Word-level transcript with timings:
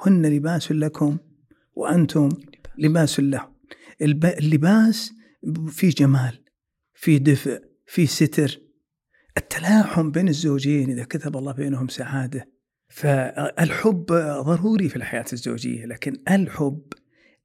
هن 0.00 0.26
لباس 0.26 0.72
لكم 0.72 1.18
وأنتم 1.74 2.28
لباس 2.78 3.20
لهم 3.20 3.54
اللباس 4.02 5.12
في 5.68 5.88
جمال 5.88 6.44
في 6.94 7.18
دفء 7.18 7.62
في 7.86 8.06
ستر. 8.06 8.60
التلاحم 9.36 10.10
بين 10.10 10.28
الزوجين 10.28 10.90
إذا 10.90 11.04
كتب 11.04 11.36
الله 11.36 11.52
بينهم 11.52 11.88
سعادة. 11.88 12.48
فالحب 12.88 14.06
ضروري 14.40 14.88
في 14.88 14.96
الحياة 14.96 15.24
الزوجية 15.32 15.86
لكن 15.86 16.16
الحب 16.30 16.82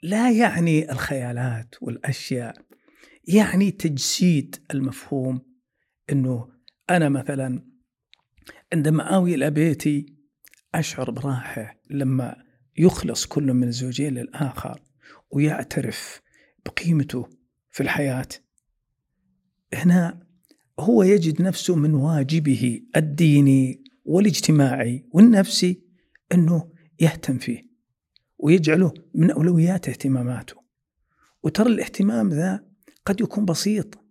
لا 0.03 0.31
يعني 0.31 0.91
الخيالات 0.91 1.75
والأشياء 1.81 2.55
يعني 3.27 3.71
تجسيد 3.71 4.55
المفهوم 4.73 5.41
أنه 6.11 6.49
أنا 6.89 7.09
مثلا 7.09 7.65
عندما 8.73 9.03
آوي 9.03 9.35
إلى 9.35 9.51
بيتي 9.51 10.05
أشعر 10.75 11.11
براحة 11.11 11.79
لما 11.89 12.44
يخلص 12.77 13.25
كل 13.25 13.53
من 13.53 13.67
الزوجين 13.67 14.13
للآخر 14.13 14.81
ويعترف 15.31 16.21
بقيمته 16.65 17.29
في 17.71 17.83
الحياة. 17.83 18.27
هنا 19.73 20.27
هو 20.79 21.03
يجد 21.03 21.41
نفسه 21.41 21.75
من 21.75 21.93
واجبه 21.93 22.81
الديني 22.95 23.83
والاجتماعي 24.05 25.05
والنفسي 25.11 25.81
أنه 26.33 26.71
يهتم 26.99 27.37
فيه 27.37 27.65
ويجعله 28.37 28.93
من 29.13 29.31
أولويات 29.31 29.89
اهتماماته. 29.89 30.55
وترى 31.43 31.69
الاهتمام 31.69 32.29
ذا 32.29 32.65
قد 33.05 33.21
يكون 33.21 33.45
بسيط 33.45 34.04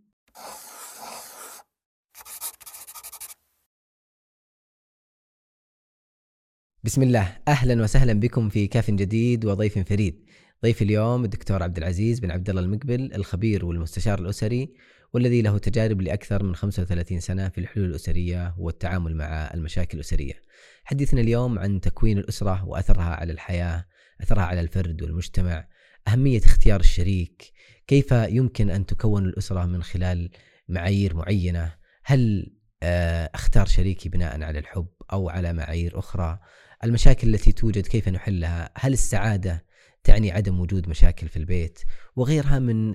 بسم 6.84 7.02
الله 7.02 7.36
أهلا 7.48 7.82
وسهلا 7.82 8.12
بكم 8.12 8.48
في 8.48 8.66
كاف 8.66 8.90
جديد 8.90 9.44
وضيف 9.44 9.78
فريد. 9.78 10.24
ضيف 10.62 10.82
اليوم 10.82 11.24
الدكتور 11.24 11.62
عبد 11.62 11.78
العزيز 11.78 12.20
بن 12.20 12.30
عبد 12.30 12.50
الله 12.50 12.62
المقبل 12.62 13.14
الخبير 13.14 13.64
والمستشار 13.64 14.18
الأسري 14.18 14.74
والذي 15.12 15.42
له 15.42 15.58
تجارب 15.58 16.00
لأكثر 16.00 16.42
من 16.42 16.54
35 16.54 17.20
سنة 17.20 17.48
في 17.48 17.58
الحلول 17.58 17.90
الأسرية 17.90 18.54
والتعامل 18.58 19.16
مع 19.16 19.50
المشاكل 19.54 19.98
الأسرية. 19.98 20.42
حديثنا 20.84 21.20
اليوم 21.20 21.58
عن 21.58 21.80
تكوين 21.80 22.18
الأسرة 22.18 22.64
وأثرها 22.68 23.14
على 23.14 23.32
الحياة، 23.32 23.84
أثرها 24.20 24.44
على 24.44 24.60
الفرد 24.60 25.02
والمجتمع، 25.02 25.68
أهمية 26.08 26.40
اختيار 26.44 26.80
الشريك، 26.80 27.52
كيف 27.86 28.12
يمكن 28.12 28.70
أن 28.70 28.86
تكون 28.86 29.24
الأسرة 29.24 29.66
من 29.66 29.82
خلال 29.82 30.30
معايير 30.68 31.14
معينة؟ 31.14 31.74
هل 32.04 32.52
آه، 32.82 33.30
أختار 33.34 33.66
شريكي 33.66 34.08
بناء 34.08 34.42
على 34.42 34.58
الحب 34.58 34.88
أو 35.12 35.28
على 35.28 35.52
معايير 35.52 35.98
أخرى؟ 35.98 36.38
المشاكل 36.84 37.34
التي 37.34 37.52
توجد 37.52 37.86
كيف 37.86 38.08
نحلها؟ 38.08 38.70
هل 38.74 38.92
السعادة 38.92 39.64
تعني 40.04 40.32
عدم 40.32 40.60
وجود 40.60 40.88
مشاكل 40.88 41.28
في 41.28 41.36
البيت؟ 41.36 41.78
وغيرها 42.16 42.58
من 42.58 42.92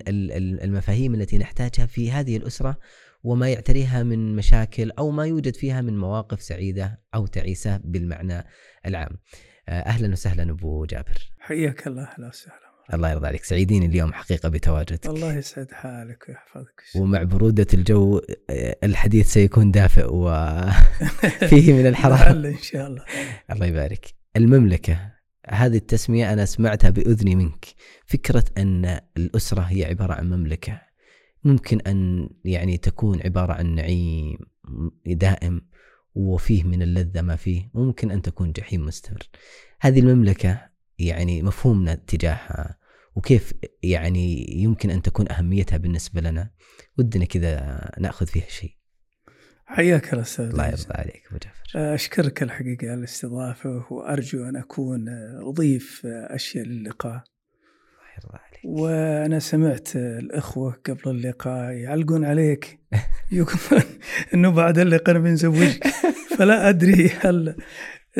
المفاهيم 0.64 1.14
التي 1.14 1.38
نحتاجها 1.38 1.86
في 1.86 2.10
هذه 2.10 2.36
الأسرة 2.36 2.78
وما 3.24 3.48
يعتريها 3.48 4.02
من 4.02 4.36
مشاكل 4.36 4.90
أو 4.90 5.10
ما 5.10 5.26
يوجد 5.26 5.56
فيها 5.56 5.80
من 5.80 5.98
مواقف 5.98 6.42
سعيدة 6.42 7.00
أو 7.14 7.26
تعيسة 7.26 7.76
بالمعنى 7.84 8.44
العام. 8.86 9.18
آه، 9.68 9.80
أهلا 9.80 10.12
وسهلا 10.12 10.50
أبو 10.50 10.84
جابر. 10.84 11.30
حياك 11.38 11.86
الله 11.86 12.02
أهلا 12.02 12.28
وسهلا. 12.28 12.69
الله 12.94 13.10
يرضى 13.10 13.26
عليك. 13.26 13.44
سعيدين 13.44 13.82
اليوم 13.82 14.12
حقيقة 14.12 14.48
بتواجدك. 14.48 15.06
الله 15.06 15.34
يسعد 15.34 15.72
حالك 15.72 16.24
ويحفظك. 16.28 16.82
ومع 16.96 17.22
برودة 17.22 17.66
الجو 17.74 18.20
الحديث 18.84 19.32
سيكون 19.32 19.70
دافئ 19.70 20.06
وفيه 20.06 21.72
من 21.78 21.86
الحرارة 21.86 22.48
إن 22.48 22.62
شاء 22.62 22.86
الله. 22.86 23.04
الله 23.50 23.66
يبارك. 23.66 24.14
المملكة 24.36 25.12
هذه 25.48 25.76
التسمية 25.76 26.32
أنا 26.32 26.44
سمعتها 26.44 26.90
بأذني 26.90 27.34
منك. 27.34 27.66
فكرة 28.06 28.44
أن 28.58 29.00
الأسرة 29.16 29.60
هي 29.60 29.84
عبارة 29.84 30.12
عن 30.12 30.30
مملكة 30.30 30.80
ممكن 31.44 31.80
أن 31.80 32.28
يعني 32.44 32.76
تكون 32.76 33.20
عبارة 33.24 33.52
عن 33.52 33.74
نعيم 33.74 34.38
دائم 35.06 35.60
وفيه 36.14 36.64
من 36.64 36.82
اللذة 36.82 37.22
ما 37.22 37.36
فيه 37.36 37.70
ممكن 37.74 38.10
أن 38.10 38.22
تكون 38.22 38.52
جحيم 38.52 38.86
مستمر. 38.86 39.28
هذه 39.80 40.00
المملكة 40.00 40.70
يعني 40.98 41.42
مفهومنا 41.42 41.94
تجاهها. 41.94 42.79
وكيف 43.14 43.54
يعني 43.82 44.46
يمكن 44.62 44.90
أن 44.90 45.02
تكون 45.02 45.32
أهميتها 45.32 45.76
بالنسبة 45.76 46.20
لنا. 46.20 46.50
ودنا 46.98 47.24
كذا 47.24 47.80
نأخذ 47.98 48.26
فيها 48.26 48.48
شيء. 48.48 48.70
حياك 49.66 50.12
الله 50.12 50.22
أستاذ 50.22 50.44
الله 50.44 50.66
يرضى 50.66 50.94
عليك 50.94 51.22
أبو 51.30 51.38
جعفر. 51.42 51.94
أشكرك 51.94 52.42
الحقيقة 52.42 52.90
على 52.90 52.94
الاستضافة 52.94 53.92
وأرجو 53.92 54.44
أن 54.44 54.56
أكون 54.56 55.08
أضيف 55.48 56.06
أشياء 56.06 56.64
للقاء. 56.64 57.12
الله 57.12 58.08
يرضى 58.16 58.38
عليك. 58.38 58.80
وأنا 58.80 59.38
سمعت 59.38 59.96
الإخوة 59.96 60.72
قبل 60.72 61.10
اللقاء 61.10 61.72
يعلقون 61.72 62.24
عليك. 62.24 62.80
يقولون 63.32 63.84
إنه 64.34 64.50
بعد 64.50 64.78
اللقاء 64.78 65.18
بنزوجك 65.18 65.86
فلا 66.38 66.68
أدري 66.68 67.08
هل 67.20 67.56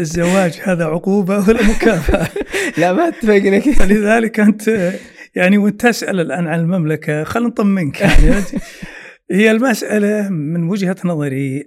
الزواج 0.00 0.60
هذا 0.64 0.84
عقوبة 0.84 1.48
ولا 1.48 1.62
مكافأة؟ 1.62 2.28
لا 2.80 2.92
ما 2.92 3.08
اتفقنا 3.08 3.58
كذا 3.58 3.74
فلذلك 3.74 4.40
أنت 4.40 4.92
يعني 5.34 5.58
وأنت 5.58 5.80
تسأل 5.80 6.20
الآن 6.20 6.46
عن 6.46 6.60
المملكة 6.60 7.24
خلينا 7.24 7.48
نطمنك 7.48 8.00
يعني. 8.00 8.42
هي 9.30 9.50
المسألة 9.50 10.28
من 10.28 10.68
وجهة 10.68 10.96
نظري 11.04 11.64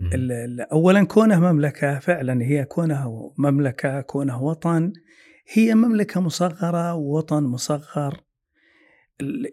أولا 0.71 1.03
كونها 1.03 1.51
مملكة 1.51 1.99
فعلا 1.99 2.43
هي 2.43 2.65
كونها 2.65 3.31
مملكة 3.37 4.01
كونها 4.01 4.35
وطن 4.35 4.93
هي 5.53 5.75
مملكة 5.75 6.21
مصغرة 6.21 6.93
ووطن 6.93 7.43
مصغر. 7.43 8.23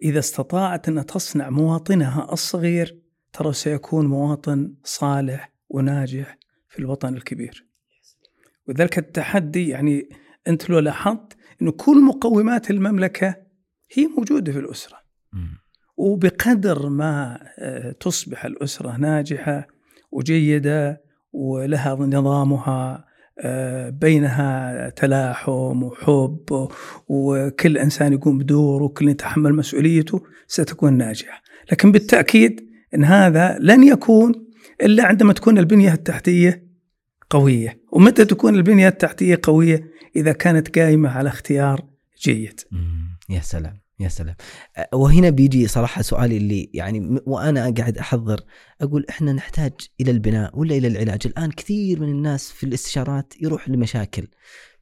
إذا 0.03 0.19
استطاعت 0.19 0.87
أن 0.87 1.05
تصنع 1.05 1.49
مواطنها 1.49 2.27
الصغير 2.33 3.01
ترى 3.33 3.53
سيكون 3.53 4.07
مواطن 4.07 4.73
صالح 4.83 5.53
وناجح 5.69 6.37
في 6.69 6.79
الوطن 6.79 7.13
الكبير. 7.13 7.70
وذلك 8.67 8.97
التحدي 8.97 9.69
يعني 9.69 10.09
أنت 10.47 10.69
لو 10.69 10.79
لاحظت 10.79 11.37
إنه 11.61 11.71
كل 11.71 12.01
مقومات 12.01 12.71
المملكة 12.71 13.35
هي 13.93 14.07
موجودة 14.07 14.51
في 14.51 14.59
الأسرة. 14.59 14.97
وبقدر 15.97 16.89
ما 16.89 17.39
آه، 17.59 17.91
تصبح 17.91 18.45
الأسرة 18.45 18.97
ناجحة 18.97 19.67
وجيدة 20.11 21.01
ولها 21.33 21.95
نظامها 21.95 23.05
آه، 23.39 23.89
بينها 23.89 24.89
تلاحم 24.89 25.83
وحب 25.83 26.69
وكل 27.07 27.77
إنسان 27.77 28.13
يقوم 28.13 28.37
بدوره 28.37 28.83
وكل 28.83 29.09
يتحمل 29.09 29.53
مسؤوليته 29.53 30.21
ستكون 30.47 30.97
ناجحة، 30.97 31.41
لكن 31.71 31.91
بالتأكيد 31.91 32.69
إن 32.95 33.03
هذا 33.03 33.57
لن 33.59 33.83
يكون 33.83 34.33
إلا 34.81 35.05
عندما 35.05 35.33
تكون 35.33 35.57
البنية 35.57 35.93
التحتية 35.93 36.70
قوية. 37.31 37.81
ومتى 37.91 38.25
تكون 38.25 38.55
البنية 38.55 38.87
التحتية 38.87 39.39
قوية؟ 39.43 39.91
إذا 40.15 40.31
كانت 40.31 40.79
قائمة 40.79 41.09
على 41.09 41.29
اختيار 41.29 41.85
جيد. 42.23 42.59
يا 43.29 43.39
سلام 43.39 43.81
يا 43.99 44.07
سلام. 44.07 44.35
وهنا 44.93 45.29
بيجي 45.29 45.67
صراحة 45.67 46.01
سؤالي 46.01 46.37
اللي 46.37 46.69
يعني 46.73 47.19
وأنا 47.25 47.73
قاعد 47.77 47.97
أحضر 47.97 48.39
أقول 48.81 49.05
إحنا 49.09 49.33
نحتاج 49.33 49.71
إلى 50.01 50.11
البناء 50.11 50.59
ولا 50.59 50.75
إلى 50.75 50.87
العلاج؟ 50.87 51.19
الآن 51.25 51.51
كثير 51.51 51.99
من 51.99 52.09
الناس 52.09 52.51
في 52.51 52.65
الاستشارات 52.65 53.33
يروح 53.41 53.69
لمشاكل. 53.69 54.27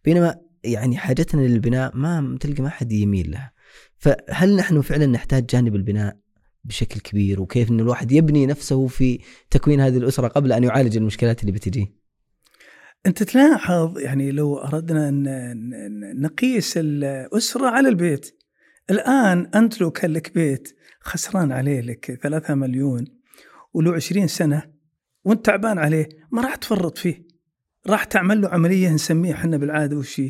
بينما 0.05 0.35
يعني 0.63 0.97
حاجتنا 0.97 1.41
للبناء 1.41 1.97
ما 1.97 2.37
تلقى 2.39 2.63
ما 2.63 2.69
حد 2.69 2.91
يميل 2.91 3.31
لها. 3.31 3.51
فهل 3.97 4.55
نحن 4.55 4.81
فعلا 4.81 5.05
نحتاج 5.05 5.45
جانب 5.45 5.75
البناء 5.75 6.17
بشكل 6.63 6.99
كبير؟ 6.99 7.41
وكيف 7.41 7.71
إن 7.71 7.79
الواحد 7.79 8.11
يبني 8.11 8.45
نفسه 8.45 8.87
في 8.87 9.19
تكوين 9.49 9.81
هذه 9.81 9.97
الأسرة 9.97 10.27
قبل 10.27 10.51
أن 10.51 10.63
يعالج 10.63 10.97
المشكلات 10.97 11.41
اللي 11.41 11.51
بتجي؟ 11.51 11.98
أنت 13.05 13.23
تلاحظ 13.23 13.99
يعني 13.99 14.31
لو 14.31 14.57
أردنا 14.57 15.09
أن 15.09 16.21
نقيس 16.21 16.73
الأسرة 16.77 17.67
على 17.67 17.89
البيت. 17.89 18.35
الآن 18.89 19.51
أنت 19.55 19.81
لو 19.81 19.91
كان 19.91 20.13
لك 20.13 20.33
بيت 20.33 20.75
خسران 21.01 21.51
عليه 21.51 21.81
لك 21.81 22.19
ثلاثة 22.23 22.55
مليون 22.55 23.05
ولو 23.73 23.93
عشرين 23.93 24.27
سنة 24.27 24.63
وأنت 25.23 25.45
تعبان 25.45 25.77
عليه 25.77 26.09
ما 26.31 26.41
راح 26.41 26.55
تفرط 26.55 26.97
فيه. 26.97 27.27
راح 27.87 28.03
تعمل 28.03 28.41
له 28.41 28.49
عملية 28.49 28.89
نسميها 28.89 29.33
إحنا 29.33 29.57
بالعادة 29.57 29.97
وش 29.97 30.21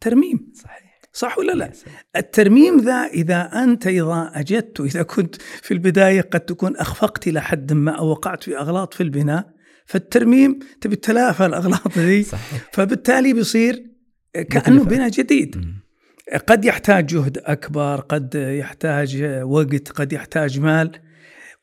ترميم. 0.00 0.52
صحيح. 0.54 0.86
صح 1.12 1.38
ولا 1.38 1.52
لا؟ 1.52 1.72
الترميم 2.16 2.80
ذا 2.80 3.06
إذا 3.06 3.42
أنت 3.64 3.86
إذا 3.86 4.30
أجدت 4.34 4.80
إذا 4.80 5.02
كنت 5.02 5.36
في 5.36 5.74
البداية 5.74 6.20
قد 6.20 6.40
تكون 6.40 6.76
أخفقت 6.76 7.28
إلى 7.28 7.42
حد 7.42 7.72
ما 7.72 7.90
أو 7.90 8.06
وقعت 8.06 8.44
في 8.44 8.58
أغلاط 8.58 8.94
في 8.94 9.02
البناء 9.02 9.55
فالترميم 9.86 10.58
تبي 10.80 10.96
تلافى 10.96 11.46
الأغلاط 11.46 11.98
ذي 11.98 12.22
صحيح. 12.22 12.70
فبالتالي 12.72 13.32
بيصير 13.32 13.86
كأنه 14.50 14.84
بناء 14.84 15.08
جديد. 15.08 15.56
قد 16.46 16.64
يحتاج 16.64 17.06
جهد 17.06 17.38
أكبر 17.38 18.00
قد 18.00 18.34
يحتاج 18.34 19.22
وقت 19.42 19.88
قد 19.88 20.12
يحتاج 20.12 20.60
مال. 20.60 21.00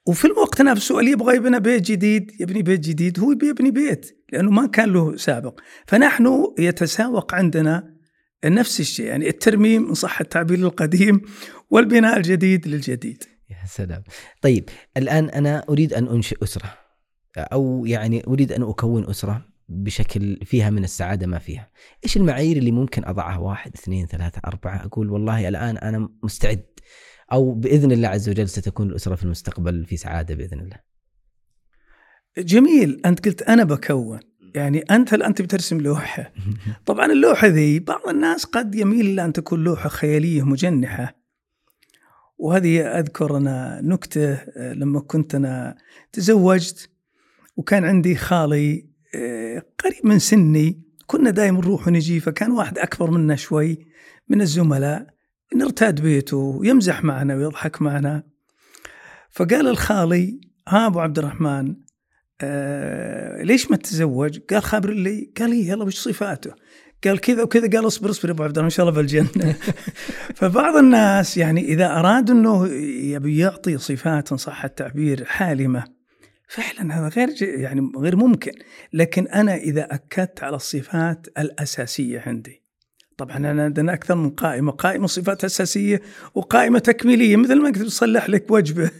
وفي 0.05 0.25
الوقت 0.25 0.61
نفسه 0.61 0.99
اللي 0.99 1.11
يبغى 1.11 1.35
يبني 1.35 1.59
بيت 1.59 1.81
جديد 1.81 2.31
يبني 2.39 2.61
بيت 2.61 2.79
جديد 2.79 3.19
هو 3.19 3.35
بيبني 3.35 3.71
بيت 3.71 4.25
لأنه 4.31 4.51
ما 4.51 4.67
كان 4.67 4.89
له 4.89 5.15
سابق. 5.15 5.59
فنحن 5.87 6.53
يتساوق 6.59 7.35
عندنا 7.35 7.93
نفس 8.45 8.79
الشيء 8.79 9.05
يعني 9.05 9.29
الترميم 9.29 9.87
إن 9.87 9.93
صح 9.93 10.21
التعبير 10.21 10.57
القديم 10.59 11.21
والبناء 11.69 12.17
الجديد 12.17 12.67
للجديد. 12.67 13.23
يا 13.49 13.67
سلام. 13.67 14.03
طيب 14.41 14.69
الآن 14.97 15.29
أنا 15.29 15.65
أريد 15.69 15.93
أن 15.93 16.07
أنشئ 16.07 16.43
أسرة. 16.43 16.82
أو 17.37 17.85
يعني 17.85 18.23
أريد 18.27 18.51
أن 18.51 18.63
أكون 18.63 19.09
أسرة 19.09 19.45
بشكل 19.69 20.39
فيها 20.45 20.69
من 20.69 20.83
السعادة 20.83 21.27
ما 21.27 21.39
فيها. 21.39 21.69
إيش 22.03 22.17
المعايير 22.17 22.57
اللي 22.57 22.71
ممكن 22.71 23.05
أضعها؟ 23.05 23.37
واحد 23.37 23.71
اثنين 23.75 24.05
ثلاثة 24.05 24.41
أربعة. 24.45 24.85
أقول 24.85 25.09
والله 25.09 25.47
الآن 25.47 25.77
أنا 25.77 26.09
مستعد. 26.23 26.65
أو 27.31 27.53
بإذن 27.53 27.91
الله 27.91 28.07
عز 28.07 28.29
وجل 28.29 28.49
ستكون 28.49 28.89
الأسرة 28.89 29.15
في 29.15 29.23
المستقبل 29.23 29.85
في 29.85 29.97
سعادة 29.97 30.35
بإذن 30.35 30.59
الله. 30.59 30.79
جميل. 32.37 33.01
أنت 33.05 33.25
قلت 33.25 33.41
أنا 33.41 33.63
بكون. 33.63 34.19
يعني 34.55 34.79
أنت 34.79 35.13
هل 35.13 35.23
انت 35.23 35.41
بترسم 35.41 35.81
لوحة. 35.81 36.33
طبعا 36.85 37.05
اللوحة 37.05 37.47
ذي 37.47 37.79
بعض 37.79 38.07
الناس 38.09 38.45
قد 38.45 38.75
يميل 38.75 39.05
إلى 39.05 39.25
أن 39.25 39.33
تكون 39.33 39.63
لوحة 39.63 39.89
خيالية 39.89 40.43
مجنحة. 40.43 41.23
وهذه 42.37 42.81
أذكر 42.81 43.37
أنا 43.37 43.81
نكتة 43.83 44.33
آه، 44.33 44.73
لما 44.73 44.99
كنت 44.99 45.35
أنا 45.35 45.77
تزوجت. 46.11 46.92
وكان 47.55 47.85
عندي 47.85 48.15
خالي 48.15 48.85
آه، 49.15 49.63
قريب 49.83 50.05
من 50.05 50.19
سني 50.19 50.81
كنا 51.07 51.29
دائما 51.29 51.59
نروح 51.59 51.87
ونجي 51.87 52.19
فكان 52.19 52.51
واحد 52.51 52.77
أكبر 52.77 53.11
منا 53.11 53.35
شوي 53.35 53.79
من 54.29 54.41
الزملاء 54.41 55.07
نرتاد 55.55 56.01
بيته 56.01 56.37
ويمزح 56.37 57.03
معنا 57.03 57.35
ويضحك 57.35 57.81
معنا 57.81 58.23
فقال 59.31 59.67
الخالي 59.67 60.39
ها 60.67 60.87
أبو 60.87 60.99
عبد 60.99 61.19
الرحمن 61.19 61.75
آه 62.41 63.43
ليش 63.43 63.71
ما 63.71 63.77
تتزوج؟ 63.77 64.39
قال 64.49 64.63
خابر 64.63 64.89
لي 64.89 65.31
قال 65.39 65.49
لي 65.49 65.67
يلا 65.67 65.83
وش 65.83 65.95
صفاته؟ 65.95 66.51
قال 67.03 67.19
كذا 67.19 67.43
وكذا 67.43 67.69
قال 67.69 67.87
اصبر 67.87 68.09
اصبر 68.09 68.29
يا 68.29 68.33
أبو 68.33 68.43
عبد 68.43 68.57
الرحمن 68.57 68.65
إن 68.65 68.69
شاء 68.69 68.89
الله 68.89 68.97
بالجنه 68.97 69.55
فبعض 70.39 70.75
الناس 70.75 71.37
يعني 71.37 71.65
إذا 71.65 71.99
اراد 71.99 72.29
إنه 72.29 72.67
يبي 73.13 73.37
يعطي 73.37 73.77
صفات 73.77 74.31
ان 74.31 74.37
صح 74.37 74.65
التعبير 74.65 75.25
حالمة 75.25 75.83
فعلا 76.53 76.99
هذا 76.99 77.07
غير 77.07 77.29
يعني 77.41 77.91
غير 77.97 78.15
ممكن 78.15 78.51
لكن 78.93 79.27
أنا 79.27 79.55
إذا 79.55 79.87
أكدت 79.93 80.43
على 80.43 80.55
الصفات 80.55 81.27
الأساسية 81.37 82.23
عندي 82.25 82.63
طبعا 83.17 83.37
أنا 83.37 83.63
عندنا 83.63 83.93
أكثر 83.93 84.15
من 84.15 84.29
قائمة، 84.29 84.71
قائمة 84.71 85.07
صفات 85.07 85.43
أساسية 85.43 86.01
وقائمة 86.35 86.79
تكميلية 86.79 87.35
مثل 87.35 87.61
ما 87.61 87.71
كنت 87.71 87.83
تصلح 87.83 88.29
لك 88.29 88.51
وجبة 88.51 88.91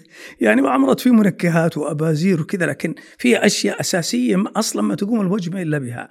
يعني 0.42 0.62
وعمرت 0.62 1.00
فيه 1.00 1.12
منكهات 1.12 1.78
وأبازير 1.78 2.42
وكذا 2.42 2.66
لكن 2.66 2.96
في 3.18 3.46
أشياء 3.46 3.80
أساسية 3.80 4.44
أصلا 4.56 4.82
ما 4.82 4.96
تقوم 4.96 5.22
الوجبة 5.22 5.62
إلا 5.62 5.78
بها. 5.78 6.08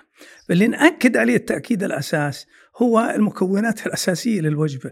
فاللي 0.49 0.67
نأكد 0.67 1.17
عليه 1.17 1.37
التأكيد 1.37 1.83
الأساس 1.83 2.47
هو 2.77 3.13
المكونات 3.17 3.87
الأساسية 3.87 4.41
للوجبة. 4.41 4.91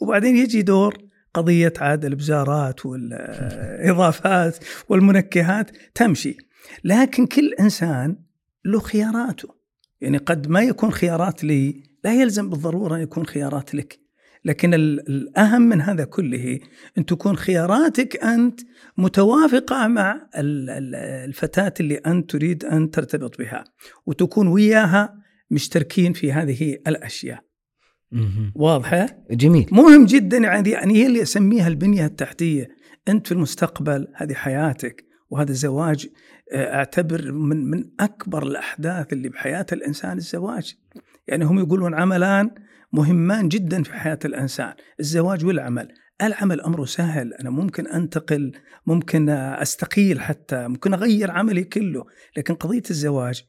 وبعدين 0.00 0.36
يجي 0.36 0.62
دور 0.62 1.09
قضية 1.34 1.72
عاد 1.78 2.04
الإبزارات 2.04 2.86
والإضافات 2.86 4.58
والمنكهات 4.88 5.70
تمشي. 5.94 6.36
لكن 6.84 7.26
كل 7.26 7.54
إنسان 7.60 8.16
له 8.64 8.80
خياراته. 8.80 9.48
يعني 10.00 10.18
قد 10.18 10.48
ما 10.48 10.62
يكون 10.62 10.92
خيارات 10.92 11.44
لي 11.44 11.82
لا 12.04 12.14
يلزم 12.14 12.50
بالضرورة 12.50 12.96
أن 12.96 13.00
يكون 13.00 13.26
خيارات 13.26 13.74
لك 13.74 14.00
لكن 14.44 14.74
الأهم 14.74 15.62
من 15.62 15.80
هذا 15.80 16.04
كله 16.04 16.58
أن 16.98 17.06
تكون 17.06 17.36
خياراتك 17.36 18.24
أنت 18.24 18.60
متوافقة 18.98 19.86
مع 19.86 20.28
الفتاة 20.34 21.74
اللي 21.80 21.94
أنت 21.94 22.30
تريد 22.30 22.64
أن 22.64 22.90
ترتبط 22.90 23.38
بها 23.38 23.64
وتكون 24.06 24.48
وياها 24.48 25.14
مشتركين 25.50 26.12
في 26.12 26.32
هذه 26.32 26.78
الأشياء. 26.86 27.49
واضحه؟ 28.54 29.06
جميل. 29.30 29.66
مهم 29.72 30.06
جدا 30.06 30.38
يعني 30.38 30.70
يعني 30.70 30.94
هي 30.94 31.06
اللي 31.06 31.22
أسميها 31.22 31.68
البنية 31.68 32.06
التحتية، 32.06 32.68
أنت 33.08 33.26
في 33.26 33.32
المستقبل 33.32 34.06
هذه 34.16 34.34
حياتك 34.34 35.04
وهذا 35.30 35.50
الزواج 35.50 36.08
آه، 36.52 36.74
أعتبر 36.74 37.32
من 37.32 37.70
من 37.70 37.84
أكبر 38.00 38.42
الأحداث 38.42 39.12
اللي 39.12 39.28
بحياة 39.28 39.66
الإنسان 39.72 40.16
الزواج. 40.16 40.74
يعني 41.28 41.44
هم 41.44 41.58
يقولون 41.58 41.94
عملان 41.94 42.50
مهمان 42.92 43.48
جدا 43.48 43.82
في 43.82 43.94
حياة 43.94 44.18
الإنسان. 44.24 44.74
الزواج 45.00 45.44
والعمل. 45.44 45.88
العمل 46.22 46.60
أمره 46.60 46.84
سهل. 46.84 47.34
أنا 47.34 47.50
ممكن 47.50 47.86
أنتقل 47.86 48.52
ممكن 48.86 49.28
أستقيل 49.30 50.20
حتى 50.20 50.68
ممكن 50.68 50.94
أغير 50.94 51.30
عملي 51.30 51.64
كله. 51.64 52.04
لكن 52.36 52.54
قضية 52.54 52.82
الزواج 52.90 53.44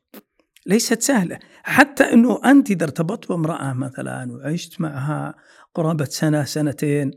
ليست 0.66 1.02
سهلة. 1.02 1.40
حتى 1.64 2.04
أنه 2.04 2.42
أنت 2.46 2.72
إذا 2.72 2.84
ارتبطت 2.84 3.30
بامرأة 3.30 3.74
مثلا 3.74 4.32
وعشت 4.32 4.82
معها 4.82 5.36
قرابة 5.74 6.06
سنة 6.06 6.44
سنتين 6.44 7.12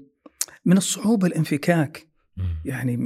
من 0.65 0.77
الصعوبة 0.77 1.27
الانفكاك. 1.27 2.07
يعني 2.65 2.99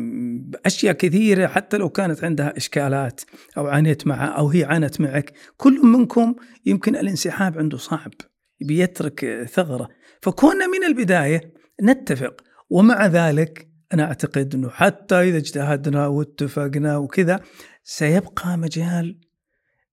اشياء 0.67 0.95
كثيرة 0.95 1.47
حتى 1.47 1.77
لو 1.77 1.89
كانت 1.89 2.25
عندها 2.25 2.57
إشكالات 2.57 3.21
أو 3.57 3.67
عانيت 3.67 4.07
معها 4.07 4.27
أو 4.27 4.49
هي 4.49 4.65
عانت 4.65 5.01
معك 5.01 5.33
كل 5.57 5.87
منكم 5.87 6.35
يمكن 6.67 6.97
الانسحاب 6.97 7.59
عنده 7.59 7.77
صعب 7.79 8.13
بيترك 8.61 9.47
ثغرة. 9.53 9.89
فكنا 10.23 10.67
من 10.67 10.85
البداية 10.87 11.53
نتفق 11.83 12.41
ومع 12.71 13.07
ذلك 13.07 13.69
أنا 13.95 14.05
أعتقد 14.05 14.55
إنه 14.55 14.69
حتى 14.69 15.15
إذا 15.15 15.37
اجتهدنا 15.37 16.07
واتفقنا 16.07 16.97
وكذا 16.97 17.41
سيبقى 17.85 18.59
مجال 18.59 19.19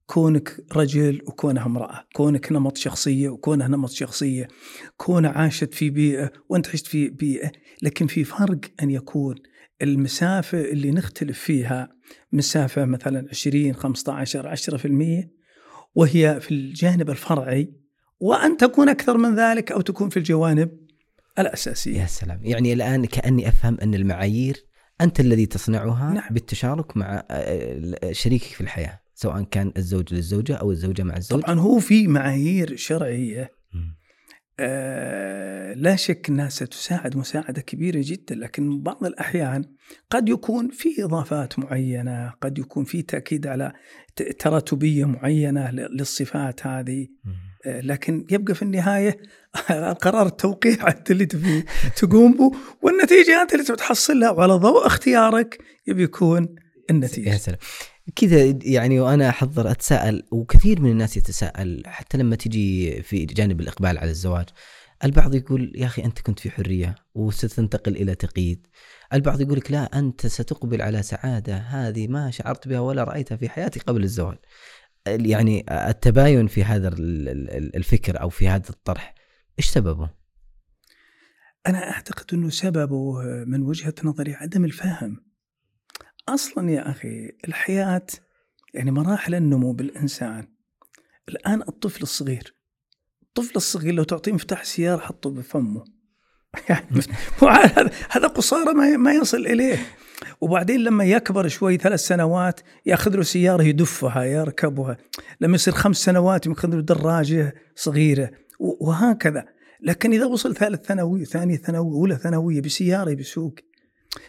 كونك 0.05 0.57
رجل 0.75 1.21
وكونها 1.27 1.65
امرأة 1.65 2.03
كونك 2.13 2.51
نمط 2.51 2.77
شخصية 2.77 3.29
وكونها 3.29 3.67
نمط 3.67 3.89
شخصية 3.89 4.47
كونها 4.97 5.31
عاشت 5.31 5.73
في 5.73 5.89
بيئة 5.89 6.31
وانت 6.49 6.67
عشت 6.67 6.87
في 6.87 7.09
بيئة 7.09 7.51
لكن 7.81 8.07
في 8.07 8.23
فرق 8.23 8.59
أن 8.83 8.91
يكون 8.91 9.35
المسافة 9.81 10.61
اللي 10.61 10.91
نختلف 10.91 11.39
فيها 11.39 11.89
مسافة 12.31 12.85
مثلا 12.85 13.27
20 13.29 13.73
15 13.73 14.55
10% 14.55 15.27
وهي 15.95 16.39
في 16.41 16.51
الجانب 16.51 17.09
الفرعي 17.09 17.73
وأن 18.19 18.57
تكون 18.57 18.89
أكثر 18.89 19.17
من 19.17 19.35
ذلك 19.35 19.71
أو 19.71 19.81
تكون 19.81 20.09
في 20.09 20.17
الجوانب 20.17 20.71
الأساسية. 21.39 22.01
يا 22.01 22.05
سلام. 22.05 22.39
يعني 22.43 22.73
الآن 22.73 23.05
كأني 23.05 23.47
أفهم 23.47 23.77
أن 23.81 23.95
المعايير 23.95 24.65
أنت 25.01 25.19
الذي 25.19 25.45
تصنعها 25.45 26.13
نعم. 26.13 26.27
بالتشارك 26.31 26.97
مع 26.97 27.23
آه، 27.31 28.11
شريكك 28.11 28.43
في 28.43 28.61
الحياة. 28.61 29.04
سواء 29.15 29.43
كان 29.43 29.71
الزوج 29.77 30.13
للزوجة 30.13 30.55
أو 30.55 30.71
الزوجة 30.71 31.03
مع 31.03 31.17
الزوج. 31.17 31.41
طبعا 31.41 31.59
هو 31.59 31.79
في 31.79 32.07
معايير 32.07 32.75
شرعية. 32.75 33.51
آه 34.59 35.73
لا 35.73 35.95
شك 35.95 36.29
أنها 36.29 36.49
ستساعد 36.49 37.17
مساعدة 37.17 37.61
كبيرة 37.61 38.01
جدا 38.03 38.35
لكن 38.35 38.81
بعض 38.81 39.05
الأحيان 39.05 39.63
قد 40.09 40.29
يكون 40.29 40.69
في 40.69 41.03
إضافات 41.03 41.59
معينة، 41.59 42.33
قد 42.41 42.57
يكون 42.57 42.83
في 42.83 43.01
تأكيد 43.01 43.47
على 43.47 43.73
تراتبية 44.39 45.05
معينة 45.05 45.71
للصفات 45.71 46.67
هذه. 46.67 47.07
آه 47.65 47.81
لكن 47.81 48.25
يبقى 48.31 48.55
في 48.55 48.61
النهاية 48.61 49.17
قرار 50.03 50.27
التوقيع 50.27 50.87
أنت 50.87 51.11
اللي 51.11 51.25
تبي 51.25 51.65
تقوم 51.95 52.31
به 52.31 52.51
والنتيجة 52.81 53.41
أنت 53.41 53.53
اللي 53.53 53.63
تحصلها 53.63 54.31
وعلى 54.31 54.53
ضوء 54.53 54.87
اختيارك 54.87 55.57
يبي 55.87 56.03
يكون 56.03 56.55
النتيجة. 56.89 57.29
يا 57.29 57.37
سلام. 57.37 57.59
كذا 58.15 58.59
يعني 58.63 58.99
وأنا 58.99 59.29
أحضر 59.29 59.71
أتساءل 59.71 60.23
وكثير 60.31 60.81
من 60.81 60.91
الناس 60.91 61.17
يتساءل 61.17 61.83
حتى 61.85 62.17
لما 62.17 62.35
تجي 62.35 63.01
في 63.01 63.25
جانب 63.25 63.61
الإقبال 63.61 63.97
على 63.97 64.11
الزواج 64.11 64.45
البعض 65.03 65.35
يقول 65.35 65.71
يا 65.75 65.85
أخي 65.85 66.05
أنت 66.05 66.21
كنت 66.21 66.39
في 66.39 66.51
حرية 66.51 66.95
وستنتقل 67.15 67.95
إلى 67.95 68.15
تقييد. 68.15 68.67
البعض 69.13 69.41
يقول 69.41 69.57
لك 69.57 69.71
لا 69.71 69.99
أنت 69.99 70.27
ستقبل 70.27 70.81
على 70.81 71.03
سعادة 71.03 71.57
هذه 71.57 72.07
ما 72.07 72.31
شعرت 72.31 72.67
بها 72.67 72.79
ولا 72.79 73.03
رأيتها 73.03 73.35
في 73.35 73.49
حياتي 73.49 73.79
قبل 73.79 74.03
الزواج. 74.03 74.37
يعني 75.07 75.65
التباين 75.71 76.47
في 76.47 76.63
هذا 76.63 76.87
الفكر 77.75 78.21
أو 78.21 78.29
في 78.29 78.47
هذا 78.47 78.69
الطرح 78.69 79.15
إيش 79.59 79.69
سببه؟ 79.69 80.09
أنا 81.67 81.91
أعتقد 81.91 82.33
إنه 82.33 82.49
سببه 82.49 83.21
من 83.45 83.61
وجهة 83.61 83.93
نظري 84.03 84.33
عدم 84.33 84.65
الفهم. 84.65 85.24
أصلا 86.29 86.71
يا 86.71 86.89
أخي 86.91 87.31
الحياة 87.47 88.05
يعني 88.73 88.91
مراحل 88.91 89.35
النمو 89.35 89.73
بالإنسان. 89.73 90.47
الآن 91.29 91.61
الطفل 91.61 92.03
الصغير 92.03 92.55
الطفل 93.23 93.55
الصغير 93.55 93.93
لو 93.93 94.03
تعطيه 94.03 94.31
مفتاح 94.31 94.63
سيارة 94.63 94.99
حطه 94.99 95.29
بفمه. 95.29 95.83
يعني 96.69 97.01
هذا 98.11 98.27
قصارى 98.27 98.73
ما 98.73 98.97
ما 98.97 99.13
يصل 99.13 99.37
إليه. 99.37 99.77
وبعدين 100.41 100.79
لما 100.79 101.03
يكبر 101.03 101.47
شوي 101.47 101.77
ثلاث 101.77 101.99
سنوات 101.99 102.59
يأخذ 102.85 103.15
له 103.15 103.23
سيارة 103.23 103.63
يدفها 103.63 104.23
يركبها. 104.23 104.97
لما 105.41 105.55
يصير 105.55 105.73
خمس 105.73 105.97
سنوات 105.97 106.47
يأخذ 106.47 106.69
له 106.69 106.81
دراجة 106.81 107.55
صغيرة. 107.75 108.31
وهكذا. 108.59 109.45
لكن 109.81 110.13
إذا 110.13 110.25
وصل 110.25 110.55
ثالث 110.55 110.85
ثانوي 110.85 111.25
ثاني 111.25 111.57
ثانوي 111.57 111.91
أولى 111.91 112.15
ثانوية 112.15 112.61
بسيارة 112.61 113.13
بسوق 113.13 113.55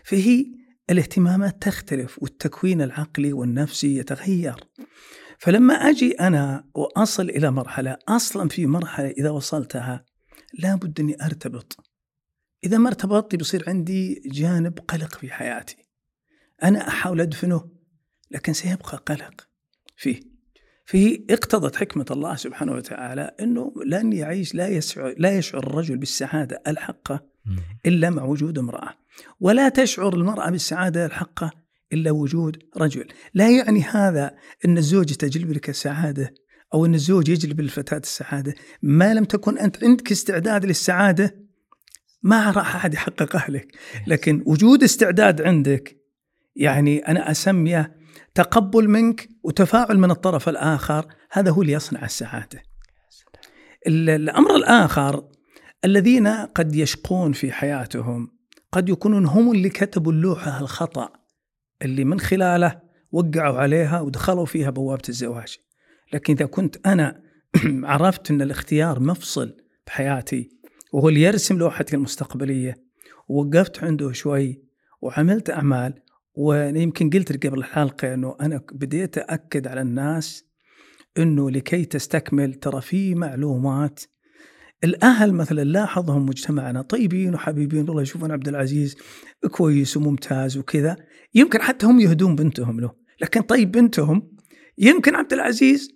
فهي 0.04 0.46
الاهتمامات 0.90 1.62
تختلف 1.62 2.22
والتكوين 2.22 2.82
العقلي 2.82 3.32
والنفسي 3.32 3.96
يتغير. 3.96 4.56
فلما 5.38 5.74
أجي 5.74 6.12
أنا 6.12 6.64
وأصل 6.74 7.30
إلى 7.30 7.50
مرحلة 7.50 7.96
أصلا 8.08 8.48
في 8.48 8.66
مرحلة 8.66 9.08
إذا 9.08 9.30
وصلتها 9.30 10.04
لابد 10.58 11.00
أني 11.00 11.24
أرتبط. 11.24 11.76
إذا 12.64 12.78
ما 12.78 12.88
ارتبطت 12.88 13.34
بيصير 13.34 13.64
عندي 13.66 14.22
جانب 14.26 14.78
قلق 14.78 15.18
في 15.18 15.30
حياتي. 15.30 15.76
أنا 16.62 16.88
أحاول 16.88 17.20
أدفنه 17.20 17.70
لكن 18.30 18.52
سيبقى 18.52 18.96
قلق 18.96 19.48
فيه. 19.96 20.20
فيه 20.84 21.24
اقتضت 21.30 21.76
حكمة 21.76 22.06
الله 22.10 22.36
سبحانه 22.36 22.72
وتعالى 22.72 23.34
أنه 23.40 23.72
لن 23.86 24.12
يعيش 24.12 24.54
لا 24.54 24.68
يشعر, 24.68 25.14
لا 25.18 25.38
يشعر 25.38 25.66
الرجل 25.66 25.96
بالسعادة 25.98 26.62
الحقة. 26.66 27.35
إلا 27.86 28.10
مع 28.10 28.24
وجود 28.24 28.58
امرأة. 28.58 28.94
ولا 29.40 29.68
تشعر 29.68 30.14
المرأة 30.14 30.50
بالسعادة 30.50 31.06
الحقة 31.06 31.50
إلا 31.92 32.10
وجود 32.10 32.56
رجل. 32.76 33.08
لا 33.34 33.50
يعني 33.50 33.82
هذا 33.82 34.34
أن 34.64 34.78
الزوج 34.78 35.14
تجلب 35.14 35.52
لك 35.52 35.68
السعادة 35.68 36.34
أو 36.74 36.86
أن 36.86 36.94
الزوج 36.94 37.28
يجلب 37.28 37.60
للفتاة 37.60 37.98
السعادة. 37.98 38.54
ما 38.82 39.14
لم 39.14 39.24
تكن 39.24 39.58
أنت 39.58 39.84
عندك 39.84 40.10
استعداد 40.12 40.64
للسعادة 40.64 41.46
ما 42.22 42.50
راح 42.50 42.76
أحد 42.76 42.94
يحققها 42.94 43.46
لك 43.48 43.76
لكن 44.06 44.42
وجود 44.46 44.82
استعداد 44.82 45.42
عندك 45.42 45.96
يعني 46.56 46.98
أنا 46.98 47.30
أسميه 47.30 47.96
تقبل 48.34 48.88
منك 48.88 49.28
وتفاعل 49.42 49.98
من 49.98 50.10
الطرف 50.10 50.48
الآخر 50.48 51.06
هذا 51.32 51.50
هو 51.50 51.62
اللي 51.62 51.72
يصنع 51.72 52.04
السعادة. 52.04 52.62
الأمر 53.86 54.56
الآخر 54.56 55.28
الذين 55.86 56.28
قد 56.28 56.76
يشقون 56.76 57.32
في 57.32 57.52
حياتهم 57.52 58.30
قد 58.72 58.88
يكونون 58.88 59.26
هم 59.26 59.52
اللي 59.52 59.68
كتبوا 59.68 60.12
اللوحة 60.12 60.60
الخطأ 60.60 61.08
اللي 61.82 62.04
من 62.04 62.20
خلاله 62.20 62.80
وقعوا 63.12 63.58
عليها 63.58 64.00
ودخلوا 64.00 64.46
فيها 64.46 64.70
بوابة 64.70 65.02
الزواج. 65.08 65.56
لكن 66.12 66.32
إذا 66.32 66.46
كنت 66.46 66.86
أنا 66.86 67.22
عرفت 67.92 68.30
أن 68.30 68.42
الاختيار 68.42 69.00
مفصل 69.00 69.56
بحياتي 69.86 70.50
وهو 70.92 71.08
اللي 71.08 71.22
يرسم 71.22 71.58
لوحتي 71.58 71.96
المستقبلية 71.96 72.74
ووقفت 73.28 73.84
عنده 73.84 74.12
شوي 74.12 74.62
وعملت 75.00 75.50
أعمال 75.50 75.94
ويمكن 76.34 77.10
قلت 77.10 77.46
قبل 77.46 77.58
الحلقة 77.58 78.14
أنه 78.14 78.36
أنا 78.40 78.60
بديت 78.72 79.18
أكد 79.18 79.66
على 79.66 79.80
الناس 79.80 80.44
أنه 81.18 81.50
لكي 81.50 81.84
تستكمل 81.84 82.54
ترى 82.54 82.80
في 82.80 83.14
معلومات 83.14 84.00
الأهل 84.84 85.32
مثلا 85.32 85.64
لاحظهم 85.64 86.26
مجتمعنا 86.26 86.82
طيبين 86.82 87.34
وحبيبين 87.34 87.88
والله 87.88 88.02
يشوفون 88.02 88.30
عبد 88.30 88.48
العزيز 88.48 88.96
كويس 89.50 89.96
وممتاز 89.96 90.56
وكذا. 90.56 90.96
يمكن 91.34 91.62
حتى 91.62 91.86
هم 91.86 92.00
يهدون 92.00 92.36
بنتهم 92.36 92.80
له 92.80 92.90
لكن 93.22 93.40
طيب 93.40 93.72
بنتهم 93.72 94.30
يمكن 94.78 95.14
عبد 95.14 95.32
العزيز 95.32 95.90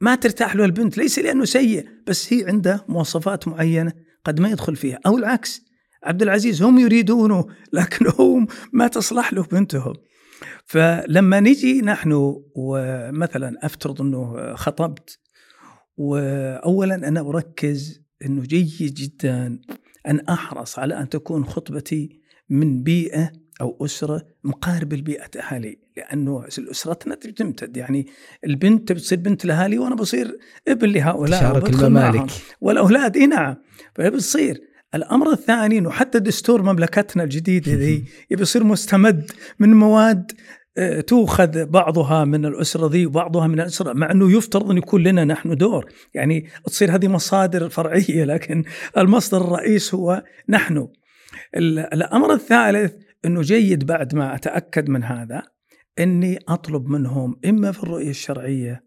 ما 0.00 0.14
ترتاح 0.14 0.56
له 0.56 0.64
البنت 0.64 0.98
ليس 0.98 1.18
لأنه 1.18 1.44
سيء 1.44 1.86
بس 2.06 2.32
هي 2.32 2.44
عنده 2.44 2.84
مواصفات 2.88 3.48
معينة 3.48 3.92
قد 4.24 4.40
ما 4.40 4.48
يدخل 4.48 4.76
فيها 4.76 4.98
أو 5.06 5.18
العكس 5.18 5.62
عبد 6.04 6.22
العزيز 6.22 6.62
هم 6.62 6.78
يريدونه 6.78 7.46
لكن 7.72 8.06
هم 8.18 8.46
ما 8.72 8.88
تصلح 8.88 9.32
له 9.32 9.42
بنتهم. 9.42 9.94
فلما 10.64 11.40
نجي 11.40 11.80
نحن 11.80 12.36
ومثلا 12.56 13.52
أفترض 13.62 14.00
إنه 14.02 14.54
خطبت 14.54 15.18
واولا 15.96 16.94
أنا 16.94 17.20
أركز 17.20 18.01
إنه 18.26 18.42
جيد 18.42 18.94
جدا 18.94 19.58
أن 20.08 20.20
أحرص 20.20 20.78
على 20.78 20.98
أن 21.00 21.08
تكون 21.08 21.44
خطبتي 21.44 22.20
من 22.50 22.82
بيئة 22.82 23.32
أو 23.60 23.84
أسرة 23.84 24.26
مقاربه 24.44 24.96
لبيئة 24.96 25.30
أهالي 25.40 25.78
لأنه 25.96 26.44
اسرتنا 26.48 27.14
تمتد. 27.14 27.76
يعني 27.76 28.06
البنت 28.46 28.88
تبي 28.88 29.00
تصير 29.00 29.18
بنت 29.18 29.44
الاهالي 29.44 29.78
وأنا 29.78 29.94
بصير 29.94 30.38
ابن 30.68 30.88
لهؤلاء 30.88 31.40
تشارك 31.40 31.70
الممالك. 31.70 32.30
والأولاد 32.60 33.16
إي 33.16 33.26
نعم. 33.26 33.56
فبتصير 33.94 34.60
الأمر 34.94 35.32
الثاني 35.32 35.78
إنه 35.78 35.90
حتى 35.90 36.18
دستور 36.18 36.62
مملكتنا 36.62 37.24
الجديدة 37.24 37.72
ذي 37.82 38.04
يبي 38.30 38.42
يصير 38.42 38.64
مستمد 38.64 39.30
من 39.58 39.74
مواد 39.74 40.32
تؤخذ 41.06 41.66
بعضها 41.66 42.24
من 42.24 42.46
الأسرة 42.46 42.88
ذي 42.88 43.06
وبعضها 43.06 43.46
من 43.46 43.60
الأسرة 43.60 43.92
مع 43.92 44.10
أنه 44.10 44.36
يفترض 44.36 44.70
أن 44.70 44.78
يكون 44.78 45.02
لنا 45.02 45.24
نحن 45.24 45.56
دور، 45.56 45.92
يعني 46.14 46.48
تصير 46.64 46.94
هذه 46.94 47.08
مصادر 47.08 47.68
فرعية 47.68 48.24
لكن 48.24 48.64
المصدر 48.98 49.40
الرئيس 49.40 49.94
هو 49.94 50.22
نحن. 50.48 50.88
الأمر 51.56 52.32
الثالث 52.32 52.94
أنه 53.24 53.40
جيد 53.40 53.86
بعد 53.86 54.14
ما 54.14 54.34
أتأكد 54.34 54.88
من 54.88 55.04
هذا 55.04 55.42
أني 55.98 56.38
أطلب 56.48 56.88
منهم 56.88 57.40
إما 57.44 57.72
في 57.72 57.82
الرؤية 57.82 58.10
الشرعية 58.10 58.84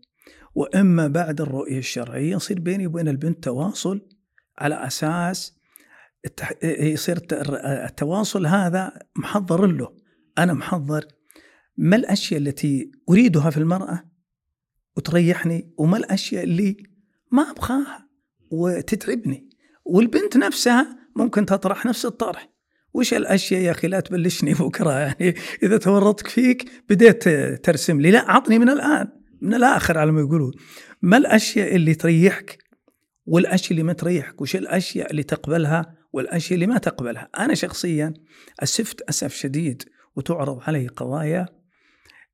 وإما 0.55 1.07
بعد 1.07 1.41
الرؤية 1.41 1.77
الشرعية 1.77 2.35
يصير 2.35 2.59
بيني 2.59 2.87
وبين 2.87 3.07
البنت 3.07 3.43
تواصل 3.43 4.01
على 4.57 4.87
أساس 4.87 5.59
يصير 6.63 7.19
التواصل 7.65 8.45
هذا 8.45 8.93
محضر 9.17 9.65
له 9.65 9.93
أنا 10.37 10.53
محضر 10.53 11.05
ما 11.77 11.95
الأشياء 11.95 12.39
التي 12.39 12.91
أريدها 13.09 13.49
في 13.49 13.57
المرأة 13.57 14.03
وتريحني 14.97 15.73
وما 15.77 15.97
الأشياء 15.97 16.43
اللي 16.43 16.77
ما 17.31 17.51
أبغاها 17.51 18.09
وتتعبني؟ 18.51 19.49
والبنت 19.85 20.37
نفسها 20.37 20.97
ممكن 21.15 21.45
تطرح 21.45 21.85
نفس 21.85 22.05
الطرح. 22.05 22.49
وش 22.93 23.13
الأشياء 23.13 23.61
يا 23.61 23.71
أخي 23.71 23.87
لا 23.87 23.99
تبلشني 23.99 24.53
بكرة؟ 24.59 24.91
يعني 24.91 25.35
إذا 25.63 25.77
تورطك 25.77 26.27
فيك 26.27 26.83
بديت 26.89 27.29
ترسم 27.65 28.01
لي. 28.01 28.11
لا 28.11 28.31
عطني 28.31 28.59
من 28.59 28.69
الآن 28.69 29.07
من 29.41 29.53
الآخر 29.53 29.97
على 29.97 30.11
ما 30.11 30.21
يقولون 30.21 30.51
ما 31.01 31.17
الأشياء 31.17 31.75
اللي 31.75 31.95
تريحك 31.95 32.57
والأشياء 33.25 33.71
اللي 33.71 33.83
ما 33.83 33.93
تريحك؟ 33.93 34.41
وش 34.41 34.55
الأشياء 34.55 35.11
اللي 35.11 35.23
تقبلها 35.23 35.95
والأشياء 36.13 36.53
اللي 36.53 36.67
ما 36.67 36.77
تقبلها؟ 36.77 37.29
أنا 37.39 37.53
شخصيا 37.53 38.13
أسفت 38.63 39.01
أسف 39.01 39.33
شديد 39.33 39.83
وتعرض 40.15 40.59
علي 40.67 40.87
قضايا 40.87 41.54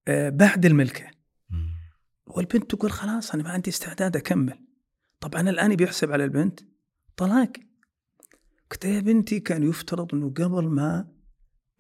بعد 0.10 0.66
الملكة. 0.66 1.06
والبنت 2.28 2.76
تقول 2.76 2.92
خلاص 2.92 3.34
أنا 3.34 3.44
ما 3.44 3.50
عندي 3.50 3.70
استعداد 3.70 4.18
أكمل. 4.18 4.60
طبعا 5.20 5.50
الآن 5.50 5.76
بيحسب 5.76 6.12
على 6.12 6.24
البنت؟ 6.24 6.60
طلاق. 7.18 7.52
قلت 8.72 8.86
يا 8.86 9.00
بنتي 9.00 9.40
كان 9.40 9.64
يفترض 9.64 10.16
إنه 10.16 10.30
قبل 10.30 10.64
ما 10.64 11.08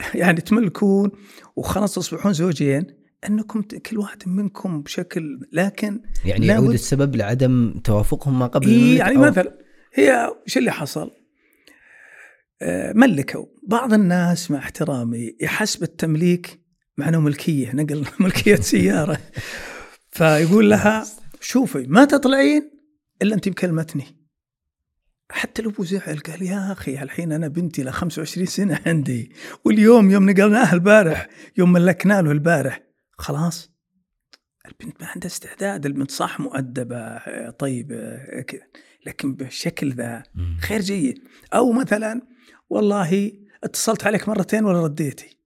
يعني 0.16 0.42
تملكون 0.42 1.12
وخلاص 1.56 1.96
تصبحون 1.96 2.34
زوجين 2.34 2.86
أنكم 3.30 3.62
كل 3.62 3.98
واحد 3.98 4.24
منكم 4.26 4.82
بشكل 4.82 5.40
لكن 5.52 6.02
يعني 6.26 6.48
يعود 6.48 6.74
السبب 6.74 7.16
لعدم 7.16 7.74
توافقهم 7.84 8.40
ما 8.40 8.48
قبل 8.48 8.68
إيه 8.68 8.98
يعني 8.98 9.16
أو... 9.16 9.22
مثلا 9.22 9.58
هي 9.94 10.34
إيش 10.48 10.58
اللي 10.58 10.72
حصل؟ 10.72 11.12
آه 12.62 12.94
ملكوا. 12.94 13.46
بعض 13.68 13.94
الناس 13.94 14.52
مع 14.52 14.60
احترامي 14.60 15.36
يحسب 15.42 15.84
التمليك 15.84 16.61
معناه 16.98 17.20
ملكية 17.20 17.76
نقل 17.76 18.06
ملكية 18.20 18.56
سيارة. 18.56 19.18
فيقول 20.12 20.70
لها 20.70 21.06
شوفي 21.42 21.86
ما 21.88 22.06
تطلعين 22.06 22.72
إلا 23.22 23.36
انت 23.36 23.50
مكلمتني 23.50 24.22
حتى 25.32 25.62
لو 25.62 25.74
زعل 25.80 26.20
قال 26.20 26.42
يا 26.42 26.72
أخي 26.72 27.04
الحين 27.04 27.32
أنا 27.32 27.48
بنتي 27.48 27.84
له 27.84 27.92
25 27.92 28.46
سنة 28.46 28.80
عندي 28.86 29.32
واليوم 29.66 30.12
يوم 30.12 30.30
نقلناها 30.30 30.74
البارح 30.74 31.28
يوم 31.58 31.74
ملكنا 31.74 32.22
له 32.22 32.32
البارح. 32.32 32.82
خلاص 33.12 33.72
البنت 34.66 35.02
ما 35.02 35.08
عندها 35.08 35.28
استعداد 35.28 35.86
البنت 35.86 36.12
صح 36.12 36.40
مؤدبة 36.40 37.20
طيبه 37.50 38.18
كذا 38.42 38.68
لكن 39.06 39.36
بالشكل 39.36 39.94
ذا 39.94 40.24
خير 40.60 40.82
جيد. 40.82 41.24
أو 41.54 41.72
مثلا 41.72 42.22
والله 42.70 43.32
اتصلت 43.64 44.08
عليك 44.08 44.30
مرتين 44.30 44.66
ولا 44.66 44.84
رديتي؟ 44.84 45.41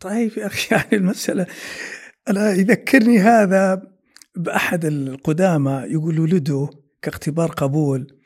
طيب 0.00 0.38
يا 0.38 0.46
أخي 0.46 0.66
يعني 0.74 0.96
المسألة 0.96 1.46
أنا 2.28 2.52
يذكرني 2.52 3.18
هذا 3.18 3.82
بأحد 4.36 4.84
القدامى 4.84 5.84
يقول 5.86 6.20
ولده 6.20 6.70
كاختبار 7.02 7.50
قبول 7.50 8.18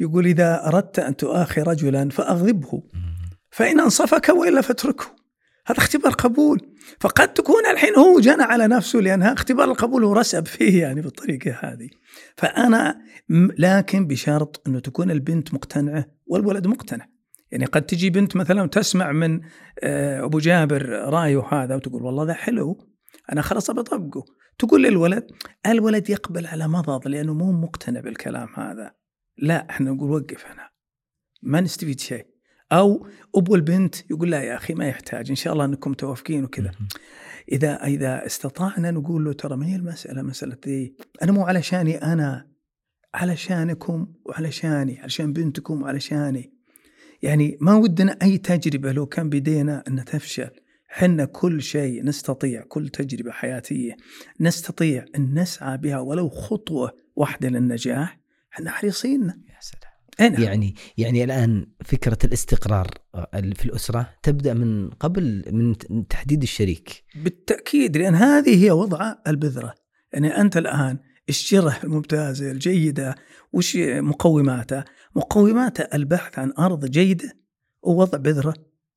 يقول 0.00 0.26
إذا 0.26 0.66
أردت 0.66 0.98
أن 0.98 1.16
تؤاخي 1.16 1.60
رجلا 1.62 2.08
فأغضبه 2.10 2.82
فإن 3.50 3.80
أنصفك 3.80 4.28
وإلا 4.28 4.60
فاتركه. 4.60 5.04
هذا 5.66 5.78
اختبار 5.78 6.12
قبول. 6.12 6.60
فقد 7.00 7.32
تكون 7.32 7.66
الحين 7.70 7.94
هو 7.94 8.20
جنى 8.20 8.42
على 8.42 8.66
نفسه 8.66 8.98
لأنها 8.98 9.32
اختبار 9.32 9.70
القبول 9.70 10.04
ورسب 10.04 10.46
فيه 10.46 10.82
يعني 10.82 11.00
بالطريقة 11.00 11.58
هذه. 11.60 11.88
فأنا 12.36 13.00
لكن 13.58 14.06
بشرط 14.06 14.62
أنه 14.66 14.78
تكون 14.78 15.10
البنت 15.10 15.54
مقتنعة 15.54 16.06
والولد 16.26 16.66
مقتنع. 16.66 17.06
يعني 17.52 17.64
قد 17.64 17.82
تجي 17.82 18.10
بنت 18.10 18.36
مثلا 18.36 18.62
وتسمع 18.62 19.12
من 19.12 19.40
آه، 19.82 20.24
أبو 20.24 20.38
جابر 20.38 20.88
رأيه 20.88 21.42
هذا 21.52 21.74
وتقول 21.74 22.02
والله 22.02 22.24
ذا 22.24 22.34
حلو 22.34 22.78
أنا 23.32 23.42
خلاص 23.42 23.70
بطبقه 23.70 24.24
تقول 24.60 24.82
للولد 24.82 25.26
الولد 25.66 26.10
يقبل 26.10 26.46
على 26.46 26.68
مضض 26.68 27.08
لأنه 27.08 27.34
مو 27.34 27.52
مقتنع 27.52 28.00
بالكلام 28.00 28.48
هذا. 28.54 28.94
لا 29.38 29.70
إحنا 29.70 29.90
نقول 29.90 30.10
وقف 30.10 30.46
هنا. 30.46 30.70
ما 31.42 31.60
نستفيد 31.60 32.00
شيء. 32.00 32.26
أو 32.72 33.06
أبو 33.34 33.54
البنت 33.54 34.10
يقول 34.10 34.30
لا 34.30 34.42
يا 34.42 34.54
أخي 34.54 34.74
ما 34.74 34.88
يحتاج 34.88 35.30
إن 35.30 35.36
شاء 35.36 35.52
الله 35.52 35.64
أنكم 35.64 35.92
توافقين 35.92 36.44
وكذا. 36.44 36.70
إذا 37.52 37.84
إذا 37.84 38.26
استطعنا 38.26 38.90
نقول 38.90 39.24
له 39.24 39.32
ترى 39.32 39.56
ما 39.56 39.66
هي 39.66 39.76
المسألة؟ 39.76 40.22
مسألة 40.22 40.56
دي 40.64 40.96
أنا 41.22 41.32
مو 41.32 41.42
علشاني 41.44 41.96
أنا 41.96 42.50
علشانكم 43.14 44.14
وعلشاني 44.26 45.00
علشان 45.00 45.32
بنتكم 45.32 45.82
وعلشاني. 45.82 46.59
يعني 47.22 47.58
ما 47.60 47.74
ودنا 47.74 48.16
أي 48.22 48.38
تجربة 48.38 48.92
لو 48.92 49.06
كان 49.06 49.28
بدينا 49.28 49.84
أن 49.88 50.04
تفشل 50.04 50.50
حنا 50.88 51.24
كل 51.24 51.62
شيء 51.62 52.04
نستطيع 52.04 52.62
كل 52.68 52.88
تجربة 52.88 53.30
حياتية 53.30 53.96
نستطيع 54.40 55.04
أن 55.16 55.38
نسعى 55.38 55.78
بها 55.78 55.98
ولو 55.98 56.28
خطوة 56.28 56.92
واحدة 57.16 57.48
للنجاح 57.48 58.20
إحنا 58.52 58.70
حريصين. 58.70 59.20
يا 59.22 59.60
سلام. 59.60 60.32
نعم. 60.32 60.42
يعني 60.42 60.74
يعني 60.98 61.24
الآن 61.24 61.66
فكرة 61.84 62.18
الاستقرار 62.24 62.86
في 63.32 63.64
الأسرة 63.64 64.10
تبدأ 64.22 64.54
من 64.54 64.90
قبل 64.90 65.44
من 65.52 65.76
تحديد 66.08 66.42
الشريك. 66.42 67.04
بالتأكيد 67.24 67.96
لأن 67.96 68.14
هذه 68.14 68.64
هي 68.64 68.70
وضع 68.70 69.14
البذرة. 69.26 69.74
يعني 70.12 70.40
أنت 70.40 70.56
الآن 70.56 70.98
الشره 71.30 71.76
الممتازة 71.84 72.50
الجيدة 72.50 73.14
وش 73.52 73.76
مقوماتها؟ 73.76 74.84
مقوماتها 75.16 75.88
البحث 75.94 76.38
عن 76.38 76.52
أرض 76.58 76.86
جيدة 76.86 77.36
ووضع 77.82 78.18
بذرة 78.18 78.54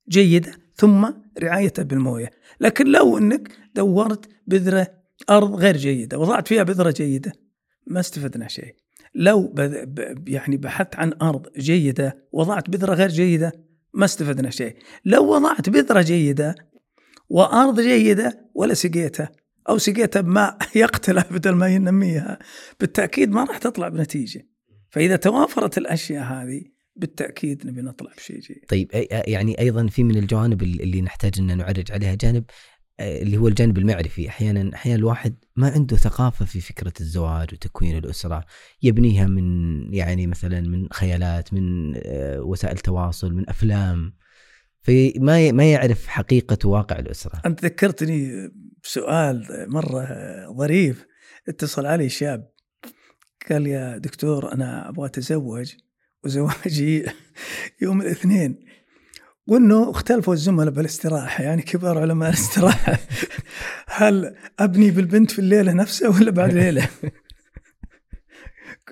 جيدة 0.08 0.52
ثم 0.76 1.10
رعايتها 1.38 1.82
بالموية، 1.82 2.30
لكن 2.60 2.86
لو 2.86 3.18
إنك 3.18 3.48
دورت 3.74 4.28
بذرة 4.46 4.86
أرض 5.30 5.54
غير 5.54 5.76
جيدة 5.76 6.18
وضعت 6.18 6.48
فيها 6.48 6.62
بذرة 6.62 6.90
جيدة 6.90 7.32
ما 7.86 8.00
استفدنا 8.00 8.48
شيء. 8.48 8.74
لو 9.14 9.54
يعني 10.26 10.56
بحثت 10.56 10.96
عن 10.96 11.12
أرض 11.22 11.46
جيدة 11.58 12.28
وضعت 12.32 12.70
بذرة 12.70 12.94
غير 12.94 13.08
جيدة 13.08 13.52
ما 13.94 14.04
استفدنا 14.04 14.50
شيء. 14.50 14.76
لو 15.04 15.34
وضعت 15.34 15.70
بذرة 15.70 16.02
جيدة 16.02 16.54
وأرض 17.28 17.80
جيدة 17.80 18.50
ولا 18.54 18.74
سقيتها 18.74 19.32
أو 19.68 19.78
سقيتها 19.78 20.20
بماء 20.20 20.58
يقتلها 20.74 21.26
بدل 21.30 21.52
ما 21.52 21.68
ينميها 21.68 22.38
بالتأكيد 22.80 23.30
ما 23.30 23.44
راح 23.44 23.58
تطلع 23.58 23.88
بنتيجة. 23.88 24.48
فإذا 24.90 25.16
توافرت 25.16 25.78
الأشياء 25.78 26.24
هذه 26.24 26.62
بالتأكيد 26.96 27.66
نبي 27.66 27.82
نطلع 27.82 28.10
بشيء 28.16 28.40
جيد. 28.40 28.64
طيب 28.68 28.90
يعني 29.10 29.60
أيضا 29.60 29.86
في 29.86 30.04
من 30.04 30.16
الجوانب 30.16 30.62
اللي 30.62 31.02
نحتاج 31.02 31.32
إن 31.38 31.56
نعرج 31.56 31.92
عليها 31.92 32.14
جانب 32.14 32.44
اللي 33.00 33.36
هو 33.36 33.48
الجانب 33.48 33.78
المعرفي 33.78 34.28
أحيانا 34.28 34.74
أحيانا 34.74 34.98
الواحد 34.98 35.36
ما 35.56 35.68
عنده 35.68 35.96
ثقافة 35.96 36.44
في 36.44 36.60
فكرة 36.60 36.92
الزواج 37.00 37.48
وتكوين 37.52 37.98
الأسرة 37.98 38.44
يبنيها 38.82 39.26
من 39.26 39.44
يعني 39.94 40.26
مثلا 40.26 40.60
من 40.60 40.88
خيالات 40.92 41.54
من 41.54 41.94
وسائل 42.38 42.78
تواصل 42.78 43.34
من 43.34 43.48
أفلام 43.50 44.12
فما 44.84 45.52
ما 45.52 45.72
يعرف 45.72 46.06
حقيقة 46.06 46.68
واقع 46.68 46.98
الأسرة. 46.98 47.42
أنت 47.46 47.64
ذكرتني 47.64 48.50
بسؤال 48.82 49.66
مرة 49.68 50.06
ظريف. 50.58 51.06
اتصل 51.48 51.86
علي 51.86 52.08
شاب 52.08 52.50
قال 53.50 53.66
يا 53.66 53.98
دكتور 53.98 54.52
أنا 54.52 54.88
أبغى 54.88 55.06
أتزوج 55.06 55.72
وزواجي 56.24 57.04
يوم 57.82 58.00
الاثنين. 58.00 58.60
وأنه 59.46 59.90
اختلفوا 59.90 60.34
الزملاء 60.34 60.74
بالاستراحة 60.74 61.44
يعني 61.44 61.62
كبار 61.62 61.98
علماء 61.98 62.28
الاستراحة. 62.28 62.98
هل 63.86 64.36
أبني 64.58 64.90
بالبنت 64.90 65.30
في 65.30 65.38
الليلة 65.38 65.72
نفسها 65.72 66.08
ولا 66.08 66.30
بعد 66.30 66.52
ليلة؟ 66.62 66.88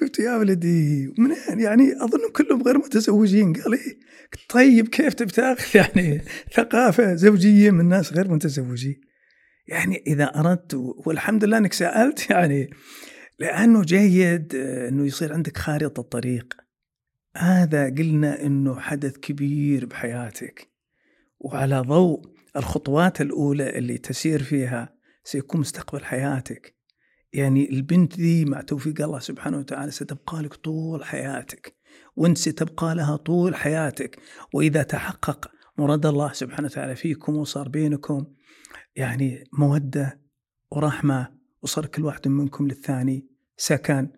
قلت 0.01 0.19
يا 0.19 0.37
ولدي 0.37 1.13
منين؟ 1.19 1.61
يعني 1.61 2.05
أظن 2.05 2.31
كلهم 2.33 2.63
غير 2.63 2.79
متزوجين. 2.79 3.53
قال 3.53 3.73
إيه؟ 3.73 3.99
طيب 4.49 4.89
كيف 4.89 5.15
تبي 5.15 5.33
تأخذ؟ 5.33 5.77
يعني 5.81 6.23
ثقافة 6.55 7.15
زوجية 7.15 7.71
من 7.71 7.89
ناس 7.89 8.13
غير 8.13 8.31
متزوجين. 8.31 9.01
يعني 9.69 10.03
إذا 10.07 10.25
أردت 10.25 10.75
والحمد 10.75 11.45
لله 11.45 11.59
إنك 11.59 11.73
سألت 11.73 12.27
يعني 12.31 12.71
لأنه 13.39 13.83
جيد 13.83 14.55
إنه 14.55 15.07
يصير 15.07 15.33
عندك 15.33 15.57
خارطة 15.57 16.03
طريق 16.03 16.57
هذا 17.37 17.85
قلنا 17.85 18.43
إنه 18.43 18.81
حدث 18.81 19.17
كبير 19.17 19.87
بحياتك. 19.87 20.69
وعلى 21.41 21.81
ضوء 21.81 22.33
الخطوات 22.57 23.21
الأولى 23.21 23.79
اللي 23.79 23.99
تسير 23.99 24.43
فيها 24.43 24.95
سيكون 25.25 25.61
مستقبل 25.61 26.05
حياتك. 26.05 26.82
يعني 27.33 27.71
البنت 27.71 28.17
ذي 28.21 28.45
مع 28.45 28.61
توفيق 28.61 29.03
الله 29.03 29.19
سبحانه 29.19 29.59
وتعالى 29.59 29.91
ستبقى 29.91 30.43
لك 30.43 30.55
طول 30.55 31.05
حياتك 31.05 31.77
وانت 32.17 32.39
ستبقى 32.39 32.95
لها 32.95 33.17
طول 33.17 33.55
حياتك. 33.55 34.19
وإذا 34.55 34.83
تحقق 34.83 35.51
مراد 35.79 36.07
الله 36.07 36.33
سبحانه 36.33 36.67
وتعالى 36.67 36.97
فيكم 36.97 37.37
وصار 37.37 37.69
بينكم 37.69 38.27
يعني 38.97 39.45
مودة 39.53 40.21
ورحمة 40.71 41.29
وصار 41.63 41.87
كل 41.87 42.05
واحد 42.05 42.29
منكم 42.29 42.69
للثاني 42.69 43.29
سكن. 43.57 44.09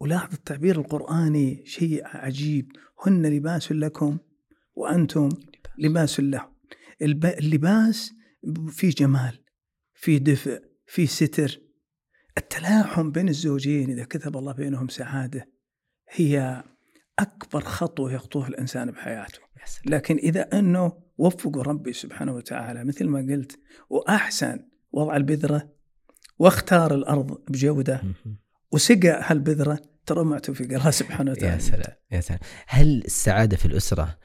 ولاحظ 0.00 0.32
التعبير 0.32 0.80
القرآني 0.80 1.62
شيء 1.66 2.02
عجيب. 2.04 2.72
هن 3.06 3.26
لباس 3.26 3.72
لكم 3.72 4.18
وأنتم 4.74 5.28
لباس. 5.78 6.20
لهم 6.20 6.52
اللباس 7.02 8.12
في 8.68 8.88
جمال 8.88 9.38
في 9.94 10.18
دفء 10.18 10.62
في 10.86 11.06
ستر. 11.06 11.60
التلاحم 12.38 13.10
بين 13.10 13.28
الزوجين 13.28 13.90
إذا 13.90 14.04
كتب 14.04 14.36
الله 14.36 14.52
بينهم 14.52 14.88
سعادة 14.88 15.48
هي 16.10 16.64
أكبر 17.18 17.60
خطوة 17.60 18.12
يخطوها 18.12 18.48
الإنسان 18.48 18.90
بحياته. 18.90 19.38
لكن 19.86 20.16
إذا 20.16 20.58
أنه 20.58 20.92
وفقوا 21.18 21.62
ربي 21.62 21.92
سبحانه 21.92 22.32
وتعالى 22.32 22.84
مثل 22.84 23.08
ما 23.08 23.18
قلت 23.18 23.58
وأحسن 23.90 24.68
وضع 24.92 25.16
البذرة 25.16 25.72
واختار 26.38 26.94
الأرض 26.94 27.38
بجودة 27.48 28.02
وسقى 28.72 29.20
هالبذرة 29.24 29.82
ترى 30.06 30.24
مع 30.24 30.38
توفيق 30.38 30.72
الله 30.72 30.90
سبحانه 30.90 31.30
وتعالى. 31.30 31.54
يا 31.54 31.58
سلام 31.58 31.96
يا 32.10 32.20
سلام. 32.20 32.40
هل 32.66 33.02
السعادة 33.04 33.56
في 33.56 33.66
الأسرة 33.66 34.18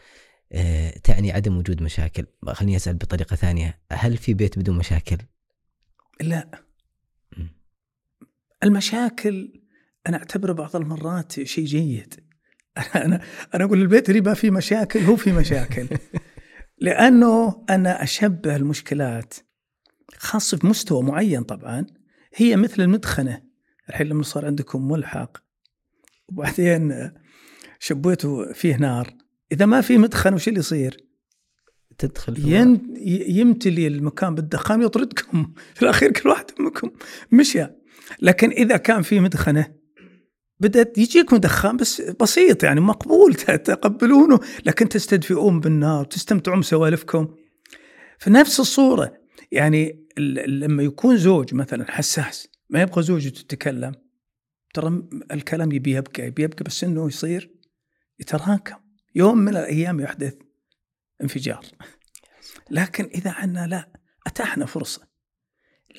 آه، 0.52 0.90
تعني 0.90 1.32
عدم 1.32 1.58
وجود 1.58 1.82
مشاكل؟ 1.82 2.26
خليني 2.48 2.76
أسأل 2.76 2.96
بطريقة 2.96 3.36
ثانية 3.36 3.82
هل 3.92 4.18
في 4.18 4.34
بيت 4.34 4.60
بدون 4.60 4.78
مشاكل؟ 4.78 5.18
لا. 6.22 6.68
المشاكل 8.64 9.62
أنا 10.08 10.18
أعتبره 10.18 10.54
بعض 10.54 10.76
المرات 10.76 11.44
شيء 11.44 11.66
جيد. 11.66 12.14
أنا 12.96 13.22
أنا 13.56 13.64
أقول 13.64 13.82
البيت 13.82 14.10
اللي 14.10 14.22
ما 14.22 14.34
فيه 14.34 14.52
مشاكل؟ 14.52 15.00
هو 15.00 15.16
في 15.16 15.32
مشاكل. 15.32 15.88
لأنه 16.82 17.66
أنا 17.70 18.04
أشبه 18.04 18.56
المشكلات 18.56 19.34
خاصة 20.18 20.58
في 20.58 20.68
مستوى 20.68 21.04
معين 21.04 21.44
طبعا 21.44 21.86
هي 22.36 22.56
مثل 22.56 22.82
المدخنة. 22.82 23.42
الحين 23.90 24.08
لما 24.08 24.24
صار 24.24 24.46
عندكم 24.46 24.88
ملحق 24.88 25.38
وبعدين 26.28 27.12
شبيتوا 27.80 28.54
فيه 28.54 28.76
نار 28.76 29.14
إذا 29.52 29.66
ما 29.66 29.82
في 29.82 29.98
مدخن 29.98 30.34
وش 30.34 30.48
اللي 30.48 30.60
يصير؟ 30.60 31.08
تدخل 31.98 32.36
في 32.36 32.42
ين... 32.42 32.94
يمتلي 33.28 33.88
المكان 33.88 34.36
بالدخان 34.36 34.82
يطردكم. 34.82 35.54
في 35.76 35.82
الأخير 35.82 36.12
كل 36.12 36.30
واحد 36.30 36.46
منكم 36.60 36.92
مشى. 37.32 37.68
لكن 38.22 38.50
إذا 38.50 38.78
كان 38.78 39.02
في 39.02 39.20
مدخنة 39.20 39.74
بدأت 40.60 40.98
يجيكم 40.98 41.38
دخان 41.38 41.78
بس 41.78 42.02
بسيط 42.02 42.64
يعني 42.64 42.82
مقبول 42.82 43.34
تتقبلونه 43.46 44.40
لكن 44.66 44.90
تستدفئون 44.90 45.60
بالنار 45.60 46.06
تستمتعون 46.06 46.60
بسوالفكم. 46.60 47.36
في 48.20 48.30
نفس 48.30 48.60
الصورة 48.60 49.14
يعني 49.52 50.08
لما 50.48 50.84
يكون 50.84 51.18
زوج 51.18 51.54
مثلا 51.54 51.92
حساس 51.92 52.48
ما 52.70 52.82
يبغى 52.82 53.04
زوجته 53.04 53.42
تتكلم 53.42 53.94
ترى 54.74 55.04
الكلام 55.32 55.72
يبي 55.72 55.92
يبقى 55.92 56.28
يبي 56.28 56.44
يبقى 56.44 56.64
بس 56.64 56.84
إنه 56.84 57.08
يصير 57.08 57.52
يتراكم. 58.20 58.76
يوم 59.16 59.38
من 59.38 59.58
الأيام 59.58 60.00
يحدث 60.00 60.36
انفجار. 61.22 61.66
لكن 62.72 63.06
إذا 63.06 63.32
عنا 63.32 63.68
لا 63.68 63.92
أتاحنا 64.28 64.66
فرصة. 64.66 65.07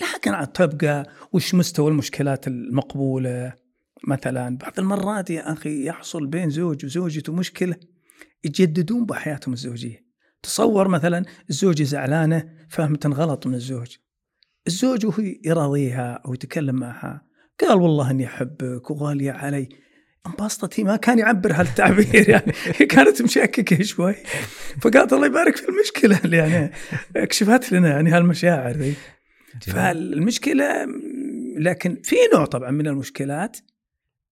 لكن 0.01 0.35
عاد 0.35 0.46
تبقى 0.46 1.07
وش 1.33 1.55
مستوى 1.55 1.90
المشكلات 1.90 2.46
المقبولة؟ 2.46 3.53
مثلا 4.09 4.57
بعض 4.57 4.72
المرات 4.79 5.31
يا 5.31 5.53
أخي 5.53 5.87
يحصل 5.87 6.27
بين 6.27 6.51
زوج 6.51 6.85
وزوجته 6.85 7.33
مشكلة 7.33 7.77
يجددون 8.44 9.07
بحياتهم 9.07 9.55
الزوجية. 9.55 10.09
تصور 10.42 10.88
مثلا 10.88 11.24
الزوجه 11.51 11.83
زعلانة 11.83 12.48
فهمت 12.68 13.07
غلط 13.07 13.46
من 13.46 13.55
الزوج. 13.55 13.96
الزوج 14.66 15.07
وهو 15.07 15.22
يراضيها 15.44 16.22
أو 16.27 16.35
يتكلم 16.35 16.74
معها 16.74 17.22
قال 17.61 17.79
والله 17.79 18.11
إني 18.11 18.27
أحبك 18.27 18.90
وغاليه 18.90 19.33
علي. 19.33 19.68
انبسطت 20.27 20.81
هي 20.81 20.85
ما 20.85 20.96
كان 20.96 21.18
يعبر 21.18 21.53
هالتعبير 21.53 22.29
يعني 22.31 22.53
كانت 22.88 23.22
مشككة 23.22 23.83
شوي. 23.83 24.14
فقالت 24.81 25.12
الله 25.12 25.27
يبارك 25.27 25.57
في 25.57 25.68
المشكلة 25.68 26.37
يعني 26.37 26.72
أكشفت 27.16 27.72
لنا 27.72 27.88
يعني 27.88 28.11
هالمشاعر 28.11 28.94
فالمشكلة 29.64 30.87
لكن 31.59 32.01
في 32.05 32.16
نوع 32.35 32.44
طبعا 32.44 32.71
من 32.71 32.87
المشكلات 32.87 33.57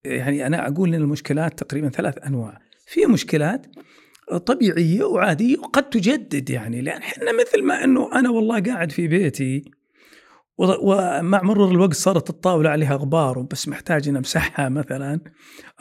يعني 0.05 0.47
أنا 0.47 0.67
أقول 0.67 0.95
إن 0.95 1.01
المشكلات 1.01 1.63
تقريبا 1.63 1.89
ثلاث 1.89 2.17
أنواع. 2.25 2.59
في 2.87 3.05
مشكلات 3.05 3.67
طبيعية 4.45 5.03
وعادية 5.03 5.57
وقد 5.57 5.89
تجدد 5.89 6.49
يعني 6.49 6.81
لأن 6.81 7.01
إحنا 7.01 7.31
مثل 7.31 7.63
ما 7.63 7.83
إنه 7.83 8.09
أنا 8.13 8.29
والله 8.29 8.59
قاعد 8.61 8.91
في 8.91 9.07
بيتي 9.07 9.71
ومع 10.57 11.41
مرور 11.43 11.71
الوقت 11.71 11.93
صارت 11.93 12.29
الطاولة 12.29 12.69
عليها 12.69 12.95
غبار 12.95 13.39
وبس 13.39 13.67
محتاج 13.67 14.09
نمسحها 14.09 14.69
مثلا 14.69 15.19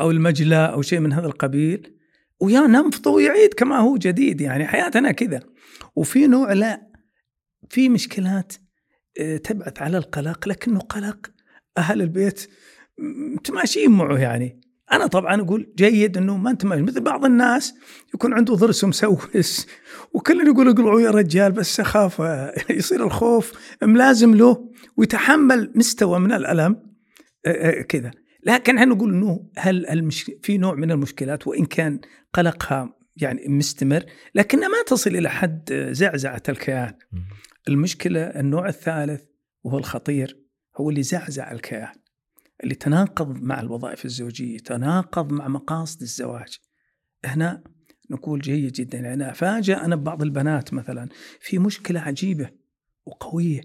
أو 0.01 0.11
المجلة 0.11 0.67
أو 0.67 0.83
شيء 0.83 1.01
من 1.01 1.13
هذا 1.13 1.27
القبيل 1.27 1.97
ويا 2.41 2.61
ننفض 2.61 3.07
ويعيد 3.07 3.55
كما 3.55 3.79
هو 3.79 3.97
جديد 3.97 4.41
يعني 4.41 4.67
حياتنا 4.67 5.13
كذا. 5.13 5.41
وفي 5.97 6.27
نوع 6.27 6.53
لا 6.53 6.87
في 7.71 7.89
مشكلات 7.89 8.53
تبعث 9.45 9.83
على 9.83 9.99
القلق 9.99 10.49
لكنه 10.49 10.79
قلق. 10.79 11.31
أهل 11.79 12.03
البيت 12.03 12.51
متماشيين 13.35 13.91
معه 13.91 14.19
يعني. 14.19 14.61
أنا 14.93 15.07
طبعا 15.07 15.41
أقول 15.41 15.73
جيد 15.77 16.17
إنه 16.17 16.37
ما 16.37 16.51
انت 16.51 16.65
مثل 16.65 17.01
بعض 17.01 17.25
الناس 17.25 17.75
يكون 18.15 18.33
عنده 18.33 18.55
ضرس 18.55 18.85
مسوس 18.85 19.67
وكل 20.15 20.47
يقول 20.47 20.69
اقلعوا 20.69 21.01
يا 21.01 21.11
رجال 21.11 21.53
بس 21.53 21.81
أخاف 21.81 22.23
يصير 22.71 23.05
الخوف 23.05 23.53
ملازم 23.83 24.35
له 24.35 24.71
ويتحمل 24.97 25.73
مستوى 25.75 26.19
من 26.19 26.33
الألم 26.33 26.83
كذا. 27.89 28.11
لكن 28.43 28.79
إحنا 28.79 28.95
نقول 28.95 29.15
إنه 29.15 29.51
هل. 29.59 30.11
في 30.43 30.59
نوع 30.59 30.75
من 30.75 30.91
المشكلات 30.91 31.47
وإن 31.47 31.65
كان 31.65 32.01
قلقها 32.33 32.97
يعني 33.17 33.49
مستمر 33.49 34.05
لكنها 34.35 34.69
ما 34.69 34.83
تصل 34.87 35.17
إلى 35.17 35.31
حد 35.31 35.89
زعزعة 35.93 36.43
الكيان. 36.49 36.95
المشكلة 37.69 38.21
النوع 38.21 38.69
الثالث 38.69 39.25
وهو 39.65 39.79
الخطير 39.79 40.41
هو 40.77 40.91
اللي 40.91 41.03
زعزع 41.03 41.53
الكيان 41.53 41.95
اللي 42.65 42.75
تناقض 42.75 43.43
مع 43.43 43.61
الوظائف 43.61 44.05
الزوجية 44.05 44.59
تناقض 44.59 45.33
مع 45.33 45.49
مقاصد 45.49 46.03
الزواج. 46.03 46.59
هنا 47.25 47.65
نقول 48.11 48.41
جيد 48.41 48.73
جدا 48.73 48.99
يعني 48.99 49.31
أفاجأ 49.31 49.85
أنا 49.85 49.97
ببعض 49.97 50.23
البنات 50.23 50.75
مثلا 50.75 51.09
في 51.41 51.59
مشكلة 51.59 52.01
عجيبة 52.01 52.51
وقوية 53.07 53.61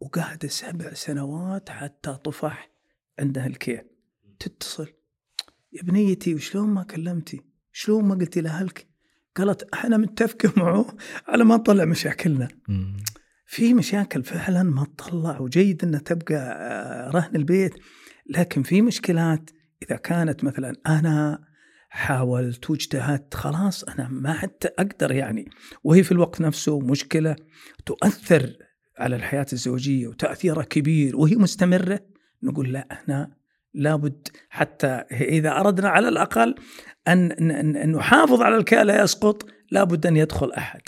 وقاعدة 0.00 0.48
سبع 0.48 0.94
سنوات 0.94 1.70
حتى 1.70 2.18
طفح 2.24 2.70
عندها 3.18 3.46
الكيل 3.46 3.82
تتصل 4.38 4.92
يا 5.72 5.82
بنيتي 5.82 6.34
وشلون 6.34 6.68
ما 6.68 6.82
كلمتي؟ 6.82 7.40
شلون 7.72 8.04
ما 8.04 8.14
قلتي 8.14 8.40
لأهلك؟ 8.40 8.86
قالت 9.36 9.62
إحنا 9.74 9.96
متفقة 9.96 10.52
معه 10.56 10.96
على 11.28 11.44
ما 11.44 11.56
نطلع 11.56 11.84
مشاكلنا. 11.84 12.48
في 13.52 13.74
مشاكل 13.74 14.22
فعلا 14.22 14.62
ما 14.62 14.86
تطلع 14.96 15.40
وجيد 15.40 15.84
انها 15.84 16.00
تبقى 16.00 16.34
آه، 16.36 17.10
رهن 17.10 17.36
البيت. 17.36 17.74
لكن 18.26 18.62
في 18.62 18.82
مشكلات 18.82 19.50
إذا 19.82 19.96
كانت 19.96 20.44
مثلا 20.44 20.76
أنا 20.86 21.44
حاولت 21.88 22.70
واجتهدت 22.70 23.34
خلاص 23.34 23.84
أنا 23.84 24.08
ما 24.08 24.32
حتى 24.32 24.68
أقدر 24.78 25.12
يعني. 25.12 25.50
وهي 25.84 26.02
في 26.02 26.12
الوقت 26.12 26.40
نفسه 26.40 26.80
مشكلة 26.80 27.36
تؤثر 27.86 28.56
على 28.98 29.16
الحياة 29.16 29.46
الزوجية 29.52 30.06
وتأثيرها 30.06 30.64
كبير 30.64 31.16
وهي 31.16 31.36
مستمرة. 31.36 32.00
نقول 32.42 32.72
لا 32.72 32.88
هنا 32.90 33.36
لابد 33.74 34.28
حتى 34.50 34.86
إذا 35.10 35.60
أردنا 35.60 35.88
على 35.88 36.08
الأقل 36.08 36.54
أن 37.08 37.92
نحافظ 37.92 38.42
على 38.42 38.56
الكاء 38.56 38.84
لا 38.84 39.02
يسقط 39.02 39.46
لابد 39.70 40.06
أن 40.06 40.16
يدخل 40.16 40.52
أحد. 40.52 40.80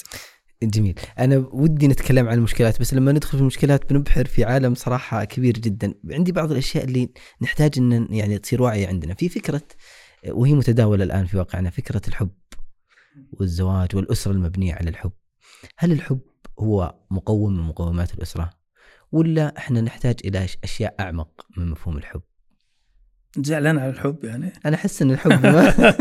جميل. 0.64 0.94
أنا 1.18 1.36
ودي 1.52 1.88
نتكلم 1.88 2.28
عن 2.28 2.38
المشكلات 2.38 2.80
بس 2.80 2.94
لما 2.94 3.12
ندخل 3.12 3.30
في 3.30 3.40
المشكلات 3.40 3.92
بنبحر 3.92 4.24
في 4.24 4.44
عالم 4.44 4.74
صراحة 4.74 5.24
كبير 5.24 5.58
جدا. 5.58 5.94
عندي 6.10 6.32
بعض 6.32 6.50
الأشياء 6.50 6.84
اللي 6.84 7.10
نحتاج 7.42 7.78
إن 7.78 8.08
يعني 8.10 8.38
تصير 8.38 8.62
واعيه 8.62 8.88
عندنا. 8.88 9.14
في 9.14 9.28
فكرة 9.28 9.62
وهي 10.28 10.54
متداولة 10.54 11.04
الآن 11.04 11.26
في 11.26 11.36
واقعنا 11.36 11.70
فكرة 11.70 12.02
الحب 12.08 12.30
والزواج 13.32 13.96
والأسرة 13.96 14.32
المبنية 14.32 14.74
على 14.74 14.90
الحب. 14.90 15.12
هل 15.78 15.92
الحب 15.92 16.20
هو 16.58 16.94
مقوم 17.10 17.56
من 17.56 17.62
مقومات 17.62 18.14
الأسرة؟ 18.14 18.50
ولا 19.12 19.58
إحنا 19.58 19.80
نحتاج 19.80 20.16
إلى 20.24 20.46
أشياء 20.64 20.94
أعمق 21.00 21.46
من 21.56 21.70
مفهوم 21.70 21.96
الحب؟ 21.96 22.22
زعلان 23.38 23.78
على 23.78 23.90
الحب 23.90 24.24
يعني؟ 24.24 24.52
أنا 24.66 24.76
أحس 24.76 25.02
إن 25.02 25.10
الحب 25.10 25.46
ما 25.46 25.74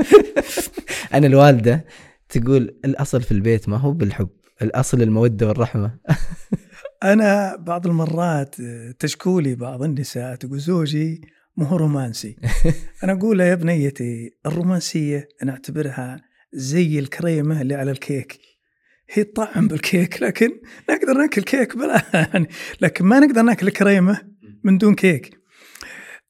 أنا 1.13 1.27
الوالدة 1.27 1.85
تقول 2.29 2.79
الأصل 2.85 3.21
في 3.21 3.31
البيت 3.31 3.69
ما 3.69 3.77
هو 3.77 3.91
بالحب. 3.91 4.29
الأصل 4.61 5.01
المودة 5.01 5.47
والرحمة. 5.47 5.99
أنا 7.03 7.55
بعض 7.55 7.87
المرات 7.87 8.55
تشكولي 8.99 9.55
بعض 9.55 9.83
النساء 9.83 10.35
تقول 10.35 10.59
زوجي 10.59 11.21
مو 11.57 11.65
هو 11.65 11.77
رومانسي. 11.77 12.35
أنا 13.03 13.13
أقول 13.13 13.39
يا 13.39 13.55
بنيتي 13.55 14.31
الرومانسية 14.45 15.27
أنا 15.43 15.51
أعتبرها 15.51 16.21
زي 16.53 16.99
الكريمة 16.99 17.61
اللي 17.61 17.75
على 17.75 17.91
الكيك. 17.91 18.39
هي 19.09 19.23
طعم 19.23 19.67
بالكيك 19.67 20.23
لكن 20.23 20.49
نقدر 20.89 21.13
ناكل 21.13 21.41
كيك 21.41 21.77
بلا 21.77 22.01
يعني 22.33 22.47
لكن 22.81 23.05
ما 23.05 23.19
نقدر 23.19 23.41
ناكل 23.41 23.69
كريمه 23.69 24.21
من 24.63 24.77
دون 24.77 24.95
كيك. 24.95 25.37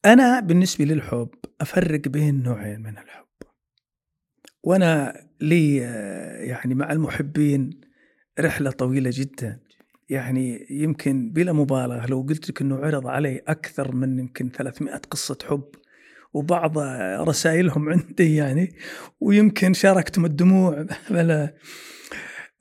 أنا 0.05 0.39
بالنسبة 0.39 0.85
للحب 0.85 1.29
أفرق 1.61 2.07
بين 2.07 2.43
نوعين 2.43 2.79
من 2.79 2.97
الحب. 2.97 3.23
وأنا 4.63 5.23
لي 5.41 5.75
يعني 6.47 6.75
مع 6.75 6.91
المحبين 6.91 7.82
رحلة 8.39 8.71
طويلة 8.71 9.11
جدا. 9.13 9.59
يعني 10.09 10.67
يمكن 10.69 11.29
بلا 11.29 11.53
مبالغة 11.53 12.05
لو 12.05 12.21
قلت 12.29 12.49
لك 12.49 12.61
إنه 12.61 12.75
عرض 12.75 13.07
علي 13.07 13.41
أكثر 13.47 13.95
من 13.95 14.19
يمكن 14.19 14.49
300 14.49 14.95
قصة 14.95 15.37
حب 15.49 15.63
وبعض 16.33 16.77
رسائلهم 17.27 17.89
عندي 17.89 18.35
يعني 18.35 18.75
ويمكن 19.21 19.73
شاركتهم 19.73 20.25
الدموع. 20.25 20.85
بلا 21.09 21.53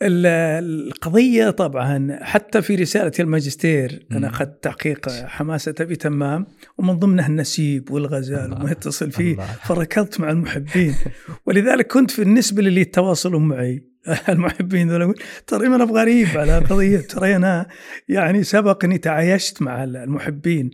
القضية 0.03 1.51
طبعا 1.51 2.19
حتى 2.23 2.63
في 2.63 2.75
رسالة 2.75 3.13
الماجستير 3.21 4.07
أنا 4.13 4.29
أخذت 4.29 4.65
تحقيق 4.65 5.11
حماسة 5.11 5.75
بتمام 5.81 6.47
ومن 6.79 6.99
ضمنها 6.99 7.27
النسيب 7.27 7.91
والغزال 7.91 8.53
وما 8.53 8.71
يتصل 8.71 9.11
فيه 9.11 9.37
فركضت 9.65 10.21
مع 10.21 10.31
المحبين. 10.31 10.95
ولذلك 11.47 11.87
كنت 11.87 12.11
في 12.11 12.23
النسبة 12.23 12.63
للي 12.63 12.81
يتواصلوا 12.81 13.41
معي 13.41 13.92
المحبين 14.29 14.91
ذولا 14.91 15.15
ترى 15.47 15.67
أنا 15.67 15.85
غريب 15.85 16.27
على 16.27 16.59
قضية 16.59 17.01
ترى 17.01 17.37
أنا 17.37 17.69
يعني 18.09 18.43
سبق 18.43 18.85
اني 18.85 18.99
تعايشت 18.99 19.63
مع 19.63 19.85
المحبين. 19.85 20.71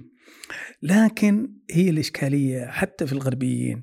لكن 0.82 1.52
هي 1.70 1.90
الإشكالية 1.90 2.66
حتى 2.66 3.06
في 3.06 3.12
الغربيين. 3.12 3.82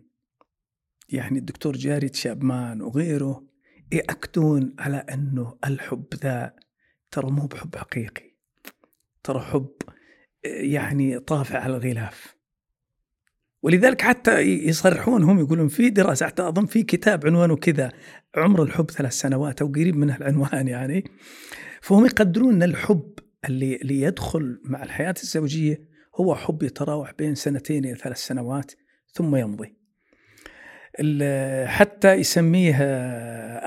يعني 1.09 1.39
الدكتور 1.39 1.75
جاري 1.75 2.09
شابمان 2.13 2.81
وغيره 2.81 3.47
يأكدون 3.91 4.75
على 4.79 4.97
أنه 4.97 5.57
الحب 5.65 6.05
ذا 6.23 6.53
ترى 7.11 7.31
مو 7.31 7.47
بحب 7.47 7.75
حقيقي. 7.75 8.35
ترى 9.23 9.39
حب 9.39 9.75
يعني 10.43 11.19
طافع 11.19 11.59
على 11.59 11.77
الغلاف. 11.77 12.35
ولذلك 13.65 14.01
حتى 14.01 14.39
يصرحون 14.41 15.23
هم 15.23 15.39
يقولون 15.39 15.67
في 15.67 15.89
دراسة 15.89 16.25
حتى 16.25 16.47
أظن 16.47 16.65
في 16.65 16.83
كتاب 16.83 17.25
عنوانه 17.25 17.55
كذا 17.55 17.91
عمر 18.35 18.63
الحب 18.63 18.91
ثلاث 18.91 19.13
سنوات 19.13 19.61
أو 19.61 19.67
قريب 19.67 19.95
من 19.95 20.09
العنوان 20.09 20.67
يعني. 20.67 21.03
فهم 21.81 22.05
يقدرون 22.05 22.53
أن 22.53 22.63
الحب 22.63 23.13
اللي, 23.45 23.75
اللي 23.75 24.01
يدخل 24.01 24.61
مع 24.63 24.83
الحياة 24.83 25.15
الزوجية 25.23 25.79
هو 26.15 26.35
حب 26.35 26.63
يتراوح 26.63 27.13
بين 27.17 27.35
سنتين 27.35 27.85
إلى 27.85 27.95
ثلاث 27.95 28.17
سنوات 28.17 28.71
ثم 29.13 29.35
يمضي. 29.35 29.75
حتى 31.65 32.13
يسميه 32.13 32.75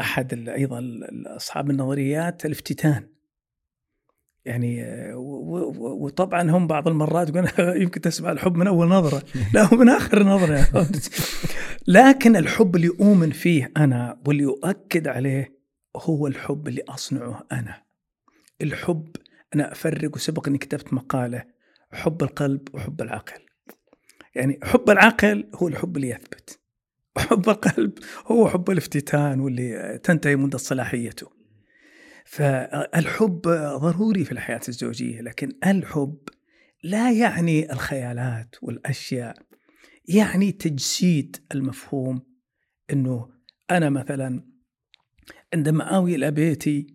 أحد 0.01 0.49
أيضا 0.49 0.83
أصحاب 1.27 1.71
النظريات 1.71 2.47
الافتتان. 2.47 3.18
يعني 4.49 4.85
وطبعا 5.15 6.51
هم 6.51 6.67
بعض 6.67 6.89
المرات 6.89 7.29
يقول 7.29 7.49
يمكن 7.83 8.01
تسمع 8.01 8.33
الحب 8.33 8.57
من 8.57 8.67
أول 8.67 8.89
نظرة. 8.89 9.23
لا 9.55 9.63
هو 9.63 9.77
من 9.77 9.89
آخر 9.89 10.23
نظرة 10.23 10.87
لكن 11.89 12.37
الحب 12.37 12.77
اللي 12.77 12.89
أؤمن 12.89 13.31
فيه 13.31 13.73
أنا 13.77 14.21
واللي 14.27 14.45
أؤكد 14.45 15.09
عليه 15.09 15.59
هو 15.97 16.27
الحب 16.27 16.69
اللي 16.69 16.83
أصنعه 16.89 17.47
أنا. 17.53 17.83
الحب 18.63 19.09
أنا 19.55 19.73
أفرق 19.73 20.15
وسبق 20.15 20.49
إني 20.49 20.59
كتبت 20.59 20.93
مقالة 20.93 21.45
حب 21.93 22.23
القلب 22.23 22.69
وحب 22.75 23.01
العقل. 23.03 23.41
يعني 24.35 24.61
حب 24.63 24.91
العقل 24.91 25.51
هو 25.55 25.69
الحب 25.69 25.97
اللي 25.97 26.09
يثبت 26.09 26.61
وحب 27.17 27.49
القلب 27.49 27.93
هو 28.27 28.49
حب 28.49 28.71
الافتتان 28.71 29.41
واللي 29.41 30.01
تنتهي 30.03 30.37
مدة 30.37 30.59
صلاحيته. 30.59 31.38
فالحب 32.29 33.41
ضروري 33.77 34.25
في 34.25 34.33
الحياة 34.33 34.61
الزوجية 34.69 35.21
لكن 35.21 35.53
الحب 35.67 36.19
لا 36.83 37.13
يعني 37.13 37.73
الخيالات 37.73 38.57
والأشياء 38.63 39.37
يعني 40.09 40.53
تجسيد 40.53 41.37
المفهوم 41.55 42.23
أنه 42.93 43.29
أنا 43.71 43.91
مثلا 43.91 44.45
عندما 45.55 45.85
آوي 45.97 46.15
إلى 46.15 46.31
بيتي 46.31 46.87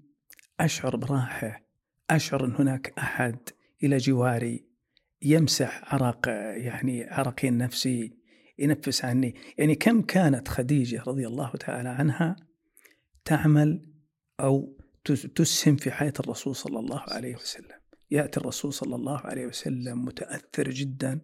أشعر 0.59 0.95
براحة 0.95 1.63
أشعر 2.09 2.45
أن 2.45 2.55
هناك 2.55 2.93
أحد 2.97 3.37
إلى 3.83 3.97
جواري 3.97 4.65
يمسح 5.21 5.93
عرق 5.93 6.27
يعني 6.57 7.03
عرقي 7.03 7.47
النفسي 7.47 8.17
ينفس 8.59 9.05
عني. 9.05 9.35
يعني 9.57 9.75
كم 9.75 10.01
كانت 10.01 10.47
خديجة 10.47 11.03
رضي 11.07 11.27
الله 11.27 11.51
تعالى 11.51 11.89
عنها 11.89 12.35
تعمل 13.25 13.85
أو 14.39 14.82
تسهم 15.35 15.75
في 15.75 15.91
حياة 15.91 16.13
الرسول 16.19 16.55
صلى 16.55 16.79
الله 16.79 17.03
عليه 17.07 17.35
وسلم. 17.35 17.79
يأتي 18.11 18.39
الرسول 18.39 18.73
صلى 18.73 18.95
الله 18.95 19.17
عليه 19.17 19.45
وسلم 19.45 20.05
متأثر 20.05 20.69
جدا 20.69 21.21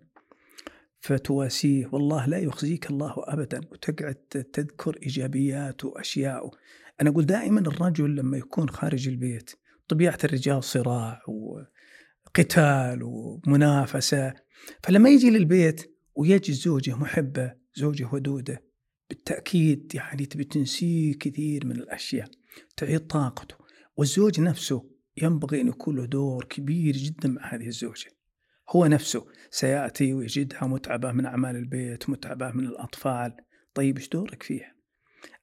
فتواسيه 0.99 1.89
والله 1.91 2.25
لا 2.25 2.37
يخزيك 2.37 2.89
الله 2.89 3.13
أبدا. 3.17 3.59
وتقعد 3.71 4.15
تذكر 4.53 4.97
إيجابيات 5.03 5.85
وأشياء 5.85 6.51
أنا 7.01 7.09
أقول 7.09 7.25
دائما 7.25 7.59
الرجل 7.59 8.15
لما 8.15 8.37
يكون 8.37 8.69
خارج 8.69 9.07
البيت 9.07 9.51
طبيعة 9.87 10.17
الرجال 10.23 10.63
صراع 10.63 11.21
وقتال 11.27 12.99
ومنافسة 13.03 14.33
فلما 14.83 15.09
يجي 15.09 15.29
للبيت 15.29 15.95
ويجي 16.15 16.53
زوجة 16.53 16.95
محبة 16.95 17.53
زوجة 17.75 18.09
ودودة 18.13 18.63
بالتأكيد 19.09 19.95
يعني 19.95 20.25
تبي 20.25 20.43
تنسيه 20.43 21.13
كثير 21.13 21.65
من 21.65 21.75
الأشياء 21.75 22.27
تعيد 22.77 23.07
طاقته. 23.07 23.58
والزوج 23.99 24.39
نفسه 24.39 24.83
ينبغي 25.21 25.61
أن 25.61 25.67
يكون 25.67 25.95
له 25.95 26.05
دور 26.05 26.45
كبير 26.45 26.97
جدا 26.97 27.29
مع 27.29 27.53
هذه 27.53 27.67
الزوجة. 27.67 28.11
هو 28.69 28.85
نفسه 28.85 29.25
سيأتي 29.51 30.13
ويجدها 30.13 30.67
متعبة 30.67 31.11
من 31.11 31.25
أعمال 31.25 31.55
البيت 31.55 32.09
متعبة 32.09 32.51
من 32.51 32.65
الأطفال. 32.65 33.35
طيب 33.73 33.97
إيش 33.97 34.09
دورك 34.09 34.43
فيها؟ 34.43 34.75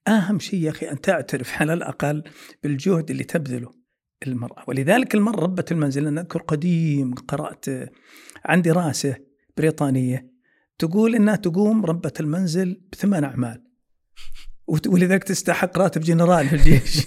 أهم 0.08 0.38
شيء 0.38 0.60
يا 0.60 0.70
أخي 0.70 0.90
أن 0.90 1.00
تعترف 1.00 1.62
على 1.62 1.72
الأقل 1.72 2.24
بالجهد 2.62 3.10
اللي 3.10 3.24
تبذله 3.24 3.74
المرأة. 4.26 4.64
ولذلك 4.68 5.14
المرأة 5.14 5.40
ربة 5.40 5.64
المنزل 5.70 6.06
أنا 6.06 6.20
أذكر 6.20 6.42
قديم 6.42 7.14
قرأت 7.14 7.64
عن 8.44 8.62
دراسة 8.62 9.16
بريطانية 9.56 10.30
تقول 10.78 11.14
إنها 11.14 11.36
تقوم 11.36 11.86
ربة 11.86 12.12
المنزل 12.20 12.80
بثمان 12.92 13.24
أعمال. 13.24 13.62
ولذلك 14.86 15.24
تستحق 15.24 15.78
راتب 15.78 16.00
جنرال 16.00 16.48
في 16.48 16.56
الجيش. 16.56 17.06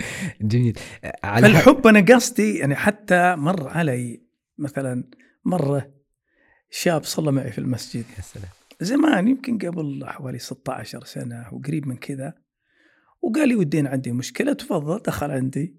جميل. 0.40 0.78
على 1.24 1.46
الحب 1.46 1.86
أنا 1.86 2.14
قصدي 2.14 2.58
يعني 2.58 2.74
حتى 2.74 3.36
مر 3.36 3.68
علي 3.68 4.22
مثلا 4.58 5.04
مرة 5.44 5.92
شاب 6.70 7.04
صلى 7.04 7.32
معي 7.32 7.52
في 7.52 7.58
المسجد. 7.58 8.04
يا 8.16 8.22
سلام. 8.22 8.48
زمان 8.80 9.28
يمكن 9.28 9.58
قبل 9.58 10.04
حوالي 10.06 10.38
16 10.38 11.04
سنة 11.04 11.46
وقريب 11.52 11.88
من 11.88 11.96
كذا 11.96 12.34
وقال 13.22 13.48
لي 13.48 13.54
ودين 13.54 13.86
عندي 13.86 14.12
مشكلة 14.12 14.52
تفضل 14.52 14.98
دخل 14.98 15.30
عندي. 15.30 15.76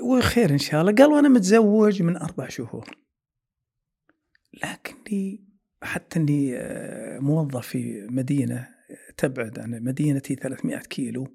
وخير 0.00 0.50
إن 0.50 0.58
شاء 0.58 0.80
الله. 0.80 0.92
قال 0.92 1.06
وأنا 1.06 1.28
متزوج 1.28 2.02
من 2.02 2.16
أربع 2.16 2.48
شهور. 2.48 2.96
لكني 4.54 5.44
حتى 5.82 6.18
إني 6.18 6.56
آه، 6.56 7.18
موظف 7.18 7.66
في 7.66 8.06
مدينة 8.10 8.68
تبعد 9.16 9.58
عن 9.58 9.70
مدينتي 9.70 10.34
300 10.34 10.78
كيلو. 10.78 11.34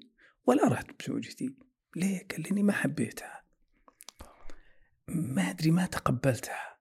ولا 0.50 0.68
رحت 0.68 0.86
بزوجتي 1.00 1.54
ليه؟ 1.96 2.26
قال 2.30 2.54
لي 2.54 2.62
ما 2.62 2.72
حبيتها. 2.72 3.42
ما 5.08 5.50
أدري 5.50 5.70
ما 5.70 5.86
تقبلتها. 5.86 6.78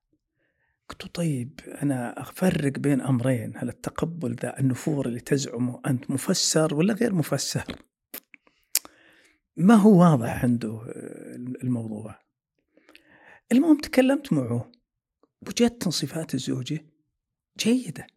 قلت 0.89 1.15
طيب 1.15 1.59
أنا 1.81 2.21
أفرق 2.21 2.79
بين 2.79 3.01
أمرين. 3.01 3.53
هل 3.57 3.69
التقبل 3.69 4.35
ذا 4.35 4.59
النفور 4.59 5.07
اللي 5.07 5.19
تزعمه 5.19 5.81
أنت 5.87 6.11
مفسر 6.11 6.75
ولا 6.75 6.93
غير 6.93 7.13
مفسر؟ 7.13 7.75
ما 9.57 9.75
هو 9.75 10.01
واضح 10.01 10.43
عنده 10.43 10.69
آه، 10.69 11.35
الموضوع. 11.35 12.19
المهم 13.51 13.77
تكلمت 13.77 14.33
معه. 14.33 14.71
وجدت 15.47 15.89
صفات 15.89 16.33
الزوجة 16.33 16.85
جيدة. 17.59 18.07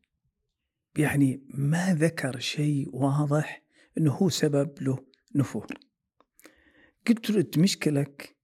يعني 0.98 1.46
ما 1.48 1.94
ذكر 1.94 2.38
شيء 2.38 2.96
واضح 2.96 3.62
إنه 3.98 4.12
هو 4.12 4.28
سبب 4.28 4.82
له 4.82 5.11
نفور. 5.34 5.66
قلت 7.08 7.30
له 7.30 7.46
مشكلك 7.56 8.36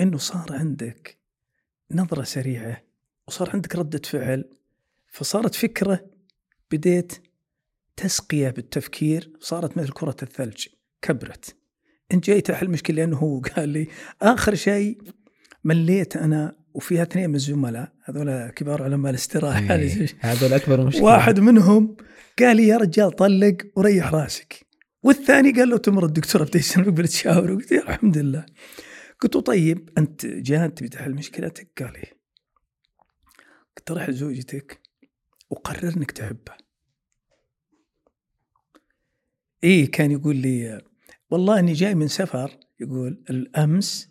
إنه 0.00 0.18
صار 0.18 0.46
عندك 0.50 1.18
نظرة 1.90 2.22
سريعة 2.22 2.82
وصار 3.28 3.50
عندك 3.54 3.76
ردة 3.76 4.00
فعل 4.04 4.44
فصارت 5.08 5.54
فكرة 5.54 6.10
بديت 6.70 7.12
تسقية 7.96 8.50
بالتفكير 8.50 9.32
صارت 9.40 9.76
مثل 9.76 9.92
كرة 9.92 10.16
الثلج 10.22 10.66
كبرت. 11.02 11.56
انت 12.12 12.26
جاي 12.26 12.40
تحل 12.40 12.70
مشكلة 12.70 12.96
لأنه 12.96 13.16
هو 13.16 13.40
قال 13.56 13.68
لي 13.68 13.88
آخر 14.22 14.54
شيء 14.54 14.98
مليت 15.64 16.16
أنا 16.16 16.56
وفيها 16.74 17.02
اثنين 17.02 17.28
من 17.28 17.34
الزملاء 17.36 17.92
هذول 18.04 18.48
كبار 18.50 18.82
علماء 18.82 19.10
الاستراحه 19.10 19.74
إيه، 19.74 20.06
هذول 20.20 20.52
أكبر 20.52 20.86
مشكلة. 20.86 21.04
واحد 21.04 21.40
منهم 21.40 21.96
قال 22.38 22.56
لي 22.56 22.66
يا 22.66 22.76
رجال 22.76 23.12
طلق 23.12 23.56
وريح 23.76 24.14
رأسك. 24.14 24.67
والثاني 25.02 25.52
قال 25.52 25.68
له 25.68 25.78
تمر 25.78 26.04
الدكتور 26.04 26.42
ابتسم 26.42 26.84
قبل 26.84 27.08
تشاور 27.08 27.54
قلت 27.54 27.72
الحمد 27.72 28.18
لله. 28.18 28.46
قلت 29.20 29.34
له 29.34 29.40
طيب 29.40 29.90
أنت 29.98 30.26
جاهد 30.26 30.74
تبي 30.74 30.88
تحل 30.88 31.14
مشكلتك؟ 31.14 31.82
قال 31.82 31.96
إيه. 31.96 32.18
قلت 33.76 33.90
روح 33.90 34.08
لزوجتك 34.08 34.80
وقرر 35.50 35.96
إنك 35.96 36.10
تحبها 36.10 36.56
إيه 39.64 39.90
كان 39.90 40.10
يقول 40.10 40.36
لي 40.36 40.82
والله 41.30 41.58
إني 41.58 41.72
جاي 41.72 41.94
من 41.94 42.08
سفر 42.08 42.58
يقول 42.80 43.24
الأمس 43.30 44.10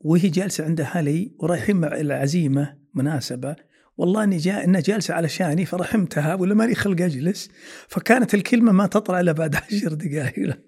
وهي 0.00 0.28
جالسة 0.28 0.64
عند 0.64 0.80
أهلي 0.80 1.34
ورايحين 1.38 1.76
مع 1.76 1.88
العزيمة 1.88 2.78
مناسبة. 2.94 3.56
والله 4.00 4.24
إني 4.24 4.36
جاء 4.36 4.64
إنها 4.64 4.80
جالسة 4.80 5.14
علشاني 5.14 5.64
فرحمتها 5.64 6.34
ولا 6.34 6.54
مالي 6.54 6.74
خلق 6.74 7.02
أجلس. 7.02 7.50
فكانت 7.88 8.34
الكلمة 8.34 8.72
ما 8.72 8.86
تطلع 8.86 9.20
إلا 9.20 9.32
بعد 9.32 9.56
عشر 9.72 9.94
دقائق. 9.94 10.60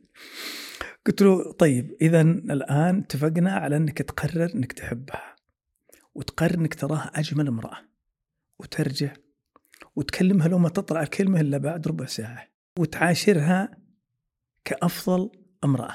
قلت 1.07 1.23
له 1.23 1.53
طيب 1.53 1.97
اذا 2.03 2.21
الآن 2.21 2.99
اتفقنا 2.99 3.53
على 3.53 3.77
إنك 3.77 3.99
تقرر 3.99 4.55
إنك 4.55 4.73
تحبها 4.73 5.37
وتقرر 6.15 6.55
إنك 6.55 6.75
تراها 6.75 7.13
أجمل 7.15 7.49
امرأة 7.49 7.79
وترجع 8.59 9.13
وتكلمها 9.97 10.49
لو 10.49 10.59
ما 10.59 10.69
تطلع 10.69 11.03
الكلمة 11.03 11.41
إلا 11.41 11.59
بعد 11.59 11.89
ربع 11.89 12.07
ساعة 12.07 12.49
وتعاشرها 12.79 13.77
كأفضل 14.65 15.31
امرأة. 15.65 15.95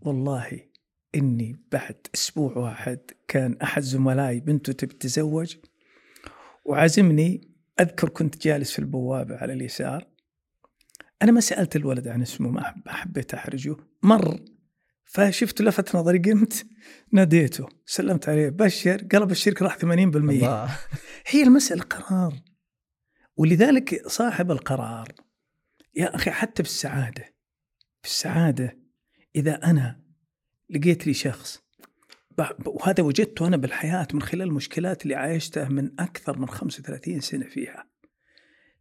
والله 0.00 0.67
إني 1.14 1.56
بعد 1.72 2.06
أسبوع 2.14 2.58
واحد 2.58 2.98
كان 3.28 3.56
أحد 3.62 3.82
زملائي 3.82 4.40
بنته 4.40 4.72
تبي 4.72 4.94
تتزوج 4.94 5.56
وعزمني 6.64 7.48
أذكر 7.80 8.08
كنت 8.08 8.42
جالس 8.42 8.72
في 8.72 8.78
البوابة 8.78 9.36
على 9.36 9.52
اليسار. 9.52 10.06
أنا 11.22 11.32
ما 11.32 11.40
سألت 11.40 11.76
الولد 11.76 12.08
عن 12.08 12.22
اسمه 12.22 12.50
ما 12.50 12.74
حبيت 12.86 13.34
أحرجه. 13.34 13.76
مر 14.02 14.40
فشفت 15.04 15.62
لفت 15.62 15.96
نظري 15.96 16.18
قمت 16.18 16.66
ناديته 17.12 17.68
سلمت 17.86 18.28
عليه 18.28 18.48
بشر. 18.48 19.06
قال 19.12 19.26
بشرك. 19.26 19.62
راح 19.62 19.78
80% 19.78 19.84
الله. 19.84 20.78
هي 21.26 21.42
المسألة 21.42 21.82
قرار. 21.82 22.34
ولذلك 23.36 24.08
صاحب 24.08 24.50
القرار 24.50 25.12
يا 25.94 26.14
أخي 26.14 26.30
حتى 26.30 26.62
في 26.62 26.68
السعادة 28.04 28.78
إذا 29.36 29.54
أنا 29.54 30.07
لقيت 30.70 31.06
لي 31.06 31.14
شخص. 31.14 31.62
وهذا 32.66 33.02
وجدته 33.02 33.46
أنا 33.46 33.56
بالحياة 33.56 34.08
من 34.14 34.22
خلال 34.22 34.48
المشكلات 34.48 35.02
اللي 35.02 35.14
عايشتها 35.14 35.68
من 35.68 36.00
أكثر 36.00 36.38
من 36.38 36.48
35 36.48 37.20
سنة 37.20 37.46
فيها. 37.46 37.86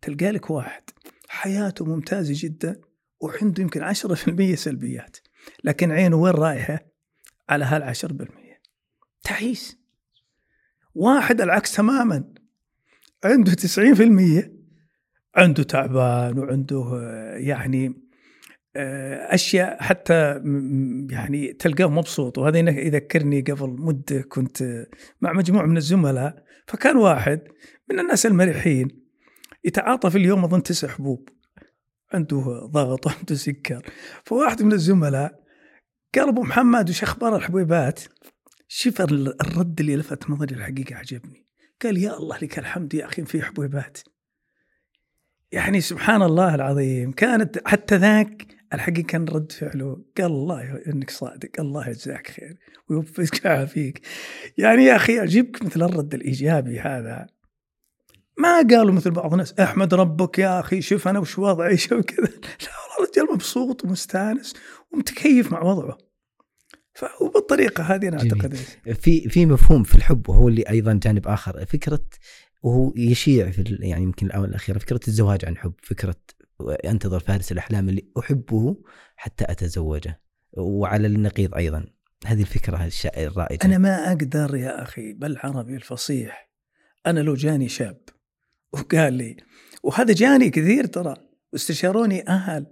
تلقى 0.02 0.32
لك 0.32 0.50
واحد. 0.50 0.84
حياته 1.30 1.86
ممتازة 1.86 2.34
جدا 2.38 2.82
وعنده 3.20 3.64
يمكن 3.64 3.84
10% 3.84 4.56
سلبيات. 4.56 5.18
لكن 5.64 5.92
عينه 5.92 6.16
وين 6.16 6.34
رايحة؟ 6.34 6.80
على 7.50 7.66
هالعشر 7.66 8.14
بالمية. 8.14 8.62
تعيس. 9.24 9.78
واحد 10.96 11.42
العكس 11.42 11.76
تماما. 11.76 12.34
عنده 13.24 13.54
90% 13.54 14.58
عنده 15.36 15.64
تعبان 15.64 16.40
وعنده 16.40 17.02
يعني 17.38 17.88
آه، 17.88 18.07
أشياء 19.34 19.84
حتى 19.84 20.42
يعني 21.10 21.54
تلقاه 21.54 21.86
مبسوط. 21.86 22.38
وهذا 22.38 22.60
يذكرني 22.60 23.42
قبل 23.42 23.70
مدة 23.70 24.22
كنت 24.22 24.88
مع 25.22 25.34
مجموعة 25.34 25.66
من 25.66 25.78
الزملاء. 25.78 26.44
فكان 26.68 26.98
واحد 26.98 27.42
من 27.90 28.00
الناس 28.00 28.26
المرحين 28.26 28.88
يتعاطى 29.64 30.10
في 30.10 30.18
اليوم 30.18 30.44
أظن 30.44 30.64
تسع 30.64 30.88
حبوب. 30.88 31.30
عنده 32.14 32.68
ضغط 32.72 33.06
وعنده 33.08 33.36
سكر. 33.36 33.86
فواحد 34.26 34.64
من 34.64 34.74
الزملاء 34.74 35.40
قال 36.16 36.30
أبو 36.30 36.42
محمد 36.42 36.90
وش 36.90 37.04
أخبار 37.04 37.36
الحبيبات؟ 37.36 38.02
شوف 38.68 39.02
الرد 39.02 39.80
اللي 39.80 39.96
لفت 39.96 40.30
نظري 40.30 40.56
الحقيقة 40.56 40.96
عجبني. 40.96 41.46
قال 41.82 41.98
يا 41.98 42.18
الله 42.18 42.38
لك 42.38 42.60
الحمد 42.60 42.94
يا 42.94 43.06
أخي 43.06 43.26
في 43.26 43.42
حبيبات. 43.42 43.98
يعني 45.52 45.82
سبحان 45.82 46.22
الله 46.22 46.56
العظيم 46.56 47.12
كانت 47.12 47.68
حتى 47.68 47.96
ذاك 47.96 48.57
الحقيقة 48.74 49.06
كان 49.06 49.26
رد 49.26 49.52
فعله 49.52 50.02
قال 50.18 50.26
الله 50.26 50.82
إنك 50.88 51.10
صادق 51.10 51.50
الله 51.60 51.90
يجزاك 51.90 52.28
خير 52.28 52.58
ويوفقك 52.90 53.46
ويعافيك 53.46 54.02
يعني 54.58 54.84
يا 54.86 54.96
أخي 54.96 55.24
أجيبك 55.24 55.64
مثل 55.64 55.84
الرد 55.84 56.14
الإيجابي 56.14 56.80
هذا. 56.80 57.28
ما 58.38 58.58
قالوا 58.58 58.92
مثل 58.94 59.12
بعض 59.12 59.32
الناس 59.32 59.54
أحمد 59.54 59.94
ربك 59.94 60.40
يا 60.40 60.60
أخي 60.60 60.82
شوف 60.82 61.08
أنا 61.08 61.20
وش 61.20 61.40
وضعي 61.40 61.78
شوف 61.88 62.06
كذا. 62.06 62.28
لا 62.28 62.70
والله 62.82 63.10
الرجال 63.10 63.36
مبسوط 63.36 63.86
ومستانس 63.86 64.54
ومتكيف 64.92 65.52
مع 65.52 65.62
وضعه. 65.62 65.98
فهو 66.94 67.30
بالطريقة 67.30 67.84
هذه 67.84 68.08
أنا 68.08 68.18
جميل. 68.18 68.34
أعتقد 68.34 68.56
في 68.94 69.30
في 69.30 69.46
مفهوم 69.46 69.84
في 69.84 69.96
الحب 69.96 70.30
وهو 70.30 70.48
اللي 70.48 70.62
أيضا 70.70 71.00
جانب 71.04 71.28
آخر 71.28 71.66
فكرة 71.66 72.04
وهو 72.64 72.94
يشيع 72.96 73.52
في 73.52 73.78
يعني 73.80 74.04
يمكن 74.04 74.28
الآونة 74.28 74.50
الأخيرة 74.50 74.78
فكرة 74.78 75.00
الزواج 75.08 75.46
عن 75.46 75.58
حب 75.58 75.74
فكرة 75.84 76.16
انتظر 76.86 77.20
فارس 77.20 77.52
الأحلام 77.52 77.90
اللي 77.90 78.08
أحبه 78.20 78.78
حتى 79.16 79.46
أتزوجه. 79.50 80.22
وعلى 80.58 81.08
النقيض 81.08 81.56
أيضا. 81.56 81.86
هذه 82.26 82.42
الفكرة 82.42 82.90
الرائجة. 83.18 83.66
أنا 83.66 83.78
ما 83.78 84.08
أقدر 84.08 84.56
يا 84.56 84.84
أخي 84.84 85.14
بالعربي 85.14 85.76
الفصيح. 85.76 86.50
أنا 87.08 87.20
لو 87.20 87.34
جاني 87.34 87.70
شاب 87.70 88.02
وقال 88.74 89.14
لي 89.14 89.38
وهذا 89.84 90.14
جاني 90.14 90.50
كثير 90.50 90.86
ترى 90.86 91.16
واستشاروني 91.54 92.28
أهل. 92.28 92.66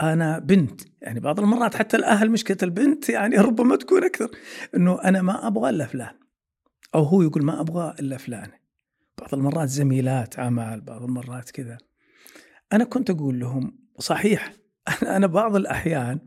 أنا 0.00 0.38
بنت. 0.38 0.80
يعني 1.02 1.20
بعض 1.20 1.40
المرات 1.40 1.74
حتى 1.74 1.96
الأهل 1.96 2.30
مشكلة 2.30 2.56
البنت 2.62 3.08
يعني 3.08 3.36
ربما 3.36 3.76
تكون 3.76 4.04
أكثر. 4.04 4.30
إنه 4.76 5.02
أنا 5.04 5.22
ما 5.22 5.46
أبغى 5.46 5.70
إلا 5.70 5.86
فلان. 5.86 6.14
أو 6.94 7.02
هو 7.02 7.22
يقول 7.22 7.44
ما 7.44 7.60
أبغى 7.60 7.94
إلا 8.00 8.16
فلان. 8.16 8.50
بعض 9.18 9.34
المرات 9.34 9.68
زميلات 9.68 10.38
عمل 10.38 10.80
بعض 10.80 11.02
المرات 11.02 11.50
كذا. 11.50 11.78
أنا 12.72 12.84
كنت 12.84 13.10
أقول 13.10 13.40
لهم 13.40 13.78
صحيح 13.98 14.52
أنا 15.02 15.26
بعض 15.26 15.56
الأحيان 15.56 16.18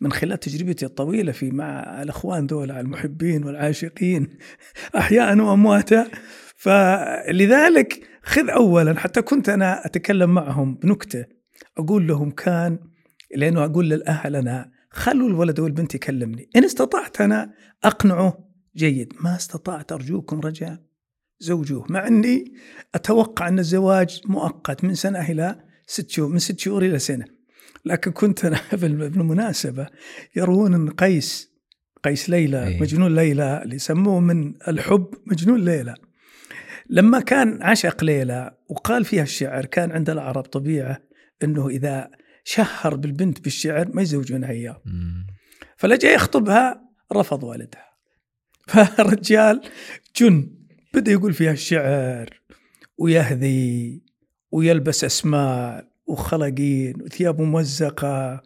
من 0.00 0.12
خلال 0.12 0.40
تجربتي 0.40 0.86
الطويلة 0.86 1.32
في 1.32 1.50
مع 1.50 2.02
الأخوان 2.02 2.46
دول 2.46 2.70
المحبين 2.70 3.44
والعاشقين 3.44 4.38
احياء 4.98 5.38
وأمواتا 5.38 6.10
فلذلك 6.56 8.08
خذ 8.22 8.50
اولا 8.50 8.98
حتى 8.98 9.22
كنت 9.22 9.48
أنا 9.48 9.86
أتكلم 9.86 10.34
معهم 10.34 10.74
بنكتة 10.74 11.24
أقول 11.78 12.06
لهم 12.06 12.30
كان 12.30 12.78
لأنه 13.36 13.64
أقول 13.64 13.90
للأهل 13.90 14.36
أنا 14.36 14.70
خلوا 14.90 15.28
الولد 15.28 15.60
والبنت 15.60 15.94
يكلمني 15.94 16.50
إن 16.56 16.64
استطعت 16.64 17.20
أنا 17.20 17.54
أقنعه 17.84 18.48
جيد. 18.76 19.12
ما 19.20 19.36
استطعت 19.36 19.92
أرجوكم 19.92 20.40
رجاء 20.40 20.82
زوجوه. 21.38 21.86
مع 21.90 22.06
إني 22.06 22.52
أتوقع 22.94 23.48
أن 23.48 23.58
الزواج 23.58 24.20
مؤقت 24.26 24.84
من 24.84 24.94
سنة 24.94 25.30
إلى 25.30 25.67
ست 25.88 26.10
شهور 26.10 26.28
من 26.28 26.38
ست 26.38 26.58
شهور 26.58 26.84
إلى 26.84 26.98
سنة. 26.98 27.24
لكن 27.84 28.10
كنت 28.10 28.44
أنا 28.44 28.60
بالمناسبه 28.82 29.86
يروون 30.36 30.74
أن 30.74 30.90
قيس 30.90 31.48
قيس 32.04 32.30
ليلى 32.30 32.66
أي. 32.66 32.80
مجنون 32.80 33.14
ليلى 33.14 33.62
اللي 33.62 33.76
يسموه 33.76 34.20
من 34.20 34.54
الحب 34.68 35.14
مجنون 35.26 35.64
ليلى. 35.64 35.94
لما 36.90 37.20
كان 37.20 37.62
عشق 37.62 38.04
ليلى 38.04 38.56
وقال 38.68 39.04
فيها 39.04 39.22
الشعر 39.22 39.66
كان 39.66 39.92
عند 39.92 40.10
العرب 40.10 40.42
طبيعة 40.42 41.02
أنه 41.42 41.68
إذا 41.68 42.10
شهر 42.44 42.96
بالبنت 42.96 43.40
بالشعر 43.40 43.88
ما 43.94 44.02
يزوجونها 44.02 44.50
اياه. 44.50 44.82
فلجأ 45.76 46.10
يخطبها 46.10 46.82
رفض 47.12 47.42
والدها. 47.42 47.88
فالرجال 48.68 49.60
جن 50.16 50.50
بدأ 50.94 51.12
يقول 51.12 51.34
فيها 51.34 51.52
الشعر 51.52 52.40
ويهذي. 52.98 54.07
ويلبس 54.50 55.04
أسماء 55.04 55.88
وخلقين 56.06 57.02
وثياب 57.02 57.40
ممزقة. 57.40 58.42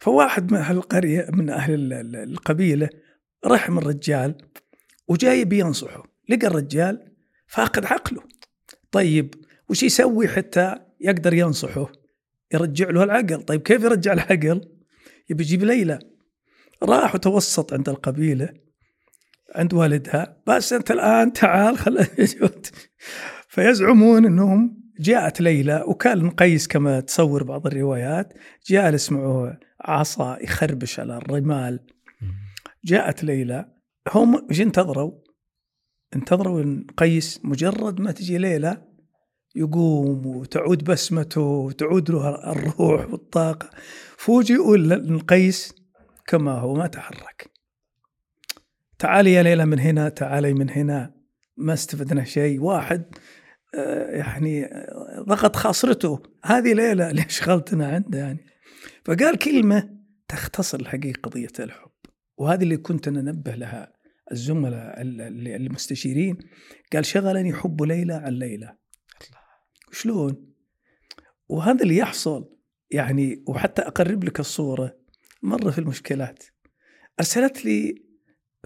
فواحد 0.00 0.52
من 0.52 0.58
أهل 0.58 0.76
القرية 0.76 1.26
من 1.32 1.50
أهل 1.50 1.74
ال- 1.74 1.92
ال- 1.92 2.16
القبيلة 2.16 2.88
رحم 3.46 3.78
الرجال 3.78 4.34
وجاي 5.08 5.44
بينصحه 5.44 6.02
لقى 6.28 6.46
الرجال 6.46 7.12
فاقد 7.46 7.84
عقله. 7.84 8.22
طيب 8.90 9.34
وش 9.68 9.82
يسوي 9.82 10.28
حتى 10.28 10.74
يقدر 11.00 11.34
ينصحه؟ 11.34 11.92
يرجع 12.54 12.90
له 12.90 13.04
العقل. 13.04 13.42
طيب 13.42 13.62
كيف 13.62 13.82
يرجع 13.84 14.12
العقل؟ 14.12 14.60
يبي 15.30 15.44
يجيب 15.44 15.64
ليلى 15.64 15.98
راح 16.82 17.14
وتوسط 17.14 17.72
عند 17.72 17.88
القبيلة 17.88 18.48
عند 19.54 19.74
والدها. 19.74 20.42
بس 20.46 20.72
أنت 20.72 20.90
الآن 20.90 21.32
تعال 21.32 21.78
خل 21.78 22.06
فيزعمون 23.48 24.26
أنهم 24.26 24.83
جاءت 25.00 25.40
ليلى 25.40 25.84
وكان 25.86 26.30
قيس 26.30 26.68
كما 26.68 27.00
تصور 27.00 27.42
بعض 27.42 27.66
الروايات 27.66 28.32
جالس 28.66 29.12
معه 29.12 29.58
عصا 29.80 30.38
يخربش 30.40 31.00
على 31.00 31.16
الرمال. 31.16 31.80
جاءت 32.84 33.24
ليلى 33.24 33.68
هم 34.12 34.46
إيش 34.50 34.60
انتظروا؟ 34.60 35.12
انتظروا 36.16 36.62
إن 36.62 36.86
قيس 36.96 37.40
مجرد 37.44 38.00
ما 38.00 38.12
تجي 38.12 38.38
ليلى 38.38 38.82
يقوم 39.56 40.26
وتعود 40.26 40.84
بسمته 40.84 41.40
وتعود 41.40 42.10
له 42.10 42.52
الروح 42.52 43.10
والطاقة 43.10 43.70
فوجئوا 44.16 44.76
إن 44.76 45.18
قيس 45.18 45.74
كما 46.26 46.52
هو 46.52 46.74
ما 46.74 46.86
تحرك. 46.86 47.50
تعالي 48.98 49.32
يا 49.32 49.42
ليلى 49.42 49.66
من 49.66 49.78
هنا 49.78 50.08
تعالي 50.08 50.54
من 50.54 50.70
هنا. 50.70 51.14
ما 51.56 51.72
استفدنا 51.72 52.24
شيء. 52.24 52.60
واحد 52.60 53.04
يعني 54.08 54.64
آه، 54.64 55.24
ضغط 55.28 55.56
خاصرته. 55.56 56.22
هذه 56.44 56.72
ليلى 56.72 57.10
اللي 57.10 57.24
شغلتنا 57.28 57.86
عنده 57.88 58.18
يعني. 58.18 58.46
فقال 59.04 59.38
كلمة 59.38 59.98
تختصر 60.28 60.80
الحقيقة 60.80 61.20
قضية 61.22 61.48
الحب. 61.60 61.90
وهذه 62.36 62.62
اللي 62.62 62.76
كنت 62.76 63.08
ننبه 63.08 63.54
لها 63.54 63.92
الزملاء 64.32 65.00
ال- 65.02 65.20
ال- 65.20 65.48
المستشيرين. 65.48 66.38
قال 66.92 67.06
شغلني 67.06 67.52
حب 67.54 67.82
ليلى 67.82 68.14
عن 68.14 68.32
ليلى 68.32 68.76
شلون؟ 69.92 70.52
وهذا 71.48 71.82
اللي 71.82 71.96
يحصل 71.96 72.50
يعني 72.90 73.44
وحتى 73.48 73.82
أقرب 73.82 74.24
لك 74.24 74.40
الصورة. 74.40 74.96
مرة 75.42 75.70
في 75.70 75.78
المشكلات. 75.78 76.44
أرسلت 77.20 77.64
لي 77.64 78.04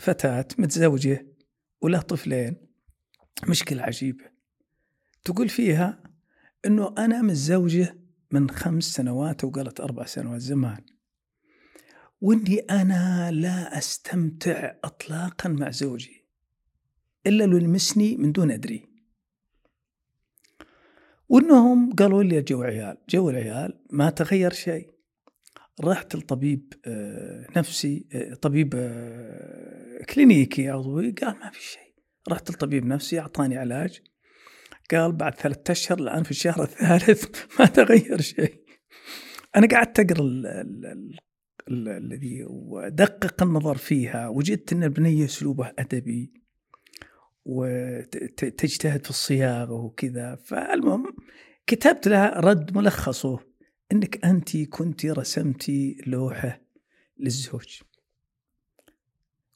فتاة 0.00 0.48
متزوجة 0.58 1.26
وله 1.80 2.00
طفلين. 2.00 2.56
مشكلة 3.48 3.82
عجيبة. 3.82 4.24
تقول 5.24 5.48
فيها 5.48 6.02
أنه 6.66 6.94
أنا 6.98 7.22
متزوجة 7.22 7.96
من 8.30 8.50
خمس 8.50 8.84
سنوات 8.84 9.44
وقالت 9.44 9.80
أربع 9.80 10.04
سنوات 10.04 10.40
زمان. 10.40 10.84
وإني 12.20 12.58
أنا 12.58 13.30
لا 13.30 13.78
أستمتع 13.78 14.74
إطلاقا 14.84 15.48
مع 15.48 15.70
زوجي 15.70 16.24
إلا 17.26 17.44
لو 17.44 17.56
يلمسني 17.56 18.16
من 18.16 18.32
دون 18.32 18.50
أدري. 18.50 18.88
وإنهم 21.28 21.92
قالوا 21.92 22.22
لي 22.22 22.42
جو 22.42 22.62
عيال 22.62 22.96
جو 23.08 23.30
العيال 23.30 23.80
ما 23.90 24.10
تغير 24.10 24.52
شيء. 24.52 24.90
رحت 25.80 26.16
لطبيب 26.16 26.72
آه، 26.86 27.46
نفسي 27.56 28.06
آه، 28.12 28.34
طبيب 28.34 28.74
آه، 28.76 30.04
كلينيكي 30.04 30.68
عضوي 30.68 31.10
قال 31.10 31.38
ما 31.38 31.50
في 31.50 31.62
شيء. 31.62 31.94
رحت 32.28 32.50
لطبيب 32.50 32.86
نفسي 32.86 33.20
أعطاني 33.20 33.56
علاج. 33.56 34.02
قال 34.90 35.12
بعد 35.12 35.34
ثلاثة 35.34 35.72
أشهر 35.72 35.98
الآن 35.98 36.22
في 36.22 36.30
الشهر 36.30 36.62
الثالث 36.62 37.24
ما 37.60 37.66
تغير 37.66 38.20
شيء. 38.20 38.62
أنا 39.56 39.66
قعدت 39.66 40.00
أقرأ 40.00 40.22
ال- 40.24 40.46
ال- 40.46 40.86
ال- 40.86 41.18
ال- 41.68 41.88
الذي 41.88 42.44
ودقق 42.48 43.42
النظر 43.42 43.76
فيها 43.76 44.28
وجدت 44.28 44.72
أن 44.72 44.84
البنية 44.84 45.24
أسلوبه 45.24 45.72
أدبي 45.78 46.32
وتجتهد 47.44 49.04
في 49.04 49.10
الصياغة 49.10 49.72
وكذا. 49.72 50.34
فالمهم 50.36 51.16
كتبت 51.66 52.08
لها 52.08 52.40
رد 52.40 52.76
ملخصه 52.76 53.38
أنك 53.92 54.24
أنت 54.24 54.56
كنت 54.56 55.06
رسمتي 55.06 55.98
لوحة 56.06 56.60
للزوج. 57.18 57.80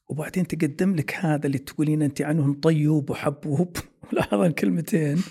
وبعدين 0.09 0.47
تقدم 0.47 0.95
لك 0.95 1.15
هذا 1.15 1.45
اللي 1.45 1.57
تقولين 1.57 2.01
أنت 2.01 2.21
عنه 2.21 2.53
طيوب 2.53 3.09
وحبوب. 3.09 3.77
لاحظ 4.13 4.39
الكلمتين. 4.39 5.17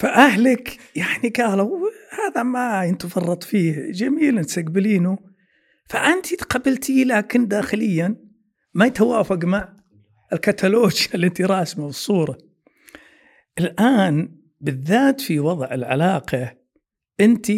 فأهلك 0.00 0.78
يعني 0.96 1.28
قالوا 1.28 1.78
هذا 2.12 2.42
ما 2.42 2.84
ينتفرط 2.84 3.44
فيه. 3.44 3.92
جميل 3.92 4.44
تقبلينه. 4.44 5.18
فأنت 5.88 6.34
تقبلتيه 6.34 7.04
لكن 7.04 7.48
داخليا 7.48 8.16
ما 8.74 8.86
يتوافق 8.86 9.44
مع 9.44 9.76
الكتالوج 10.32 11.06
اللي 11.14 11.26
أنت 11.26 11.40
راسمة 11.40 11.84
والصورة. 11.84 12.38
الآن 13.58 14.38
بالذات 14.60 15.20
في 15.20 15.40
وضع 15.40 15.74
العلاقة 15.74 16.56
أنت 17.20 17.52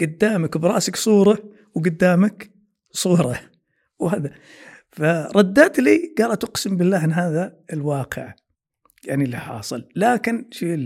قدامك 0.00 0.56
براسك 0.56 0.96
صورة 0.96 1.38
وقدامك 1.74 2.50
صورة. 2.90 3.40
وهذا 3.98 4.34
فردت 4.90 5.80
لي 5.80 6.14
قالت 6.18 6.44
اقسم 6.44 6.76
بالله 6.76 7.04
إن 7.04 7.12
هذا 7.12 7.56
الواقع 7.72 8.34
يعني 9.04 9.24
اللي 9.24 9.36
حاصل. 9.36 9.88
لكن 9.96 10.48
شو 10.50 10.76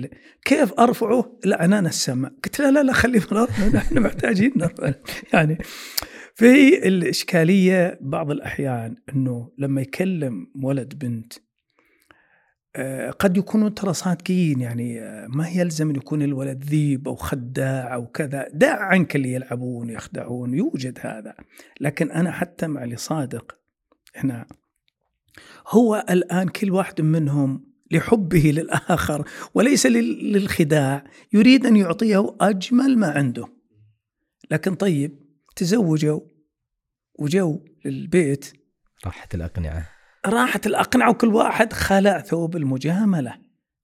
كيف 0.44 0.72
أرفعه؟ 0.72 1.38
لعنان 1.44 1.86
السماء. 1.86 2.32
قلت 2.44 2.60
لا 2.60 2.70
لا 2.70 2.82
لا 2.82 2.92
خليه 2.92 3.18
في 3.18 3.32
الأرض 3.32 3.50
محتاجين 3.92 4.52
نرفع. 4.56 4.92
يعني 5.32 5.58
في 6.34 6.88
الإشكالية 6.88 7.98
بعض 8.00 8.30
الأحيان 8.30 8.96
أنه 9.14 9.52
لما 9.58 9.80
يكلم 9.80 10.46
ولد 10.62 10.98
بنت 10.98 11.32
آه، 12.76 13.10
قد 13.10 13.36
يكونوا 13.36 13.68
ترى 13.68 13.92
صادقين 13.92 14.60
يعني 14.60 15.00
آه، 15.00 15.26
ما 15.26 15.48
يلزم 15.48 15.90
أن 15.90 15.96
يكون 15.96 16.22
الولد 16.22 16.64
ذيب 16.64 17.08
أو 17.08 17.14
خداع 17.14 17.94
أو 17.94 18.06
كذا. 18.06 18.48
دع 18.54 18.82
عنك 18.82 19.16
اللي 19.16 19.32
يلعبون 19.32 19.90
يخدعون 19.90 20.54
يوجد 20.54 20.98
هذا. 21.02 21.34
لكن 21.80 22.10
أنا 22.10 22.30
حتى 22.30 22.66
مع 22.66 22.84
اللي 22.84 22.96
صادق 22.96 23.61
هنا. 24.16 24.46
هو 25.68 26.04
الآن 26.10 26.48
كل 26.48 26.70
واحد 26.70 27.00
منهم 27.00 27.72
لحبه 27.90 28.52
للآخر 28.56 29.28
وليس 29.54 29.86
للخداع 29.86 31.04
يريد 31.32 31.66
أن 31.66 31.76
يعطيه 31.76 32.36
أجمل 32.40 32.98
ما 32.98 33.10
عنده. 33.10 33.48
لكن 34.50 34.74
طيب 34.74 35.18
تزوجوا 35.56 36.20
وجو 37.18 37.64
للبيت. 37.84 38.52
راحت 39.06 39.34
الأقنعة. 39.34 39.88
راحت 40.26 40.66
الأقنعة 40.66 41.10
وكل 41.10 41.28
واحد 41.34 41.72
خلع 41.72 42.20
ثوب 42.20 42.56
المجاملة. 42.56 43.38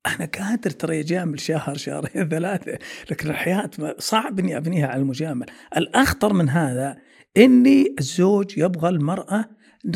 أنا 0.07 0.26
قادر 0.26 0.70
ترى 0.70 0.97
يجامل 0.97 1.41
شهر 1.41 1.76
شهرين 1.76 2.29
ثلاثة 2.29 2.79
لكن 3.11 3.31
الحياة 3.31 3.70
صعب 3.99 4.39
إني 4.39 4.57
أبنيها 4.57 4.87
على 4.87 5.03
المجاملة. 5.03 5.53
الأخطر 5.76 6.33
من 6.33 6.49
هذا 6.49 6.99
إني 7.37 7.95
الزوج 7.99 8.59
يبغى 8.59 8.89
المرأة 8.89 9.45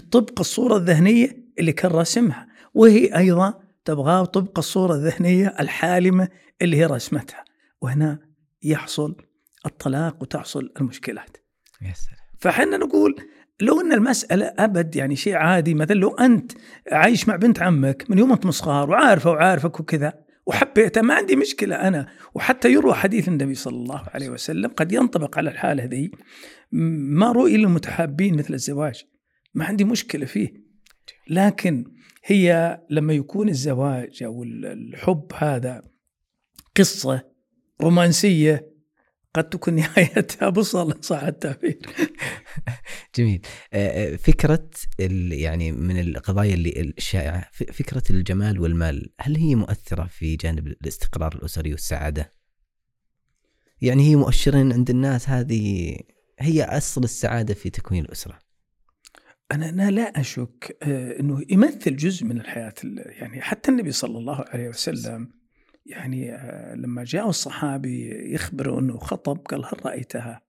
طبق 0.01 0.41
الصورة 0.41 0.77
الذهنية 0.77 1.45
اللي 1.59 1.73
كان 1.73 1.91
راسمها. 1.91 2.47
وهي 2.75 3.17
أيضا 3.17 3.55
تبغاه 3.85 4.25
طبق 4.25 4.59
الصورة 4.59 4.95
الذهنية 4.95 5.55
الحالمة 5.61 6.29
اللي 6.63 6.77
هي 6.77 6.87
رسمتها 6.87 7.45
وهنا 7.81 8.19
يحصل 8.63 9.17
الطلاق 9.67 10.23
وتحصل 10.23 10.73
المشكلات. 10.81 11.37
فحنا 12.39 12.77
نقول 12.77 13.17
لو 13.61 13.81
أن 13.81 13.93
المسألة 13.93 14.55
أبد 14.59 14.97
يعني 14.97 15.17
شيء 15.17 15.35
عادي 15.35 15.75
مثلا 15.75 15.97
لو 15.97 16.15
أنت 16.15 16.53
عايش 16.93 17.29
مع 17.29 17.37
بنت 17.37 17.63
عمك 17.63 18.11
من 18.11 18.19
يوم 18.19 18.33
انت 18.33 18.47
صغار 18.47 18.91
وعارفة 18.91 19.31
وعارفك 19.31 19.81
وكذا 19.81 20.13
وحبيتها 20.47 21.03
ما 21.03 21.15
عندي 21.15 21.37
مشكلة 21.37 21.77
أنا. 21.77 22.07
وحتى 22.35 22.73
يروى 22.73 22.95
حديث 22.95 23.29
النبي 23.29 23.55
صلى 23.55 23.77
الله 23.77 24.03
عليه 24.15 24.31
وسلم 24.31 24.71
قد 24.71 24.93
ينطبق 24.93 25.39
على 25.39 25.51
الحالة 25.51 25.85
ذي 25.85 26.11
ما 26.73 27.33
رؤي 27.33 27.57
للمتحابين 27.57 28.37
مثل 28.37 28.55
الزواج. 28.55 29.05
ما 29.55 29.65
عندي 29.65 29.85
مشكلة 29.85 30.27
فيه. 30.27 30.63
لكن 31.29 31.85
هي 32.25 32.81
لما 32.91 33.13
يكون 33.13 33.49
الزواج 33.49 34.23
أو 34.23 34.43
الحب 34.45 35.33
هذا 35.35 35.83
قصة 36.77 37.33
رومانسية 37.81 38.73
قد 39.35 39.49
تكون 39.49 39.75
نهايتها 39.81 40.49
بصل 40.49 41.05
صح 41.05 41.23
التعبير؟ 41.23 41.79
جميل. 43.17 43.41
فكرة 44.19 44.71
يعني 45.31 45.73
من 45.73 46.01
القضايا 46.01 46.55
اللي 46.55 46.81
الشائعة 46.99 47.51
فكرة 47.53 48.03
الجمال 48.11 48.61
والمال 48.61 49.13
هل 49.21 49.37
هي 49.37 49.55
مؤثرة 49.55 50.07
في 50.07 50.37
جانب 50.37 50.67
الاستقرار 50.67 51.35
الأسري 51.35 51.73
والسعادة؟ 51.73 52.35
يعني 53.83 54.11
هي 54.11 54.17
مؤشرين 54.17 54.73
عند 54.73 54.91
الناس 54.91 55.29
هذه 55.29 55.97
هي 56.39 56.65
أصل 56.65 57.05
السعادة 57.05 57.55
في 57.55 57.71
تكوين 57.71 58.05
الأسرة. 58.05 58.39
أنا 59.53 59.69
أنا 59.69 59.91
لا 59.91 60.21
أشك 60.21 60.79
أنه 61.21 61.43
يمثل 61.51 61.97
جزء 61.97 62.25
من 62.25 62.41
الحياة 62.41 62.75
يعني 63.05 63.41
حتى 63.41 63.71
النبي 63.71 63.93
صلى 63.93 64.19
الله 64.19 64.45
عليه 64.49 64.69
وسلم 64.69 65.29
يعني 65.87 66.35
آه، 66.35 66.75
لما 66.75 67.05
جاء 67.05 67.29
الصحابي 67.29 68.11
يخبر 68.35 68.79
أنه 68.79 68.99
خطب 68.99 69.39
قال 69.39 69.65
هل 69.65 69.87
رأيتها؟ 69.87 70.43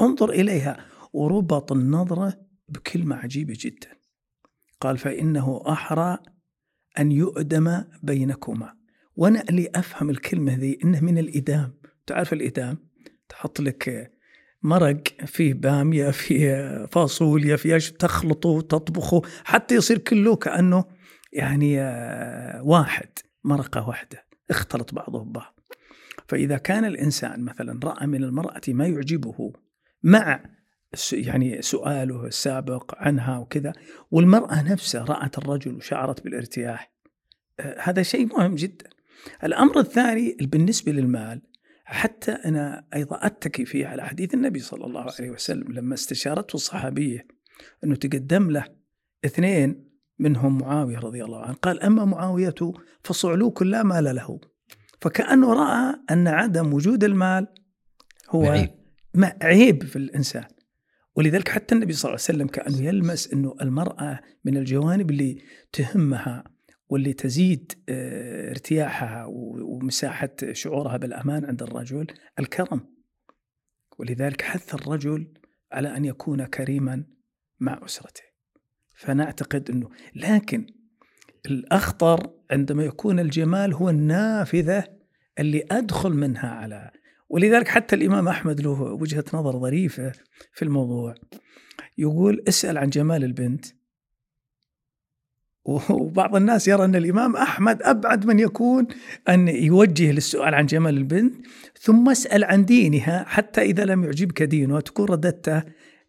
انظر 0.00 0.30
إليها 0.30 0.86
وربط 1.12 1.72
النظرة 1.72 2.40
بكلمة 2.68 3.16
عجيبة 3.16 3.56
جدا. 3.60 3.88
قال 4.80 4.98
فإنه 4.98 5.62
أحرى 5.68 6.18
أن 6.98 7.12
يؤدم 7.12 7.84
بينكما. 8.02 8.74
وأنا 9.16 9.44
اللي 9.50 9.70
أفهم 9.74 10.10
الكلمة 10.10 10.54
ذي 10.54 10.78
إنه 10.84 11.00
من 11.00 11.18
الإدام. 11.18 11.74
تعرف 12.06 12.32
الإدام؟ 12.32 12.78
تحط 13.28 13.60
لك 13.60 14.13
مرق 14.64 15.02
فيه 15.26 15.54
بامية 15.54 16.10
فيه 16.10 16.86
فاصوليا 16.86 17.56
فيه 17.56 17.76
تخلطه 17.76 18.48
وتطبخه 18.48 19.22
حتى 19.44 19.74
يصير 19.74 19.98
كله 19.98 20.36
كأنه 20.36 20.84
يعني 21.32 21.80
آه، 21.80 22.62
واحد 22.62 23.08
مرقة 23.44 23.88
واحدة 23.88 24.24
اختلط 24.50 24.94
بعضه 24.94 25.24
ببعض. 25.24 25.60
فإذا 26.28 26.56
كان 26.56 26.84
الإنسان 26.84 27.44
مثلا 27.44 27.80
رأى 27.84 28.06
من 28.06 28.24
المرأة 28.24 28.60
ما 28.68 28.86
يعجبه 28.86 29.52
مع 30.02 30.44
يعني 31.12 31.62
سؤاله 31.62 32.26
السابق 32.26 32.94
عنها 32.96 33.38
وكذا 33.38 33.72
والمرأة 34.10 34.62
نفسها 34.62 35.04
رأت 35.04 35.38
الرجل 35.38 35.74
وشعرت 35.74 36.24
بالارتياح 36.24 36.92
آه، 37.60 37.76
هذا 37.80 38.02
شيء 38.02 38.26
مهم 38.26 38.54
جدا. 38.54 38.90
الأمر 39.44 39.78
الثاني 39.78 40.36
بالنسبة 40.40 40.92
للمال 40.92 41.42
حتى 41.84 42.32
أنا 42.32 42.86
أيضا 42.94 43.26
أتكي 43.26 43.64
فيه 43.64 43.86
على 43.86 44.02
حديث 44.02 44.34
النبي 44.34 44.58
صلى 44.58 44.84
الله 44.84 45.06
عليه 45.18 45.30
وسلم 45.30 45.72
لما 45.72 45.94
استشارته 45.94 46.54
الصحابية 46.54 47.26
أنه 47.84 47.94
تقدم 47.94 48.50
له 48.50 48.64
اثنين 49.24 49.88
منهم 50.18 50.58
معاوية 50.58 50.98
رضي 50.98 51.24
الله 51.24 51.42
عنه 51.42 51.54
قال 51.54 51.82
أما 51.82 52.04
معاوية 52.04 52.54
فصعلوك 53.02 53.62
لا 53.62 53.82
مال 53.82 54.04
له. 54.04 54.40
فكأنه 55.00 55.52
رأى 55.52 55.94
أن 56.10 56.28
عدم 56.28 56.74
وجود 56.74 57.04
المال 57.04 57.46
هو 58.30 58.46
عيب, 58.46 58.70
عيب 59.42 59.84
في 59.84 59.96
الإنسان. 59.96 60.44
ولذلك 61.16 61.48
حتى 61.48 61.74
النبي 61.74 61.92
صلى 61.92 62.08
الله 62.08 62.24
عليه 62.28 62.38
وسلم 62.38 62.46
كأنه 62.46 62.88
يلمس 62.88 63.32
أنه 63.32 63.56
المرأة 63.62 64.20
من 64.44 64.56
الجوانب 64.56 65.10
اللي 65.10 65.38
تهمها 65.72 66.44
واللي 66.88 67.12
تزيد 67.12 67.72
آه، 67.88 68.50
ارتياحها 68.50 69.24
ومساحة 69.28 70.30
شعورها 70.52 70.96
بالأمان 70.96 71.44
عند 71.44 71.62
الرجل 71.62 72.06
الكرم. 72.38 72.94
ولذلك 73.98 74.42
حث 74.42 74.74
الرجل 74.74 75.34
على 75.72 75.96
أن 75.96 76.04
يكون 76.04 76.44
كريما 76.46 77.04
مع 77.60 77.80
أسرته. 77.84 78.22
فنعتقد 78.94 79.70
إنه 79.70 79.90
لكن 80.14 80.66
الأخطر 81.46 82.30
عندما 82.50 82.84
يكون 82.84 83.20
الجمال 83.20 83.74
هو 83.74 83.90
النافذة 83.90 84.84
اللي 85.38 85.64
أدخل 85.70 86.10
منها 86.10 86.48
على 86.48 86.90
ولذلك 87.28 87.68
حتى 87.68 87.96
الإمام 87.96 88.28
أحمد 88.28 88.60
له 88.60 88.82
وجهة 88.82 89.24
نظر 89.34 89.58
ظريفة 89.58 90.12
في 90.52 90.62
الموضوع. 90.62 91.14
يقول 91.98 92.44
اسأل 92.48 92.78
عن 92.78 92.90
جمال 92.90 93.24
البنت 93.24 93.66
وبعض 95.64 96.36
الناس 96.36 96.68
يرى 96.68 96.84
أن 96.84 96.96
الإمام 96.96 97.36
أحمد 97.36 97.82
أبعد 97.82 98.26
من 98.26 98.38
يكون 98.38 98.86
أن 99.28 99.48
يوجه 99.48 100.12
للسؤال 100.12 100.54
عن 100.54 100.66
جمال 100.66 100.96
البنت 100.96 101.34
ثم 101.80 102.08
اسأل 102.08 102.44
عن 102.44 102.64
دينها 102.64 103.24
حتى 103.28 103.62
إذا 103.62 103.84
لم 103.84 104.04
يعجبك 104.04 104.42
دينها 104.42 104.80
تكون 104.80 105.06
رددته 105.06 105.62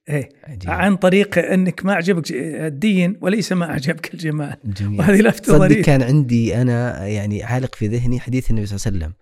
إيه 0.10 0.30
عن 0.68 0.96
طريق 0.96 1.38
أنك 1.38 1.86
ما 1.86 1.94
عجبك 1.94 2.32
الدين 2.32 3.18
وليس 3.22 3.52
ما 3.52 3.66
أعجبك 3.66 4.14
الجمال. 4.14 4.56
جميل. 4.66 5.00
وهذه 5.00 5.22
لفتة 5.22 5.58
ظريفة. 5.58 5.82
كان 5.82 6.02
عندي 6.02 6.62
أنا 6.62 7.08
يعني 7.08 7.44
عالق 7.44 7.76
في 7.76 7.88
ذهني 7.88 8.20
حديث 8.20 8.50
النبي 8.50 8.66
صلى 8.66 8.76
الله 8.76 8.88
عليه 8.88 8.98
وسلم. 8.98 9.14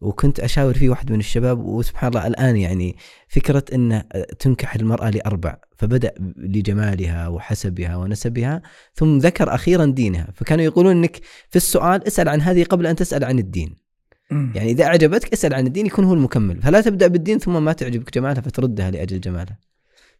وكنت 0.00 0.40
أشاور 0.40 0.74
فيه 0.74 0.88
واحد 0.88 1.12
من 1.12 1.18
الشباب 1.18 1.64
وسبحان 1.64 2.08
الله 2.08 2.26
الآن 2.26 2.56
يعني 2.56 2.96
فكرة 3.28 3.64
ان 3.72 4.02
تنكح 4.38 4.74
المرأة 4.74 5.10
لأربع 5.10 5.56
فبدأ 5.76 6.12
لجمالها 6.36 7.28
وحسبها 7.28 7.96
ونسبها 7.96 8.62
ثم 8.94 9.18
ذكر 9.18 9.54
أخيرا 9.54 9.84
دينها 9.84 10.28
فكانوا 10.34 10.64
يقولون 10.64 10.96
إنك 10.96 11.20
في 11.50 11.56
السؤال 11.56 12.06
اسأل 12.06 12.28
عن 12.28 12.40
هذه 12.40 12.64
قبل 12.64 12.86
أن 12.86 12.96
تسأل 12.96 13.24
عن 13.24 13.38
الدين. 13.38 13.76
يعني 14.30 14.70
إذا 14.70 14.84
أعجبتك 14.84 15.32
اسأل 15.32 15.54
عن 15.54 15.66
الدين 15.66 15.86
يكون 15.86 16.04
هو 16.04 16.14
المكمل 16.14 16.62
فلا 16.62 16.80
تبدأ 16.80 17.06
بالدين 17.06 17.38
ثم 17.38 17.64
ما 17.64 17.72
تعجبك 17.72 18.14
جمالها 18.14 18.40
فتردها 18.40 18.90
لأجل 18.90 19.20
جمالها. 19.20 19.58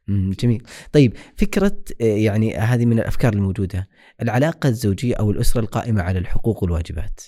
جميل. 0.08 0.62
طيب 0.92 1.16
فكرة 1.36 1.78
آه، 2.00 2.04
يعني 2.04 2.56
هذه 2.56 2.86
من 2.86 2.98
الأفكار 2.98 3.32
الموجودة 3.32 3.88
العلاقة 4.22 4.68
الزوجية 4.68 5.14
أو 5.14 5.30
الأسرة 5.30 5.60
القائمة 5.60 6.02
على 6.02 6.18
الحقوق 6.18 6.62
والواجبات. 6.62 7.20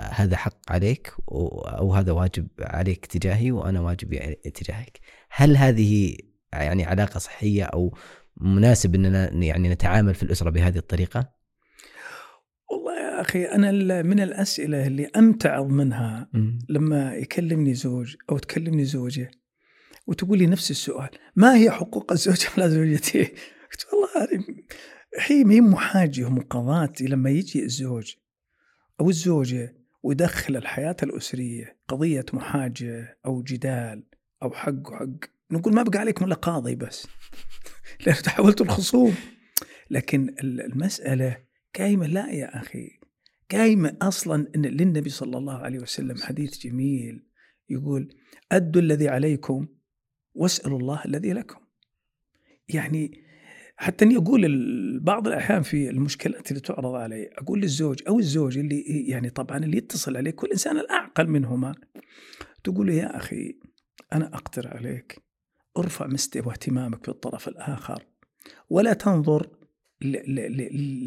هذا 0.00 0.36
حق 0.36 0.72
عليك 0.72 1.12
أو 1.28 1.94
هذا 1.94 2.12
واجب 2.12 2.48
عليك 2.60 3.06
تجاهي 3.06 3.52
وأنا 3.52 3.80
واجب 3.80 4.34
تجاهك. 4.54 5.00
هل 5.30 5.56
هذه 5.56 6.16
يعني 6.52 6.84
علاقة 6.84 7.18
صحية 7.18 7.64
أو 7.64 7.96
مناسب 8.36 8.94
أننا 8.94 9.32
يعني 9.32 9.68
نتعامل 9.68 10.14
في 10.14 10.22
الأسرة 10.22 10.50
بهذه 10.50 10.78
الطريقة؟ 10.78 11.36
والله 12.70 13.00
يا 13.00 13.20
أخي 13.20 13.44
أنا 13.44 14.02
من 14.02 14.20
الأسئلة 14.20 14.86
اللي 14.86 15.06
أمتعظ 15.16 15.66
منها 15.66 16.28
لما 16.68 17.14
يكلمني 17.14 17.74
زوج 17.74 18.16
أو 18.30 18.38
تكلمني 18.38 18.84
زوجة 18.84 19.30
وتقول 20.06 20.38
لي 20.38 20.46
نفس 20.46 20.70
السؤال 20.70 21.08
ما 21.36 21.56
هي 21.56 21.70
حقوق 21.70 22.12
الزوج 22.12 22.46
على 22.56 22.70
زوجته 22.70 23.28
قلت 23.72 23.86
والله 23.92 24.44
هي 25.26 25.44
ما 25.44 25.54
هي 25.54 25.60
محاجة 25.60 26.24
ومقاضاة 26.24 26.92
لما 27.00 27.30
يجي 27.30 27.64
الزوج 27.64 28.14
أو 29.00 29.10
الزوجة 29.10 29.76
ويدخل 30.02 30.56
الحياة 30.56 30.96
الأسرية 31.02 31.76
قضية 31.88 32.24
محاجة 32.32 33.18
أو 33.26 33.42
جدال 33.42 34.04
أو 34.42 34.50
حق 34.50 34.90
وحق. 34.90 35.06
نقول 35.50 35.74
ما 35.74 35.82
بقى 35.82 35.98
عليكم 35.98 36.24
إلا 36.24 36.34
قاضي 36.34 36.74
بس. 36.74 37.06
لأنه 38.06 38.20
تحولت 38.20 38.60
الخصوم 38.60 39.14
لكن 39.90 40.34
المسألة 40.40 41.36
قايمة 41.76 42.06
لا 42.06 42.30
يا 42.30 42.60
أخي 42.60 43.00
قايمة 43.50 43.96
أصلا 44.02 44.48
إن 44.56 44.66
للنبي 44.66 45.10
صلى 45.10 45.38
الله 45.38 45.54
عليه 45.58 45.78
وسلم 45.78 46.16
حديث 46.22 46.58
جميل 46.58 47.26
يقول 47.68 48.14
أدوا 48.52 48.82
الذي 48.82 49.08
عليكم 49.08 49.68
واسألوا 50.34 50.78
الله 50.78 51.04
الذي 51.04 51.32
لكم. 51.32 51.60
يعني 52.68 53.25
حتى 53.76 54.04
إني 54.04 54.16
أقول 54.16 55.00
بعض 55.02 55.28
الأحيان 55.28 55.62
في 55.62 55.90
المشكلات 55.90 56.50
اللي 56.50 56.60
تعرض 56.60 56.94
علي 56.94 57.30
أقول 57.38 57.60
للزوج 57.60 58.02
أو 58.08 58.18
الزوج 58.18 58.58
اللي 58.58 58.80
يعني 59.08 59.30
طبعا 59.30 59.58
اللي 59.58 59.76
يتصل 59.76 60.16
عليك 60.16 60.42
والانسان 60.42 60.78
الأعقل 60.78 61.28
منهما 61.28 61.74
تقول 62.64 62.88
يا 62.88 63.16
أخي 63.16 63.58
أنا 64.12 64.26
أقدر 64.34 64.68
عليك 64.68 65.22
ارفع 65.78 66.06
مستوى 66.06 66.52
اهتمامك 66.52 67.06
بالطرف 67.06 67.48
الآخر 67.48 68.04
ولا 68.70 68.92
تنظر 68.92 69.50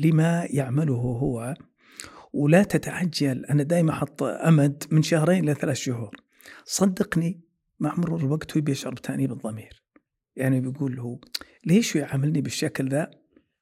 لما 0.04 0.48
يعمله 0.50 0.94
هو 0.96 1.56
ولا 2.34 2.64
تتعجل 2.64 3.46
أنا 3.46 3.64
دائما 3.64 3.92
أحط 3.92 4.24
أمد 4.24 4.84
من 4.92 5.02
شهرين 5.02 5.44
إلى 5.44 5.54
ثلاث 5.54 5.78
شهور 5.78 6.16
صدقني 6.66 7.42
مع 7.80 7.96
مرور 7.98 8.20
الوقت 8.20 8.58
هو 8.58 8.62
بيشعر 8.62 8.94
بتأنيب 8.94 9.32
الضمير. 9.32 9.79
يعني 10.40 10.60
بيقول 10.60 10.96
له 10.96 11.20
ليش 11.66 11.96
يعاملني 11.96 12.42
بالشكل 12.42 12.90
ذا 12.90 13.12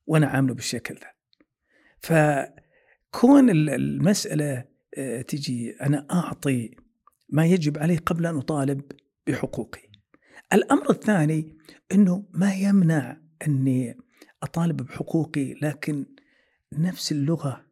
وأنا 0.05 0.27
عامله 0.27 0.53
بالشكل 0.53 0.95
ذا 0.95 1.11
فكون 1.99 3.49
المسألة 3.49 4.65
آه، 4.97 5.21
تجي 5.21 5.71
أنا 5.81 6.07
أعطي 6.11 6.71
ما 7.29 7.45
يجب 7.45 7.77
عليه 7.77 7.97
قبل 7.97 8.25
أن 8.25 8.37
أطالب 8.37 8.81
بحقوقي. 9.27 9.81
الأمر 10.53 10.89
الثاني 10.89 11.57
إنه 11.91 12.25
ما 12.33 12.53
يمنع 12.53 13.21
أني 13.47 13.97
أطالب 14.43 14.77
بحقوقي 14.77 15.53
لكن 15.53 16.05
نفس 16.73 17.11
اللغة. 17.11 17.65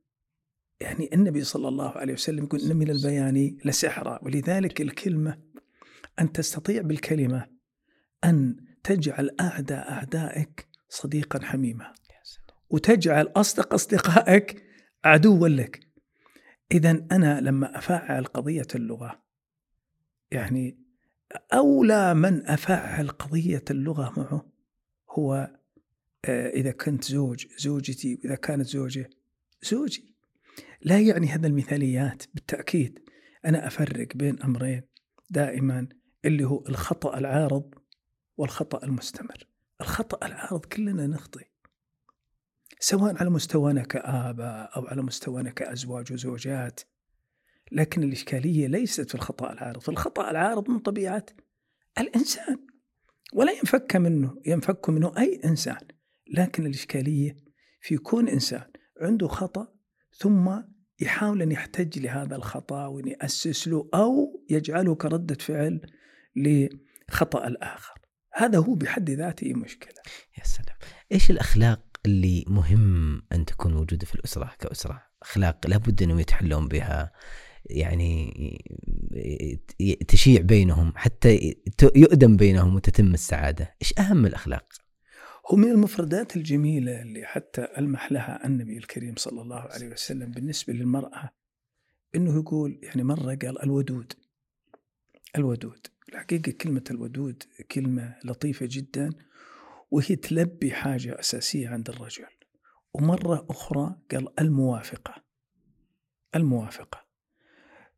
يعني 0.81 1.09
النبي 1.13 1.43
صلى 1.43 1.67
الله 1.67 1.89
عليه 1.89 2.13
وسلم 2.13 2.43
يقول 2.43 2.61
ان 2.61 2.77
من 2.77 2.89
البيان 2.89 3.57
لسحرا. 3.65 4.19
ولذلك 4.23 4.81
الكلمة 4.81 5.37
أن 6.19 6.31
تستطيع 6.31 6.81
بالكلمة 6.81 7.47
أن 8.23 8.64
تجعل 8.85 9.35
أعداء 9.39 9.91
أعدائك 9.91 10.67
صديقا 10.89 11.39
حميما. 11.45 11.93
وتجعل 12.69 13.31
أصدق 13.35 13.73
أصدقائك 13.73 14.63
عدوا 15.03 15.47
لك. 15.47 15.79
اذا 16.71 16.91
أنا 17.11 17.41
لما 17.41 17.77
أفعل 17.77 18.25
قضية 18.25 18.67
اللغة 18.75 19.23
يعني 20.31 20.77
أولى 21.53 22.13
من 22.13 22.47
أفعل 22.47 23.07
قضية 23.07 23.63
اللغة 23.71 24.13
معه 24.19 24.51
هو 25.11 25.57
آه، 26.25 26.49
إذا 26.49 26.71
كنت 26.71 27.03
زوج 27.03 27.47
زوجتي 27.57 28.15
وإذا 28.15 28.35
كانت 28.35 28.67
زوجة 28.67 29.09
زوجي. 29.63 30.15
لا 30.81 30.99
يعني 30.99 31.27
هذا 31.27 31.47
المثاليات 31.47 32.23
بالتأكيد 32.33 32.99
أنا 33.45 33.67
أفرق 33.67 34.07
بين 34.15 34.41
أمرين. 34.41 34.81
دائما 35.29 35.87
اللي 36.25 36.43
هو 36.43 36.63
الخطأ 36.69 37.17
العارض 37.17 37.73
والخطأ 38.37 38.85
المستمر. 38.85 39.47
الخطأ 39.81 40.25
العارض 40.25 40.65
كلنا 40.65 41.07
نخطئ. 41.07 41.45
سواء 42.79 43.17
على 43.17 43.29
مستوانا 43.29 43.83
كآباء 43.83 44.77
أو 44.77 44.87
على 44.87 45.01
مستوانا 45.01 45.49
كأزواج 45.49 46.13
وزوجات. 46.13 46.79
لكن 47.71 48.03
الإشكالية 48.03 48.67
ليست 48.67 49.09
في 49.09 49.15
الخطأ 49.15 49.53
العارض. 49.53 49.81
فالخطأ 49.81 50.31
العارض 50.31 50.69
من 50.69 50.79
طبيعة 50.79 51.25
الإنسان. 51.97 52.57
ولا 53.33 53.51
ينفك 53.51 53.95
منه 53.95 54.41
ينفك 54.45 54.89
منه 54.89 55.17
أي 55.17 55.41
إنسان. 55.45 55.87
لكن 56.27 56.65
الإشكالية 56.65 57.35
في 57.81 57.97
كون 57.97 58.29
إنسان 58.29 58.71
عنده 59.01 59.27
خطأ 59.27 59.67
ثم 60.13 60.61
يحاول 60.99 61.41
أن 61.41 61.51
يحتج 61.51 61.99
لهذا 61.99 62.35
الخطأ 62.35 62.85
وأن 62.85 63.07
يأسس 63.07 63.67
له 63.67 63.89
أو 63.93 64.43
يجعله 64.49 64.95
كردة 64.95 65.35
فعل 65.35 65.81
لخطأ 66.35 67.47
الآخر. 67.47 67.94
هذا 68.35 68.59
هو 68.59 68.75
بحد 68.75 69.09
ذاته 69.09 69.53
مشكلة. 69.53 70.01
يا 70.37 70.43
سلام. 70.43 70.77
إيش 71.11 71.31
الأخلاق 71.31 71.81
اللي 72.05 72.45
مهم 72.47 73.21
أن 73.31 73.45
تكون 73.45 73.73
موجودة 73.73 74.05
في 74.05 74.15
الأسرة 74.15 74.51
كأسرة؟ 74.59 75.03
أخلاق 75.21 75.67
لابد 75.67 76.03
أنهم 76.03 76.19
يتحلون 76.19 76.67
بها 76.67 77.11
يعني 77.65 78.33
تشيع 80.07 80.41
بينهم 80.41 80.93
حتى 80.95 81.55
يؤدم 81.95 82.37
بينهم 82.37 82.75
وتتم 82.75 83.13
السعادة. 83.13 83.75
إيش 83.81 83.93
أهم 83.99 84.25
الأخلاق؟ 84.25 84.65
هو 85.51 85.57
من 85.57 85.71
المفردات 85.71 86.35
الجميلة 86.35 87.01
اللي 87.01 87.25
حتى 87.25 87.67
ألمح 87.77 88.11
لها 88.11 88.45
النبي 88.45 88.77
الكريم 88.77 89.15
صلى 89.17 89.41
الله 89.41 89.59
عليه 89.59 89.87
وسلم 89.87 90.31
بالنسبة 90.31 90.73
للمرأة 90.73 91.29
أنه 92.15 92.35
يقول 92.39 92.79
يعني 92.83 93.03
مرة 93.03 93.35
قال 93.35 93.63
الودود. 93.63 94.13
الودود. 95.35 95.87
الحقيقة 96.09 96.51
كلمة 96.51 96.83
الودود 96.91 97.43
كلمة 97.71 98.15
لطيفة 98.23 98.67
جدا 98.71 99.09
وهي 99.91 100.15
تلبي 100.15 100.71
حاجة 100.71 101.19
أساسية 101.19 101.69
عند 101.69 101.89
الرجل. 101.89 102.25
ومرة 102.93 103.45
أخرى 103.49 103.95
قال 104.11 104.39
الموافقة 104.39 105.25
الموافقة. 106.35 107.05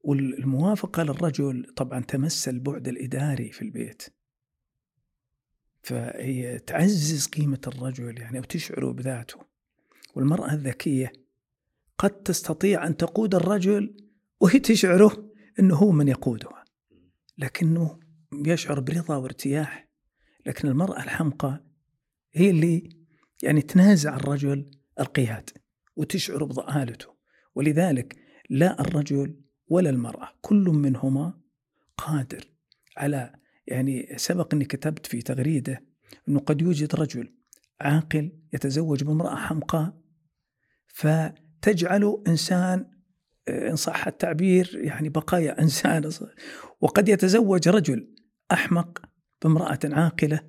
والموافقة 0.04 1.04
للرجل 1.04 1.74
طبعا 1.76 2.00
تمس 2.00 2.48
البعد 2.50 2.88
الإداري 2.88 3.52
في 3.52 3.62
البيت. 3.62 4.04
فهي 5.84 6.60
تعزز 6.60 7.28
قيمة 7.28 7.62
الرجل 7.68 8.20
يعني 8.20 8.38
أو 8.38 8.44
تشعره 8.44 8.92
بذاته. 8.92 9.40
والمرأة 10.16 10.54
الذكية 10.54 11.14
قد 11.98 12.10
تستطيع 12.10 12.88
أن 12.88 12.98
تقود 12.98 13.36
الرجل 13.36 13.98
وهي 14.40 14.60
تشعره 14.60 15.32
أنه 15.60 15.76
هو 15.76 15.92
من 15.92 16.08
يقودها. 16.08 16.67
لكنه 17.38 18.00
يشعر 18.34 18.80
برضا 18.80 19.16
وارتياح 19.16 19.88
لكن 20.46 20.68
المرأة 20.68 21.04
الحمقى 21.04 21.64
هي 22.34 22.50
اللي 22.50 22.90
يعني 23.44 23.62
تنازع 23.62 24.16
الرجل 24.16 24.72
القياد 25.00 25.50
وتشعر 25.96 26.44
بضآلته. 26.44 27.18
ولذلك 27.56 28.16
لا 28.50 28.82
الرجل 28.82 29.42
ولا 29.68 29.90
المرأة 29.90 30.30
كل 30.42 30.70
منهما 30.70 31.40
قادر 31.98 32.46
على 32.98 33.36
يعني 33.68 34.14
سبق 34.18 34.54
أني 34.54 34.66
كتبت 34.66 35.06
في 35.06 35.22
تغريدة 35.22 35.84
أنه 36.30 36.40
قد 36.40 36.62
يوجد 36.62 36.96
رجل 36.96 37.34
عاقل 37.82 38.32
يتزوج 38.54 39.04
بامرأة 39.04 39.36
حمقاء 39.36 39.98
فتجعله 40.88 42.24
إنسان 42.28 42.92
إن 43.50 43.76
صح 43.76 44.08
التعبير 44.08 44.80
يعني 44.84 45.10
بقايا 45.10 45.62
إنسان. 45.62 46.12
وقد 46.82 47.10
يتزوج 47.10 47.70
رجل 47.70 48.16
أحمق 48.52 49.02
بامرأة 49.42 49.80
عاقلة 49.84 50.40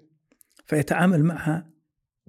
فيتعامل 0.66 1.24
معها 1.24 1.70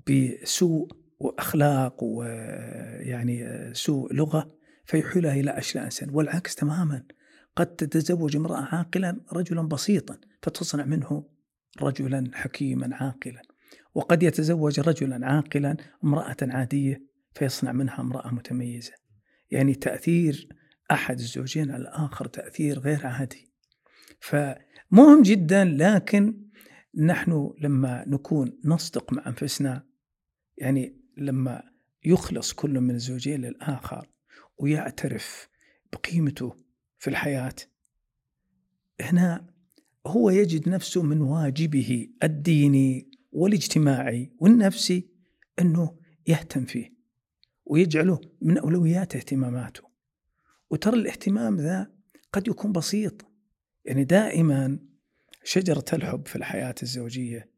بسوء 0.10 0.92
وأخلاق 1.20 2.04
ويعني 2.04 3.70
سوء 3.74 4.14
لغة 4.14 4.56
فيحيلها 4.86 5.34
إلى 5.34 5.52
اشلاء 5.58 5.90
سن 5.90 6.10
والعكس 6.10 6.56
تماما. 6.56 7.04
قد 7.56 7.66
تتزوج 7.76 8.36
امرأة 8.36 8.76
عاقلا 8.76 9.22
رجلا 9.34 9.62
بسيطا 9.62 10.18
فتصنع 10.42 10.86
منه 10.86 11.30
رجلا 11.82 12.32
حكيما 12.34 12.96
عاقلا. 12.96 13.42
وقد 13.96 14.24
يتزوج 14.24 14.80
رجلا 14.80 15.26
عاقلا 15.26 15.78
امرأة 16.04 16.38
عادية 16.42 17.04
فيصنع 17.36 17.72
منها 17.72 18.00
امرأة 18.00 18.34
متميزة. 18.34 18.94
يعني 19.52 19.76
تأثير 19.76 20.50
أحد 20.92 21.20
الزوجين 21.20 21.72
على 21.72 21.82
الآخر 21.82 22.26
تأثير 22.26 22.80
غير 22.80 23.08
عادي. 23.08 23.49
فمهم 24.20 25.22
جدا 25.22 25.66
لكن 25.66 26.50
نحن 26.96 27.54
لما 27.62 28.04
نكون 28.08 28.60
نصدق 28.66 29.14
مع 29.14 29.28
أنفسنا 29.28 29.86
يعني 30.58 30.96
لما 31.18 31.64
يخلص 32.06 32.54
كل 32.54 32.80
من 32.80 32.96
الزوجين 32.96 33.42
للآخر 33.42 34.10
ويعترف 34.58 35.50
بقيمته 35.94 36.56
في 37.00 37.10
الحياة 37.10 37.56
هنا 39.02 39.54
هو 40.08 40.30
يجد 40.30 40.70
نفسه 40.70 41.04
من 41.04 41.22
واجبه 41.22 42.10
الديني 42.24 43.12
والاجتماعي 43.32 44.32
والنفسي 44.40 45.10
أنه 45.60 45.98
يهتم 46.28 46.66
فيه 46.66 46.94
ويجعله 47.66 48.22
من 48.42 48.58
اولويات 48.58 49.16
اهتماماته. 49.16 49.84
وترى 50.70 50.96
الاهتمام 50.96 51.58
ذا 51.58 51.92
قد 52.34 52.48
يكون 52.48 52.72
بسيط 52.72 53.29
يعني 53.86 54.04
دائما 54.04 54.80
شجرة 55.44 55.86
الحب 55.94 56.28
في 56.28 56.36
الحياة 56.36 56.76
الزوجية 56.84 57.50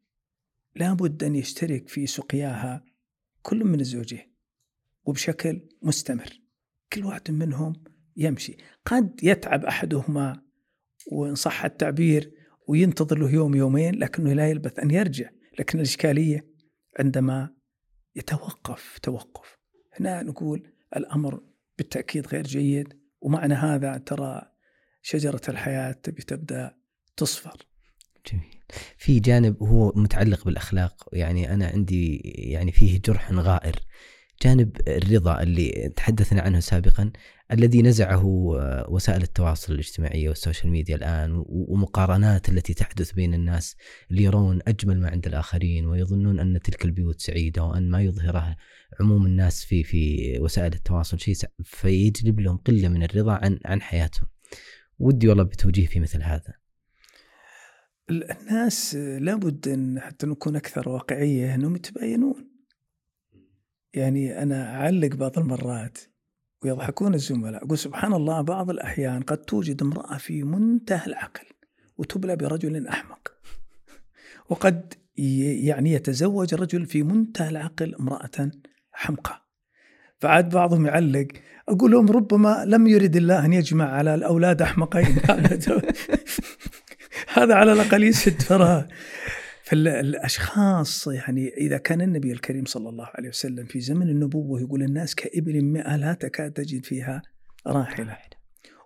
لابد 0.76 1.24
أن 1.24 1.36
يشترك 1.36 1.90
في 1.90 2.08
سقياها 2.08 2.86
كل 3.42 3.66
من 3.66 3.80
الزوجين 3.80 4.32
وبشكل 5.06 5.62
مستمر. 5.82 6.42
كل 6.94 7.06
واحد 7.06 7.32
منهم 7.32 7.74
يمشي. 8.18 8.58
قد 8.86 9.24
يتعب 9.24 9.66
أحدهما 9.66 10.42
وإن 11.12 11.36
صح 11.36 11.66
التعبير 11.66 12.34
وينتظر 12.68 13.18
له 13.20 13.32
يوم 13.32 13.56
يومين 13.56 13.96
لكنه 13.96 14.34
لا 14.34 14.50
يلبث 14.50 14.80
أن 14.80 14.92
يرجع. 14.92 15.30
لكن 15.60 15.78
الإشكالية 15.78 16.48
عندما 17.00 17.50
يتوقف 18.16 19.00
توقف. 19.00 19.58
هنا 19.94 20.24
نقول 20.24 20.74
الأمر 20.96 21.44
بالتأكيد 21.78 22.28
غير 22.28 22.44
جيد 22.44 23.02
ومعنى 23.22 23.54
هذا 23.54 23.98
ترى 23.98 24.51
شجرة 25.02 25.42
الحياة 25.50 25.92
تبي 25.92 26.22
تبدأ 26.22 26.76
تصفر. 27.18 27.66
جميل. 28.32 28.62
في 28.98 29.20
جانب 29.20 29.64
هو 29.64 29.92
متعلق 29.96 30.46
بالأخلاق 30.46 31.10
يعني 31.14 31.54
أنا 31.54 31.68
عندي 31.68 32.18
يعني 32.26 32.72
فيه 32.72 33.02
جرح 33.02 33.32
غائر. 33.32 33.76
جانب 34.44 34.78
الرضا 34.88 35.42
اللي 35.44 35.94
تحدثنا 35.96 36.42
عنه 36.42 36.60
سابقا 36.60 37.12
الذي 37.52 37.82
نزعه 37.82 38.26
وسائل 38.90 39.22
التواصل 39.22 39.74
الاجتماعي 39.74 40.28
وال 40.28 40.39
social 40.39 40.72
media 40.72 40.96
الآن 40.96 41.44
ومقارنات 41.48 42.50
التي 42.50 42.74
تحدث 42.74 43.12
بين 43.12 43.34
الناس 43.34 43.76
اللي 44.12 44.24
يرون 44.24 44.60
أجمل 44.68 45.00
ما 45.00 45.10
عند 45.10 45.28
الآخرين 45.28 45.86
ويظنون 45.86 46.40
أن 46.40 46.60
تلك 46.60 46.86
البيوت 46.86 47.22
سعيدة 47.22 47.64
وأن 47.64 47.90
ما 47.90 48.02
يظهره 48.02 48.56
عموم 49.00 49.26
الناس 49.26 49.66
في 49.66 49.84
في 49.84 50.34
وسائل 50.40 50.74
التواصل 50.74 51.20
شيء 51.20 51.36
فيجلب 51.64 52.40
لهم 52.40 52.58
قلة 52.58 52.88
من 52.88 53.04
الرضا 53.04 53.34
عن 53.34 53.60
عن 53.66 53.82
حياتهم. 53.82 54.28
ودي 55.02 55.28
والله 55.28 55.44
بتوجيه 55.44 55.88
في 55.88 56.00
مثل 56.00 56.24
هذا. 56.24 56.54
الناس 58.10 58.96
لابد 58.96 59.68
إن 59.68 60.00
حتى 60.00 60.28
نكون 60.28 60.56
أكثر 60.56 60.90
واقعية 60.90 61.56
انهم 61.56 61.76
يتباينون. 61.76 62.52
يعني 63.94 64.42
أنا 64.44 64.76
أعلق 64.76 65.16
بعض 65.16 65.40
المرات 65.40 65.98
ويضحكون 66.64 67.14
الزملاء 67.14 67.66
أقول 67.66 67.78
سبحان 67.78 68.14
الله 68.14 68.42
بعض 68.42 68.70
الأحيان 68.70 69.22
قد 69.22 69.38
توجد 69.38 69.82
امرأة 69.82 70.18
في 70.18 70.44
منتهى 70.44 71.06
العقل 71.08 71.46
وتبلى 71.98 72.36
برجل 72.36 72.88
أحمق. 72.88 73.34
وقد 74.50 74.94
يعني 75.66 75.92
يتزوج 75.92 76.54
رجل 76.54 76.86
في 76.86 77.04
منتهى 77.04 77.50
العقل 77.50 77.96
امرأة 77.96 78.52
حمقى. 78.92 79.41
فعاد 80.22 80.50
بعضهم 80.50 80.86
يعلق. 80.86 81.28
أقول 81.70 81.92
لهم 81.92 82.12
ربما 82.12 82.64
لم 82.68 82.88
يرد 82.88 83.16
الله 83.16 83.46
أن 83.46 83.54
يجمع 83.54 83.86
على 83.86 84.16
الأولاد 84.16 84.62
أحمقين. 84.62 85.16
هذا 87.34 87.56
على 87.56 87.74
الأقل 87.74 88.04
يسد 88.04 88.42
فراغ. 88.42 88.84
فالأشخاص 89.64 91.08
يعني 91.08 91.48
إذا 91.48 91.78
كان 91.78 92.02
النبي 92.02 92.32
الكريم 92.32 92.66
صلى 92.66 92.90
الله 92.90 93.10
عليه 93.16 93.30
وسلم 93.30 93.66
في 93.66 93.80
زمن 93.80 94.10
النبوة 94.10 94.62
يقول 94.62 94.84
الناس 94.84 95.16
كإبل 95.16 95.62
مئة 95.62 95.96
لا 95.96 96.14
تكاد 96.14 96.52
تجد 96.52 96.86
فيها 96.86 97.22
راحلة. 97.68 98.18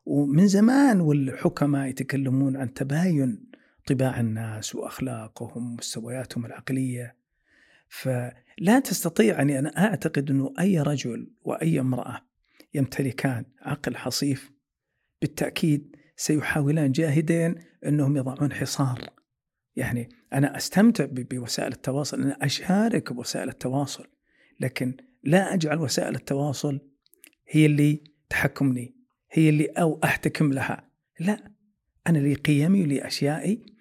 ومن 0.06 0.48
زمان 0.48 1.02
والحكماء 1.02 1.88
يتكلمون 1.88 2.58
عن 2.58 2.74
تباين 2.74 3.46
طباع 3.88 4.20
الناس 4.20 4.76
وأخلاقهم 4.76 5.74
ومستوياتهم 5.74 6.46
العقلية. 6.46 7.16
فلا 8.60 8.80
تستطيع 8.80 9.42
اني 9.42 9.60
أنا 9.60 9.86
أعتقد 9.86 10.30
إنه 10.30 10.54
أي 10.60 10.82
رجل 10.82 11.32
وأي 11.42 11.80
امرأة 11.80 12.22
يمتلكان 12.74 13.46
عقل 13.62 13.96
حصيف 13.96 14.52
بالتأكيد 15.22 15.96
سيحاولان 16.16 16.92
جاهدين 16.92 17.56
إنهم 17.86 18.18
يضعون 18.18 18.54
حصار. 18.54 19.10
يعني 19.76 20.10
أنا 20.34 20.58
أستمتع 20.58 21.06
بوسائل 21.10 21.72
التواصل 21.72 22.22
أنا 22.22 22.38
أشارك 22.42 23.14
بوسائل 23.14 23.50
التواصل 23.50 24.08
لكن 24.60 24.98
لا 25.24 25.54
أجعل 25.54 25.80
وسائل 25.80 26.16
التواصل 26.16 26.80
هي 27.48 27.66
اللي 27.66 28.04
تحكمني 28.30 28.96
هي 29.32 29.50
اللي 29.50 29.66
أو 29.66 30.00
أحتكم 30.04 30.54
لها. 30.54 30.90
لا 31.20 31.52
أنا 32.08 32.18
لي 32.18 32.34
قيمي 32.34 32.82
ولي 32.82 33.08
أشيائي 33.08 33.75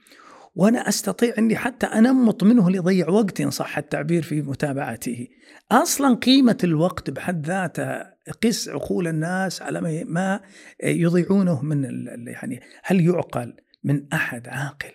وأنا 0.55 0.89
أستطيع 0.89 1.35
أني 1.39 1.57
حتى 1.57 1.87
أنمط 1.87 2.45
منه 2.45 2.71
ليضيع 2.71 3.09
وقتي 3.09 3.45
إن 3.45 3.51
صح 3.51 3.79
التعبير 3.79 4.23
في 4.23 4.43
متابعته. 4.43 5.29
أصلا 5.73 6.15
قيمة 6.15 6.59
الوقت 6.65 7.11
بحد 7.11 7.47
ذاته 7.47 8.15
قس 8.43 8.69
عقول 8.69 9.09
الناس 9.09 9.63
على 9.63 10.05
ما 10.05 10.41
يضيعونه 10.85 11.63
من 11.63 11.85
يعني 12.27 12.61
هل 12.83 13.07
يعقل 13.07 13.57
من 13.85 14.13
أحد 14.13 14.49
عاقل 14.49 14.93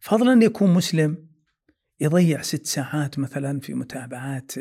فضلا 0.00 0.32
ان 0.32 0.42
يكون 0.42 0.74
مسلم 0.74 1.26
يضيع 2.00 2.42
ست 2.42 2.66
ساعات 2.66 3.18
مثلا 3.18 3.60
في 3.60 3.74
متابعات 3.74 4.52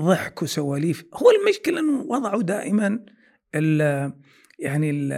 ضحك 0.00 0.42
وسواليف 0.42 1.04
هو 1.14 1.30
المشكلة 1.30 1.80
إنه 1.80 2.00
وضعوا 2.00 2.42
دائما 2.42 3.04
ال 3.54 3.80
يعني 4.58 4.90
ال 4.90 5.12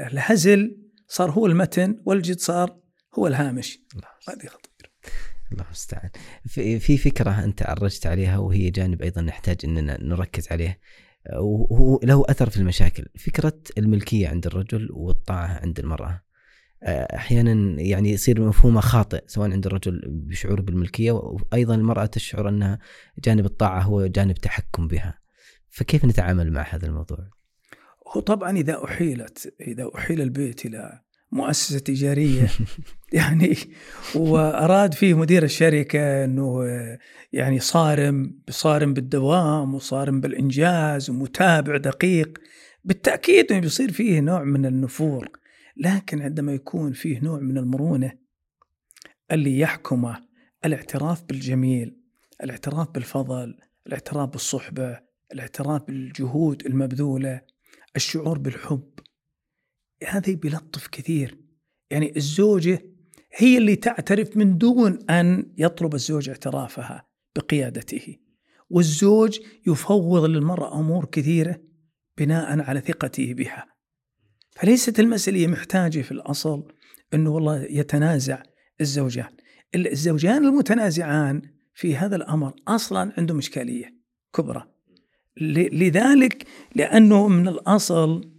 الهزل 0.00 0.79
صار 1.12 1.30
هو 1.30 1.46
المتن 1.46 2.02
والجد 2.04 2.38
صار 2.38 2.76
هو 3.18 3.26
الهامش. 3.26 3.78
هذه 4.28 4.46
خطيرة. 4.46 4.90
الله 5.52 5.64
المستعان. 5.64 6.10
في 6.78 6.98
فكرة 6.98 7.44
أنت 7.44 7.62
عرجت 7.62 8.06
عليها 8.06 8.38
وهي 8.38 8.70
جانب 8.70 9.02
أيضا 9.02 9.20
نحتاج 9.20 9.56
أننا 9.64 10.02
نركز 10.02 10.48
عليه. 10.50 10.80
وهو 11.40 12.00
له 12.02 12.24
أثر 12.28 12.50
في 12.50 12.56
المشاكل. 12.56 13.06
فكرة 13.18 13.60
الملكية 13.78 14.28
عند 14.28 14.46
الرجل 14.46 14.88
والطاعة 14.92 15.60
عند 15.62 15.78
المرأة. 15.78 16.22
أحيانا 17.14 17.80
يعني 17.80 18.10
يصير 18.10 18.40
مفهومه 18.40 18.80
خاطئ 18.80 19.24
سواء 19.26 19.50
عند 19.50 19.66
الرجل 19.66 20.00
بشعور 20.06 20.60
بالملكية 20.60 21.12
وأيضا 21.12 21.74
المرأة 21.74 22.06
تشعر 22.06 22.48
أنها 22.48 22.78
جانب 23.18 23.44
الطاعة 23.44 23.80
هو 23.80 24.06
جانب 24.06 24.34
تحكم 24.34 24.88
بها. 24.88 25.18
فكيف 25.70 26.04
نتعامل 26.04 26.52
مع 26.52 26.62
هذا 26.62 26.86
الموضوع؟ 26.86 27.39
هو 28.10 28.20
طبعا 28.20 28.56
إذا 28.56 28.84
أحيلت 28.84 29.54
إذا 29.60 29.90
أحيل 29.94 30.20
البيت 30.20 30.66
إلى 30.66 31.00
مؤسسة 31.32 31.78
تجارية 31.78 32.48
يعني 33.12 33.56
وأراد 34.14 34.94
فيه 34.94 35.14
مدير 35.14 35.42
الشركة 35.42 36.24
إنه 36.24 36.64
يعني 37.32 37.60
صارم 37.60 38.40
صارم 38.50 38.94
بالدوام 38.94 39.74
وصارم 39.74 40.20
بالإنجاز 40.20 41.10
ومتابع 41.10 41.76
دقيق 41.76 42.38
بالتأكيد 42.84 43.52
إنه 43.52 43.60
بيصير 43.60 43.92
فيه 43.92 44.20
نوع 44.20 44.44
من 44.44 44.66
النفور 44.66 45.28
لكن 45.76 46.22
عندما 46.22 46.52
يكون 46.52 46.92
فيه 46.92 47.20
نوع 47.20 47.40
من 47.40 47.58
المرونة 47.58 48.12
اللي 49.32 49.58
يحكمه 49.58 50.16
الاعتراف 50.64 51.22
بالجميل 51.24 51.96
الاعتراف 52.42 52.90
بالفضل 52.90 53.54
الاعتراف 53.86 54.28
بالصحبة 54.28 55.00
الاعتراف 55.32 55.82
بالجهود 55.82 56.66
المبذولة 56.66 57.40
الشعور 57.96 58.38
بالحب. 58.38 58.90
هذا 60.08 60.34
بيلطف 60.34 60.86
كثير. 60.86 61.38
يعني 61.90 62.16
الزوجة 62.16 62.82
هي 63.36 63.58
اللي 63.58 63.76
تعترف 63.76 64.36
من 64.36 64.58
دون 64.58 65.10
أن 65.10 65.52
يطلب 65.58 65.94
الزوج 65.94 66.28
اعترافها 66.28 67.06
بقيادته. 67.36 68.16
والزوج 68.70 69.40
يفوض 69.66 70.24
للمرأة 70.24 70.80
أمور 70.80 71.04
كثيرة 71.04 71.60
بناء 72.18 72.60
على 72.60 72.80
ثقته 72.80 73.34
بها. 73.34 73.66
فليست 74.50 75.00
المسألة 75.00 75.46
محتاجة 75.46 76.00
في 76.00 76.12
الأصل 76.12 76.68
أنه 77.14 77.30
والله 77.30 77.62
يتنازع 77.62 78.42
الزوجان. 78.80 79.36
الزوجان 79.74 80.44
المتنازعان 80.44 81.42
في 81.74 81.96
هذا 81.96 82.16
الأمر 82.16 82.54
أصلا 82.68 83.12
عندهم 83.18 83.38
إشكالية 83.38 83.96
كبرى. 84.34 84.79
لذلك 85.72 86.46
لأنه 86.74 87.28
من 87.28 87.48
الأصل 87.48 88.30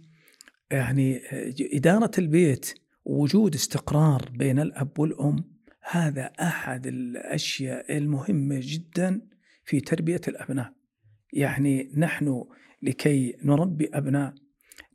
يعني 0.70 1.20
إدارة 1.60 2.10
البيت 2.18 2.74
ووجود 3.04 3.54
استقرار 3.54 4.30
بين 4.34 4.58
الأب 4.58 4.98
والأم 4.98 5.44
هذا 5.90 6.30
أحد 6.40 6.86
الأشياء 6.86 7.96
المهمة 7.96 8.60
جدا 8.62 9.20
في 9.64 9.80
تربية 9.80 10.20
الأبناء. 10.28 10.72
يعني 11.32 11.92
نحن 11.96 12.44
لكي 12.82 13.36
نربي 13.44 13.90
أبناء 13.94 14.34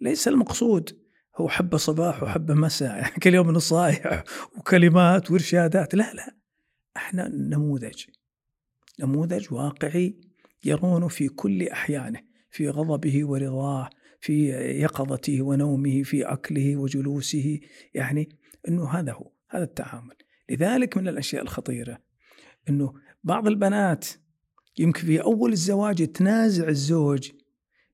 ليس 0.02 0.28
المقصود 0.28 0.98
هو 1.36 1.50
حبة 1.50 1.78
صباح 1.78 2.24
وحبة 2.24 2.54
مساء 2.54 2.98
يعني 3.02 3.20
كل 3.24 3.34
يوم 3.34 3.52
نصايح 3.52 4.24
وكلمات 4.58 5.32
وإرشادات 5.32 5.96
لا 5.96 6.14
لا. 6.14 6.36
إحنا 6.98 7.28
نموذج 7.28 8.06
نموذج 9.00 9.54
واقعي 9.54 10.27
يرونه 10.66 11.08
في 11.08 11.28
كل 11.28 11.68
أحيانه 11.68 12.20
في 12.52 12.70
غضبه 12.70 13.26
ورضاه 13.26 13.90
في 14.20 14.50
يقظته 14.82 15.42
ونومه 15.42 16.04
في 16.04 16.24
أكله 16.24 16.78
وجلوسه 16.78 17.60
يعني 17.94 18.30
أنه 18.68 18.90
هذا 18.90 19.14
هو 19.14 19.32
هذا 19.50 19.64
التعامل. 19.64 20.16
لذلك 20.50 20.98
من 20.98 21.08
الأشياء 21.08 21.44
الخطيرة 21.44 21.98
أنه 22.70 22.94
بعض 23.24 23.48
البنات 23.48 24.08
يمكن 24.80 25.02
في 25.02 25.22
أول 25.22 25.52
الزواج 25.52 26.08
تنازع 26.08 26.68
الزوج 26.68 27.32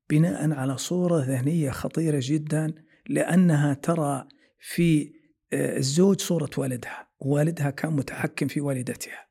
بناء 0.10 0.52
على 0.52 0.78
صورة 0.78 1.24
ذهنية 1.24 1.70
خطيرة 1.72 2.20
جدا 2.22 2.74
لأنها 3.10 3.74
ترى 3.74 4.28
في 4.60 5.14
آه، 5.54 5.78
الزوج 5.78 6.22
صورة 6.22 6.50
والدها 6.58 7.08
والدها 7.20 7.70
كان 7.70 7.94
متحكم 7.94 8.48
في 8.48 8.62
والدتها. 8.62 9.28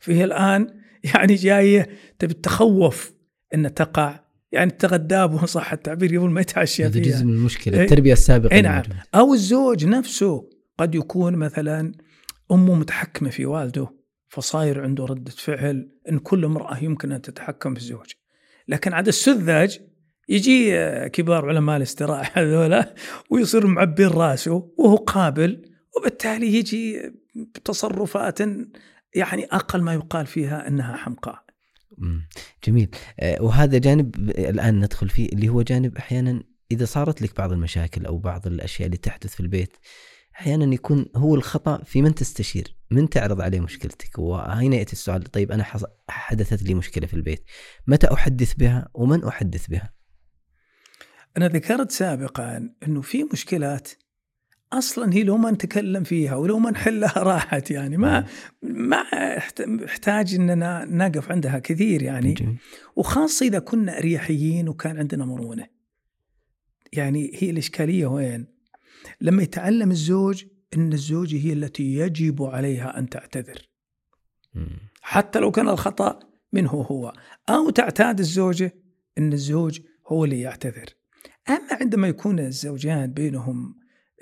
فهي 0.00 0.24
الآن 0.24 0.80
يعني 1.14 1.34
جاية 1.34 1.88
تبي 2.18 2.34
تخوف 2.34 3.12
أن 3.54 3.74
تقع. 3.74 4.26
يعني 4.52 4.70
تغداه 4.70 5.26
وان 5.26 5.46
صح 5.46 5.72
التعبير 5.72 6.18
قبل 6.18 6.30
ما 6.30 6.40
يتعشى 6.40 6.84
هذا 6.84 7.00
جزء 7.00 7.24
من 7.24 7.32
المشكلة 7.32 7.82
التربية 7.82 8.12
السابقة 8.12 8.52
اي 8.52 8.62
نعم. 8.62 8.82
أو 9.14 9.34
الزوج 9.34 9.84
نفسه 9.84 10.48
قد 10.78 10.94
يكون 10.94 11.36
مثلا 11.36 11.92
أمه 12.52 12.74
متحكمة 12.74 13.30
في 13.30 13.46
والده 13.46 13.88
فصاير 14.28 14.82
عنده 14.82 15.04
ردة 15.04 15.30
فعل 15.30 15.88
إن 16.10 16.18
كل 16.18 16.44
امرأة 16.44 16.84
يمكن 16.84 17.12
أن 17.12 17.22
تتحكم 17.22 17.74
في 17.74 17.80
الزوج. 17.80 18.12
لكن 18.68 18.92
عاد 18.92 19.08
السذج 19.08 19.76
يجي 20.28 20.72
كبار 21.08 21.48
علماء 21.48 21.76
الاستراحة 21.76 22.42
هذولا 22.42 22.94
ويصير 23.30 23.66
معبين 23.66 24.08
راسه 24.08 24.72
وهو 24.78 24.96
قابل 24.96 25.62
وبالتالي 25.96 26.54
يجي 26.54 27.12
بتصرفات 27.36 28.38
يعني 29.16 29.44
أقل 29.44 29.82
ما 29.82 29.94
يقال 29.94 30.26
فيها 30.26 30.68
أنها 30.68 30.96
حمقاء. 30.96 31.46
جميل. 32.64 32.90
آه، 33.20 33.42
وهذا 33.42 33.78
جانب 33.78 34.30
الآن 34.30 34.80
ندخل 34.80 35.08
فيه 35.08 35.28
اللي 35.28 35.48
هو 35.48 35.62
جانب 35.62 35.96
أحيانا 35.96 36.42
إذا 36.70 36.84
صارت 36.84 37.22
لك 37.22 37.36
بعض 37.36 37.52
المشاكل 37.52 38.06
أو 38.06 38.18
بعض 38.18 38.46
الأشياء 38.46 38.86
اللي 38.86 38.96
تحدث 38.96 39.34
في 39.34 39.40
البيت 39.40 39.76
أحيانا 40.34 40.74
يكون 40.74 41.06
هو 41.16 41.34
الخطأ 41.34 41.84
في 41.84 42.02
من 42.02 42.14
تستشير 42.14 42.76
من 42.90 43.08
تعرض 43.08 43.40
عليه 43.40 43.60
مشكلتك؟ 43.60 44.18
وهنا 44.18 44.76
يأتي 44.76 44.92
السؤال 44.92 45.24
طيب 45.24 45.52
أنا 45.52 45.64
حدثت 46.08 46.62
لي 46.62 46.74
مشكلة 46.74 47.06
في 47.06 47.14
البيت 47.14 47.44
متى 47.86 48.12
أحدث 48.12 48.54
بها 48.54 48.88
ومن 48.94 49.24
أحدث 49.24 49.66
بها؟ 49.66 49.92
أنا 51.36 51.48
ذكرت 51.48 51.90
سابقا 51.90 52.70
إنه 52.82 53.00
في 53.00 53.24
مشكلات 53.32 53.90
أصلا 54.72 55.14
هي 55.14 55.22
لو 55.22 55.36
ما 55.36 55.50
نتكلم 55.50 56.04
فيها 56.04 56.34
ولو 56.36 56.58
ما 56.58 56.70
نحلها 56.70 57.18
راحت 57.32 57.70
يعني. 57.70 57.96
ما 57.96 58.26
ما 58.62 59.04
يحت- 59.12 59.60
يحتاج 59.82 60.34
إننا 60.34 60.84
نقف 60.84 61.30
عندها 61.32 61.58
كثير 61.58 62.02
يعني. 62.02 62.32
جميل. 62.32 62.56
وخاصة 62.96 63.46
إذا 63.46 63.58
كنا 63.58 63.98
أريحيين 63.98 64.68
وكان 64.68 64.98
عندنا 64.98 65.24
مرونة. 65.24 65.66
يعني 66.92 67.30
هي 67.34 67.50
الإشكالية 67.50 68.06
وين؟ 68.06 68.46
لما 69.20 69.42
يتعلم 69.42 69.90
الزوج 69.90 70.44
أن 70.76 70.92
الزوجة 70.92 71.36
هي 71.46 71.52
التي 71.52 71.94
يجب 71.94 72.42
عليها 72.42 72.98
أن 72.98 73.08
تعتذر. 73.08 73.68
حتى 75.02 75.38
لو 75.38 75.50
كان 75.50 75.68
الخطأ 75.68 76.18
منه 76.52 76.70
هو. 76.70 77.12
أو 77.48 77.70
تعتاد 77.70 78.18
الزوجة 78.18 78.74
أن 79.18 79.32
الزوج 79.32 79.80
هو 80.06 80.24
اللي 80.24 80.40
يعتذر. 80.40 80.86
أما 81.48 81.68
عندما 81.80 82.08
يكون 82.08 82.40
الزوجان 82.40 83.12
بينهم 83.12 83.74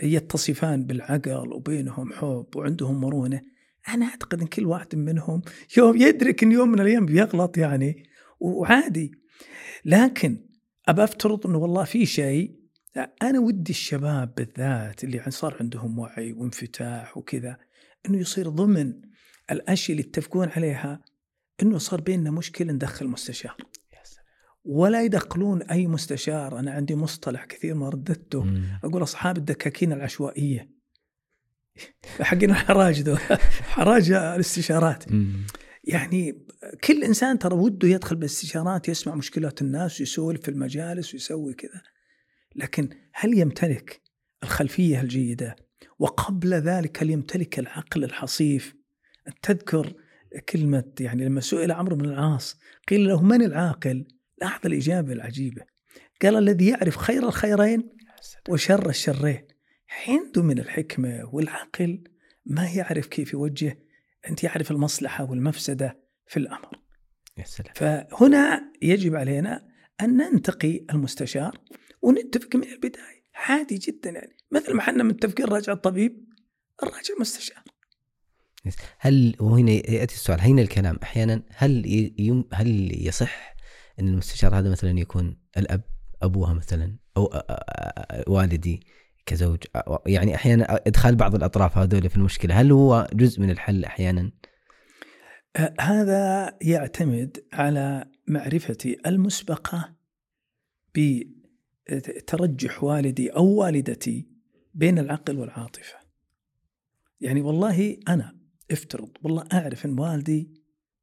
يتصفان 0.03 0.85
بالعقل 0.85 1.53
وبينهم 1.53 2.13
حب 2.13 2.47
وعندهم 2.57 3.01
مرونة 3.01 3.41
أنا 3.89 4.07
أعتقد 4.07 4.41
أن 4.41 4.47
كل 4.47 4.67
واحد 4.67 4.97
منهم 4.97 5.43
يوم 5.77 5.97
يدرك 5.97 6.43
أن 6.43 6.53
يوم 6.53 6.69
من 6.69 6.81
الأيام 6.81 7.07
بيغلط 7.07 7.59
يعني 7.59 8.05
وعادي 8.41 9.13
لكن 9.85 10.47
أبى 10.89 11.05
أفترض 11.05 11.47
أنه 11.47 11.59
والله 11.59 11.85
في 11.85 12.07
شيء 12.07 12.65
أنا 13.23 13.41
ودي 13.41 13.71
الشباب 13.71 14.35
بالذات 14.35 15.05
اللي 15.05 15.23
صار 15.29 15.57
عندهم 15.61 15.99
وعي 15.99 16.33
وانفتاح 16.33 17.17
وكذا 17.17 17.57
أنه 18.07 18.19
يصير 18.19 18.49
ضمن 18.49 18.93
الأشياء 19.51 19.99
اللي 19.99 20.09
يتفقون 20.09 20.49
عليها 20.49 21.01
أنه 21.63 21.79
صار 21.79 22.01
بيننا 22.01 22.31
مشكلة 22.31 22.73
ندخل 22.73 23.07
مستشار. 23.07 23.57
ولا 24.65 25.03
يدخلون 25.03 25.63
أي 25.63 25.87
مستشار. 25.87 26.59
أنا 26.59 26.71
عندي 26.71 26.95
مصطلح 26.95 27.45
كثير 27.45 27.75
ما 27.75 27.89
رددته. 27.89 28.43
مم. 28.45 28.65
أقول 28.85 29.03
أصحاب 29.03 29.37
الدكاكين 29.37 29.93
العشوائية. 29.93 30.71
حقين 32.21 32.51
الحراج 32.51 33.01
ذو 33.01 33.17
حراج 33.75 34.13
الاستشارات. 34.13 35.13
مم. 35.13 35.47
يعني 35.85 36.47
كل 36.85 37.05
إنسان 37.05 37.39
ترى 37.39 37.55
وده 37.55 37.89
يدخل 37.89 38.17
بالاستشارات 38.17 38.89
يسمع 38.89 39.15
مشكلات 39.15 39.63
الناس 39.63 40.01
ويسولف 40.01 40.41
في 40.41 40.51
المجالس 40.51 41.15
ويسوي 41.15 41.55
كذا. 41.55 41.83
لكن 42.57 42.89
هل 43.13 43.39
يمتلك 43.39 44.01
الخلفية 44.43 45.01
الجيدة؟ 45.01 45.57
وقبل 45.99 46.55
ذلك 46.55 47.03
هل 47.03 47.11
يمتلك 47.11 47.59
العقل 47.59 48.05
الحصيف؟ 48.05 48.75
تذكر 49.43 49.93
كلمة 50.49 50.85
يعني 51.01 51.25
لما 51.25 51.41
سئل 51.41 51.73
عمرو 51.73 51.97
بن 51.97 52.05
العاص 52.05 52.59
قيل 52.89 53.09
له 53.09 53.23
من 53.23 53.43
العاقل؟ 53.43 54.05
لاحظ 54.45 54.67
الإجابة 54.67 55.13
العجيبة. 55.13 55.63
قال 56.23 56.37
الذي 56.37 56.69
يعرف 56.69 56.97
خير 56.97 57.29
الخيرين. 57.29 57.89
وشر 58.49 58.89
الشرين. 58.89 59.47
عنده 60.09 60.43
من 60.43 60.59
الحكمة 60.59 61.29
والعقل 61.33 62.05
ما 62.47 62.69
يعرف 62.69 63.07
كيف 63.07 63.33
يوجه. 63.33 63.79
أنت 64.29 64.45
يعرف 64.45 64.71
المصلحة 64.71 65.31
والمفسدة 65.31 66.01
في 66.27 66.37
الأمر. 66.37 66.81
يا 67.39 67.45
سلام. 67.45 67.73
فهنا 67.75 68.73
يجب 68.83 69.15
علينا 69.15 69.69
أن 70.01 70.17
ننتقي 70.17 70.85
المستشار 70.91 71.61
ونتفق 72.03 72.57
من 72.57 72.69
البداية. 72.69 73.25
عادي 73.35 73.79
جدا 73.79 74.11
يعني. 74.11 74.37
مثل 74.51 74.75
ما 74.75 74.81
إحنا 74.81 75.05
متفقين 75.05 75.47
راجع 75.47 75.73
الطبيب 75.73 76.25
الراجع 76.83 77.15
المستشار. 77.17 77.63
هل 78.99 79.37
وهنا 79.41 79.73
يأتي 79.73 80.15
السؤال 80.15 80.41
هنا 80.41 80.63
الكلام 80.63 80.99
أحيانا 81.03 81.43
هل 81.51 81.83
يم 82.19 82.45
هل 82.53 83.07
يصح 83.07 83.54
إن 84.01 84.09
المستشار 84.09 84.59
هذا 84.59 84.71
مثلا 84.71 84.99
يكون 84.99 85.37
الأب 85.57 85.83
أبوها 86.23 86.55
مثلا 86.55 86.97
أو 87.17 87.31
والدي 88.27 88.81
كزوج. 89.27 89.59
يعني 90.07 90.35
أحيانا 90.35 90.81
إدخال 90.87 91.17
بعض 91.17 91.35
الأطراف 91.35 91.79
هذول 91.79 92.11
في 92.11 92.17
المشكلة 92.17 92.61
هل 92.61 92.73
هو 92.73 93.09
جزء 93.13 93.41
من 93.41 93.51
الحل 93.51 93.85
أحيانا؟ 93.85 94.33
آه، 95.57 95.75
هذا 95.81 96.57
يعتمد 96.63 97.45
على 97.53 98.11
معرفتي 98.27 98.97
المسبقة 99.07 99.95
بترجح 100.95 102.85
والدي 102.85 103.29
أو 103.31 103.47
والدتي 103.47 104.29
بين 104.75 104.99
العقل 104.99 105.39
والعاطفة. 105.39 105.97
يعني 107.21 107.41
والله 107.41 107.97
أنا 108.09 108.37
افترض 108.71 109.11
والله 109.23 109.45
أعرف 109.53 109.87
أن 109.87 109.99
والدي 109.99 110.51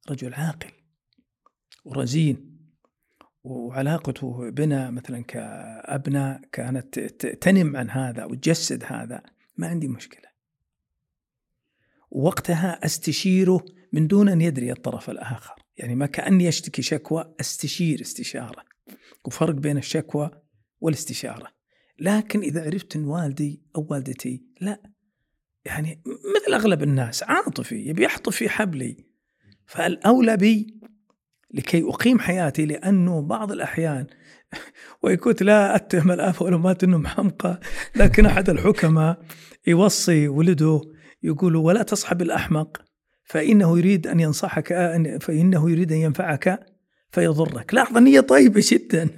رجل 0.09 0.33
عاقل 0.33 0.71
ورزين. 1.85 2.51
وعلاقته 3.43 4.49
بنا 4.49 4.89
مثلا 4.89 5.23
كأبناء 5.23 6.41
كانت 6.51 6.99
تنم 7.15 7.77
عن 7.77 7.89
هذا 7.89 8.25
وتجسد 8.25 8.83
هذا 8.83 9.23
ما 9.57 9.67
عندي 9.67 9.87
مشكلة 9.87 10.31
وقتها 12.11 12.85
أستشيره 12.85 13.65
من 13.93 14.07
دون 14.07 14.29
أن 14.29 14.41
يدري 14.41 14.71
الطرف 14.71 15.09
الآخر، 15.09 15.55
يعني 15.77 15.95
ما 15.95 16.05
كأني 16.05 16.49
أشتكي 16.49 16.81
شكوى 16.81 17.33
أستشير 17.39 18.01
استشارة. 18.01 18.63
وفرق 19.25 19.55
بين 19.55 19.77
الشكوى 19.77 20.31
والاستشارة. 20.81 21.47
لكن 21.99 22.41
إذا 22.41 22.65
عرفت 22.65 22.95
إن 22.95 23.05
والدي 23.05 23.61
أو 23.75 23.87
والدتي 23.89 24.43
لا 24.61 24.81
يعني 25.65 26.01
مثل 26.05 26.53
أغلب 26.53 26.83
الناس 26.83 27.23
عاطفي 27.23 27.75
يبي 27.75 28.03
يحطف 28.03 28.35
في 28.35 28.49
حبلي 28.49 29.05
فالأولى 29.65 30.37
بي 30.37 30.80
لكي 31.54 31.84
أقيم 31.84 32.20
حياتي 32.20 32.66
لأنه 32.66 33.22
بعض 33.22 33.52
الأحيان 33.52 34.06
ويكون 35.04 35.34
لا 35.41 35.76
أتهم 35.76 36.12
الآب 36.12 36.41
والامهات 36.41 36.84
انهم 36.84 37.08
حمقى 37.08 37.60
لكن 37.95 38.26
أحد 38.26 38.49
الحكماء 38.49 39.22
يوصي 39.68 40.28
ولده 40.28 40.82
يقول 41.24 41.56
ولا 41.56 41.84
تصحب 41.84 42.22
الأحمق 42.22 42.82
فإنه 43.24 43.78
يريد 43.78 44.08
أن 44.08 44.20
ينصحك 44.20 44.68
فإنه 45.22 45.72
يريد 45.72 45.91
أن 45.91 45.97
ينفعك 45.97 46.66
فيضرك. 47.12 47.74
لاحظ 47.74 47.97
النية 47.97 48.20
طيبة 48.20 48.64
جدا. 48.68 49.10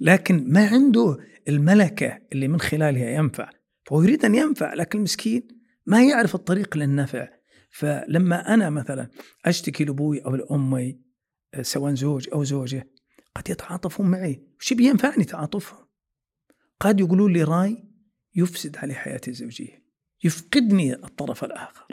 لكن 0.00 0.44
ما 0.48 0.66
عنده 0.66 1.18
الملكة 1.48 2.18
اللي 2.32 2.48
من 2.48 2.60
خلالها 2.60 3.10
ينفع. 3.10 3.50
فهو 3.84 4.02
يريد 4.02 4.24
أن 4.24 4.34
ينفع 4.34 4.74
لكن 4.74 4.98
المسكين 4.98 5.48
ما 5.86 6.04
يعرف 6.04 6.34
الطريق 6.34 6.76
للنفع. 6.76 7.28
فلما 7.70 8.54
أنا 8.54 8.70
مثلا 8.70 9.08
أشتكي 9.44 9.84
لأبوي 9.84 10.24
أو 10.24 10.36
لأمي 10.36 10.98
سواء 11.62 11.94
زوج 11.94 12.28
أو 12.32 12.44
زوجة 12.44 12.88
قد 13.34 13.50
يتعاطفون 13.50 14.06
معي. 14.06 14.42
وش 14.60 14.72
بينفعني 14.72 15.24
تعاطفهم. 15.24 15.86
قد 16.80 17.00
يقولون 17.00 17.32
لي 17.32 17.42
راي 17.42 17.84
يفسد 18.34 18.76
علي 18.76 18.94
حياتي 18.94 19.30
الزوجية 19.30 19.84
يفقدني 20.24 20.94
الطرف 20.94 21.44
الآخر. 21.44 21.86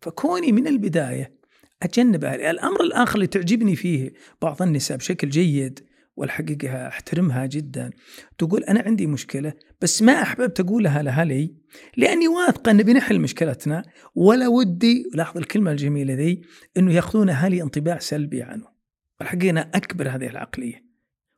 فكوني 0.00 0.52
من 0.52 0.66
البداية 0.66 1.36
أتجنب 1.82 2.24
هذه 2.24 2.50
الأمر 2.50 2.80
الآخر 2.80 3.14
اللي 3.14 3.26
تعجبني 3.26 3.76
فيه 3.76 4.12
بعض 4.42 4.62
النساء 4.62 4.96
بشكل 4.96 5.28
جيد 5.28 5.80
والحقيقة 6.16 6.88
أحترمها 6.88 7.46
جدا 7.46 7.90
تقول 8.38 8.64
أنا 8.64 8.80
عندي 8.80 9.06
مشكلة 9.06 9.52
بس 9.80 10.02
ما 10.02 10.22
أحببت 10.22 10.60
أقولها 10.60 11.02
لها 11.02 11.24
لي 11.24 11.54
لأني 11.96 12.28
واثقة 12.28 12.70
أن 12.70 12.82
بنحل 12.82 13.20
مشكلتنا 13.20 13.82
ولا 14.14 14.48
ودي 14.48 15.10
لاحظ 15.14 15.36
الكلمة 15.36 15.70
الجميلة 15.70 16.14
ذي 16.14 16.42
أنه 16.76 16.92
يأخذون 16.92 17.28
أهلي 17.28 17.62
انطباع 17.62 17.98
سلبي 17.98 18.42
عنه. 18.42 18.75
والحقيقة 19.20 19.60
أكبر 19.74 20.08
هذه 20.08 20.26
العقلية. 20.26 20.86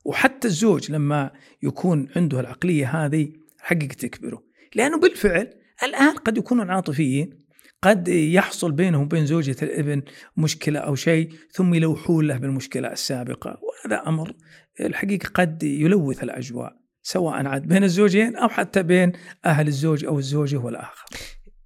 وحتى 0.05 0.49
الزوج 0.49 0.93
لما 0.93 1.31
يكون 1.63 2.09
عنده 2.17 2.41
العقلية 2.41 3.05
هذه 3.05 3.33
حقيقة 3.61 3.95
تكبره. 3.95 4.43
لأنه 4.75 4.99
بالفعل 5.01 5.51
الآن 5.83 6.15
قد 6.15 6.39
يكونون 6.39 6.71
عاطفيين 6.71 7.39
قد 7.83 8.09
يحصل 8.09 8.73
بينهم 8.73 9.03
وبين 9.03 9.27
زوجة 9.27 9.57
الابن 9.63 10.03
مشكلة 10.37 10.79
أو 10.79 10.95
شيء 10.95 11.33
ثم 11.53 11.75
يلوحون 11.75 12.27
له 12.27 12.39
بالمشكلة 12.39 12.93
السابقة. 12.93 13.61
وهذا 13.63 14.09
أمر 14.09 14.35
الحقيقة 14.81 15.29
قد 15.35 15.63
يلوث 15.63 16.23
الأجواء 16.23 16.77
سواء 17.03 17.47
عاد 17.47 17.67
بين 17.67 17.85
الزوجين 17.85 18.37
أو 18.37 18.49
حتى 18.49 18.83
بين 18.83 19.13
أهل 19.45 19.69
الزوج 19.69 20.05
أو 20.05 20.19
الزوجة 20.19 20.57
والآخر. 20.57 21.05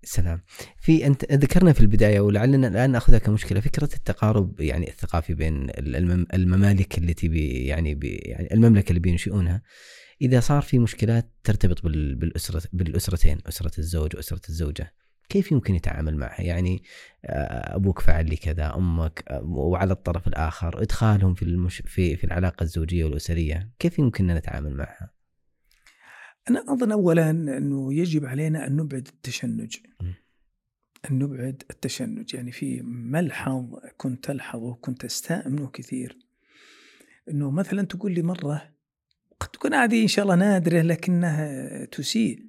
سلام. 0.05 0.41
في 0.81 1.07
أنت 1.07 1.33
ذكرنا 1.33 1.73
في 1.73 1.81
البداية 1.81 2.21
ولعلنا 2.21 2.69
الآن 2.69 2.91
نأخذها 2.91 3.19
كمشكلة 3.19 3.61
فكرة 3.61 3.89
التقارب 3.97 4.61
يعني 4.61 4.89
الثقافي 4.89 5.35
بين 5.35 5.71
المم- 5.79 6.27
الممالك 6.35 6.99
التي 6.99 7.29
بي 7.29 7.67
يعني 7.67 7.95
بي 7.95 8.09
يعني 8.09 8.55
المملكة 8.55 8.89
اللي 8.89 9.01
بينشئونها 9.01 9.63
إذا 10.23 10.41
صار 10.41 10.63
في 10.63 10.79
مشكلات 10.79 11.33
ترتبط 11.45 11.83
بال- 11.83 12.15
بالاسره 12.15 12.63
بالأسرتين 12.73 13.39
أسرة 13.49 13.79
الزوج 13.79 14.17
وأسرة 14.17 14.41
الزوجة 14.49 14.95
كيف 15.29 15.53
يمكن 15.53 15.75
يتعامل 15.75 16.17
معها؟ 16.17 16.43
يعني 16.43 16.83
آه، 17.25 17.77
أبوك 17.77 18.01
فعل 18.01 18.27
لي 18.27 18.37
كذا 18.37 18.75
أمك 18.77 19.25
آه، 19.29 19.43
وعلى 19.45 19.93
الطرف 19.93 20.29
الآخر 20.29 20.83
إدخالهم 20.83 21.35
في 21.35 21.43
المش... 21.43 21.83
في 21.87 22.17
في 22.17 22.25
العلاقة 22.25 22.63
الزوجية 22.65 23.05
والأسرية 23.05 23.71
كيف 23.79 23.99
يمكن 23.99 24.27
نتعامل 24.27 24.75
معها؟ 24.75 25.11
أنا 26.51 26.73
أظن 26.73 26.93
اولا 26.93 27.31
أنه 27.31 27.95
يجب 27.95 28.27
علينا 28.27 28.67
أن 28.67 28.77
نبعد 28.77 29.09
التشنج. 29.09 29.77
أن 31.11 31.19
نبعد 31.19 31.63
التشنج. 31.71 32.35
يعني 32.35 32.53
في 32.53 32.83
ملحظ 32.83 33.65
كنت 33.97 34.31
الحظه 34.31 34.75
كنت 34.75 35.05
أستأمنه 35.05 35.69
كثير. 35.69 36.19
أنه 37.29 37.51
مثلا 37.51 37.83
تقول 37.83 38.13
لي 38.13 38.23
مرة 38.23 38.73
قد 39.41 39.49
تكون 39.49 39.75
هذه 39.75 40.03
إن 40.03 40.09
شاء 40.09 40.25
الله 40.25 40.35
نادره 40.35 40.83
لكنها 40.83 41.85
تسيء. 41.85 42.47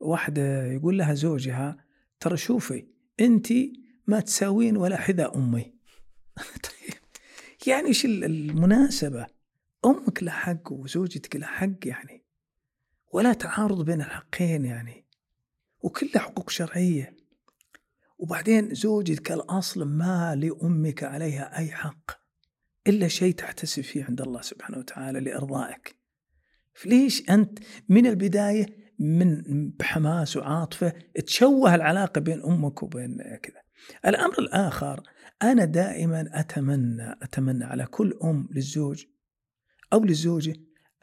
واحدة 0.00 0.66
يقول 0.66 0.98
لها 0.98 1.14
زوجها 1.14 1.84
ترى 2.20 2.36
شوفي 2.36 2.86
أنت 3.20 3.48
ما 4.06 4.20
تساوين 4.20 4.76
ولا 4.76 4.96
حذاء 4.96 5.38
أمي. 5.38 5.62
طيب. 6.64 6.94
يعني 7.66 7.88
إيش 7.88 8.04
المناسبة؟ 8.04 9.26
أمك 9.84 10.22
لها 10.22 10.32
حق 10.32 10.72
وزوجتك 10.72 11.36
لها 11.36 11.48
حق 11.48 11.86
يعني. 11.86 12.21
ولا 13.12 13.32
تعارض 13.32 13.84
بين 13.84 14.00
الحقين 14.00 14.64
يعني 14.64 15.06
وكلها 15.80 16.18
حقوق 16.18 16.50
شرعية 16.50 17.16
وبعدين 18.18 18.74
زوجتك 18.74 19.32
الاصل 19.32 19.84
ما 19.84 20.34
لأمك 20.34 21.04
عليها 21.04 21.58
أي 21.58 21.70
حق 21.70 22.10
إلا 22.86 23.08
شيء 23.08 23.34
تحتسب 23.34 23.82
فيه 23.82 24.04
عند 24.04 24.20
الله 24.20 24.40
سبحانه 24.40 24.78
وتعالى 24.78 25.20
لإرضائك 25.20 25.96
فليش 26.74 27.30
أنت 27.30 27.58
من 27.88 28.06
البداية 28.06 28.66
من 28.98 29.42
بحماس 29.70 30.36
وعاطفة 30.36 30.92
تشوه 31.26 31.74
العلاقة 31.74 32.20
بين 32.20 32.42
أمك 32.42 32.82
وبين 32.82 33.16
كذا. 33.42 33.62
الأمر 34.06 34.38
الآخر 34.38 35.02
أنا 35.42 35.64
دائما 35.64 36.30
أتمنى 36.32 37.12
أتمنى 37.22 37.64
على 37.64 37.86
كل 37.86 38.18
أم 38.24 38.48
للزوج 38.50 39.04
أو 39.92 40.04
للزوجة 40.04 40.54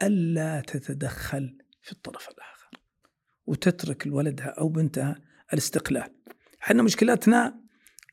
ألا 0.02 0.60
تتدخل 0.60 1.59
في 1.82 1.92
الطرف 1.92 2.28
الآخر 2.28 2.70
وتترك 3.46 4.06
لولدها 4.06 4.46
أو 4.46 4.68
بنتها 4.68 5.20
الاستقلال. 5.52 6.10
إحنا 6.62 6.82
مشكلتنا 6.82 7.60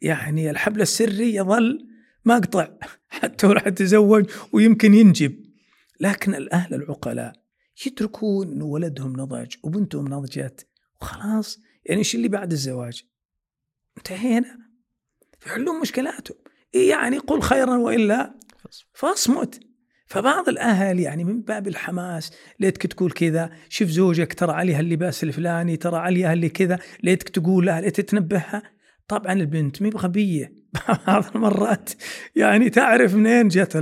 يعني 0.02 0.50
الحبل 0.50 0.82
السري 0.82 1.36
يظل 1.36 1.88
مقطع 2.26 2.70
حتى 3.10 3.48
راح 3.48 3.70
تزوج 3.70 4.32
ويمكن 4.52 4.94
ينجب. 4.94 5.46
لكن 6.00 6.36
الأهل 6.36 6.74
العقلاء 6.74 7.34
يتركون 7.86 8.52
إنه 8.52 8.66
ولدهم 8.66 9.14
نضج 9.14 9.56
وبنتهم 9.64 10.08
نضجت 10.08 10.68
وخلاص. 11.02 11.60
يعني 11.86 12.00
إيش 12.00 12.16
اللي 12.16 12.28
بعد 12.28 12.52
الزواج؟ 12.52 13.04
انتهينا. 13.98 14.58
يحلون 15.46 15.82
مشكلاتهم. 15.82 16.38
إيه 16.76 16.90
يعني 16.90 17.18
قل 17.18 17.42
خيرا 17.42 17.78
وإلا؟ 17.78 18.40
فاصمت. 18.94 19.60
فبعض 20.08 20.50
الأهل 20.50 21.00
يعني 21.00 21.24
من 21.24 21.42
باب 21.42 21.68
الحماس 21.68 22.32
ليتك 22.60 22.88
تقول 22.88 23.12
كذا 23.12 23.50
شوف 23.70 23.90
زوجك 23.90 24.34
ترى 24.34 24.52
عليها 24.52 24.80
اللباس 24.80 25.24
الفلاني 25.24 25.78
ترى 25.78 25.98
عليها 25.98 26.34
اللي 26.34 26.50
كذا 26.50 26.80
ليتك 27.04 27.30
تقول 27.30 27.66
لها 27.66 27.82
ليتك 27.82 28.04
تنبهها. 28.04 28.64
طبعا 29.08 29.34
البنت 29.34 29.82
مي 29.82 29.90
بغبية 29.90 30.54
بعض 31.08 31.26
المرات. 31.36 31.90
يعني 32.36 32.70
تعرف 32.70 33.16
منين 33.16 33.48
جت 33.48 33.76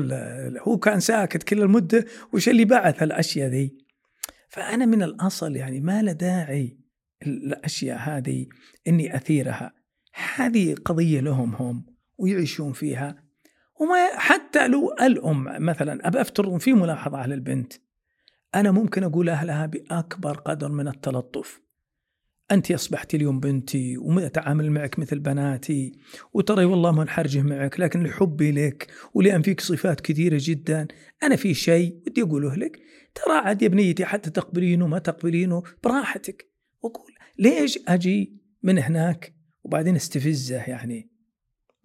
هو 0.62 0.78
كان 0.78 1.00
ساكت 1.00 1.44
كل 1.44 1.62
المدة 1.62 2.06
وش 2.34 2.50
اللي 2.50 2.66
بعث 2.66 3.04
الاشياء 3.04 3.50
ذي؟ 3.50 3.78
فأنا 4.50 4.86
من 4.86 5.04
الأصل 5.04 5.56
يعني 5.56 5.80
ما 5.80 6.02
له 6.02 6.12
داعي 6.12 6.78
الأشياء 7.28 7.98
هذه 7.98 8.46
إني 8.88 9.16
أثيرها. 9.16 9.74
هذه 10.36 10.76
قضية 10.86 11.20
لهم 11.20 11.56
هم 11.56 11.86
ويعيشون 12.18 12.74
فيها. 12.74 13.25
وما 13.80 14.18
حتى 14.18 14.68
لو 14.68 14.94
الأم 15.02 15.66
مثلا 15.66 16.08
أبى 16.08 16.22
أفترض 16.22 16.58
في 16.58 16.74
ملاحظة 16.74 17.18
على 17.18 17.34
البنت. 17.34 17.74
أنا 18.56 18.72
ممكن 18.72 19.04
أقول 19.04 19.30
أهلها 19.30 19.66
بأكبر 19.66 20.38
قدر 20.38 20.72
من 20.72 20.88
التلطف. 20.88 21.62
أنت 22.52 22.72
أصبحت 22.72 23.16
اليوم 23.16 23.40
بنتي 23.40 23.98
وأتعامل 23.98 24.72
معك 24.72 25.00
مثل 25.00 25.20
بناتي 25.20 25.92
وترى 26.34 26.66
والله 26.66 26.92
ما 26.92 27.04
نحرجه 27.04 27.42
معك 27.42 27.80
لكن 27.80 28.04
لحبي 28.04 28.52
لك 28.52 28.88
ولأن 29.14 29.42
فيك 29.42 29.62
صفات 29.62 30.02
كثيرة 30.02 30.38
جدا. 30.42 30.88
أنا 31.24 31.36
في 31.36 31.54
شيء 31.54 32.02
ودي 32.08 32.22
أقوله 32.22 32.56
لك. 32.56 32.80
ترى 33.16 33.34
عاد 33.34 33.62
يا 33.62 33.68
بنيتي 33.68 34.06
حتى 34.06 34.30
تقبلينه 34.30 34.88
ما 34.88 35.00
تقبلينه 35.00 35.64
براحتك. 35.84 36.52
وأقول 36.82 37.14
ليش 37.40 37.80
أجي 37.88 38.38
من 38.64 38.78
هناك 38.78 39.36
وبعدين 39.64 39.96
استفزه 39.96 40.64
يعني 40.64 41.10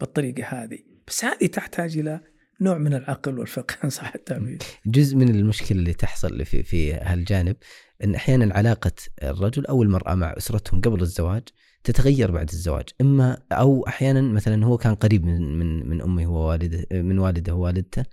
بالطريقة 0.01 0.45
هذه؟ 0.45 0.90
بس 1.11 1.25
هذه 1.25 1.47
تحتاج 1.47 1.99
إلى 1.99 2.21
نوع 2.61 2.79
من 2.79 2.95
العقل 2.95 3.39
والفقه 3.39 3.77
ان 3.85 3.91
صح 4.01 4.15
التعبير. 4.15 4.59
جزء 4.87 5.17
من 5.17 5.29
المشكلة 5.29 5.79
اللي 5.79 5.93
تحصل 5.93 6.45
في 6.45 6.63
في 6.63 6.95
هالجانب 6.95 7.57
إن 8.05 8.15
أحيانا 8.15 8.55
علاقة 8.55 8.93
الرجل 9.23 9.67
أو 9.67 9.83
المرأة 9.83 10.15
مع 10.15 10.35
أسرتهم 10.37 10.81
قبل 10.81 11.01
الزواج 11.01 11.43
تتغير 11.85 12.31
بعد 12.31 12.51
الزواج، 12.51 12.85
إما 13.01 13.39
أو 13.53 13.87
أحيانا 13.87 14.21
مثلا 14.21 14.65
هو 14.65 14.79
كان 14.79 14.95
قريب 14.95 15.25
من 15.25 15.59
من 15.59 15.89
من 15.89 16.03
أمه 16.03 16.33
ووالده 16.33 16.87
من 16.93 17.19
والده 17.19 17.55
ووالدته 17.55 18.05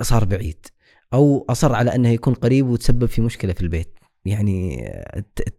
صار 0.00 0.24
بعيد 0.24 0.66
أو 1.12 1.46
أصر 1.48 1.74
على 1.74 1.94
أنه 1.94 2.08
يكون 2.08 2.34
قريب 2.34 2.66
وتسبب 2.66 3.06
في 3.06 3.20
مشكلة 3.20 3.52
في 3.52 3.60
البيت. 3.60 3.98
يعني 4.24 4.76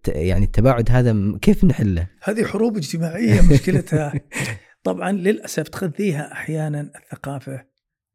يعني 0.08 0.46
التباعد 0.46 0.92
هذا 0.92 1.38
كيف 1.42 1.64
نحله؟ 1.64 2.08
هذه 2.24 2.44
حروب 2.44 2.78
اجتماعية 2.78 3.42
مشكلتها 3.42 4.14
طبعا 4.84 5.12
للأسف 5.12 5.68
تغذيها 5.68 6.32
أحيانا 6.32 6.82
الثقافة 6.82 7.66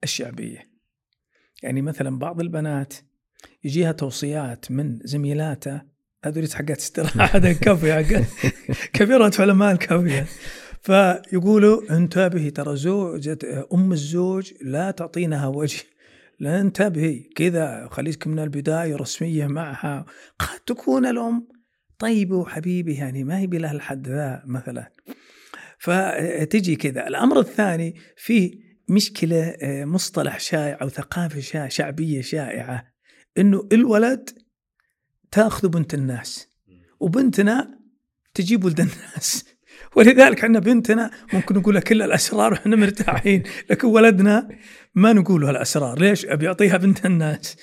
الشعبية. 0.04 0.58
يعني 1.62 1.82
مثلا 1.82 2.18
بعض 2.18 2.40
البنات 2.40 2.94
يجيها 3.64 3.92
توصيات 3.92 4.70
من 4.70 4.98
زميلاتها 5.02 5.86
هذول 6.24 6.52
حقات 6.52 6.78
استراحة 6.78 7.24
هذا 7.36 7.52
كافي 7.52 7.92
حقات 7.92 8.24
كبيرة 8.92 9.32
علماء 9.38 9.72
الكافيه 9.72 10.26
فيقولوا 10.82 11.96
انتبهي 11.96 12.50
ترى 12.50 12.76
زوجة 12.76 13.38
أم 13.74 13.92
الزوج 13.92 14.52
لا 14.62 14.90
تعطينها 14.90 15.46
وجه 15.46 15.82
لا 16.40 16.60
انتبهي 16.60 17.18
كذا 17.18 17.88
خليك 17.90 18.26
من 18.26 18.38
البداية 18.38 18.96
رسمية 18.96 19.46
معها. 19.46 20.04
قد 20.38 20.58
تكون 20.66 21.06
الأم. 21.06 21.48
طيبه 21.98 22.36
وحبيبه 22.36 22.98
يعني 22.98 23.24
ما 23.24 23.38
هي 23.38 23.46
بله 23.46 23.72
الحد 23.72 24.08
ذا 24.08 24.42
مثلا. 24.46 24.90
فتجي 25.78 26.76
كذا. 26.76 27.08
الأمر 27.08 27.40
الثاني 27.40 27.94
في 28.16 28.58
مشكلة 28.88 29.56
مصطلح 29.62 30.40
شائع 30.40 30.78
أو 30.82 30.88
ثقافة 30.88 31.68
شعبية 31.68 32.20
شائعة 32.20 32.86
إنه 33.38 33.68
الولد 33.72 34.30
تأخذ 35.30 35.68
بنت 35.68 35.94
الناس 35.94 36.48
وبنتنا 37.00 37.78
تجيب 38.34 38.64
ولد 38.64 38.80
الناس. 38.80 39.44
ولذلك 39.96 40.44
عندنا 40.44 40.60
بنتنا 40.60 41.10
ممكن 41.32 41.54
نقول 41.54 41.80
كل 41.80 42.02
الأسرار 42.02 42.52
وإحنا 42.52 42.76
مرتاحين 42.76 43.42
لكن 43.70 43.88
ولدنا 43.88 44.48
ما 44.94 45.12
نقول 45.12 45.40
له 45.40 45.50
الأسرار. 45.50 45.98
ليش؟ 45.98 46.26
أبي 46.26 46.48
أعطيها 46.48 46.76
بنت 46.76 47.06
الناس. 47.06 47.56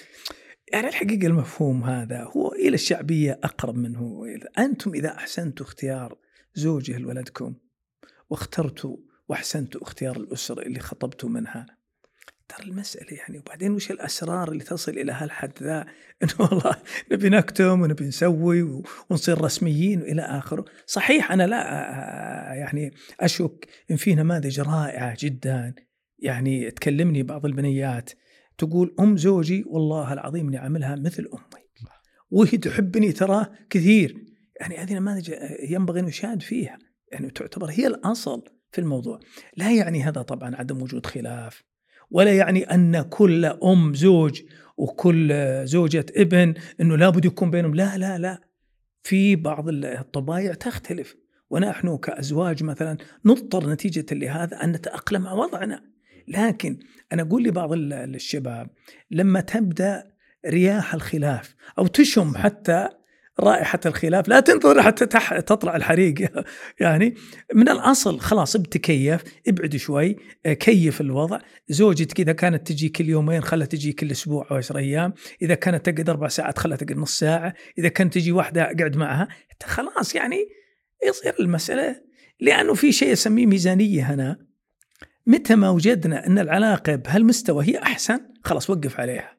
يعني 0.71 0.87
الحقيقة 0.87 1.27
المفهوم 1.27 1.83
هذا 1.83 2.23
هو 2.23 2.53
إلى 2.53 2.75
الشعبية 2.75 3.39
أقرب 3.43 3.75
منه. 3.75 4.23
أنتم 4.57 4.93
إذا 4.93 5.09
أحسنتوا 5.09 5.65
اختيار 5.65 6.17
زوجه 6.55 6.97
لولدكم 6.97 7.55
واخترتوا 8.29 8.97
واحسنتوا 9.27 9.81
اختيار 9.81 10.17
الأسرة 10.17 10.61
اللي 10.61 10.79
خطبتوا 10.79 11.29
منها. 11.29 11.65
ترى 12.47 12.67
المسألة 12.67 13.17
يعني 13.17 13.39
وبعدين 13.39 13.71
وش 13.71 13.91
الأسرار 13.91 14.51
اللي 14.51 14.63
تصل 14.63 14.91
إلى 14.91 15.11
هالحد 15.11 15.51
ذا؟ 15.63 15.85
إنه 16.23 16.33
والله 16.39 16.75
نبي 17.11 17.29
نكتم 17.29 17.81
ونبي 17.81 18.05
نسوي 18.05 18.83
ونصير 19.09 19.41
رسميين 19.41 20.01
وإلى 20.01 20.21
آخره. 20.21 20.65
صحيح 20.85 21.31
أنا 21.31 21.47
لا 21.47 21.57
يعني 22.53 22.93
أشك 23.19 23.67
إن 23.91 23.95
في 23.95 24.15
نماذج 24.15 24.59
رائعة 24.59 25.15
جدا. 25.19 25.73
يعني 26.19 26.71
تكلمني 26.71 27.23
بعض 27.23 27.45
البنيات 27.45 28.09
تقول 28.57 28.95
أم 28.99 29.17
زوجي 29.17 29.63
والله 29.67 30.13
العظيم 30.13 30.47
إني 30.47 30.57
عاملها 30.57 30.95
مثل 30.95 31.29
أمي. 31.33 31.65
وهي 32.31 32.57
تحبني 32.57 33.11
ترى 33.11 33.45
كثير. 33.69 34.25
يعني 34.59 34.77
هذه 34.77 34.93
نماذج 34.93 35.33
ينبغي 35.69 35.99
أن 35.99 36.07
يشاهد 36.07 36.41
فيها. 36.41 36.77
يعني 37.15 37.29
تعتبر 37.29 37.69
هي 37.69 37.87
الأصل 37.87 38.43
في 38.71 38.81
الموضوع. 38.81 39.19
لا 39.57 39.71
يعني 39.71 40.03
هذا 40.03 40.21
طبعا 40.21 40.55
عدم 40.55 40.81
وجود 40.81 41.05
خلاف 41.05 41.63
ولا 42.11 42.33
يعني 42.33 42.63
أن 42.63 43.01
كل 43.01 43.45
أم 43.45 43.93
زوج 43.93 44.41
وكل 44.77 45.33
زوجة 45.67 46.05
ابن 46.15 46.53
إنه 46.81 46.97
لابد 46.97 47.25
يكون 47.25 47.51
بينهم. 47.51 47.75
لا 47.75 47.97
لا 47.97 48.17
لا. 48.17 48.41
في 49.03 49.35
بعض 49.35 49.69
الطبايع 49.69 50.53
تختلف 50.53 51.15
ونحن 51.49 51.97
كأزواج 51.97 52.63
مثلا 52.63 52.97
نضطر 53.25 53.69
نتيجة 53.69 54.05
لهذا 54.11 54.63
أن 54.63 54.71
نتأقلم 54.71 55.21
مع 55.21 55.33
وضعنا. 55.33 55.81
لكن 56.27 56.79
أنا 57.13 57.21
أقول 57.21 57.43
لبعض 57.43 57.69
الشباب 57.73 58.69
لما 59.11 59.41
تبدأ 59.41 60.15
رياح 60.45 60.93
الخلاف 60.93 61.55
أو 61.79 61.87
تشم 61.87 62.37
حتى 62.37 62.89
رائحة 63.39 63.79
الخلاف. 63.85 64.27
لا 64.27 64.39
تنتظر 64.39 64.81
حتى. 64.81 65.05
تطلع 65.41 65.75
الحريق. 65.75 66.15
يعني 66.79 67.15
من 67.53 67.69
الأصل 67.69 68.19
خلاص 68.19 68.57
بتكيف 68.57 69.23
ابعد 69.47 69.75
شوي 69.75 70.15
كيف 70.43 71.01
الوضع. 71.01 71.39
زوجتك 71.69 72.19
إذا 72.19 72.31
كانت 72.31 72.67
تجي 72.67 72.89
كل 72.89 73.09
يومين 73.09 73.41
خلها 73.41 73.67
تجي 73.67 73.93
كل 73.93 74.11
أسبوع 74.11 74.47
أو 74.51 74.55
عشر 74.55 74.77
أيام. 74.77 75.13
إذا 75.41 75.55
كانت 75.55 75.89
تقعد 75.89 76.09
أربع 76.09 76.27
ساعات 76.27 76.59
خلها 76.59 76.77
تقعد 76.77 76.97
نص 76.97 77.19
ساعة. 77.19 77.53
إذا 77.77 77.87
كانت 77.87 78.13
تجي 78.13 78.31
واحدة 78.31 78.63
أقعد 78.63 78.95
معها. 78.95 79.27
خلاص 79.63 80.15
يعني 80.15 80.37
يصير 81.07 81.35
المسألة. 81.39 82.01
لأنه 82.39 82.73
في 82.73 82.91
شيء 82.91 83.13
أسميه 83.13 83.45
ميزانية 83.45 84.13
هنا. 84.13 84.37
متى 85.27 85.55
ما 85.55 85.69
وجدنا 85.69 86.27
أن 86.27 86.39
العلاقة 86.39 86.95
بهالمستوى 86.95 87.65
هي 87.65 87.77
أحسن 87.77 88.19
خلاص 88.43 88.69
وقف 88.69 88.99
عليها. 88.99 89.35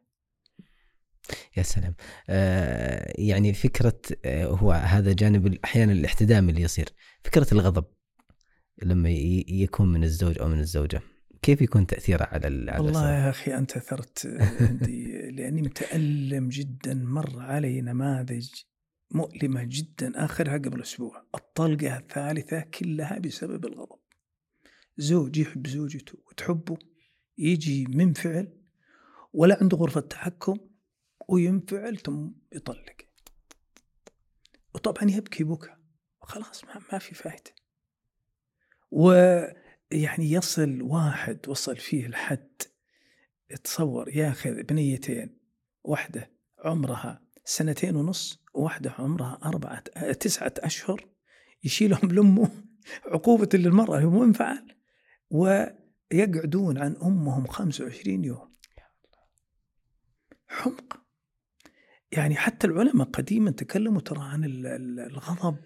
يا 1.57 1.63
سلام. 1.63 1.95
آه 2.29 3.13
يعني 3.19 3.53
فكرة 3.53 4.01
آه 4.25 4.47
هو 4.47 4.73
هذا 4.73 5.13
جانب 5.13 5.59
أحيانا 5.65 5.93
الاحتدام 5.93 6.49
اللي 6.49 6.63
يصير. 6.63 6.89
فكرة 7.25 7.47
الغضب 7.53 7.85
لما 8.83 9.11
يكون 9.49 9.93
من 9.93 10.05
الزوج 10.05 10.39
أو 10.39 10.49
من 10.49 10.59
الزوجة 10.61 11.01
كيف 11.43 11.63
يكون 11.63 11.87
تأثيره 11.87 12.25
على 12.25 12.71
على 12.71 12.85
والله 12.85 13.11
يا 13.11 13.31
أخي 13.31 13.55
أنت 13.55 13.77
أثرت 13.77 14.27
عندي 14.61 15.13
لأني 15.37 15.63
متألم 15.63 16.49
جدا 16.49 16.95
مر 16.95 17.41
علي 17.41 17.81
نماذج 17.81 18.51
مؤلمة 19.11 19.65
جدا 19.65 20.25
آخرها 20.25 20.59
قبل 20.59 20.83
أسبوع. 20.83 21.27
الطلقة 21.35 21.97
الثالثة 21.97 22.61
كلها 22.61 23.19
بسبب 23.19 23.67
الغضب. 23.67 23.99
زوج 24.97 25.37
يحب 25.37 25.67
زوجته 25.67 26.19
وتحبه 26.29 26.77
يجي 27.39 27.87
منفعل 27.89 28.53
ولا 29.33 29.59
عنده 29.61 29.77
غرفة 29.77 30.01
تحكم 30.01 30.59
وينفعل 31.29 31.99
ثم 31.99 32.31
يطلق. 32.53 32.97
وطبعا 34.75 35.11
يبكي 35.11 35.45
بكى 35.45 35.77
خلاص 36.23 36.65
ما, 36.65 36.83
ما 36.93 36.99
في 36.99 37.15
فائدة 37.15 37.55
ويعني 38.91 40.33
يصل 40.33 40.83
واحد 40.83 41.49
وصل 41.49 41.77
فيه 41.77 42.07
الحد 42.07 42.63
تصور 43.65 44.09
ياخذ 44.09 44.63
بنيتين 44.63 45.39
واحدة 45.85 46.33
عمرها 46.59 47.23
سنتين 47.45 47.97
ونص 47.97 48.45
وواحدة 48.55 48.95
عمرها 48.99 49.39
أربعة 49.45 49.81
تسعة 50.13 50.55
أشهر 50.59 51.09
يشيلهم 51.65 52.13
لأمه. 52.13 52.51
عقوبة 53.13 53.49
للمرأة 53.55 54.01
هو 54.01 54.11
منفعل 54.11 54.77
ويقعدون 55.31 56.79
عن 56.79 56.97
أمهم 57.03 57.47
25 57.47 58.25
يوم. 58.25 58.57
حمق 60.47 61.06
يعني 62.13 62.37
حتى 62.37 62.67
العلماء 62.67 63.07
قديما 63.07 63.51
تكلموا 63.51 64.01
ترى 64.01 64.23
عن 64.23 64.45
الغضب 64.99 65.57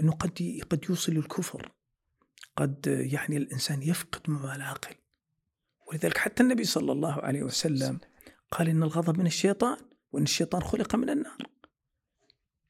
إنه 0.00 0.12
قد 0.12 0.60
قد 0.70 0.84
يوصل 0.88 1.12
للكفر. 1.12 1.72
قد 2.56 2.86
يعني 2.86 3.36
الإنسان 3.36 3.82
يفقد 3.82 4.30
معه 4.30 4.56
العقل. 4.56 4.94
ولذلك 5.88 6.18
حتى 6.18 6.42
النبي 6.42 6.64
صلى 6.64 6.92
الله 6.92 7.12
عليه 7.12 7.42
وسلم 7.42 7.98
قال 8.50 8.68
إن 8.68 8.82
الغضب 8.82 9.18
من 9.18 9.26
الشيطان 9.26 9.76
وإن 10.12 10.22
الشيطان 10.22 10.62
خلق 10.62 10.94
من 10.94 11.10
النار. 11.10 11.38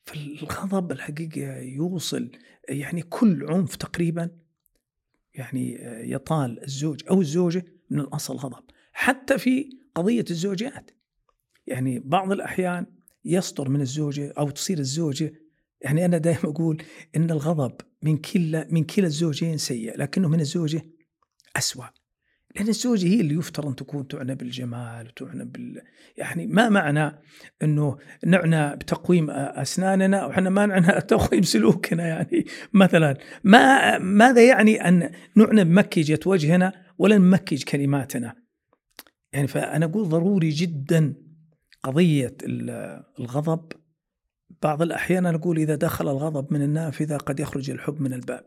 فالغضب 0.04 0.92
الحقيقة 0.92 1.56
يوصل 1.56 2.30
يعني 2.68 3.02
كل 3.02 3.46
عنف 3.52 3.76
تقريبا 3.76 4.30
يعني 5.34 5.78
يطال 6.12 6.64
الزوج 6.64 7.02
أو 7.10 7.20
الزوجة 7.20 7.64
من 7.90 8.00
الأصل 8.00 8.36
غضب. 8.36 8.64
حتى 8.92 9.38
في 9.38 9.78
قضية 9.94 10.24
الزوجات. 10.30 10.90
يعني 11.66 11.98
بعض 11.98 12.32
الأحيان 12.32 12.86
يصدر 13.24 13.68
من 13.68 13.80
الزوجة 13.80 14.32
أو 14.38 14.50
تصير 14.50 14.78
الزوجة 14.78 15.34
يعني 15.80 16.04
أنا 16.04 16.18
دائما 16.18 16.44
أقول 16.44 16.82
إن 17.16 17.30
الغضب 17.30 17.72
من 18.02 18.16
كلا 18.16 18.68
من 18.70 18.84
كلا 18.84 19.06
الزوجين 19.06 19.56
سيء 19.56 19.98
لكنه 19.98 20.28
من 20.28 20.40
الزوجة 20.40 20.82
أسوأ. 21.56 21.84
لأن 22.56 22.68
الزوجة 22.68 23.06
هي 23.06 23.20
اللي 23.20 23.34
يفترض 23.34 23.66
أن 23.66 23.76
تكون 23.76 24.08
تعنى 24.08 24.34
بالجمال 24.34 25.06
وتعنى 25.06 25.44
بال 25.44 25.82
يعني 26.16 26.46
ما 26.46 26.68
معنى 26.68 27.18
أنه 27.62 27.98
نعنى 28.26 28.76
بتقويم 28.76 29.30
أسناننا 29.30 30.26
وإحنا 30.26 30.50
ما 30.50 30.66
نعنى 30.66 31.00
تقويم 31.00 31.42
سلوكنا 31.42 32.06
يعني 32.06 32.46
مثلا 32.72 33.18
ما 33.44 33.98
ماذا 33.98 34.46
يعني 34.46 34.88
أن 34.88 35.10
نعنى 35.36 35.64
بمكجة 35.64 36.20
وجهنا 36.26 36.72
ولا 36.98 37.18
نمكج 37.18 37.62
كلماتنا؟ 37.62 38.34
يعني 39.32 39.46
فأنا 39.46 39.86
أقول 39.86 40.08
ضروري 40.08 40.48
جدا 40.48 41.14
قضية 41.82 42.36
الغضب 43.18 43.72
بعض 44.62 44.82
الأحيان 44.82 45.32
نقول 45.32 45.58
إذا 45.58 45.74
دخل 45.74 46.08
الغضب 46.08 46.52
من 46.52 46.62
النافذة 46.62 47.16
قد 47.16 47.40
يخرج 47.40 47.70
الحب 47.70 48.00
من 48.00 48.12
الباب 48.12 48.44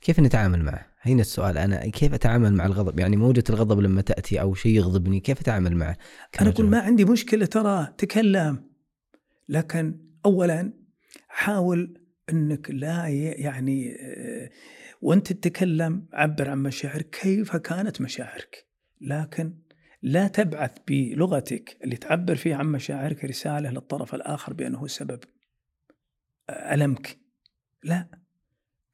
كيف 0.00 0.20
نتعامل 0.20 0.62
معه؟ 0.62 0.86
هنا 1.00 1.20
السؤال 1.20 1.58
أنا 1.58 1.88
كيف 1.88 2.14
أتعامل 2.14 2.54
مع 2.54 2.66
الغضب؟ 2.66 2.98
يعني 2.98 3.16
موجة 3.16 3.44
الغضب 3.50 3.80
لما 3.80 4.00
تأتي 4.00 4.40
أو 4.40 4.54
شيء 4.54 4.72
يغضبني 4.72 5.20
كيف 5.20 5.40
أتعامل 5.40 5.76
معه؟ 5.76 5.96
أنا 6.40 6.50
أقول 6.50 6.66
ما 6.66 6.80
عندي 6.80 7.04
مشكلة 7.04 7.46
ترى 7.46 7.94
تكلم 7.98 8.64
لكن 9.48 10.00
أولا 10.26 10.72
حاول 11.28 12.00
أنك 12.32 12.70
لا 12.70 13.08
يعني 13.08 13.96
آه، 14.00 14.50
وأنت 15.00 15.32
تتكلم 15.32 16.06
عبر 16.12 16.50
عن 16.50 16.58
مشاعرك 16.58 17.10
كيف 17.10 17.56
كانت 17.56 18.00
مشاعرك 18.00 18.66
لكن 19.00 19.54
لا 20.02 20.28
تبعث 20.28 20.70
بلغتك 20.88 21.78
اللي 21.84 21.96
تعبر 21.96 22.36
فيها 22.36 22.56
عن 22.56 22.66
مشاعرك 22.66 23.24
رسالة 23.24 23.70
للطرف 23.70 24.14
الآخر 24.14 24.52
بأنه 24.52 24.86
سبب 24.86 25.20
ألمك. 26.50 27.18
لا. 27.82 28.08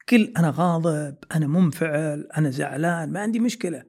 كل 0.09 0.33
أنا 0.37 0.53
غاضب 0.57 1.17
أنا 1.35 1.47
منفعل 1.47 2.29
أنا 2.37 2.51
زعلان 2.51 3.13
ما 3.13 3.21
عندي 3.21 3.41
مشكلة. 3.41 3.85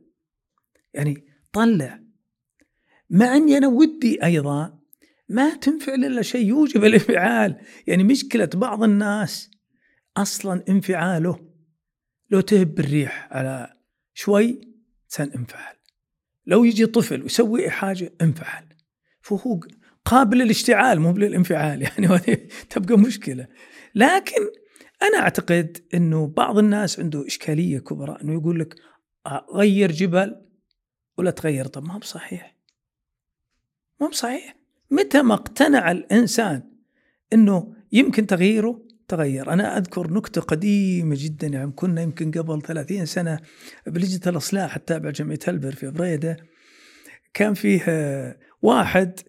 يعني 0.94 1.28
طلع. 1.54 2.00
مع 3.10 3.36
أني 3.36 3.58
أنا 3.58 3.68
ودي 3.68 4.24
أيضا 4.24 4.80
ما 5.30 5.56
تنفعل 5.56 6.06
إلا 6.06 6.22
شيء 6.22 6.46
يوجب 6.48 6.84
الانفعال. 6.84 7.62
يعني 7.88 8.04
مشكلة 8.04 8.50
بعض 8.54 8.84
الناس 8.84 9.52
أصلا 10.18 10.64
انفعاله. 10.70 11.50
لو 12.30 12.42
تهب 12.42 12.80
الريح 12.80 13.28
على 13.32 13.78
شوي 14.14 14.62
سننفعل. 15.08 15.75
لو 16.48 16.64
يجي 16.64 16.86
طفل 16.86 17.24
ويسوي 17.24 17.70
حاجة 17.70 18.14
انفعل. 18.22 18.66
فهو 19.22 19.60
قابل 20.06 20.38
للاشتعال 20.38 21.00
مو 21.00 21.12
للانفعال 21.12 21.82
يعني 21.88 22.08
تبقى 22.70 22.98
مشكلة. 22.98 23.48
لكن 23.96 24.42
أنا 25.02 25.18
أعتقد 25.20 25.78
إنه 25.94 26.28
بعض 26.28 26.58
الناس 26.58 27.00
عنده 27.00 27.28
إشكالية 27.28 27.80
كبرى 27.80 28.18
إنه 28.24 28.34
يقول 28.34 28.60
لك 28.60 28.76
غير 29.56 29.92
جبل 29.92 30.36
ولا 31.18 31.32
تغير. 31.32 31.68
طب 31.68 31.84
ما 31.84 31.94
هو 31.94 32.00
بصحيح. 32.00 32.56
ما 34.00 34.08
هو 34.08 34.10
بصحيح. 34.10 34.56
متى 34.92 35.22
ما 35.22 35.34
اقتنع 35.34 35.92
الإنسان 35.92 36.64
إنه 37.34 37.76
يمكن 37.92 38.28
تغييره 38.28 38.85
تغير. 39.08 39.54
أنا 39.54 39.78
أذكر 39.78 40.14
نكتة 40.14 40.42
قديمة 40.42 41.16
جدا 41.20 41.48
يعني 41.48 41.72
كنا 41.72 42.02
يمكن 42.02 42.32
قبل 42.32 42.62
30 42.62 43.06
سنة 43.06 43.40
بلجنة 43.88 44.22
الإصلاح 44.28 44.76
التابعة 44.76 45.10
لجمعية 45.10 45.40
هلبر 45.48 45.72
في 45.72 45.92
بريدة. 45.92 46.38
كان 47.34 47.54
فيه 47.54 47.84
واحد 48.62 49.20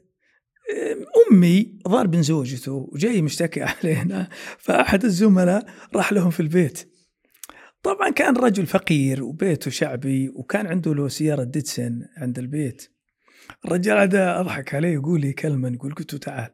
أمي 1.30 1.78
ضارب 1.88 2.14
من 2.16 2.22
زوجته 2.22 2.72
وجاي 2.72 3.22
مشتكي 3.22 3.62
علينا 3.62 4.28
فأحد 4.58 5.04
الزملاء 5.04 5.66
راح 5.94 6.12
لهم 6.12 6.30
في 6.30 6.40
البيت. 6.40 6.92
طبعا 7.82 8.10
كان 8.10 8.36
رجل 8.36 8.66
فقير 8.66 9.24
وبيته 9.24 9.70
شعبي 9.70 10.28
وكان 10.28 10.66
عنده 10.66 10.94
له 10.94 11.08
سيارة 11.08 11.44
ديتسن 11.44 12.06
عند 12.16 12.38
البيت. 12.38 12.92
الرجال 13.64 13.98
هذا 13.98 14.40
أضحك 14.40 14.74
عليه 14.74 14.94
يقول 14.94 15.20
لي 15.20 15.32
كلمة 15.32 15.68
يقول 15.68 15.94
قلت 15.94 16.14
تعال 16.14 16.50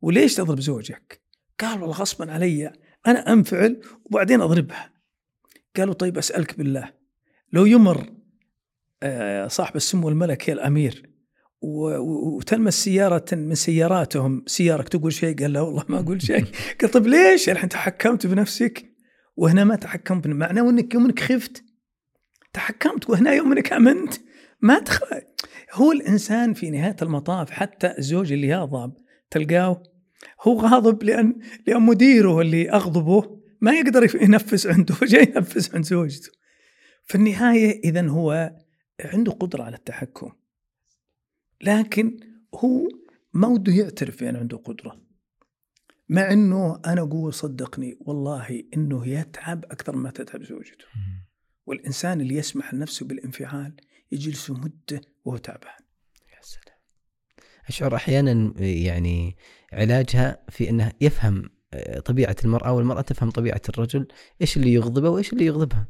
وليش 0.00 0.34
تضرب 0.34 0.60
زوجك؟ 0.60 1.21
قال 1.62 1.80
والله 1.80 1.94
غصبا 1.94 2.32
علي 2.32 2.72
أنا 3.06 3.32
أنفعل 3.32 3.80
وبعدين 4.04 4.40
أضربها. 4.40 4.92
قالوا 5.76 5.94
طيب 5.94 6.18
أسألك 6.18 6.58
بالله 6.58 6.92
لو 7.52 7.66
يمر 7.66 8.12
آه، 9.02 9.46
صاحب 9.46 9.76
السمو 9.76 10.08
الملكي 10.08 10.52
الأمير 10.52 11.12
وتلمس 11.62 12.74
سيارة 12.84 13.24
من 13.32 13.54
سياراتهم 13.54 14.44
سيارك 14.46 14.88
تقول 14.88 15.12
شيء؟ 15.12 15.38
قال 15.38 15.52
لا 15.52 15.60
والله 15.60 15.84
ما 15.88 16.00
أقول 16.00 16.22
شيء. 16.22 16.44
قال 16.80 16.90
طيب 16.90 17.06
ليش؟ 17.06 17.48
الحين 17.48 17.68
تحكمت 17.68 18.26
بنفسك 18.26 18.92
وهنا 19.36 19.64
ما 19.64 19.76
تحكمت 19.76 20.26
معناه 20.26 20.70
إنك 20.70 20.94
يوم 20.94 21.04
انك 21.04 21.20
خفت. 21.20 21.64
تحكمت 22.52 23.10
وهنا 23.10 23.32
يوم 23.32 23.52
انك 23.52 23.72
آمنت. 23.72 24.14
ما 24.60 24.78
تخ... 24.78 25.00
هو 25.72 25.92
الإنسان 25.92 26.54
في 26.54 26.70
نهاية 26.70 26.96
المطاف 27.02 27.50
حتى 27.50 27.94
الزوج 27.98 28.32
اللي 28.32 28.48
يغضب 28.48 28.92
تلقاه 29.30 29.82
هو 30.40 30.60
غاضب 30.60 31.02
لأن 31.02 31.38
لأن 31.66 31.82
مديره 31.82 32.40
اللي 32.40 32.70
أغضبه 32.70 33.42
ما 33.60 33.72
يقدر 33.72 34.22
ينفس 34.22 34.66
عنده 34.66 34.94
فجاي 35.00 35.32
ينفس 35.36 35.74
عند 35.74 35.84
زوجته. 35.84 36.30
في 37.04 37.14
النهاية 37.14 37.80
اذا 37.84 38.08
هو 38.08 38.56
عنده 39.00 39.32
قدرة 39.32 39.62
على 39.62 39.76
التحكم. 39.76 40.32
لكن 41.60 42.16
هو 42.54 42.88
ما 43.32 43.48
وده 43.48 43.72
يعترف 43.72 44.20
بأن 44.20 44.36
عنده 44.36 44.56
قدرة. 44.56 45.02
مع 46.08 46.32
إنه 46.32 46.80
أنا 46.86 47.00
أقول 47.00 47.34
صدقني 47.34 47.96
والله 48.00 48.64
إنه 48.76 49.08
يتعب 49.08 49.64
أكثر 49.64 49.96
ما 49.96 50.10
تتعب 50.10 50.42
زوجته 50.42 50.84
والإنسان 51.66 52.20
اللي 52.20 52.34
يسمح 52.34 52.74
لنفسه 52.74 53.06
بالانفعال 53.06 53.76
يجلس 54.12 54.50
مدة 54.50 55.00
وهو 55.24 55.36
تعبان 55.36 55.82
يا 56.32 56.38
سلام 56.40 56.76
أشعر 57.68 57.96
أحيانا 57.96 58.54
يعني 58.60 59.36
علاجها 59.72 60.38
في 60.48 60.70
إنه 60.70 60.92
يفهم 61.00 61.50
آه، 61.74 62.00
طبيعة 62.00 62.36
المرأة 62.44 62.72
والمرأة 62.72 63.00
تفهم 63.00 63.30
طبيعة 63.30 63.60
الرجل 63.68 64.06
إيش 64.40 64.56
اللي 64.56 64.72
يغضبه 64.72 65.08
وإيش 65.08 65.32
اللي 65.32 65.46
يغضبها 65.46 65.88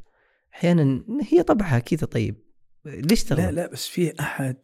أحيانا 0.55 1.05
هي 1.33 1.43
طبعها 1.43 1.79
كذا 1.79 2.07
طيب 2.07 2.37
ليش 2.85 3.25
تغضب؟ 3.25 3.43
لا 3.43 3.51
لا 3.51 3.67
بس 3.67 3.87
في 3.87 4.21
أحد 4.21 4.57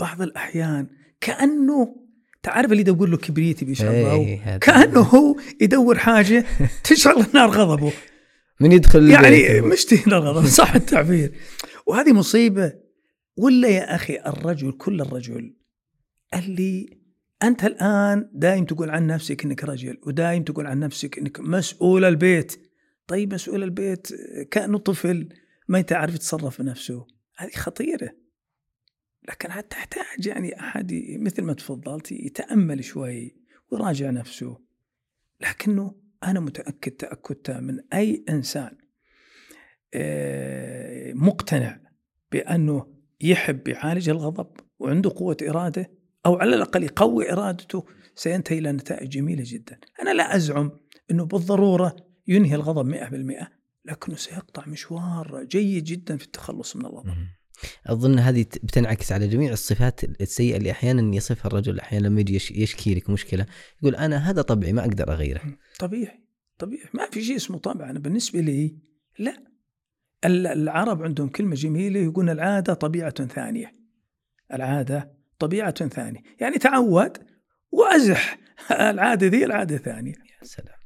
بعض 0.00 0.22
الأحيان 0.22 0.86
كأنه 1.20 1.96
تعرف 2.42 2.70
اللي 2.70 2.80
يدور 2.80 3.08
له 3.08 3.16
كبريتي 3.16 3.64
بيشعل 3.64 3.88
إيه، 3.88 4.40
هذا. 4.42 4.58
كأنه 4.58 5.00
هو 5.00 5.36
يدور 5.60 5.98
حاجة 5.98 6.44
تشعل 6.84 7.26
نار 7.34 7.50
غضبه 7.50 7.92
من 8.60 8.72
يدخل 8.72 9.10
يعني 9.10 9.56
البيت؟ 9.58 9.72
مشتهي 9.72 10.02
نار 10.06 10.20
غضب 10.20 10.46
صح 10.46 10.74
التعبير 10.74 11.32
وهذه 11.86 12.12
مصيبة 12.12 12.72
ولا 13.36 13.68
يا 13.68 13.94
أخي 13.94 14.18
الرجل 14.26 14.72
كل 14.72 15.00
الرجل 15.00 15.54
اللي 16.34 16.99
أنت 17.42 17.64
الآن 17.64 18.30
دايم 18.32 18.64
تقول 18.64 18.90
عن 18.90 19.06
نفسك 19.06 19.44
إنك 19.44 19.64
رجل 19.64 19.98
ودايم 20.06 20.42
تقول 20.42 20.66
عن 20.66 20.78
نفسك 20.78 21.18
إنك 21.18 21.40
مسؤول 21.40 22.04
البيت. 22.04 22.70
طيب 23.06 23.34
مسؤول 23.34 23.62
البيت 23.62 24.08
كأنه 24.50 24.78
طفل 24.78 25.28
ما 25.68 25.80
تعرف 25.80 26.14
يتصرف 26.14 26.62
بنفسه. 26.62 27.06
هذه 27.36 27.50
خطيرة. 27.50 28.10
لكن 29.28 29.50
عاد 29.50 29.64
تحتاج 29.64 30.26
يعني 30.26 30.60
أحد 30.60 31.02
مثل 31.18 31.42
ما 31.42 31.52
تفضلت 31.52 32.12
يتأمل 32.12 32.84
شوي 32.84 33.36
ويراجع 33.70 34.10
نفسه؟ 34.10 34.58
لكنه 35.40 35.94
أنا 36.24 36.40
متأكد 36.40 36.90
تاكد 36.90 37.34
تام 37.34 37.64
من 37.64 37.80
أي 37.92 38.24
إنسان 38.28 38.76
آه، 39.94 41.12
مقتنع 41.12 41.80
بأنه 42.32 42.86
يحب 43.20 43.68
يعالج 43.68 44.08
الغضب 44.08 44.50
وعنده 44.78 45.10
قوة 45.16 45.36
إرادة 45.42 45.99
أو 46.26 46.36
على 46.36 46.56
الأقل 46.56 46.82
يقوي 46.82 47.32
إرادته 47.32 47.86
سينتهي 48.14 48.58
إلى 48.58 48.72
نتائج 48.72 49.08
جميلة 49.08 49.42
جدا. 49.46 49.78
أنا 50.02 50.10
لا 50.14 50.36
أزعم 50.36 50.70
إنه 51.10 51.24
بالضرورة 51.24 51.96
ينهي 52.28 52.54
الغضب 52.54 52.88
100% 52.94 53.46
لكنه 53.84 54.16
سيقطع 54.16 54.66
مشوار 54.66 55.44
جيد 55.44 55.84
جدا 55.84 56.16
في 56.16 56.24
التخلص 56.24 56.76
من 56.76 56.86
الغضب. 56.86 57.14
أظن 57.86 58.18
هذه 58.18 58.42
بتنعكس 58.62 59.12
على 59.12 59.28
جميع 59.28 59.52
الصفات 59.52 60.04
السيئة 60.20 60.56
اللي 60.56 60.70
أحيانا 60.70 61.16
يصفها 61.16 61.46
الرجل 61.46 61.80
أحيانا 61.80 62.06
لما 62.08 62.20
يجي 62.20 62.34
يش- 62.36 62.50
يشكي 62.50 62.94
لك 62.94 63.10
مشكلة 63.10 63.46
يقول 63.82 63.96
أنا 63.96 64.30
هذا 64.30 64.42
طبعي 64.42 64.72
ما 64.72 64.80
أقدر 64.80 65.12
أغيره. 65.12 65.40
طبيعي 65.78 66.20
طبيعي. 66.58 66.84
ما 66.94 67.10
في 67.10 67.24
شيء 67.24 67.36
اسمه 67.36 67.58
طبع. 67.58 67.90
أنا 67.90 67.98
بالنسبة 67.98 68.40
لي 68.40 68.76
لا. 69.18 69.42
ال- 70.24 70.46
العرب 70.46 71.02
عندهم 71.02 71.28
كلمة 71.28 71.54
جميلة 71.54 72.00
يقولون 72.00 72.30
العادة 72.30 72.74
طبيعة 72.74 73.10
ثانية. 73.26 73.76
العادة 74.52 75.19
طبيعة 75.40 75.88
ثانية. 75.88 76.20
يعني 76.40 76.58
تعود 76.58 77.12
وأزح. 77.72 78.38
العادة 78.90 79.26
ذي 79.26 79.44
العادة 79.44 79.76
ثانية 79.76 80.12
يا 80.12 80.46
سلام. 80.46 80.76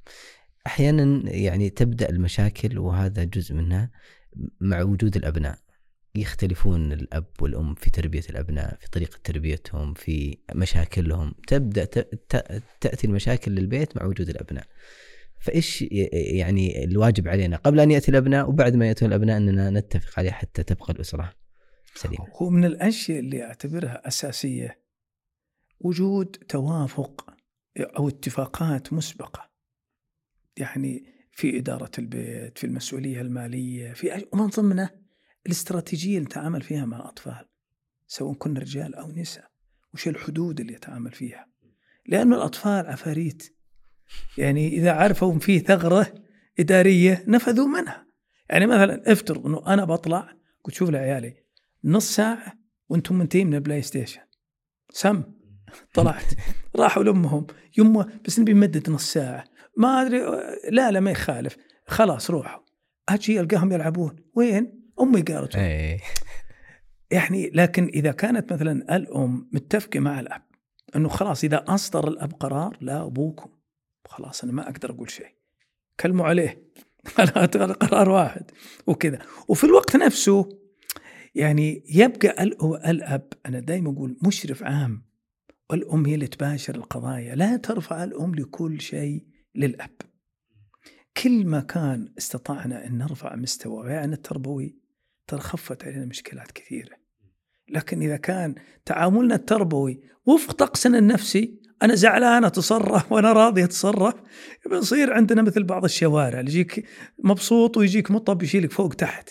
أحيانا 0.67 1.31
يعني 1.31 1.71
تبدأ 1.71 2.09
المشاكل 2.09 2.79
وهذا 2.79 3.25
جزء 3.25 3.55
منها 3.55 3.91
مع 4.61 4.83
وجود 4.83 5.17
الأبناء. 5.17 5.59
يختلفون 6.17 6.93
الأب 6.93 7.27
والأم 7.41 7.75
في 7.75 7.91
تربية 7.91 8.23
الأبناء 8.31 8.77
في 8.81 8.91
طريقة 8.91 9.19
تربيتهم 9.25 9.95
في 9.95 10.39
مشاكلهم. 10.55 11.35
تبدأ 11.47 11.85
ت- 11.85 11.99
ت- 12.29 12.63
تأتي 12.81 13.07
المشاكل 13.07 13.53
للبيت 13.53 13.97
مع 13.97 14.05
وجود 14.05 14.29
الأبناء. 14.29 14.67
فإيش 15.41 15.83
يعني 16.13 16.85
الواجب 16.85 17.29
علينا؟ 17.29 17.57
قبل 17.57 17.81
أن 17.81 17.91
يأتي 17.91 18.11
الأبناء 18.11 18.49
وبعد 18.49 18.77
ما 18.77 18.87
يأتون 18.89 19.09
الأبناء 19.09 19.37
إننا 19.37 19.71
نتفق 19.71 20.19
عليه 20.19 20.31
حتى 20.31 20.63
تبقى 20.63 20.93
الأسرة. 20.93 21.33
سليمه 21.95 22.29
هو 22.33 22.51
من 22.51 22.65
الأشياء 22.65 23.19
اللي 23.19 23.45
أعتبرها 23.45 24.09
أساسية 24.09 24.81
وجود 25.81 26.27
توافق 26.27 27.35
أو 27.79 28.09
اتفاقات 28.09 28.93
مسبقة. 28.93 29.51
يعني 30.57 31.15
في 31.33 31.59
إدارة 31.59 31.91
البيت 31.99 32.59
في 32.59 32.65
المسؤولية 32.65 33.21
المالية 33.21 33.93
في 33.93 34.27
ومن 34.33 34.47
ضمنها 34.47 34.91
الاستراتيجية 35.47 36.19
اللي 36.19 36.27
نتعامل 36.27 36.63
فيها 36.63 36.85
مع 36.85 36.97
الاطفال 36.97 37.49
سواء 38.07 38.35
كنا 38.35 38.61
رجال 38.61 38.95
أو 38.95 39.11
نساء 39.11 39.51
وش 39.95 40.09
الحدود 40.09 40.61
اللي 40.61 40.73
يتعامل 40.73 41.13
فيها. 41.13 41.49
لأنه 42.07 42.37
الأطفال 42.37 42.87
عفاريت. 42.87 43.57
يعني 44.39 44.69
إذا 44.69 44.93
عرفوا 44.93 45.39
في 45.39 45.59
ثغرة 45.59 46.15
إدارية 46.59 47.25
نفذوا 47.27 47.67
منها. 47.67 48.07
يعني 48.51 48.67
مثلا 48.67 49.13
افترض 49.13 49.47
إنه 49.47 49.67
أنا 49.67 49.85
بطلع 49.85 50.33
قلت 50.65 50.75
شوف 50.75 50.91
لعيالي 50.91 51.44
نص 51.85 52.15
ساعة 52.17 52.53
وأنتم 52.89 53.19
منتهين 53.19 53.47
من 53.47 53.55
ال 53.55 53.83
PlayStation. 53.83 54.21
سم. 54.91 55.23
طلعت. 55.95 56.35
راحوا 56.77 57.03
لأمهم. 57.03 57.47
يمه 57.79 58.21
بس 58.25 58.41
نبي 58.41 58.53
نمدد 58.53 58.91
نص 58.91 59.13
ساعة. 59.13 59.45
ما 59.77 60.03
أدري 60.03 60.19
لا 60.71 60.91
لا 60.91 61.01
ما 61.01 61.11
يخالف. 61.11 61.57
خلاص 61.87 62.31
روحوا. 62.31 62.63
أجي 63.09 63.41
ألقاهم 63.41 63.73
يلعبون. 63.73 64.17
وين؟ 64.35 64.91
أمي 65.01 65.23
قالت. 65.23 65.57
إيه. 65.57 66.01
يعني 67.11 67.51
لكن 67.55 67.85
إذا 67.95 68.13
كانت 68.13 68.53
مثلا 68.53 68.97
الأم 68.97 69.49
متفقة 69.53 70.01
مع 70.01 70.21
الأب 70.21 70.43
إنه 70.97 71.09
خلاص 71.09 71.45
إذا 71.45 71.65
أصدر 71.69 72.09
الأب 72.09 72.33
قرار 72.33 72.77
لا 72.81 73.03
أبوكم. 73.03 73.51
خلاص 74.09 74.45
أنا 74.45 74.53
ما 74.53 74.69
أقدر 74.69 74.91
أقول 74.91 75.11
شيء. 75.11 75.35
كلموا 76.01 76.27
عليه. 76.27 76.65
قرار 77.81 78.11
واحد. 78.11 78.51
وكذا. 78.87 79.19
وفي 79.49 79.65
الوقت 79.65 79.97
نفسه 79.97 80.64
يعني 81.35 81.83
يبقى 81.89 82.43
ال- 82.43 82.87
الأب 82.87 83.29
أنا 83.47 83.61
دائما 83.61 83.91
أقول 83.91 84.17
مشرف 84.27 84.63
عام 84.63 85.05
والام 85.71 86.07
هي 86.07 86.15
اللي 86.15 86.27
تباشر 86.27 86.75
القضايا 86.75 87.35
لا 87.35 87.57
ترفع 87.57 88.05
الأم 88.05 88.35
لكل 88.35 88.81
شيء 88.81 89.27
للأب. 89.55 89.91
كل 91.23 91.47
ما 91.47 91.61
كان 91.61 92.13
استطعنا 92.19 92.87
أن 92.87 92.99
نرفع 92.99 93.37
مستوى 93.37 93.75
وعينا 93.75 94.15
التربوي 94.15 94.77
ترى 95.27 95.41
خفت 95.41 95.85
علينا 95.85 96.07
مشكلات 96.07 96.51
كثيرة. 96.53 96.97
لكن 97.69 98.03
إذا 98.03 98.17
كان 98.17 98.55
تعاملنا 98.85 99.35
التربوي 99.35 100.01
وفق 100.27 100.53
طقسنا 100.53 100.99
النفسي 100.99 101.61
أنا 101.83 101.95
زعلان 101.95 102.45
أتصرف 102.45 103.13
وأنا 103.13 103.33
راضي 103.33 103.65
أتصرف 103.65 104.15
بنصير 104.71 105.13
عندنا 105.13 105.43
مثل 105.43 105.63
بعض 105.65 105.85
الشوارع 105.85 106.41
اللي 106.41 106.51
يجيك 106.51 106.87
مبسوط 107.25 107.77
ويجيك 107.77 108.11
مطب 108.11 108.43
يشيلك 108.43 108.73
فوق 108.73 108.95
تحت. 108.95 109.31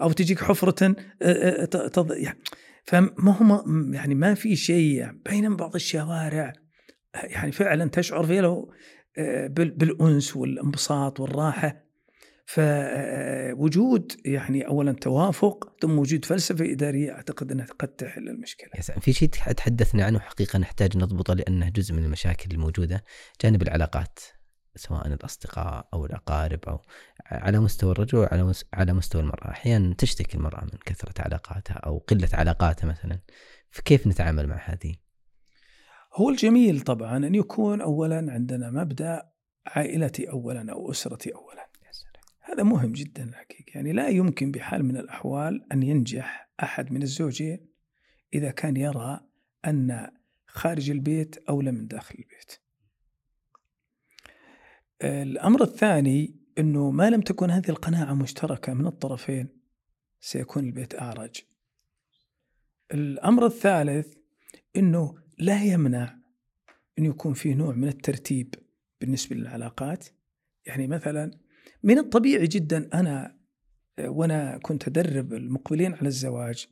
أو 0.00 0.12
تجيك 0.12 0.44
حفرة 0.44 0.84
آه، 0.86 0.94
آه، 1.22 1.64
تض... 1.64 2.10
يعني 2.12 2.38
فما 2.84 3.32
هو 3.32 3.62
م- 3.66 3.94
يعني 3.94 4.14
ما 4.14 4.34
في 4.34 4.56
شيء 4.56 5.06
بينما 5.12 5.56
بعض 5.56 5.74
الشوارع 5.74 6.52
يعني 7.14 7.52
فعلا 7.52 7.88
تشعر 7.90 8.26
فيها 8.26 8.42
له 8.42 8.68
آه، 9.18 9.46
بال- 9.46 9.70
بالأنس 9.70 10.36
والانبساط 10.36 11.20
والراحة. 11.20 11.86
فوجود 12.48 14.12
يعني 14.24 14.66
اولا 14.66 14.92
توافق 14.92 15.72
ثم 15.82 15.98
وجود 15.98 16.24
فلسفة 16.24 16.72
إدارية 16.72 17.12
أعتقد 17.12 17.52
أنها 17.52 17.66
قد 17.78 17.88
تحل 17.88 18.28
المشكلة. 18.28 18.70
يا 18.76 19.00
في 19.00 19.12
شيء 19.12 19.28
تح- 19.28 19.52
تحدثنا 19.52 20.04
عنه 20.04 20.18
حقيقة 20.18 20.58
نحتاج 20.58 20.96
نضبطه 20.96 21.34
لأنه 21.34 21.68
جزء 21.68 21.94
من 21.94 22.04
المشاكل 22.04 22.50
الموجودة. 22.52 23.04
جانب 23.42 23.62
العلاقات. 23.62 24.18
سواء 24.76 25.06
الأصدقاء 25.06 25.88
أو 25.94 26.06
الأقارب 26.06 26.60
أو 26.68 26.80
على 27.26 27.60
مستوى 27.60 27.92
الرجل 27.92 28.18
وعلى 28.18 28.52
على 28.74 28.92
مستوى 28.92 29.22
المرأة 29.22 29.50
أحيانا 29.50 29.94
تشتكي 29.94 30.36
المرأة 30.36 30.64
من 30.64 30.78
كثرة 30.84 31.22
علاقاتها 31.22 31.74
أو 31.74 31.98
قلة 31.98 32.28
علاقاتها 32.32 32.86
مثلا 32.86 33.20
فكيف 33.70 34.06
نتعامل 34.06 34.46
مع 34.46 34.56
هذه؟ 34.64 34.94
هو 36.14 36.30
الجميل 36.30 36.80
طبعا 36.80 37.16
أن 37.16 37.34
يكون 37.34 37.80
اولا 37.80 38.26
عندنا 38.32 38.70
مبدأ 38.70 39.22
عائلتي 39.66 40.30
اولا 40.30 40.72
أو 40.72 40.90
أسرتي 40.90 41.34
اولا. 41.34 41.66
هذا 42.52 42.62
مهم 42.62 42.92
جدا 42.92 43.24
الحقيقة، 43.24 43.70
يعني 43.74 43.92
لا 43.92 44.08
يمكن 44.08 44.50
بحال 44.50 44.84
من 44.84 44.96
الأحوال 44.96 45.72
أن 45.72 45.82
ينجح 45.82 46.50
أحد 46.62 46.92
من 46.92 47.02
الزوجين 47.02 47.66
إذا 48.34 48.50
كان 48.50 48.76
يرى 48.76 49.20
أن 49.64 50.10
خارج 50.46 50.90
البيت 50.90 51.36
أولى 51.48 51.72
من 51.72 51.86
داخل 51.86 52.14
البيت. 52.18 52.65
الأمر 55.02 55.62
الثاني 55.62 56.34
إنه 56.58 56.90
ما 56.90 57.10
لم 57.10 57.20
تكن 57.20 57.50
هذه 57.50 57.68
القناعة 57.68 58.14
مشتركة 58.14 58.74
من 58.74 58.86
الطرفين 58.86 59.48
سيكون 60.20 60.64
البيت 60.64 60.94
أعرج. 60.94 61.40
الأمر 62.92 63.46
الثالث 63.46 64.14
إنه 64.76 65.14
لا 65.38 65.64
يمنع 65.64 66.18
أن 66.98 67.04
يكون 67.04 67.34
في 67.34 67.54
نوع 67.54 67.74
من 67.74 67.88
الترتيب 67.88 68.54
بالنسبة 69.00 69.36
للعلاقات. 69.36 70.06
يعني 70.66 70.86
مثلا 70.86 71.30
من 71.82 71.98
الطبيعي 71.98 72.46
جدا 72.46 72.88
أنا 72.94 73.36
وأنا 74.00 74.58
كنت 74.58 74.88
أدرب 74.88 75.32
المقبلين 75.32 75.94
على 75.94 76.08
الزواج 76.08 76.66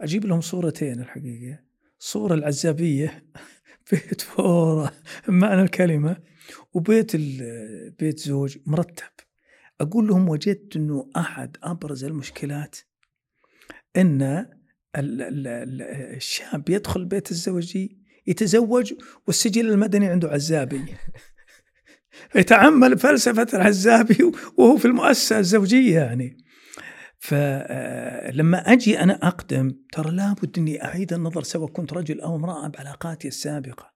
أجيب 0.00 0.24
لهم 0.24 0.40
صورتين 0.40 1.00
الحقيقة. 1.00 1.58
صورة 1.98 2.34
العزابية 2.34 3.24
بيت 3.92 4.20
فورة 4.20 4.92
بمعنى 5.28 5.62
الكلمة. 5.62 6.16
وبيت 6.76 7.16
بيت 7.98 8.18
زوج 8.18 8.58
مرتب. 8.66 9.12
أقول 9.80 10.06
لهم 10.06 10.28
وجدت 10.28 10.76
إنه 10.76 11.10
أحد 11.16 11.56
أبرز 11.62 12.04
المشكلات 12.04 12.76
إن 13.96 14.22
ال- 14.22 14.48
ال- 14.96 15.46
ال- 15.46 15.82
الشاب 16.16 16.70
يدخل 16.70 17.04
بيت 17.04 17.30
الزوجي 17.30 17.98
يتزوج 18.26 18.94
والسجل 19.26 19.70
المدني 19.70 20.06
عنده 20.06 20.28
عزابي. 20.28 20.84
يتعمل 22.36 22.98
فلسفة 22.98 23.46
العزابي 23.54 24.32
وهو 24.56 24.76
في 24.76 24.84
المؤسسة 24.84 25.38
الزوجية 25.38 26.00
يعني. 26.00 26.36
فلما 27.18 28.72
أجي 28.72 29.00
أنا 29.00 29.28
أقدم 29.28 29.74
ترى 29.92 30.10
لابد 30.10 30.58
أني 30.58 30.84
أعيد 30.84 31.12
النظر 31.12 31.42
سواء 31.42 31.70
كنت 31.70 31.92
رجل 31.92 32.20
أو 32.20 32.36
امرأة 32.36 32.68
بعلاقاتي 32.68 33.28
السابقة. 33.28 33.94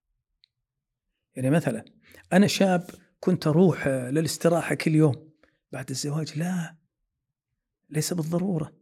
يعني 1.35 1.51
مثلا 1.51 1.85
أنا 2.32 2.47
شاب 2.47 2.90
كنت 3.20 3.47
أروح 3.47 3.89
للاستراحة 3.89 4.74
كل 4.74 4.94
يوم. 4.94 5.31
بعد 5.73 5.90
الزواج 5.90 6.39
لا 6.39 6.74
ليس 7.90 8.12
بالضرورة. 8.12 8.73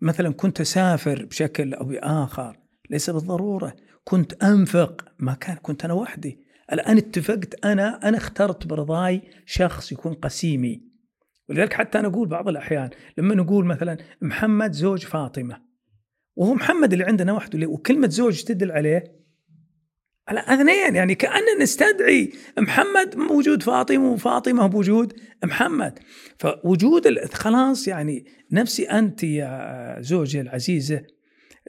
مثلا 0.00 0.32
كنت 0.32 0.60
أسافر 0.60 1.24
بشكل 1.24 1.74
أو 1.74 1.84
بآخر 1.84 2.58
ليس 2.90 3.10
بالضرورة. 3.10 3.76
كنت 4.04 4.44
أنفق 4.44 5.04
ما 5.18 5.34
كان 5.34 5.56
كنت 5.56 5.84
أنا 5.84 5.94
وحدي. 5.94 6.44
الآن 6.72 6.96
اتفقت 6.96 7.64
أنا 7.64 8.08
أنا 8.08 8.16
اخترت 8.18 8.66
برضاي 8.66 9.22
شخص 9.46 9.92
يكون 9.92 10.14
قسيمي. 10.14 10.82
ولذلك 11.48 11.72
حتى 11.72 11.98
أنا 11.98 12.08
أقول 12.08 12.28
بعض 12.28 12.48
الأحيان 12.48 12.90
لما 13.18 13.34
نقول 13.34 13.64
مثلا 13.64 13.98
محمد 14.22 14.72
زوج 14.72 15.04
فاطمة 15.04 15.62
وهو 16.36 16.54
محمد 16.54 16.92
اللي 16.92 17.04
عندنا 17.04 17.32
وحده 17.32 17.58
ليه؟ 17.58 17.66
وكلمة 17.66 18.08
زوج 18.08 18.42
تدل 18.42 18.72
عليه 18.72 19.19
على 20.30 20.40
أثنين 20.40 20.96
يعني 20.96 21.14
كأننا 21.14 21.54
نستدعي 21.60 22.32
محمد 22.58 23.16
موجود 23.16 23.62
فاطمة 23.62 24.12
وفاطمة 24.12 24.66
بوجود 24.66 25.12
محمد. 25.44 25.98
فوجود 26.38 27.18
خلاص 27.34 27.88
يعني 27.88 28.24
نفسي 28.52 28.84
أنت 28.84 29.24
يا 29.24 29.96
زوجي 30.00 30.40
العزيزة 30.40 31.02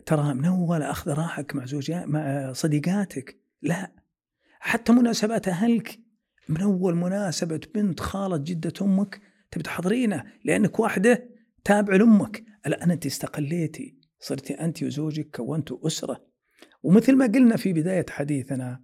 ترى 0.06 0.34
من 0.34 0.46
أول 0.46 0.82
أخذ 0.82 1.12
راحك 1.12 1.56
مع 1.56 1.66
زوجها 1.66 2.06
مع 2.06 2.54
صديقاتك؟ 2.54 3.40
لا. 3.62 3.92
حتى 4.60 4.92
مناسبات 4.92 5.48
أهلك؟ 5.48 6.00
من 6.50 6.62
أول 6.62 6.96
مناسبة 6.96 7.62
بنت 7.76 8.00
خالة 8.00 8.38
جدة 8.38 8.74
أمك 8.82 9.22
تبي 9.52 9.64
تحضرينها 9.64 10.26
لأنك 10.46 10.80
واحدة 10.80 11.30
تابعة 11.64 11.98
لأمك. 11.98 12.44
الآن 12.68 12.92
أنت 12.92 13.06
استقليتي 13.06 13.98
صرتي 14.20 14.54
أنت 14.54 14.84
وزوجك 14.84 15.36
كونتوا 15.36 15.88
أسرة. 15.88 16.31
ومثل 16.84 17.16
ما 17.16 17.26
قلنا 17.26 17.58
في 17.58 17.74
بداية 17.74 18.06
حديثنا 18.10 18.82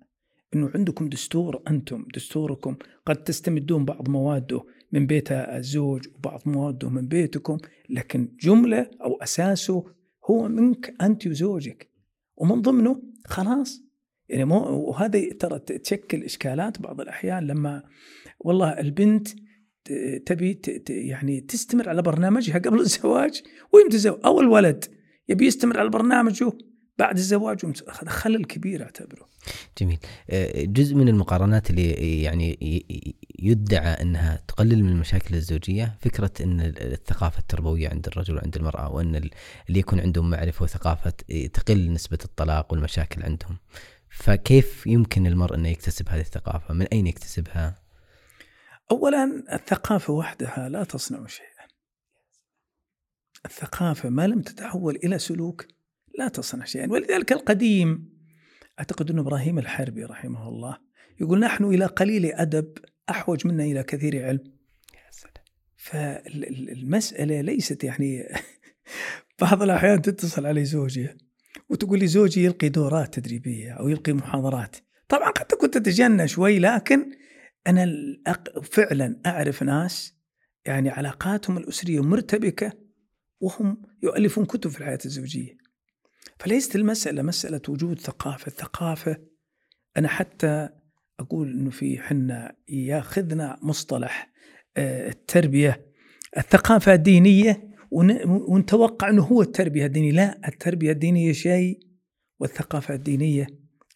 أنه 0.56 0.72
عندكم 0.76 1.10
دستور 1.10 1.62
أنتم 1.68 2.06
دستوركم 2.16 2.76
قد 3.06 3.24
تستمدون 3.24 3.86
بعض 3.86 4.10
مواده 4.10 4.64
من 4.92 5.08
بيت 5.08 5.32
الزوج 5.32 6.08
وبعض 6.16 6.42
مواده 6.46 6.90
من 6.90 7.08
بيتكم 7.08 7.58
لكن 7.90 8.36
جملة 8.40 8.90
أو 9.02 9.16
أساسه 9.22 9.84
هو 10.26 10.48
منك 10.48 10.94
أنت 11.02 11.28
وزوجك. 11.28 11.90
ومن 12.38 12.62
ضمنه 12.62 13.02
خلاص. 13.26 13.82
يعني 14.30 14.46
مو 14.46 14.58
وهذا 14.58 15.30
ترى 15.30 15.60
تشكل 15.60 16.24
إشكالات 16.24 16.82
بعض 16.82 17.02
الأحيان 17.02 17.48
لما 17.48 17.84
والله 18.40 18.80
البنت 18.80 19.28
تبي 20.26 20.62
يعني 20.90 21.42
تستمر 21.42 21.90
على 21.90 22.02
برنامجها 22.02 22.60
قبل 22.60 22.80
الزواج 22.80 23.44
وهي 23.74 23.84
متزوج 23.84 24.20
أو 24.26 24.42
الولد 24.42 24.86
يبي 25.30 25.46
يستمر 25.46 25.80
على 25.80 25.90
برنامجه 25.90 26.52
بعد 27.00 27.18
الزواج 27.18 27.82
خلل 28.08 28.46
كبير 28.46 28.84
اعتبره 28.84 29.28
جميل. 29.78 30.00
آه، 30.30 30.64
جزء 30.66 30.96
من 30.96 31.08
المقارنات 31.10 31.70
اللي 31.70 32.22
يعني 32.24 32.58
يدعى 33.40 34.02
أنها 34.02 34.44
تقلل 34.48 34.84
من 34.84 34.90
المشاكل 34.90 35.36
الزوجية 35.36 35.98
فكرة 36.02 36.32
أن 36.42 36.60
الثقافة 36.62 37.40
التربوية 37.40 37.90
عند 37.90 38.08
الرجل 38.08 38.36
وعند 38.36 38.56
المرأة 38.56 38.90
وأن 38.92 39.16
ال- 39.16 39.30
اللي 39.70 39.80
يكون 39.80 40.00
عندهم 40.00 40.30
معرفة 40.30 40.64
وثقافة 40.64 41.10
تقل 41.54 41.92
نسبة 41.92 42.18
الطلاق 42.26 42.74
والمشاكل 42.74 43.24
عندهم. 43.24 43.58
فكيف 44.10 44.88
يمكن 44.88 45.28
المرء 45.28 45.56
انه 45.56 45.70
يكتسب 45.70 46.10
هذه 46.10 46.22
الثقافة؟ 46.22 46.74
من 46.74 46.86
أين 46.86 47.08
يكتسبها؟ 47.08 47.76
اولا 48.92 49.44
الثقافة 49.54 50.14
وحدها 50.14 50.70
لا 50.70 50.84
تصنع 50.84 51.28
شيئا. 51.28 51.48
الثقافة 53.46 54.10
ما 54.10 54.28
لم 54.28 54.42
تتحول 54.42 54.96
إلى 55.04 55.20
سلوك. 55.20 55.66
لا 56.18 56.28
تصنع 56.28 56.66
شيئا. 56.66 56.92
ولذلك 56.92 57.32
القديم 57.32 58.18
أعتقد 58.80 59.12
انه 59.12 59.22
إبراهيم 59.22 59.60
الحربي 59.60 60.04
رحمه 60.04 60.50
الله 60.50 60.78
يقول 61.22 61.40
نحن 61.40 61.64
إلى 61.64 61.86
قليل 61.86 62.26
أدب 62.26 62.78
أحوج 63.10 63.48
منا 63.48 63.64
إلى 63.64 63.84
كثير 63.84 64.26
علم. 64.26 64.44
فالمسألة 65.76 67.42
ليست 67.42 67.84
يعني 67.84 68.24
بعض 69.42 69.64
الأحيان 69.64 70.02
تتصل 70.02 70.46
علي 70.46 70.66
زوجي 70.66 71.10
وتقول 71.70 72.00
لي 72.00 72.08
زوجي 72.08 72.44
يلقي 72.44 72.70
دورات 72.70 73.20
تدريبية 73.20 73.72
أو 73.72 73.90
يلقي 73.90 74.14
محاضرات. 74.14 74.76
طبعا 75.10 75.30
قد 75.32 75.46
تكون 75.46 75.72
تتجنى 75.72 76.28
شوي 76.28 76.60
لكن 76.60 77.12
الأق- 77.70 78.60
فعلا 78.60 79.22
أعرف 79.26 79.64
ناس 79.64 80.18
يعني 80.66 80.90
علاقاتهم 80.90 81.58
الأسرية 81.58 82.04
مرتبكة 82.04 82.72
وهم 83.40 83.82
يؤلفون 84.04 84.46
كتب 84.46 84.70
في 84.70 84.80
الحياة 84.80 85.00
الزوجية. 85.06 85.67
فليست 86.40 86.76
المسألة 86.76 87.22
مسألة 87.22 87.62
وجود 87.70 88.00
ثقافة، 88.00 88.48
الثقافة 88.48 89.18
أنا 89.98 90.08
حتى 90.08 90.70
أقول 91.20 91.52
إنه 91.52 91.70
في 91.70 92.00
حنا 92.00 92.56
ياخذنا 92.70 93.60
مصطلح 93.62 94.32
آه، 94.78 95.10
التربية. 95.10 95.86
الثقافة 96.38 96.94
الدينيه 96.94 97.70
ون- 97.92 98.24
ونتوقع 98.26 99.10
إنه 99.10 99.24
هو 99.24 99.42
التربية 99.42 99.86
الدينية، 99.86 100.12
لا 100.12 100.48
التربية 100.48 100.92
الدينية 100.92 101.32
شيء 101.32 101.80
والثقافة 102.40 102.94
الدينية 102.94 103.48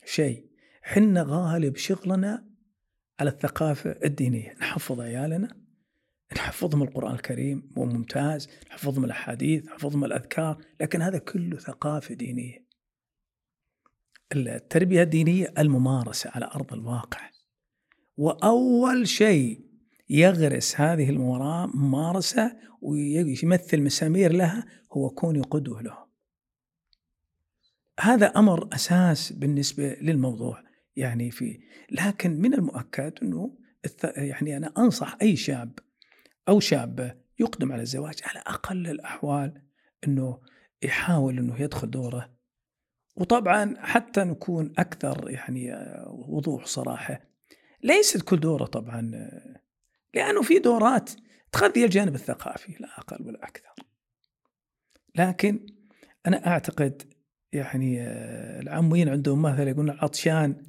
شيء. 0.05 0.45
حنا 0.81 1.25
غالب 1.27 1.75
شغلنا 1.77 2.45
على 3.19 3.29
الثقافة 3.29 3.95
الدينية. 4.05 4.53
نحفظ 4.61 5.01
عيالنا 5.01 5.60
نحفظهم 6.35 6.83
القرآن 6.83 7.13
الكريم 7.13 7.71
هو 7.77 7.85
ممتاز. 7.85 8.49
نحفظهم 8.71 9.05
الأحاديث 9.05 9.65
نحفظهم 9.65 10.05
الأذكار 10.05 10.57
لكن 10.81 11.01
هذا 11.01 11.17
كله 11.17 11.57
ثقافة 11.57 12.15
دينية. 12.15 12.65
التربية 14.35 15.03
الدينية 15.03 15.53
الممارسة 15.57 16.31
على 16.33 16.45
أرض 16.45 16.73
الواقع. 16.73 17.29
وأول 18.17 19.07
شيء 19.07 19.61
يغرس 20.09 20.81
هذه 20.81 21.09
الممارسة 21.09 22.57
ويمثل 22.81 23.81
مسامير 23.81 24.31
لها 24.33 24.65
هو 24.93 25.09
كوني 25.09 25.41
قدوة 25.41 25.81
له. 25.81 25.97
هذا 27.99 28.25
أمر 28.25 28.69
أساس 28.73 29.33
بالنسبة 29.33 29.97
للموضوع. 30.01 30.63
يعني 30.95 31.31
في 31.31 31.59
لكن 31.91 32.41
من 32.41 32.53
المؤكد 32.53 33.13
أنه 33.23 33.57
يعني 34.15 34.57
أنا 34.57 34.73
أنصح 34.77 35.17
أي 35.21 35.35
شاب 35.35 35.79
أو 36.51 36.59
شابة 36.59 37.15
يقدم 37.39 37.71
على 37.71 37.81
الزواج 37.81 38.19
على 38.23 38.39
أقل 38.39 38.87
الأحوال 38.87 39.61
أنه 40.07 40.39
يحاول 40.83 41.37
أنه 41.37 41.61
يدخل 41.61 41.89
دوره. 41.91 42.29
وطبعا 43.15 43.75
حتى 43.79 44.23
نكون 44.23 44.73
أكثر 44.77 45.29
يعني 45.29 45.73
آه، 45.73 46.25
وضوح 46.27 46.65
صراحة. 46.65 47.21
ليست 47.83 48.21
كل 48.21 48.39
دورة 48.39 48.65
طبعا 48.65 49.11
آه، 49.15 49.61
لأنه 50.13 50.41
في 50.41 50.59
دورات 50.59 51.11
تغذي 51.51 51.85
الجانب 51.85 52.15
الثقافي 52.15 52.75
لا 52.79 52.87
أقل 52.97 53.27
ولا 53.27 53.43
أكثر. 53.43 53.85
لكن 55.15 55.65
أنا 56.27 56.47
أعتقد 56.47 57.13
يعني 57.53 58.01
آه، 58.01 58.59
العمويين 58.59 59.09
عندهم 59.09 59.41
مثل 59.41 59.67
يقولون 59.67 59.89
العطشان 59.89 60.63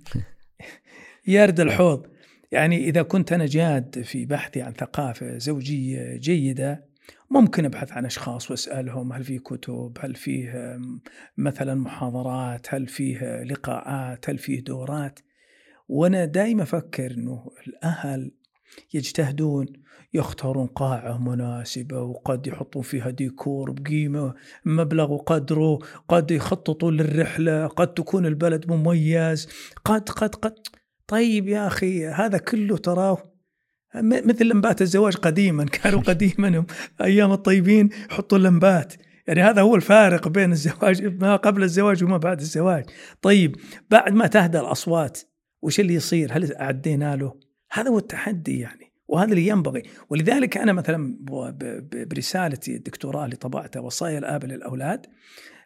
يرد 1.27 1.61
الحوض. 1.61 2.13
يعني 2.53 2.89
إذا 2.89 3.03
كنت 3.03 3.33
أنا 3.33 3.47
جاد 3.47 4.03
في 4.03 4.27
بحثي 4.27 4.63
عن 4.63 4.73
ثقافة 4.73 5.39
زوجية 5.39 6.17
جيدة 6.17 6.85
ممكن 7.31 7.65
أبحث 7.65 7.93
عن 7.93 8.05
أشخاص 8.05 8.51
وأسألهم 8.51 9.13
هل 9.13 9.25
في 9.25 9.39
كتب 9.39 9.99
هل 10.01 10.15
فيه 10.15 10.79
مثلا 11.37 11.75
محاضرات 11.75 12.75
هل 12.75 12.87
فيه 12.87 13.43
لقاءات 13.43 14.31
هل 14.31 14.39
فيه 14.39 14.65
دورات؟ 14.65 15.21
وأنا 15.89 16.25
دائما 16.25 16.63
أفكر 16.63 17.11
أنه 17.11 17.51
الأهل 17.67 18.31
يجتهدون 18.95 19.67
يختارون 20.15 20.67
قاعة 20.67 21.19
مناسبة 21.19 22.03
وقد 22.03 22.47
يحطون 22.47 22.83
فيها 22.83 23.11
ديكور 23.11 23.71
بقيمة 23.71 24.35
مبلغ 24.65 25.13
وقدره 25.13 25.79
قد 26.09 26.31
يخططون 26.31 26.97
للرحلة 26.97 27.67
قد 27.67 27.95
تكون 27.95 28.27
البلد 28.27 28.73
مميز 28.73 29.49
قد 29.85 30.09
قد 30.09 30.35
قد 30.35 30.55
طيب 31.13 31.49
يا 31.49 31.67
أخي 31.67 32.07
هذا 32.07 32.39
كله 32.39 32.77
تراه؟ 32.77 33.19
مثل 34.03 34.47
لمبات 34.47 34.83
الزواج 34.83 35.17
قديما 35.17 35.65
كانوا 35.65 36.01
قديما 36.11 36.65
أيام 37.01 37.33
الطيبين 37.33 37.89
يحطوا 38.11 38.39
لمبات. 38.39 38.95
يعني 39.27 39.43
هذا 39.43 39.63
هو 39.63 39.77
الفارق 39.77 40.29
بين 40.29 40.53
الزواج 40.53 41.23
ما 41.23 41.37
قبل 41.37 41.63
الزواج 41.63 42.05
وما 42.05 42.17
بعد 42.17 42.41
الزواج. 42.41 42.85
طيب 43.23 43.57
بعد 43.91 44.13
ما 44.13 44.27
تهدى 44.27 44.61
الأصوات 44.61 45.19
وش 45.63 45.81
اللي 45.81 45.95
يصير؟ 45.95 46.33
هل 46.33 46.55
أعدينا 46.55 47.17
له؟ 47.17 47.35
هذا 47.73 47.91
هو 47.91 47.99
التحدي 47.99 48.59
يعني 48.59 48.93
وهذا 49.09 49.31
اللي 49.31 49.47
ينبغي. 49.47 49.83
ولذلك 50.11 50.57
أنا 50.57 50.73
مثلا 50.73 51.17
برسالتي 52.07 52.77
الدكتوراه 52.77 53.25
اللي 53.25 53.37
طبعتها 53.37 53.81
وصايا 53.81 54.19
الآب 54.19 54.45
للأولاد 54.45 55.07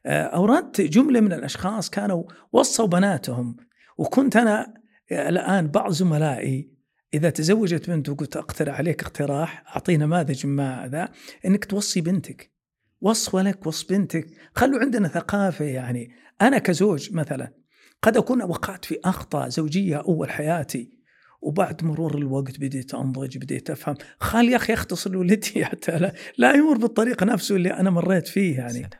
آه، 0.06 0.23
أوردت 0.23 0.81
جملة 0.81 1.20
من 1.20 1.32
الأشخاص 1.32 1.90
كانوا 1.90 2.24
وصوا 2.52 2.86
بناتهم 2.86 3.56
وكنت 3.98 4.36
أنا 4.36 4.85
الآن 5.12 5.68
بعض 5.68 5.92
زملائي 5.92 6.76
إذا 7.14 7.30
تزوجت 7.30 7.90
بنت 7.90 8.08
وقلت 8.08 8.36
اقترح 8.36 8.78
عليك 8.78 9.02
اقتراح 9.02 9.64
اعطي 9.68 9.96
نماذج 9.96 10.46
ما 10.46 10.88
ذا 10.92 11.08
إنك 11.46 11.64
توصي 11.64 12.00
بنتك. 12.00 12.52
وص 13.00 13.34
ولك 13.34 13.66
وص 13.66 13.84
بنتك. 13.84 14.26
خلوا 14.54 14.80
عندنا 14.80 15.08
ثقافة 15.08 15.64
يعني. 15.64 16.10
أنا 16.42 16.58
كزوج 16.58 17.12
مثلا 17.12 17.54
قد 18.02 18.16
أكون 18.16 18.42
وقعت 18.42 18.84
في 18.84 19.00
أخطاء 19.04 19.48
زوجية 19.48 19.96
أول 19.96 20.30
حياتي 20.30 20.96
وبعد 21.40 21.84
مرور 21.84 22.18
الوقت 22.18 22.60
بديت 22.60 22.94
أنضج 22.94 23.38
بديت 23.38 23.70
أفهم. 23.70 23.94
خال 24.20 24.48
يا 24.48 24.56
أخي 24.56 24.72
اختصر 24.72 25.10
لولدي 25.10 25.64
حتى 25.64 25.98
لا, 25.98 26.12
لا 26.38 26.54
يمر 26.54 26.76
بالطريق 26.76 27.22
نفسه 27.22 27.56
اللي 27.56 27.72
أنا 27.72 27.90
مريت 27.90 28.28
فيه 28.28 28.58
يعني. 28.58 28.90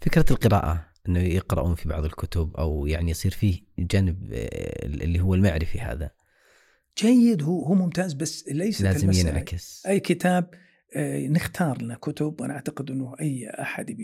فكرة 0.00 0.24
القراءة. 0.30 0.91
إنه 1.08 1.20
يقرؤون 1.20 1.74
في 1.74 1.88
بعض 1.88 2.04
الكتب 2.04 2.56
أو 2.56 2.86
يعني 2.86 3.10
يصير 3.10 3.30
فيه 3.30 3.60
جانب 3.78 4.32
آه، 4.32 4.86
اللي 4.86 5.20
هو 5.20 5.34
المعرفي 5.34 5.80
هذا 5.80 6.10
جيد 6.98 7.42
هو 7.42 7.64
هو 7.64 7.74
ممتاز 7.74 8.12
بس 8.12 8.48
ليس 8.48 8.82
لازم 8.82 9.12
ينعكس 9.12 9.86
أي 9.86 10.00
كتاب 10.00 10.50
آه، 10.96 11.26
نختار 11.26 11.82
لنا 11.82 11.94
كتب 11.94 12.40
وأنا 12.40 12.54
أعتقد 12.54 12.90
إنه 12.90 13.14
أي 13.20 13.50
أحد 13.50 13.96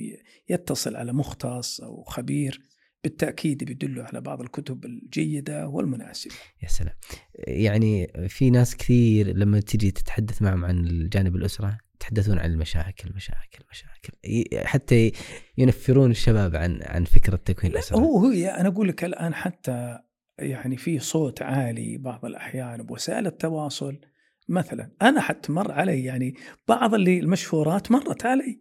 يتصل 0.49 0.97
على 0.97 1.13
مختص 1.13 1.81
أو 1.81 2.03
خبير 2.03 2.63
بالتأكيد 3.05 3.65
بيدله 3.65 4.05
على 4.05 4.21
بعض 4.21 4.41
الكتب 4.41 4.85
الجيدة 4.85 5.69
والمناسبة. 5.69 6.35
يا 6.63 6.69
سلام. 6.69 6.95
يعني 7.39 8.13
في 8.29 8.51
ناس 8.51 8.77
كثير 8.77 9.37
لما 9.37 9.61
تجي 9.61 9.91
تتحدث 9.91 10.43
معهم 10.43 10.65
عن 10.65 10.87
الجانب 10.87 11.37
الأسرة 11.37 11.79
يتحدثون 11.99 12.39
عن 12.39 12.51
المشاكل 12.51 13.13
مشاكل 13.17 13.65
مشاكل. 13.71 14.67
حتى 14.67 15.13
ينفرون 15.59 16.11
الشباب 16.11 16.57
عن 16.57 16.81
عن 16.83 17.05
فكرة 17.05 17.37
تكوين 17.37 17.73
الأسرة. 17.73 17.97
هو 17.97 18.19
هو 18.19 18.31
أنا 18.33 18.69
أقول 18.69 18.89
لك 18.89 19.05
الآن 19.05 19.35
حتى 19.35 19.99
يعني 20.39 20.77
في 20.77 20.99
صوت 20.99 21.43
عالي 21.43 21.99
بعض 21.99 22.25
الأحيان 22.25 22.83
بوسائل 22.83 23.27
التواصل. 23.27 24.01
مثلا 24.49 24.91
أنا 25.03 25.21
حتى 25.21 25.53
مر 25.53 25.73
علي 25.73 26.05
يعني 26.05 26.35
بعض 26.69 26.95
اللي 26.95 27.19
المشهورات 27.19 27.91
مرت 27.91 28.27
علي. 28.27 28.61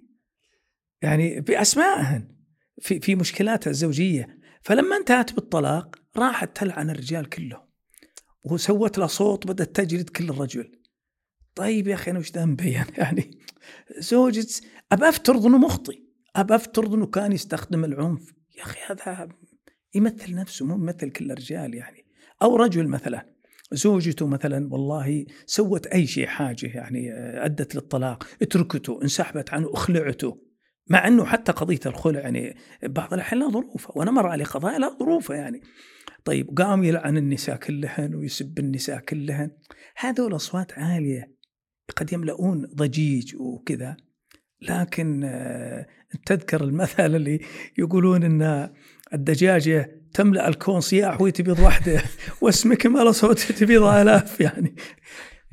يعني 1.02 1.42
بأسمائهن 1.42 2.36
في 2.82 3.00
في 3.00 3.16
مشكلاتها 3.16 3.72
الزوجية. 3.72 4.38
فلما 4.62 4.98
انتهت 4.98 5.34
بالطلاق 5.34 5.96
راحت 6.18 6.58
تلعن 6.58 6.90
الرجال 6.90 7.30
كلهم 7.30 7.68
وسوت 8.44 8.98
له 8.98 9.08
صوت 9.08 9.48
بدأت 9.48 9.76
تجلد 9.76 10.10
كل 10.10 10.30
الرجل. 10.30 10.72
طيب 11.58 11.88
يا 11.88 11.94
أخي 11.94 12.12
أنا 12.12 12.20
وش 12.20 12.32
ذنبي؟ 12.32 12.72
يعني 12.98 13.40
زوجة 14.00 14.48
ابى 14.92 15.10
أفترض 15.10 15.46
إنه 15.46 15.58
مخطي 15.58 16.04
ابى 16.36 16.56
أفترض 16.56 16.94
إنه 16.94 17.06
كان 17.06 17.32
يستخدم 17.32 17.86
العنف. 17.86 18.34
يا 18.58 18.64
أخي 18.64 18.80
هذا 18.88 19.28
يمثل 19.96 20.36
نفسه 20.36 20.66
مو 20.66 20.76
يمثل 20.76 21.10
كل 21.10 21.32
الرجال 21.32 21.74
يعني. 21.74 22.06
أو 22.42 22.56
رجل 22.56 22.88
مثلا 22.88 23.26
زوجته 23.72 24.28
مثلا 24.28 24.74
والله 24.74 25.26
سوت 25.46 25.88
أي 25.88 26.08
شيء 26.08 26.26
حاجة 26.26 26.68
يعني 26.68 27.14
أدت 27.46 27.76
للطلاق 27.76 28.28
اتركته 28.42 29.00
انسحبت 29.04 29.54
عنه 29.54 29.74
أخلعته. 29.74 30.42
مع 30.90 31.08
إنه 31.08 31.26
حتى 31.26 31.52
قضية 31.52 31.80
الخلع 31.86 32.20
يعني 32.20 32.58
بعض 32.84 33.14
الأحيان 33.14 33.42
لا 33.42 33.50
ظروفه 33.50 33.92
وأنا 33.96 34.12
مر 34.12 34.28
علي 34.28 34.44
قضايا 34.44 34.80
لا 34.80 34.98
ظروفه 35.00 35.36
يعني. 35.36 35.62
طيب 36.26 36.58
قام 36.58 36.84
يلعن 36.84 37.18
النساء 37.18 37.56
كلهن 37.56 38.16
ويسب 38.16 38.60
النساء 38.60 39.00
كلهن. 39.00 39.52
هذول 39.98 40.36
أصوات 40.36 40.80
عالية. 40.80 41.37
قد 41.96 42.14
يملؤون 42.14 42.66
ضجيج 42.76 43.36
وكذا. 43.36 43.98
لكن 44.62 45.24
آه، 45.24 45.88
تذكر 46.26 46.64
المثل 46.64 47.16
اللي 47.16 47.40
يقولون 47.78 48.24
إن 48.24 48.70
الدجاجة 49.14 49.92
تملأ 50.14 50.48
الكون 50.48 50.80
صياح 50.80 51.22
وهي 51.22 51.32
تبيض 51.32 51.60
واحدة 51.60 52.02
واسمك 52.42 52.86
ما 52.86 53.12
صوت 53.12 53.40
تبيض 53.40 53.84
آلاف 53.84 54.42
يعني. 54.42 54.76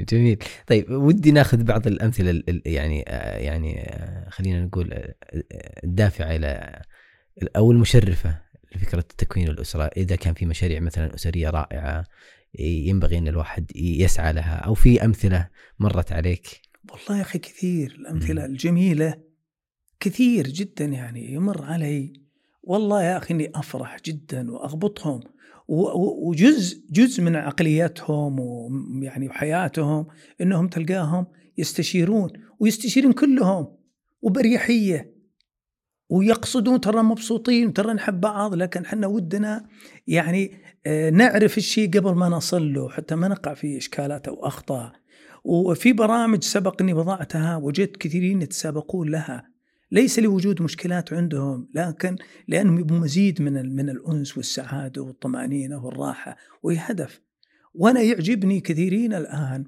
جميل. 0.01 0.39
طيب 0.66 0.90
ودي 0.90 1.31
ناخذ 1.31 1.62
بعض 1.62 1.86
الأمثلة 1.86 2.43
يعني 2.66 3.05
آه، 3.09 3.39
يعني 3.39 3.81
آه، 3.81 4.28
خلينا 4.31 4.65
نقول 4.65 5.15
الدافعه 5.85 6.36
إلى 6.36 6.82
أو 7.56 7.73
المشرفة 7.73 8.39
لفكرة 8.74 9.05
تكوين 9.19 9.48
الأسرة. 9.48 9.90
إذا 9.97 10.16
كان 10.16 10.35
في 10.35 10.47
مشاريع 10.47 10.81
مثلا 10.81 11.15
أسرية 11.15 11.51
رائعة 11.51 12.05
ينبغي 12.59 13.18
إن 13.18 13.28
الواحد 13.28 13.70
يسعى 13.76 14.32
لها 14.32 14.55
أو 14.55 14.74
في 14.74 15.05
أمثلة 15.05 15.48
مرت 15.78 16.12
عليك 16.12 16.60
والله 16.93 17.16
يا 17.16 17.22
أخي 17.22 17.39
كثير 17.39 17.97
الأمثلة 18.01 18.43
م. 18.43 18.44
الجميلة 18.44 19.14
كثير 20.01 20.47
جدا 20.47 20.85
يعني 20.85 21.32
يمر 21.32 21.62
علي 21.62 22.12
والله 22.62 23.02
يا 23.02 23.16
أخي 23.16 23.35
إني 23.35 23.51
أفرح 23.55 23.97
جدا 24.06 24.51
وأغبطهم 24.51 25.20
وجزء 25.68 26.82
جزء 26.90 27.22
من 27.22 27.36
عقليتهم 27.36 28.40
ويعني 28.40 29.31
حياتهم 29.31 30.06
إنهم 30.40 30.68
تلقاهم 30.68 31.26
يستشيرون 31.59 32.31
ويستشيرون 32.60 33.12
كلهم 33.12 33.76
وبريحية 34.22 35.14
ويقصدون 36.09 36.81
ترى 36.81 37.02
مبسوطين 37.02 37.72
ترى 37.72 37.93
نحب 37.93 38.20
بعض 38.20 38.55
لكن 38.55 38.85
إحنا 38.85 39.06
ودنا 39.06 39.68
يعني 40.06 40.64
نعرف 41.12 41.59
الشيء 41.59 41.90
قبل 41.90 42.15
ما 42.15 42.28
نصل 42.28 42.73
له 42.73 42.89
حتى 42.89 43.15
ما 43.15 43.28
نقع 43.28 43.55
في 43.55 43.78
إشكالات 43.78 44.28
أو 44.28 44.47
أخطاء. 44.47 44.93
وفي 45.44 45.93
برامج 45.93 46.43
سبق 46.44 46.82
اني 46.82 46.93
وضعتها 46.93 47.56
وجدت 47.56 47.97
كثيرين 47.97 48.43
يتسابقون 48.43 49.09
لها. 49.09 49.55
ليس 49.93 50.19
لوجود 50.19 50.62
مشكلات 50.62 51.12
عندهم 51.12 51.69
لكن 51.74 52.16
لأنهم 52.48 52.78
يبغوا 52.78 52.98
مزيد 52.98 53.43
من 53.43 53.77
من 53.77 53.90
الأنس 53.90 54.36
والسعادة 54.36 55.02
والطمأنينة 55.02 55.85
والراحة 55.85 56.36
وهي 56.62 56.77
هدف 56.81 57.20
وأنا 57.74 58.01
يعجبني 58.01 58.61
كثيرين 58.61 59.15
الآن 59.15 59.65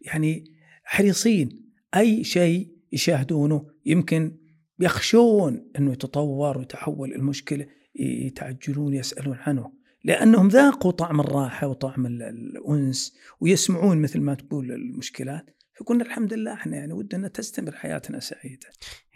يعني 0.00 0.44
حريصين 0.84 1.60
أي 1.96 2.24
شيء 2.24 2.68
يشاهدونه 2.92 3.66
يمكن 3.86 4.36
يخشون 4.80 5.70
إنه 5.78 5.92
يتطور 5.92 6.58
ويتحول 6.58 7.12
المشكلة 7.12 7.66
يتعجلون 7.94 8.94
يسألون 8.94 9.36
عنه. 9.36 9.72
لأنهم 10.04 10.48
ذاقوا 10.48 10.90
طعم 10.90 11.20
الراحة 11.20 11.66
وطعم 11.66 12.06
الأنس 12.06 13.16
ويسمعون 13.40 14.02
مثل 14.02 14.20
ما 14.20 14.34
تقول 14.34 14.72
المشكلات 14.72 15.56
فقلنا 15.80 16.04
الحمد 16.04 16.34
لله 16.34 16.52
إحنا 16.52 16.76
يعني 16.76 16.92
ودنا 16.92 17.28
تستمر 17.28 17.72
حياتنا 17.72 18.20
سعيدة. 18.20 18.66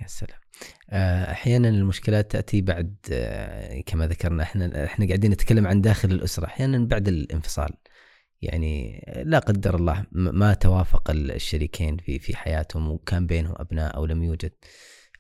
يا 0.01 0.07
سلام. 0.07 0.39
آه، 0.91 1.31
أحيانا 1.31 1.69
المشكلات 1.69 2.33
تأتي 2.33 2.61
بعد 2.61 2.97
آه، 3.13 3.81
كما 3.81 4.07
ذكرنا 4.07 4.43
إحنا 4.43 4.85
إحنا 4.85 5.07
قاعدين 5.07 5.31
نتكلم 5.31 5.67
عن 5.67 5.81
داخل 5.81 6.11
الأسرة، 6.11 6.47
أحيانا 6.47 6.79
بعد 6.79 7.09
الانفصال. 7.09 7.71
يعني 8.43 9.05
لا 9.25 9.39
قدر 9.39 9.77
الله 9.77 10.07
ما 10.13 10.55
توافق 10.55 11.11
الشريكين 11.11 11.97
في 11.97 12.19
في 12.19 12.37
حياتهم 12.37 12.91
وكان 12.91 13.27
بينهم 13.27 13.55
أبناء 13.57 13.97
أو 13.97 14.07
لم 14.07 14.23
يوجد. 14.23 14.53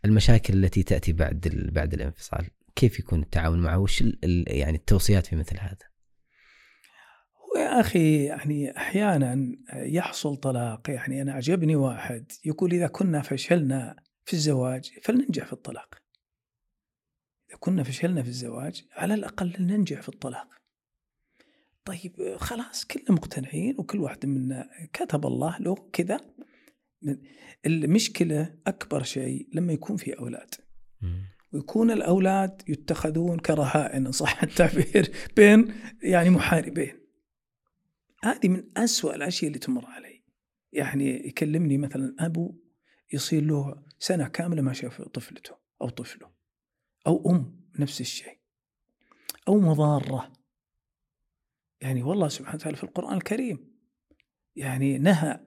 المشاكل 0.04 0.64
التي 0.64 0.82
تأتي 0.82 1.12
بعد 1.12 1.68
بعد 1.72 1.94
الانفصال، 1.94 2.46
كيف 2.78 2.98
يكون 2.98 3.22
التعامل 3.22 3.58
معه؟ 3.58 3.78
وش 3.78 4.04
يعني 4.46 4.76
التوصيات 4.76 5.26
في 5.26 5.36
مثل 5.36 5.58
هذا؟ 5.58 5.88
يا 7.56 7.80
أخي 7.80 8.24
يعني 8.24 8.76
أحيانا 8.76 9.56
يحصل 9.74 10.36
طلاق 10.36 10.90
يعني 10.90 11.22
أنا 11.22 11.32
أعجبني 11.32 11.76
واحد 11.76 12.32
يقول 12.44 12.72
إذا 12.72 12.86
كنا 12.86 13.22
فشلنا 13.22 13.96
في 14.24 14.32
الزواج 14.32 14.92
فلننجح 15.02 15.46
في 15.46 15.52
الطلاق. 15.52 15.94
إذا 17.48 17.58
كنا 17.60 17.82
فشلنا 17.82 18.22
في 18.22 18.28
الزواج 18.28 18.84
على 18.92 19.14
الأقل 19.14 19.56
ننجح 19.60 20.00
في 20.00 20.08
الطلاق. 20.08 20.48
طيب 21.84 22.36
خلاص 22.36 22.84
كلنا 22.84 23.10
مقتنعين 23.10 23.74
وكل 23.78 23.98
واحد 23.98 24.26
منا 24.26 24.70
كتب 24.92 25.26
الله 25.26 25.58
له 25.58 25.74
كذا. 25.92 26.20
المشكلة 27.66 28.54
أكبر 28.66 29.02
شيء 29.02 29.48
لما 29.52 29.72
يكون 29.72 29.96
في 29.96 30.18
أولاد. 30.18 30.54
ويكون 31.52 31.90
الأولاد 31.90 32.62
يتخذون 32.68 33.38
كرهائن 33.38 34.06
إن 34.06 34.12
صح 34.12 34.42
التعبير. 34.42 35.12
بين 35.36 35.74
يعني 36.02 36.30
محاربين. 36.30 36.98
هذه 38.24 38.48
من 38.48 38.64
أسوأ 38.76 39.14
الأشياء 39.14 39.48
اللي 39.48 39.58
تمر 39.58 39.86
علي. 39.86 40.24
يعني 40.72 41.28
يكلمني 41.28 41.78
مثلا 41.78 42.16
أبو 42.18 42.54
يصير 43.12 43.42
له 43.42 43.82
سنة 43.98 44.28
كاملة 44.28 44.62
ما 44.62 44.72
شاف 44.72 45.02
طفلته 45.02 45.56
أو 45.82 45.88
طفله 45.88 46.30
أو 47.06 47.30
أم 47.30 47.60
نفس 47.78 48.00
الشيء 48.00 48.38
أو 49.48 49.60
مضارة. 49.60 50.32
يعني 51.80 52.02
والله 52.02 52.28
سبحانه 52.28 52.56
وتعالى 52.56 52.76
في 52.76 52.84
القرآن 52.84 53.16
الكريم 53.16 53.78
يعني 54.56 54.98
نهى 54.98 55.40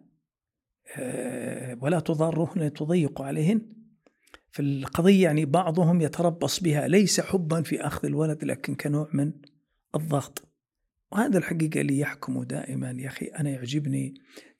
آه، 0.97 1.77
ولا 1.81 1.99
تضارهن 1.99 2.73
تضيق 2.73 3.21
عليهن. 3.21 3.80
في 4.51 4.61
القضية 4.61 5.23
يعني 5.23 5.45
بعضهم 5.45 6.01
يتربص 6.01 6.59
بها 6.59 6.87
ليس 6.87 7.21
حبا 7.21 7.61
في 7.61 7.81
أخذ 7.81 8.05
الولد 8.07 8.43
لكن 8.43 8.75
كنوع 8.75 9.09
من 9.13 9.31
الضغط. 9.95 10.47
وهذا 11.11 11.37
الحقيقة 11.37 11.81
اللي 11.81 11.99
يحكم 11.99 12.43
دائما 12.43 12.91
يا 12.91 13.07
أخي. 13.07 13.25
أنا 13.25 13.49
يعجبني 13.49 14.13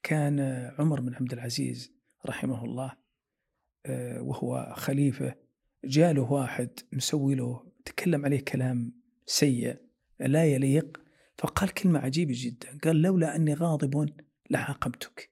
كان 0.04 0.40
عمر 0.80 1.02
بن 1.02 1.14
عبد 1.14 1.34
العزيز 1.34 1.94
رحمه 2.26 2.66
الله 2.66 2.92
آه، 3.86 4.22
وهو 4.22 4.74
خليفة 4.78 5.36
جاله 5.86 6.32
واحد 6.32 6.70
مسوي 6.94 7.36
له 7.36 7.64
تكلم 7.86 8.26
عليه 8.26 8.40
كلام 8.40 8.94
سيء 9.26 9.78
لا 10.20 10.46
يليق 10.46 11.02
فقال 11.38 11.70
كلمة 11.70 12.00
عجيبة 12.00 12.34
جدا. 12.38 12.78
قال 12.84 13.02
لولا 13.02 13.36
أني 13.36 13.54
غاضب 13.54 14.10
لعاقبتك 14.50 15.31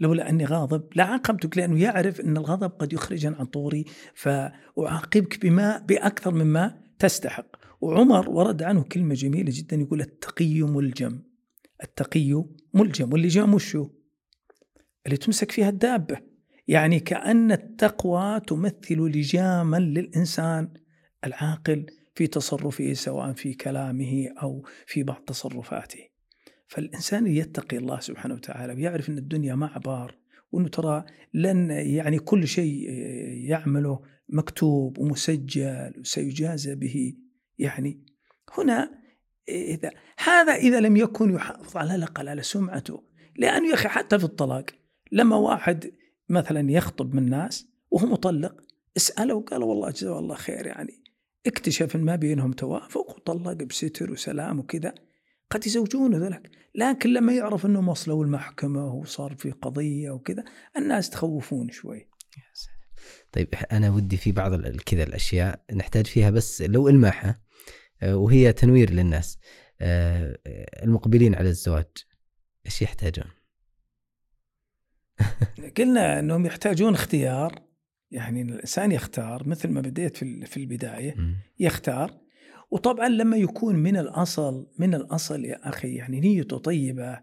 لولا 0.00 0.30
أني 0.30 0.44
غاضب 0.44 0.88
لعاقبتك 0.96 1.58
لأنه 1.58 1.82
يعرف 1.82 2.20
أن 2.20 2.36
الغضب 2.36 2.70
قد 2.70 2.92
يخرجني 2.92 3.36
عن 3.36 3.44
طوري 3.44 3.84
فأعاقبك 4.14 5.42
بما 5.42 5.78
بأكثر 5.78 6.34
مما 6.34 6.80
تستحق. 6.98 7.46
وعمر 7.80 8.30
ورد 8.30 8.62
عنه 8.62 8.82
كلمة 8.82 9.14
جميلة 9.14 9.52
جدا 9.54 9.76
يقول 9.76 10.00
التقي 10.00 10.62
ملجم 10.62 11.22
التقي 11.82 12.44
ملجم 12.74 13.12
واللجام 13.12 13.54
وشو 13.54 13.90
اللي 15.06 15.16
تمسك 15.16 15.52
فيها 15.52 15.68
الدابة. 15.68 16.18
يعني 16.68 17.00
كأن 17.00 17.52
التقوى 17.52 18.40
تمثل 18.40 19.00
لجاما 19.00 19.76
للإنسان 19.76 20.72
العاقل 21.24 21.86
في 22.14 22.26
تصرفه 22.26 22.92
سواء 22.92 23.32
في 23.32 23.54
كلامه 23.54 24.28
أو 24.42 24.66
في 24.86 25.02
بعض 25.02 25.22
تصرفاته. 25.26 26.07
فالإنسان 26.68 27.26
يتقي 27.26 27.76
الله 27.76 28.00
سبحانه 28.00 28.34
وتعالى 28.34 28.72
ويعرف 28.74 29.08
أن 29.08 29.18
الدنيا 29.18 29.54
معبر 29.54 30.18
وأنه 30.52 30.68
ترى 30.68 31.04
لن 31.34 31.70
يعني 31.70 32.18
كل 32.18 32.48
شيء 32.48 32.90
يعمله 33.50 34.00
مكتوب 34.28 34.98
ومسجل 34.98 35.92
وسيجازى 36.00 36.74
به. 36.74 37.14
يعني 37.58 38.04
هنا 38.58 38.98
إذا 39.48 39.90
هذا 40.24 40.52
إذا 40.52 40.80
لم 40.80 40.96
يكن 40.96 41.34
يحافظ 41.34 41.76
على 41.76 41.94
الأقل 41.94 42.28
على 42.28 42.42
سمعته 42.42 43.04
لأنه 43.36 43.68
يا 43.68 43.74
أخي 43.74 43.88
حتى 43.88 44.18
في 44.18 44.24
الطلاق 44.24 44.64
لما 45.12 45.36
واحد 45.36 45.92
مثلا 46.28 46.70
يخطب 46.70 47.14
من 47.14 47.30
ناس 47.30 47.68
وهو 47.90 48.06
مطلق 48.06 48.60
اسأله 48.96 49.34
وقال 49.34 49.62
والله 49.62 49.90
جزاه 49.90 50.18
الله 50.18 50.34
خير 50.34 50.66
يعني 50.66 51.02
اكتشف 51.46 51.96
ما 51.96 52.16
بينهم 52.16 52.52
توافق 52.52 53.10
وطلق 53.10 53.52
بستر 53.52 54.12
وسلام 54.12 54.58
وكذا. 54.58 54.94
قد 55.50 55.66
يزوجونه 55.66 56.26
ذلك 56.26 56.50
لكن 56.74 57.12
لما 57.12 57.32
يعرف 57.32 57.66
إنهم 57.66 57.88
وصلوا 57.88 58.24
المحكمة 58.24 58.94
وصار 58.94 59.34
في 59.34 59.50
قضية 59.50 60.10
وكذا 60.10 60.44
الناس 60.76 61.10
تخوفون 61.10 61.70
شوي. 61.70 62.08
طيب 63.32 63.48
أنا 63.72 63.90
ودي 63.90 64.16
في 64.16 64.32
بعض 64.32 64.66
كذا 64.66 65.02
الأشياء 65.02 65.64
نحتاج 65.72 66.06
فيها 66.06 66.30
بس 66.30 66.62
لو 66.62 66.88
الماحة 66.88 67.40
آه، 68.02 68.16
وهي 68.16 68.52
تنوير 68.52 68.90
للناس 68.90 69.38
آه، 69.80 70.38
المقبلين 70.82 71.34
على 71.34 71.48
الزواج 71.48 71.86
إيش 72.66 72.82
يحتاجون؟ 72.82 73.30
قلنا 75.78 76.18
إنهم 76.18 76.46
يحتاجون 76.46 76.94
اختيار 76.94 77.62
يعني 78.10 78.42
الإنسان 78.42 78.92
يختار 78.92 79.48
مثل 79.48 79.68
ما 79.68 79.80
بديت 79.80 80.16
في 80.16 80.56
البداية 80.56 81.16
يختار 81.58 82.20
وطبعا 82.70 83.08
لما 83.08 83.36
يكون 83.36 83.76
من 83.76 83.96
الأصل 83.96 84.66
من 84.78 84.94
الأصل 84.94 85.44
يا 85.44 85.68
أخي 85.68 85.94
يعني 85.94 86.20
نيته 86.20 86.58
طيبة 86.58 87.18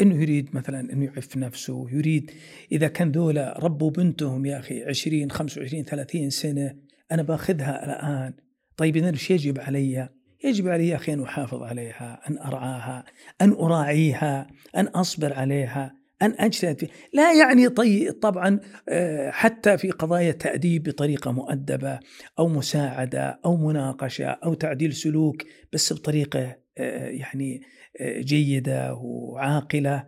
إنه 0.00 0.22
يريد 0.22 0.54
مثلا 0.56 0.80
إنه 0.92 1.04
يعف 1.04 1.36
نفسه 1.36 1.90
يريد 1.90 2.30
إذا 2.72 2.88
كان 2.88 3.12
ذولا 3.12 3.58
ربوا 3.58 3.90
بنتهم 3.90 4.46
يا 4.46 4.58
أخي 4.58 4.84
20 4.84 5.30
25 5.30 5.84
30 5.84 6.30
سنة 6.30 6.76
أنا 7.12 7.22
باخذها 7.22 7.84
الآن 7.84 8.32
طيب 8.76 8.96
إذا 8.96 9.10
إيش 9.10 9.30
يجب 9.30 9.60
علي؟ 9.60 10.08
يجب 10.44 10.68
علي 10.68 10.88
يا 10.88 10.96
أخي 10.96 11.12
أن 11.12 11.22
أحافظ 11.22 11.62
عليها، 11.62 12.20
أن 12.30 12.38
أرعاها، 12.38 13.04
أن 13.40 13.52
أراعيها، 13.52 14.46
أن 14.76 14.86
أصبر 14.86 15.32
عليها، 15.32 15.95
أن 16.22 16.34
أجتهد 16.38 16.78
فيه. 16.80 16.88
لا 17.12 17.32
يعني 17.32 17.68
طي 17.68 18.12
طبعا 18.12 18.60
آه، 18.88 19.30
حتى 19.30 19.78
في 19.78 19.90
قضايا 19.90 20.32
تأديب 20.32 20.82
بطريقة 20.82 21.32
مؤدبة 21.32 22.00
أو 22.38 22.48
مساعدة 22.48 23.40
أو 23.44 23.56
مناقشة 23.56 24.26
أو 24.26 24.54
تعديل 24.54 24.92
سلوك 24.92 25.42
بس 25.72 25.92
بطريقة 25.92 26.56
آه، 26.78 27.08
يعني 27.08 27.62
آه، 28.00 28.20
جيدة 28.20 28.94
وعاقلة. 28.94 30.06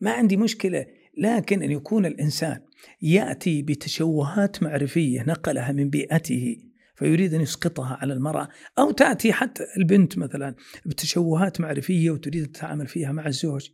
ما 0.00 0.10
عندي 0.10 0.36
مشكلة 0.36 0.86
لكن 1.18 1.62
أن 1.62 1.70
يكون 1.70 2.06
الإنسان 2.06 2.60
يأتي 3.02 3.62
بتشوهات 3.62 4.62
معرفية 4.62 5.22
نقلها 5.22 5.72
من 5.72 5.90
بيئته 5.90 6.56
فيريد 6.94 7.34
أن 7.34 7.40
يسقطها 7.40 7.98
على 8.00 8.12
المرأة 8.12 8.48
أو 8.78 8.90
تأتي 8.90 9.32
حتى 9.32 9.66
البنت 9.76 10.18
مثلا 10.18 10.54
بتشوهات 10.86 11.60
معرفية 11.60 12.10
وتريد 12.10 12.46
تتعامل 12.46 12.86
فيها 12.86 13.12
مع 13.12 13.26
الزوج. 13.26 13.68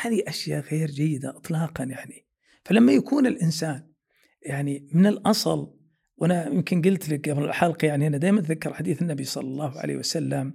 هذه 0.00 0.22
أشياء 0.28 0.60
غير 0.60 0.90
جيدة 0.90 1.36
إطلاقا 1.36 1.84
يعني. 1.84 2.26
فلما 2.64 2.92
يكون 2.92 3.26
الإنسان 3.26 3.82
يعني 4.46 4.88
من 4.92 5.06
الأصل 5.06 5.74
وأنا 6.16 6.48
يمكن 6.48 6.82
قلت 6.82 7.08
لك 7.08 7.28
قبل 7.28 7.44
الحلقة 7.44 7.86
يعني 7.86 8.06
أنا 8.06 8.18
دائما 8.18 8.40
أتذكر 8.40 8.74
حديث 8.74 9.02
النبي 9.02 9.24
صلى 9.24 9.44
الله 9.44 9.78
عليه 9.78 9.96
وسلم 9.96 10.54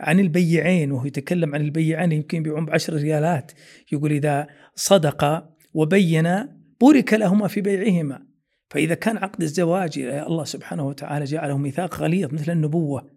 عن 0.00 0.20
البيعين 0.20 0.92
وهو 0.92 1.06
يتكلم 1.06 1.54
عن 1.54 1.60
البيعين 1.60 2.12
يمكن 2.12 2.38
يبيعون 2.38 2.64
بعشر 2.64 2.94
ريالات. 2.94 3.52
يقول 3.92 4.12
إذا 4.12 4.46
صدق 4.74 5.48
وبين 5.74 6.48
بورك 6.80 7.14
لهما 7.14 7.48
في 7.48 7.60
بيعهما. 7.60 8.26
فإذا 8.70 8.94
كان 8.94 9.16
عقد 9.16 9.42
الزواج 9.42 9.98
الله 9.98 10.44
سبحانه 10.44 10.86
وتعالى 10.86 11.24
جعله 11.24 11.58
ميثاق 11.58 12.00
غليظ 12.00 12.32
مثل 12.34 12.52
النبوة. 12.52 13.10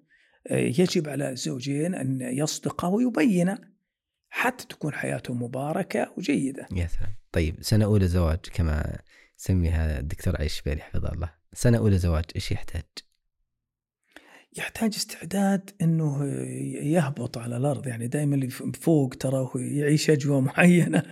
يجب 0.51 1.09
على 1.09 1.29
الزوجين 1.29 1.95
أن 1.95 2.21
يصدقا 2.21 2.87
ويبينا 2.87 3.74
حتى 4.35 4.65
تكون 4.67 4.93
حياته 4.93 5.33
مباركة 5.33 6.11
وجيدة. 6.17 6.67
يا 6.71 6.87
سلام. 6.87 7.15
طيب 7.31 7.55
سنة 7.61 7.85
أولى 7.85 8.07
زواج 8.07 8.39
كما 8.53 8.97
يسميها 9.39 9.99
الدكتور 9.99 10.35
عيش 10.39 10.53
شبيلي 10.53 10.81
حفظه 10.81 11.11
الله. 11.13 11.29
سنة 11.53 11.77
أولى 11.77 11.97
زواج 11.97 12.23
إيش 12.35 12.51
يحتاج؟ 12.51 12.83
يحتاج 14.57 14.93
استعداد 14.95 15.69
إنه 15.81 16.25
يهبط 16.83 17.37
على 17.37 17.57
الأرض 17.57 17.87
يعني 17.87 18.07
دائما 18.07 18.35
اللي 18.35 18.49
فوق 18.49 19.13
ترى 19.13 19.49
يعيش 19.55 20.09
أجواء 20.09 20.39
معينة. 20.49 21.03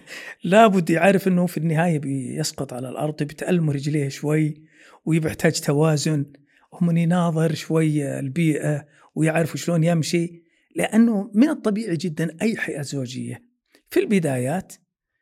لابد 0.43 0.89
يعرف 0.89 1.27
إنه 1.27 1.45
في 1.45 1.57
النهاية 1.57 1.99
بيسقط 1.99 2.73
على 2.73 2.89
الأرض 2.89 3.23
بتألم 3.23 3.69
رجليه 3.69 4.09
شوي 4.09 4.61
ويحتاج 5.05 5.61
توازن. 5.61 6.25
ومن 6.71 6.97
يناظر 6.97 7.53
شوي 7.53 8.19
البيئة 8.19 8.85
ويعرف 9.15 9.57
شلون 9.57 9.83
يمشي. 9.83 10.42
لأنه 10.75 11.31
من 11.33 11.49
الطبيعي 11.49 11.97
جدا 11.97 12.37
أي 12.41 12.57
حياة 12.57 12.81
زوجية. 12.81 13.41
في 13.89 13.99
البدايات 13.99 14.73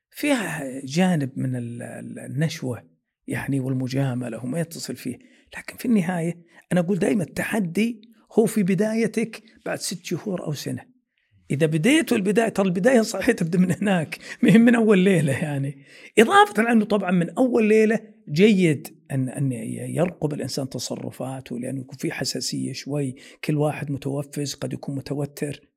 فيها 0.09 0.81
جانب 0.85 1.31
من 1.35 1.51
النشوة 1.55 2.83
يعني 3.27 3.59
والمجاملة 3.59 4.43
وما 4.43 4.59
يتصل 4.59 4.95
فيه. 4.95 5.19
لكن 5.57 5.77
في 5.77 5.85
النهاية 5.85 6.41
أنا 6.71 6.79
أقول 6.79 6.99
دائما 6.99 7.23
التحدي 7.23 8.01
هو 8.31 8.45
في 8.45 8.63
بدايتك 8.63 9.43
بعد 9.65 9.79
ست 9.79 10.05
شهور 10.05 10.45
أو 10.45 10.53
سنة. 10.53 10.91
إذا 11.51 11.65
بديت 11.65 12.13
البداية 12.13 12.49
ترى 12.49 12.67
البداية 12.67 13.01
صحيح 13.01 13.31
تبدأ 13.31 13.59
من 13.59 13.71
هناك 13.71 14.17
من 14.43 14.75
أول 14.75 14.99
ليلة 14.99 15.33
يعني. 15.33 15.85
إضافة 16.19 16.63
عنه 16.63 16.85
طبعا 16.85 17.11
من 17.11 17.29
أول 17.29 17.67
ليلة 17.67 17.99
جيد 18.29 19.00
ان 19.11 19.29
أن 19.29 19.51
يرقب 19.95 20.33
الإنسان 20.33 20.69
تصرفاته 20.69 21.59
لأنه 21.59 21.81
يكون 21.81 21.97
في 21.97 22.11
حساسية 22.11 22.73
شوي. 22.73 23.15
كل 23.43 23.57
واحد 23.57 23.91
متوفز 23.91 24.53
قد 24.53 24.73
يكون 24.73 24.95
متوتر. 24.95 25.71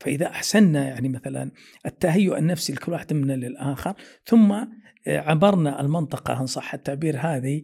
فإذا 0.00 0.26
أحسننا 0.26 0.88
يعني 0.88 1.08
مثلا 1.08 1.50
التهيؤ 1.86 2.38
النفسي 2.38 2.72
لكل 2.72 2.92
واحد 2.92 3.12
منا 3.12 3.32
للاخر 3.32 3.94
ثم 4.26 4.64
عبرنا 5.06 5.80
المنطقة 5.80 6.40
إن 6.40 6.46
صح 6.46 6.74
التعبير 6.74 7.18
هذه 7.20 7.62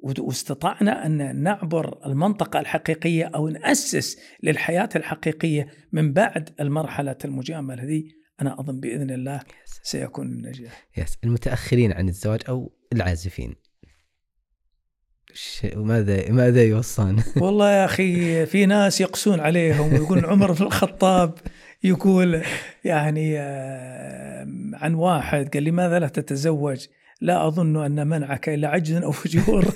واستطعنا 0.00 1.06
أن 1.06 1.42
نعبر 1.42 2.06
المنطقة 2.06 2.60
الحقيقية 2.60 3.24
أو 3.24 3.48
نأسس 3.48 4.18
للحياة 4.42 4.88
الحقيقية 4.96 5.68
من 5.92 6.12
بعد 6.12 6.50
المرحلة 6.60 7.16
المجاملة 7.24 7.82
هذه. 7.82 8.04
أنا 8.40 8.60
أظن 8.60 8.80
بإذن 8.80 9.10
الله 9.10 9.40
سيكون 9.82 10.26
النجاح. 10.26 10.86
يس 10.96 11.18
المتأخرين 11.24 11.92
عن 11.92 12.08
الزواج 12.08 12.40
أو 12.48 12.72
العازفين. 12.92 13.54
ماذا 15.76 16.30
ماذا 16.30 16.62
يوصان؟ 16.62 17.22
والله 17.42 17.70
يا 17.70 17.84
أخي 17.84 18.46
في 18.46 18.66
ناس 18.66 19.00
يقسون 19.00 19.40
عليهم 19.40 19.92
ويقولون 19.92 20.24
عمر 20.24 20.52
بن 20.52 20.62
الخطاب 20.62 21.34
يقول 21.84 22.42
يعني 22.84 23.38
آه، 23.38 24.46
عن 24.74 24.94
واحد 24.94 25.48
قال 25.54 25.64
لماذا 25.64 25.98
لا 25.98 26.08
تتزوج؟ 26.08 26.86
لا 27.20 27.46
أظن 27.46 27.84
أن 27.84 28.06
منعك 28.06 28.48
إلا 28.48 28.68
عجز 28.68 29.02
أو 29.02 29.10
فجور 29.12 29.64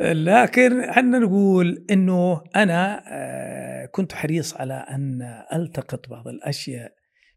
لكن 0.00 0.80
إحنا 0.80 1.18
نقول 1.18 1.86
إنه 1.90 2.42
أنا 2.56 3.02
آه، 3.08 3.86
كنت 3.86 4.12
حريص 4.12 4.54
على 4.54 4.74
أن 4.74 5.42
ألتقط 5.52 6.08
بعض 6.08 6.28
الأشياء 6.28 6.92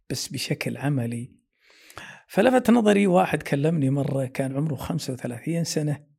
بس 0.09 0.27
بشكل 0.27 0.77
عملي 0.77 1.31
فلفت 2.27 2.69
نظري 2.69 3.07
واحد 3.07 3.43
كلمني 3.43 3.89
مرة 3.89 4.25
كان 4.25 4.55
عمره 4.55 4.75
35 4.75 5.63
سنة 5.63 6.14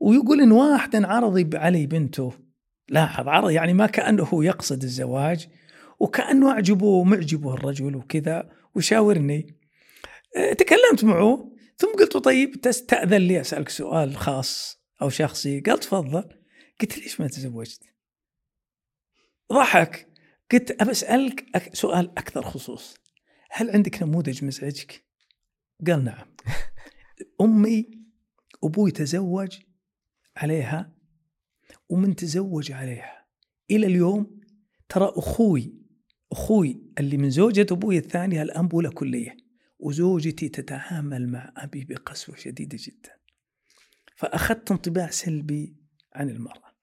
ويقول 0.00 0.40
إن 0.40 0.52
واحد 0.52 1.04
عرض 1.04 1.54
علي 1.54 1.86
بنته. 1.86 2.32
لاحظ 2.88 3.28
عرض 3.28 3.50
يعني 3.50 3.72
ما 3.72 3.86
كأنه 3.86 4.44
يقصد 4.44 4.82
الزواج 4.82 5.48
وكأنه 6.00 6.50
أعجبه 6.50 7.04
معجبه 7.04 7.54
الرجل 7.54 7.96
وكذا 7.96 8.50
وشاورني. 8.74 9.56
آه، 10.36 10.52
تكلمت 10.52 11.04
معه 11.04 11.52
ثم 11.76 11.92
قلت 11.98 12.14
له 12.14 12.20
طيب 12.20 12.60
تستأذن 12.60 13.16
لي 13.16 13.40
أسألك 13.40 13.68
سؤال 13.68 14.16
خاص 14.16 14.80
أو 15.02 15.08
شخصي؟ 15.08 15.60
قال 15.60 15.78
تفضل. 15.78 16.24
قلت 16.80 16.98
ليش 16.98 17.20
ما 17.20 17.26
تزوجت؟ 17.26 17.80
ضحك. 19.52 20.08
قلت 20.52 20.82
أبى 20.82 20.90
أسألك 20.90 21.44
سؤال 21.72 22.10
أكثر 22.18 22.42
خصوص. 22.42 22.96
هل 23.50 23.70
عندك 23.70 24.02
نموذج 24.02 24.44
مزعجك؟ 24.44 25.04
قال 25.86 26.04
نعم. 26.04 26.26
أمي 27.40 27.90
أبوي 28.64 28.90
تزوج 28.90 29.58
عليها 30.36 30.94
ومن 31.88 32.16
تزوج 32.16 32.72
عليها. 32.72 33.26
إلى 33.70 33.86
اليوم 33.86 34.40
ترى 34.88 35.12
أخوي 35.16 35.74
أخوي 36.32 36.82
اللي 36.98 37.16
من 37.16 37.30
زوجة 37.30 37.66
أبوي 37.70 37.98
الثانية 37.98 38.42
الان 38.42 38.68
بوله 38.68 38.90
كلية 38.90 39.36
وزوجتي 39.78 40.48
تتعامل 40.48 41.28
مع 41.28 41.52
أبي 41.56 41.84
بقسوة 41.84 42.36
شديدة 42.36 42.78
جدا. 42.80 43.12
فأخذت 44.16 44.70
انطباع 44.70 45.10
سلبي 45.10 45.76
عن 46.14 46.30
المرأة. 46.30 46.74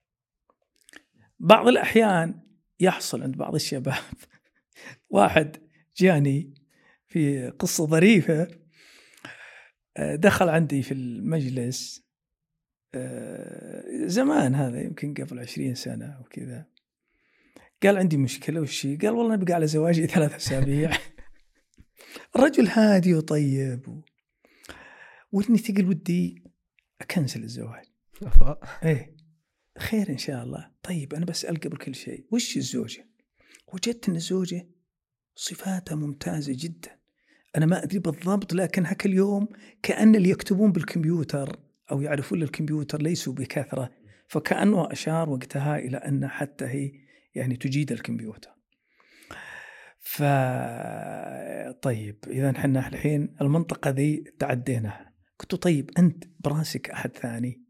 بعض 1.39 1.67
الأحيان 1.67 2.41
يحصل 2.79 3.23
عند 3.23 3.37
بعض 3.37 3.55
الشباب. 3.55 3.93
واحد 5.09 5.57
جاني 5.97 6.53
في 7.07 7.49
قصة 7.49 7.85
ظريفة 7.85 8.47
آه، 9.97 10.15
دخل 10.15 10.49
عندي 10.49 10.83
في 10.83 10.93
المجلس. 10.93 12.10
زمان 14.05 14.55
هذا 14.55 14.81
يمكن 14.81 15.13
قبل 15.13 15.39
عشرين 15.39 15.75
سنة 15.75 16.05
أو 16.05 16.23
كذا. 16.23 16.65
قال 17.83 17.97
عندي 17.97 18.17
مشكلة 18.17 18.61
وش 18.61 18.87
قال 18.87 19.09
والله 19.09 19.35
نبقى 19.35 19.53
على 19.53 19.67
زواجي 19.67 20.07
ثلاث 20.15 20.35
أسابيع. 20.35 20.91
الرجل 22.35 22.67
هادي 22.67 23.13
وطيب 23.13 23.87
و... 23.87 24.01
واني 25.31 25.57
ثقل 25.57 25.85
ودي 25.85 26.43
أكنسل 27.01 27.43
الزواج. 27.43 27.85
إيه. 28.83 29.15
خير 29.77 30.09
إن 30.09 30.17
شاء 30.17 30.43
الله. 30.43 30.71
طيب 30.83 31.13
أنا 31.13 31.25
بسأل 31.25 31.59
قبل 31.59 31.77
كل 31.77 31.95
شيء 31.95 32.25
وش 32.31 32.57
الزوجة؟ 32.57 33.07
وجدت 33.73 34.09
إن 34.09 34.15
الزوجة 34.15 34.67
صفاتها 35.35 35.95
ممتازة 35.95 36.53
جدا. 36.55 36.99
أنا 37.55 37.65
ما 37.65 37.83
أدري 37.83 37.99
بالضبط 37.99 38.53
لكن 38.53 38.85
هك 38.85 39.05
اليوم 39.05 39.47
كأن 39.83 40.15
اللي 40.15 40.29
يكتبون 40.29 40.71
بالكمبيوتر 40.71 41.70
أو 41.91 42.01
يعرفون 42.01 42.43
الكمبيوتر 42.43 43.01
ليسوا 43.01 43.33
بكثرة 43.33 43.91
فكأنه 44.27 44.91
أشار 44.91 45.29
وقتها 45.29 45.77
إلى 45.77 45.97
أن 45.97 46.27
حتى 46.27 46.65
هي 46.65 46.91
يعني 47.35 47.55
تجيد 47.55 47.91
الكمبيوتر. 47.91 48.51
ف 49.99 50.23
طيب 51.81 52.17
اذا 52.27 52.51
إحنا 52.51 52.87
الحين 52.87 53.35
المنطقة 53.41 53.89
ذي 53.89 54.23
تعديناها. 54.39 55.13
قلت 55.39 55.55
طيب 55.55 55.91
أنت 55.97 56.23
براسك 56.39 56.89
أحد 56.89 57.17
ثاني؟ 57.17 57.63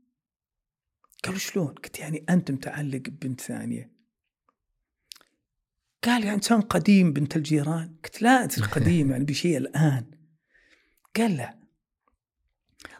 قالوا 1.23 1.39
شلون؟ 1.39 1.67
قلت 1.67 1.99
يعني 1.99 2.25
أنت 2.29 2.51
متعلق 2.51 3.09
ببنت 3.09 3.41
ثانية. 3.41 3.91
قال 6.03 6.23
يعني 6.23 6.35
انسان 6.35 6.61
قديم 6.61 7.13
بنت 7.13 7.35
الجيران. 7.35 7.95
قلت 8.03 8.21
لا 8.21 8.47
قديم 8.71 9.11
يعني 9.11 9.25
بشيء 9.25 9.57
الآن. 9.57 10.11
قال 11.15 11.37
لا. 11.37 11.60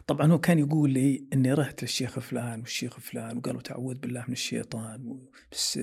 طبعا 0.06 0.32
هو 0.32 0.38
كان 0.38 0.58
يقول 0.58 0.90
لي 0.90 1.26
إني 1.32 1.52
رحت 1.52 1.82
للشيخ 1.82 2.18
فلان 2.18 2.60
والشيخ 2.60 3.00
فلان 3.00 3.36
وقالوا 3.36 3.60
تعوذ 3.60 3.94
بالله 3.94 4.24
من 4.28 4.32
الشيطان 4.32 5.18
بس 5.52 5.80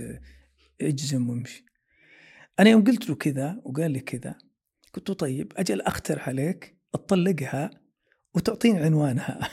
اجزم 0.81 1.29
وامشي. 1.29 1.65
أنا 2.59 2.69
يوم 2.69 2.83
قلت 2.83 3.09
له 3.09 3.15
كذا 3.15 3.61
وقال 3.63 3.91
لي 3.91 3.99
كذا 3.99 4.35
قلت 4.93 5.09
له 5.09 5.15
طيب 5.15 5.53
أجل 5.57 5.81
أقترح 5.81 6.29
عليك 6.29 6.77
تطلقها 6.93 7.69
وتعطيني 8.33 8.79
عنوانها. 8.79 9.49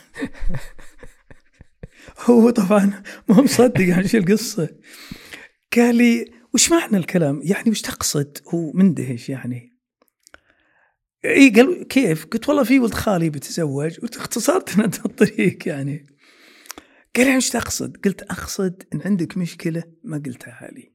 هو 2.26 2.51
طبعا 2.51 3.02
ما 3.28 3.43
مصدق 3.43 3.88
يعني 3.88 4.09
شو 4.09 4.18
القصة. 4.18 4.68
قال 5.76 5.97
لي 5.97 6.24
وش 6.55 6.70
معنى 6.70 6.97
الكلام؟ 6.97 7.40
يعني 7.44 7.70
وش 7.70 7.80
تقصد؟ 7.80 8.38
هو 8.55 8.72
مندهش 8.72 9.28
يعني. 9.28 9.75
إي 11.26 11.50
قال 11.50 11.88
كيف؟ 11.88 12.26
قلت 12.26 12.48
والله 12.48 12.64
في 12.64 12.78
ولد 12.78 12.94
خالي 12.94 13.30
بيتزوج 13.30 14.00
قلت 14.00 14.16
اختصرت 14.16 14.78
انت 14.78 15.06
الطريق 15.06 15.68
يعني. 15.68 16.06
قال 17.16 17.26
يعني 17.26 17.36
وش 17.36 17.50
تقصد؟ 17.50 17.96
قلت 17.96 18.22
أقصد 18.22 18.82
إن 18.94 19.02
عندك 19.04 19.38
مشكلة 19.38 19.82
ما 20.04 20.22
قلتها 20.26 20.70
لي. 20.72 20.92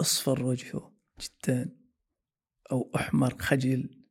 أصفر 0.00 0.44
وجهه 0.44 0.92
جدا 1.20 1.76
أو 2.72 2.90
أحمر 2.96 3.38
خجل. 3.38 4.04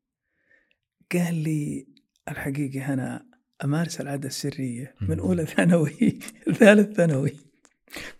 قال 1.12 1.36
لي 1.36 1.88
الحقيقة 2.28 2.94
أنا 2.94 3.30
أمارس 3.64 4.02
العادة 4.02 4.28
السرية 4.28 4.96
من 5.02 5.20
أولى 5.20 5.46
ثانوي 5.46 6.20
ثالث 6.60 6.96
ثانوي. 6.96 7.32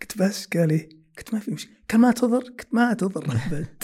قلت 0.00 0.18
بس؟ 0.18 0.46
قال 0.46 0.68
لي 0.68 0.88
قلت 1.18 1.34
ما 1.34 1.40
في 1.40 1.50
مشكلة. 1.50 1.76
قال 1.90 2.00
ما 2.00 2.12
تضر؟ 2.12 2.42
قلت 2.42 2.74
ما 2.74 2.94
تضر 2.94 3.24
أبد. 3.24 3.75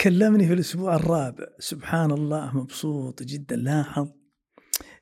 كلمني 0.00 0.46
في 0.46 0.52
الأسبوع 0.52 0.96
الرابع. 0.96 1.46
سبحان 1.58 2.10
الله 2.10 2.56
مبسوط 2.56 3.22
جدا 3.22 3.56
لاحظ 3.56 4.08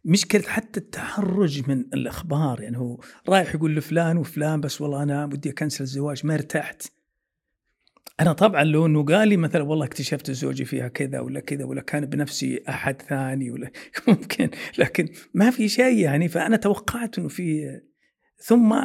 مشكلة 0.04 0.42
حتى 0.42 0.80
التحرج 0.80 1.70
من 1.70 1.80
الأخبار. 1.80 2.60
يعني 2.60 2.78
هو 2.78 3.00
رايح 3.28 3.54
يقول 3.54 3.76
لفلان 3.76 4.16
وفلان 4.16 4.60
بس 4.60 4.80
والله 4.80 5.02
أنا 5.02 5.24
ودي 5.24 5.50
أكنسل 5.50 5.84
الزواج 5.84 6.26
ما 6.26 6.34
ارتحت. 6.34 6.82
أنا 8.20 8.32
طبعا 8.32 8.64
لو 8.64 8.86
إنه 8.86 9.04
قال 9.04 9.28
لي 9.28 9.36
مثلا 9.36 9.62
والله 9.62 9.86
اكتشفت 9.86 10.30
زوجي 10.30 10.64
فيها 10.64 10.88
كذا 10.88 11.20
ولا 11.20 11.40
كذا 11.40 11.64
ولا 11.64 11.80
كان 11.80 12.06
بنفسي 12.06 12.62
أحد 12.68 13.02
ثاني 13.02 13.50
ولا 13.50 13.70
ممكن 14.08 14.50
لكن 14.78 15.08
ما 15.34 15.50
في 15.50 15.68
شيء 15.68 15.98
يعني. 15.98 16.28
فأنا 16.28 16.56
توقعت 16.56 17.18
إنه 17.18 17.28
في 17.28 17.80
ثم 18.38 18.76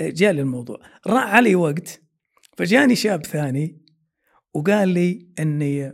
جاء 0.00 0.30
الموضوع 0.30 0.80
راح 1.06 1.22
علي 1.34 1.54
وقت 1.54 2.02
فجاني 2.56 2.96
شاب 2.96 3.26
ثاني 3.26 3.79
وقال 4.54 4.88
لي 4.88 5.26
إني 5.38 5.92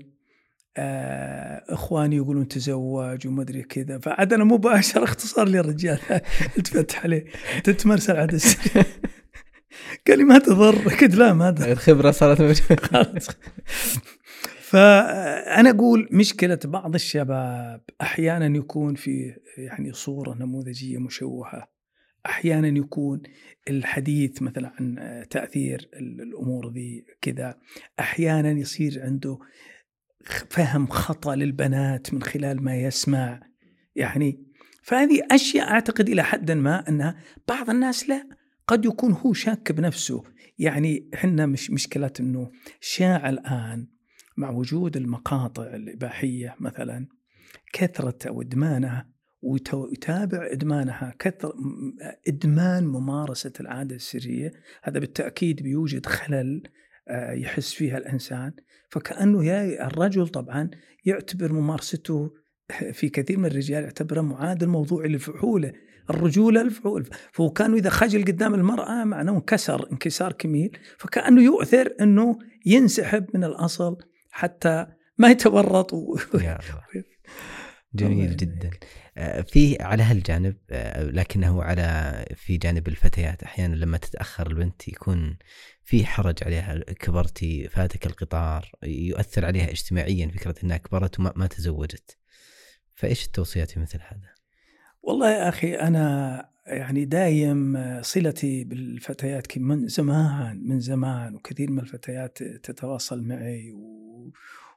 آه 0.79 1.63
إخواني 1.69 2.17
يقولون 2.17 2.49
تزوج 2.49 3.27
وما 3.27 3.43
أدري 3.43 3.63
كذا. 3.63 3.99
فعاد 3.99 4.33
أنا 4.33 4.45
مباشر 4.45 5.05
اختصار 5.05 5.49
لي 5.49 5.61
الرجال 5.61 5.99
التفت 6.59 6.95
عليه 6.97 7.25
تتمرسل 7.65 8.17
عاد 8.17 8.41
قال 10.09 10.19
لي 10.19 10.25
ما 10.25 10.39
تضر. 10.39 10.89
قلت 10.89 11.15
لا 11.15 11.33
ما 11.33 11.51
تضر 11.51 11.73
الخبرة 11.73 12.11
صارت 12.11 12.41
فانا 14.71 15.71
أقول 15.71 16.09
مشكلة 16.13 16.59
بعض 16.65 16.95
الشباب 16.95 17.81
أحيانا 18.01 18.57
يكون 18.57 18.95
في 18.95 19.35
يعني 19.59 19.93
صورة 19.93 20.35
نموذجية 20.35 20.99
مشوهة. 20.99 21.76
أحيانا 22.27 22.69
يكون 22.69 23.23
الحديث 23.71 24.43
مثلا 24.43 24.73
عن 24.81 25.25
تأثير 25.31 25.89
الأمور 25.95 26.73
ذي 26.73 27.05
كذا 27.21 27.59
أحيانا 28.01 28.51
يصير 28.51 29.03
عنده 29.03 29.39
فهم 30.51 30.87
خطأ 30.87 31.37
للبنات 31.37 32.15
من 32.15 32.23
خلال 32.23 32.63
ما 32.63 32.77
يسمع. 32.77 33.41
يعني 33.95 34.47
فهذه 34.83 35.23
أشياء 35.31 35.71
أعتقد 35.71 36.09
إلى 36.09 36.23
حد 36.23 36.51
ما 36.51 36.89
انها 36.89 37.17
بعض 37.49 37.71
الناس 37.71 38.09
لا 38.09 38.29
قد 38.67 38.85
يكون 38.85 39.13
هو 39.13 39.33
شاك 39.33 39.73
بنفسه. 39.73 40.23
يعني 40.59 41.11
إحنا 41.15 41.47
مش 41.47 41.71
مشكلة 41.71 42.13
إنه 42.21 42.51
شاع 42.81 43.29
الآن 43.29 43.89
مع 44.37 44.51
وجود 44.51 44.97
المقاطع 44.97 45.63
الإباحية 45.63 46.57
مثلا 46.61 47.07
كثرة 47.73 48.29
أو 48.29 48.43
إدمانها 48.43 49.16
ويتابع 49.43 50.49
إدمانها 50.53 51.15
كثر 51.19 51.53
إدمان 52.29 52.87
ممارسة 52.87 53.53
العادة 53.61 53.97
السرية. 53.97 54.53
هذا 54.83 54.99
بالتأكيد 54.99 55.63
بيوجد 55.63 56.07
خلل 56.07 56.63
آه، 57.09 57.33
يحس 57.33 57.73
فيها 57.73 57.99
الإنسان. 57.99 58.53
فكأنه 58.91 59.45
يا 59.45 59.87
الرجل 59.87 60.29
طبعا 60.29 60.71
يعتبر 61.05 61.53
ممارسته 61.53 62.31
في 62.99 63.09
كثير 63.09 63.39
من 63.39 63.47
الرجال 63.47 63.85
يعتبره 63.85 64.21
معادل 64.21 64.67
موضوعي 64.67 65.09
للفحوله 65.09 65.73
الرجوله 66.11 66.63
الفعول. 66.63 67.09
فهو 67.33 67.51
كانوا 67.51 67.77
إذا 67.77 67.91
خجل 67.91 68.25
قدام 68.25 68.55
المرأة 68.55 69.05
معناه 69.05 69.33
انكسر 69.33 69.93
انكسار 69.93 70.33
كميل. 70.33 70.79
فكأنه 70.99 71.43
يؤثر 71.43 71.95
إنه 72.01 72.39
ينسحب 72.67 73.27
من 73.35 73.45
الأصل 73.45 73.97
حتى 74.31 74.87
ما 75.19 75.31
يتورط 75.31 75.93
و... 75.93 76.17
جميل 77.95 78.37
جدا. 78.37 78.71
آه، 79.17 79.41
في 79.43 79.83
على 79.83 80.03
هالجانب 80.03 80.57
آه، 80.71 81.03
لكنه 81.03 81.63
على 81.63 82.25
في 82.37 82.57
جانب 82.57 82.89
الفتيات. 82.89 83.43
أحيانا 83.43 83.75
لما 83.75 83.99
تتأخر 83.99 84.47
البنت 84.47 84.89
يكون 84.89 85.37
في 85.85 86.07
حرج 86.07 86.45
عليها. 86.45 86.79
كبرتي 86.79 87.69
فاتك 87.69 88.07
القطار 88.07 88.71
يؤثر 88.83 89.45
عليها 89.45 89.71
اجتماعيا 89.71 90.29
فكرة 90.29 90.55
إنها 90.65 90.77
كبرت 90.77 91.21
وما 91.21 91.33
ما 91.37 91.47
تزوجت. 91.47 92.19
فإيش 92.95 93.27
التوصيات 93.27 93.71
في 93.71 93.81
مثل 93.81 93.99
هذا؟ 93.99 94.37
والله 95.03 95.31
يا 95.31 95.49
أخي 95.49 95.75
أنا 95.75 96.57
يعني 96.67 97.05
دايم 97.05 97.79
صلتي 98.03 98.65
بالفتيات 98.65 99.59
من 99.59 99.89
زمان 99.89 100.69
من 100.69 100.81
زمان 100.81 101.35
وكثير 101.35 101.71
من 101.71 101.79
الفتيات 101.79 102.43
تتواصل 102.43 103.23
معي 103.23 103.73
و... 103.73 104.33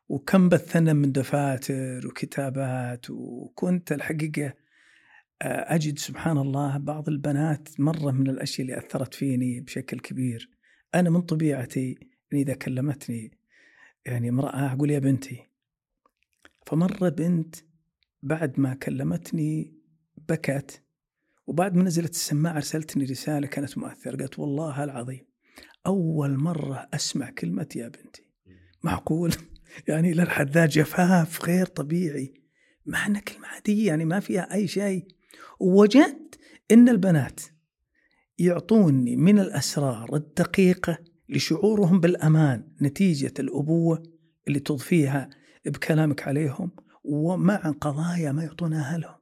وكم 0.09 0.49
بثنا 0.49 0.93
من 0.93 1.11
دفاتر 1.11 2.07
وكتابات 2.07 3.09
وكنت 3.09 3.91
الحقيقة 3.91 4.53
أجد 5.41 5.99
سبحان 5.99 6.37
الله 6.37 6.77
بعض 6.77 7.09
البنات 7.09 7.79
مرة 7.79 8.11
من 8.11 8.29
الأشياء 8.29 8.67
اللي 8.67 8.77
أثرت 8.77 9.13
فيني 9.13 9.61
بشكل 9.61 9.99
كبير. 9.99 10.49
أنا 10.95 11.09
من 11.09 11.21
طبيعتي 11.21 11.97
إن 12.33 12.37
إذا 12.37 12.53
كلمتني 12.53 13.37
يعني 14.05 14.29
امرأة 14.29 14.73
أقول 14.73 14.91
يا 14.91 14.99
بنتي. 14.99 15.45
فمرة 16.65 17.09
بنت 17.09 17.55
بعد 18.23 18.59
ما 18.59 18.73
كلمتني 18.73 19.73
بكت 20.29 20.83
وبعد 21.47 21.75
ما 21.75 21.83
نزلت 21.83 22.11
السماعة 22.11 22.55
أرسلتني 22.55 23.05
رسالة 23.05 23.47
كانت 23.47 23.77
مؤثرة. 23.77 24.17
قالت 24.17 24.39
والله 24.39 24.83
العظيم 24.83 25.25
أول 25.85 26.37
مرة 26.37 26.89
أسمع 26.93 27.29
كلمة 27.29 27.67
يا 27.75 27.87
بنتي. 27.87 28.25
معقول؟ 28.83 29.31
يعني 29.87 30.11
إلى 30.11 30.23
الحد 30.23 30.49
ذا 30.49 30.65
جفاف 30.65 31.45
غير 31.45 31.65
طبيعي. 31.65 32.33
مع 32.85 33.05
أنها 33.05 33.21
كلمة 33.21 33.47
عادية 33.47 33.87
يعني 33.87 34.05
ما 34.05 34.19
فيها 34.19 34.53
أي 34.53 34.67
شيء. 34.67 35.07
ووجدت 35.59 36.39
أن 36.71 36.89
البنات 36.89 37.41
يعطوني 38.37 39.15
من 39.15 39.39
الأسرار 39.39 40.15
الدقيقة 40.15 40.97
لشعورهم 41.29 41.99
بالأمان 41.99 42.67
نتيجة 42.81 43.33
الأبوة 43.39 44.03
اللي 44.47 44.59
تضفيها 44.59 45.29
بكلامك 45.65 46.27
عليهم 46.27 46.71
ومع 47.03 47.55
قضايا 47.81 48.31
ما 48.31 48.43
يعطونها 48.43 48.97
لهم 48.97 49.19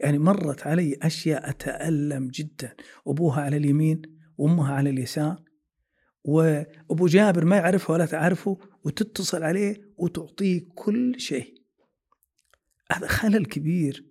يعني 0.00 0.18
مرت 0.18 0.66
علي 0.66 0.98
أشياء 1.02 1.50
أتألم 1.50 2.28
جدا. 2.28 2.74
أبوها 3.06 3.42
على 3.42 3.56
اليمين 3.56 4.02
وأمها 4.38 4.74
على 4.74 4.90
اليسار 4.90 5.42
وأبو 6.24 7.06
جابر 7.06 7.44
ما 7.44 7.56
يعرفه 7.56 7.92
ولا 7.92 8.06
تعرفه 8.06 8.58
وتتصل 8.84 9.42
عليه 9.42 9.83
وتعطيه 9.96 10.60
كل 10.74 11.20
شيء. 11.20 11.54
هذا 12.92 13.06
خلل 13.06 13.46
كبير. 13.46 14.04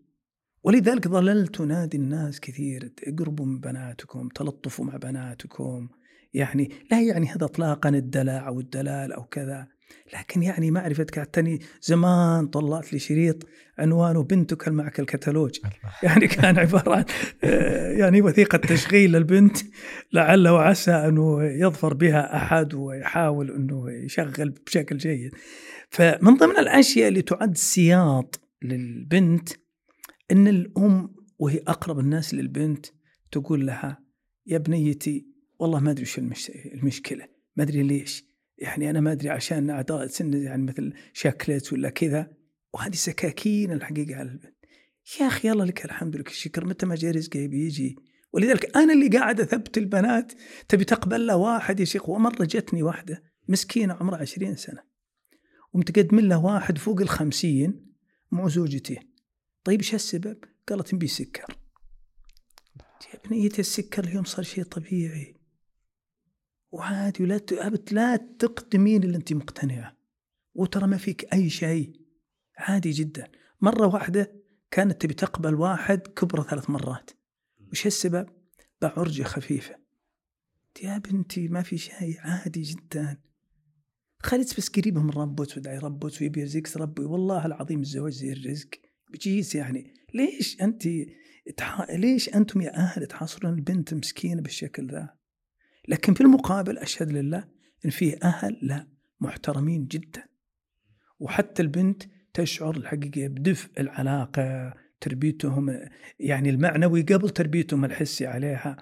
ولذلك 0.64 1.08
ظللت 1.08 1.62
أنادي 1.62 1.98
الناس 1.98 2.40
كثير. 2.40 2.94
اقربوا 3.08 3.46
من 3.46 3.60
بناتكم 3.60 4.30
تلطفوا 4.30 4.86
مع 4.86 4.98
بناتكم. 4.98 5.90
يعني 6.34 6.70
لا 6.92 7.02
يعني 7.02 7.28
هذا 7.28 7.46
اطلاقا 7.46 7.90
الدلع 7.90 8.48
أو 8.48 8.60
الدلال 8.60 9.14
أو 9.14 9.24
كذا. 9.24 9.68
لكن 10.14 10.44
يعني 10.44 10.72
معرفة 10.72 11.04
كاتني 11.04 11.60
زمان 11.82 12.48
طلعت 12.48 12.94
لي 12.94 13.00
شريط 13.00 13.48
عنوانه 13.80 14.24
بنتك 14.24 14.68
هل 14.68 14.74
معك 14.74 15.00
الكتالوج 15.00 15.60
يعني 16.04 16.28
كان 16.28 16.60
عبارة 16.60 16.96
عن 16.96 17.06
آه، 17.44 17.92
يعني 17.92 18.22
وثيقة 18.22 18.58
تشغيل 18.58 19.12
للبنت. 19.12 19.58
لعل 20.14 20.48
وعسى 20.48 20.92
أنه 20.92 21.44
يظفر 21.44 21.94
بها 21.94 22.36
أحد 22.36 22.74
ويحاول 22.74 23.52
أنه 23.52 23.92
يشغل 23.92 24.50
بشكل 24.50 24.98
جيد. 24.98 25.32
فمن 25.94 26.38
ضمن 26.38 26.58
الأشياء 26.58 27.08
اللي 27.08 27.22
تعد 27.22 27.58
سياط 27.58 28.42
للبنت 28.62 29.50
أن 30.32 30.48
الأم 30.48 31.16
وهي 31.40 31.58
أقرب 31.68 32.00
الناس 32.00 32.34
للبنت 32.34 32.86
تقول 33.32 33.66
لها 33.66 34.00
يا 34.46 34.58
بنيتي 34.58 35.28
والله 35.60 35.80
ما 35.80 35.92
أدري 35.92 36.04
وش 36.04 36.20
المشكلة 36.74 37.28
ما 37.56 37.64
أدري 37.64 37.84
ليش 37.84 38.26
يعني 38.58 38.90
أنا 38.90 39.00
ما 39.00 39.12
أدري 39.12 39.30
عشان 39.30 39.70
أعضاء 39.70 40.08
سن 40.08 40.34
يعني 40.34 40.64
مثل 40.64 40.94
شكلت 41.14 41.74
ولا 41.74 41.90
كذا. 41.90 42.32
وهذه 42.74 42.96
سكاكين 42.96 43.72
الحقيقة 43.72 44.16
على 44.16 44.30
البنت. 44.30 44.56
يا 45.22 45.28
أخي 45.28 45.52
الله 45.52 45.66
لك 45.66 45.86
الحمد 45.86 46.16
لك 46.16 46.28
الشكر 46.28 46.66
متى 46.66 46.86
ما 46.86 46.96
جاء 46.96 47.12
رزقي 47.12 47.48
بيجي 47.48 47.96
ولذلك 48.34 48.78
أنا 48.78 48.94
اللي 48.94 49.08
قاعد 49.08 49.42
أثبت 49.42 49.78
البنات 49.78 50.34
تبي 50.68 50.84
تقبل 50.84 51.28
له 51.28 51.36
واحد 51.36 51.80
يا 51.80 51.86
شيخ؟ 51.86 52.10
ومرة 52.10 52.46
جتني 52.46 52.84
واحدة 52.84 53.24
مسكينة 53.48 53.94
عمرها 53.94 54.18
عشرين 54.18 54.56
سنة. 54.56 54.93
ومتقدم 55.74 56.20
له 56.20 56.38
واحد 56.38 56.78
فوق 56.78 57.02
الخمسين 57.02 57.94
مع 58.32 58.48
زوجتين 58.48 59.14
طيب 59.64 59.80
إيش 59.80 59.96
السبب؟ 59.96 60.38
قالت 60.70 60.94
نبي 60.94 61.08
سكر. 61.08 61.58
يا 63.14 63.20
بنيتي 63.30 63.62
السكر 63.62 64.04
اليوم 64.04 64.24
صار 64.24 64.44
شيء 64.46 64.64
طبيعي. 64.64 65.36
وعادي 66.72 67.24
ولا 67.24 67.42
لا 67.92 68.16
تقدمين 68.16 69.04
اللي 69.04 69.18
أنت 69.18 69.34
مقتنعة. 69.34 69.98
وترى 70.56 70.88
ما 70.88 70.98
فيك 70.98 71.34
أي 71.34 71.50
شيء. 71.50 72.02
عادي 72.58 72.92
جدا. 72.92 73.32
مرة 73.62 73.88
واحدة 73.88 74.44
كانت 74.72 75.02
تبي 75.02 75.14
تقبل 75.14 75.56
واحد 75.56 76.00
كبره 76.00 76.44
ثلاث 76.44 76.70
مرات. 76.70 77.12
وش 77.72 77.88
السبب؟ 77.88 78.30
بعرجة 78.82 79.24
خفيفة. 79.24 79.76
يا 80.84 80.98
بنتي 80.98 81.48
ما 81.48 81.62
في 81.62 81.78
شيء. 81.78 82.20
عادي 82.20 82.62
جدا. 82.62 83.18
خليت 84.24 84.58
بس 84.58 84.70
قريبه 84.70 85.02
من 85.02 85.10
ربك 85.10 85.58
ودعي 85.58 85.78
ربك 85.78 86.22
ويبي 86.22 86.42
يرزقك 86.42 86.78
ربي 86.78 87.02
والله 87.02 87.46
العظيم 87.46 87.82
الزواج 87.82 88.14
زي 88.14 88.34
الرزق. 88.34 88.70
بجيس 89.14 89.56
يعني 89.56 89.94
ليش 90.14 90.62
أنت 90.62 90.84
تح... 91.58 91.92
ليش 91.92 92.36
أنتم 92.36 92.62
يا 92.62 92.76
أهل 92.76 93.06
تحاصرون 93.06 93.54
البنت 93.54 93.94
مسكينة 93.94 94.42
بالشكل 94.42 94.88
ذا؟ 94.88 95.10
لكن 95.88 96.14
في 96.14 96.22
المقابل 96.22 96.78
أشهد 96.78 97.12
لله 97.12 97.48
أن 97.86 97.90
فيه 97.90 98.20
أهل 98.24 98.60
لا 98.62 98.88
محترمين 99.20 99.88
جدا. 99.88 100.24
وحتى 101.20 101.62
البنت 101.62 102.04
تشعر 102.34 102.78
الحقيقة 102.78 103.28
بدفء 103.28 103.82
العلاقة 103.82 104.74
تربيتهم 105.02 105.80
يعني 106.20 106.50
المعنوي 106.50 107.02
قبل 107.02 107.30
تربيتهم 107.30 107.86
الحسي 107.86 108.26
عليها 108.26 108.78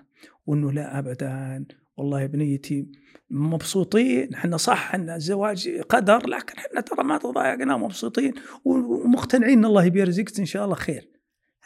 وأنه 0.45 0.71
لا 0.71 0.99
أبدا. 0.99 1.65
والله 1.97 2.21
يا 2.21 2.27
بنيتي 2.27 2.91
مبسوطين 3.31 4.33
إحنا 4.33 4.57
صح 4.57 4.95
ان 4.95 5.09
الزواج 5.09 5.69
قدر 5.89 6.27
لكن 6.27 6.57
إحنا 6.57 6.81
ترى 6.81 7.03
ما 7.03 7.17
تضايقنا 7.17 7.77
مبسوطين 7.77 8.33
ومقتنعين 8.65 9.57
إن 9.57 9.65
الله 9.65 9.89
بيرزقك 9.89 10.39
إن 10.39 10.45
شاء 10.45 10.65
الله 10.65 10.75
خير. 10.75 11.11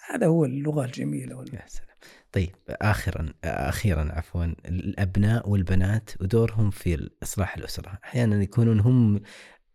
هذا 0.09 0.27
هو 0.27 0.45
اللغة 0.45 0.85
الجميلة 0.85 1.45
يا 1.53 1.63
سلام. 1.67 1.95
طيب 2.31 2.55
اخرا 2.69 3.33
أخيرا 3.43 4.11
عفوا 4.11 4.45
الأبناء 4.65 5.49
والبنات 5.49 6.09
ودورهم 6.21 6.69
في 6.69 7.09
إصلاح 7.23 7.57
الأسرة. 7.57 7.99
أحيانا 8.03 8.43
يكونون 8.43 8.79
هم 8.79 9.21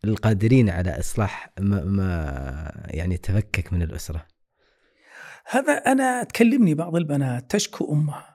القادرين 0.04 0.70
على 0.70 0.98
إصلاح 0.98 1.52
ما, 1.60 1.84
ما 1.84 2.86
يعني 2.86 3.16
تفكك 3.16 3.72
من 3.72 3.82
الأسرة. 3.82 4.26
هذا 5.50 5.72
أنا 5.72 6.24
تكلمني 6.24 6.74
بعض 6.74 6.96
البنات 6.96 7.50
تشكو 7.50 7.92
أمها. 7.92 8.29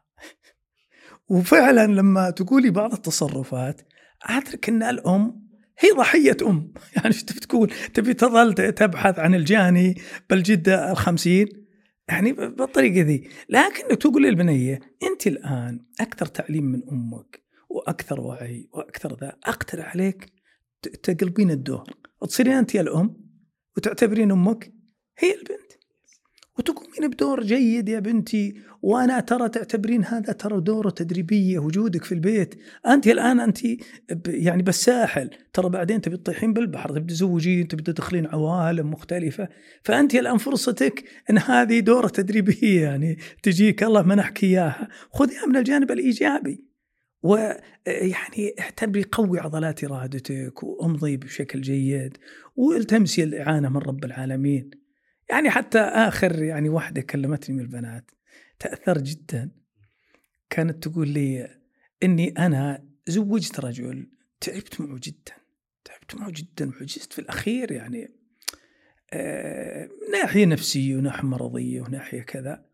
وفعلا 1.30 1.88
لما 1.88 2.30
تقولي 2.30 2.70
بعض 2.70 2.94
التصرفات 2.94 3.82
ادرك 4.24 4.70
إن 4.70 4.84
الأم 4.84 5.46
هي 5.80 5.92
ضحية 5.92 6.38
أم. 6.42 6.74
يعني 6.96 7.08
إيش 7.08 7.24
تبي 7.24 7.40
تقول؟ 7.40 7.74
تبي 7.94 8.14
تظل 8.14 8.54
تبحث 8.54 9.20
عن 9.20 9.36
الجاني 9.36 9.96
بالجدة 10.30 10.92
الخمسين؟ 10.92 11.48
يعني 12.08 12.34
بالطريقة 12.34 13.02
ذي. 13.02 13.30
لكن 13.50 13.98
تقول 13.98 14.24
للبنية 14.24 14.80
أنت 15.04 15.28
الآن 15.28 15.86
أكثر 16.02 16.26
تعليم 16.26 16.64
من 16.64 16.82
أمك 16.92 17.44
وأكثر 17.70 18.22
وعي 18.22 18.70
وأكثر 18.74 19.18
ذا. 19.22 19.38
أقترح 19.44 19.92
عليك 19.92 20.34
تقلبين 21.04 21.52
الدور 21.52 21.84
وتصيرين 22.22 22.54
أنت 22.54 22.76
الأم 22.76 23.18
وتعتبرين 23.78 24.32
أمك 24.32 24.74
هي 25.20 25.32
البنت. 25.36 25.72
وتقومين 26.58 27.10
بدور 27.12 27.44
جيد 27.44 27.90
يا 27.90 28.00
بنتي 28.00 28.56
وأنا 28.82 29.20
ترى 29.20 29.50
تعتبرين 29.50 30.06
هذا 30.06 30.34
ترى 30.34 30.62
دوره 30.62 30.90
تدريبية 30.90 31.60
وجودك 31.60 32.04
في 32.04 32.12
البيت. 32.12 32.56
أنت 32.88 33.08
الآن 33.08 33.40
أنت 33.40 33.58
يعني 34.28 34.64
بالساحل. 34.64 35.30
ترى 35.54 35.70
بعدين 35.70 36.02
تبي 36.02 36.18
تطيحين 36.18 36.54
بالبحر 36.54 36.90
تبي 36.90 37.14
تزوجين 37.14 37.68
تبي 37.68 37.84
تدخلين 37.84 38.26
عوالم 38.26 38.92
مختلفة. 38.92 39.50
فأنت 39.84 40.16
الآن 40.16 40.38
فرصتك 40.38 41.04
إن 41.30 41.38
هذه 41.38 41.80
دورة 41.80 42.08
تدريبية 42.08 42.82
يعني 42.82 43.18
تجيك. 43.44 43.84
الله 43.84 44.02
منحك 44.02 44.44
إياها. 44.44 44.88
خذيها 45.12 45.46
من 45.46 45.56
الجانب 45.56 45.92
الإيجابي. 45.92 46.66
ويعني 47.24 48.56
اعتبري 48.60 49.06
قوي 49.12 49.40
عضلات 49.40 49.84
إرادتك 49.84 50.64
وامضي 50.64 51.18
بشكل 51.18 51.62
جيد 51.62 52.18
والتمسي 52.56 53.24
الإعانة 53.24 53.70
من 53.70 53.78
رب 53.78 54.06
العالمين. 54.06 54.85
يعني 55.30 55.50
حتى 55.50 55.80
آخر 55.80 56.44
يعني 56.44 56.70
واحدة 56.70 57.02
كلمتني 57.02 57.56
من 57.56 57.62
البنات 57.62 58.12
تأثر 58.60 58.98
جدا. 58.98 59.52
كانت 60.50 60.88
تقول 60.88 61.10
لي 61.10 61.60
إني 62.04 62.30
أنا 62.30 62.90
زوجت 63.08 63.60
رجل 63.60 64.10
تعبت 64.42 64.82
معه 64.82 65.00
جدا 65.04 65.34
تعبت 65.86 66.16
معه 66.16 66.32
جدا 66.32 66.70
وعجزت 66.70 67.14
في 67.14 67.20
الأخير 67.20 67.72
يعني 67.72 68.16
آه 69.14 69.90
ناحية 70.12 70.46
نفسية 70.46 70.96
وناحية 70.96 71.28
مرضية 71.28 71.82
وناحية 71.82 72.22
كذا. 72.22 72.66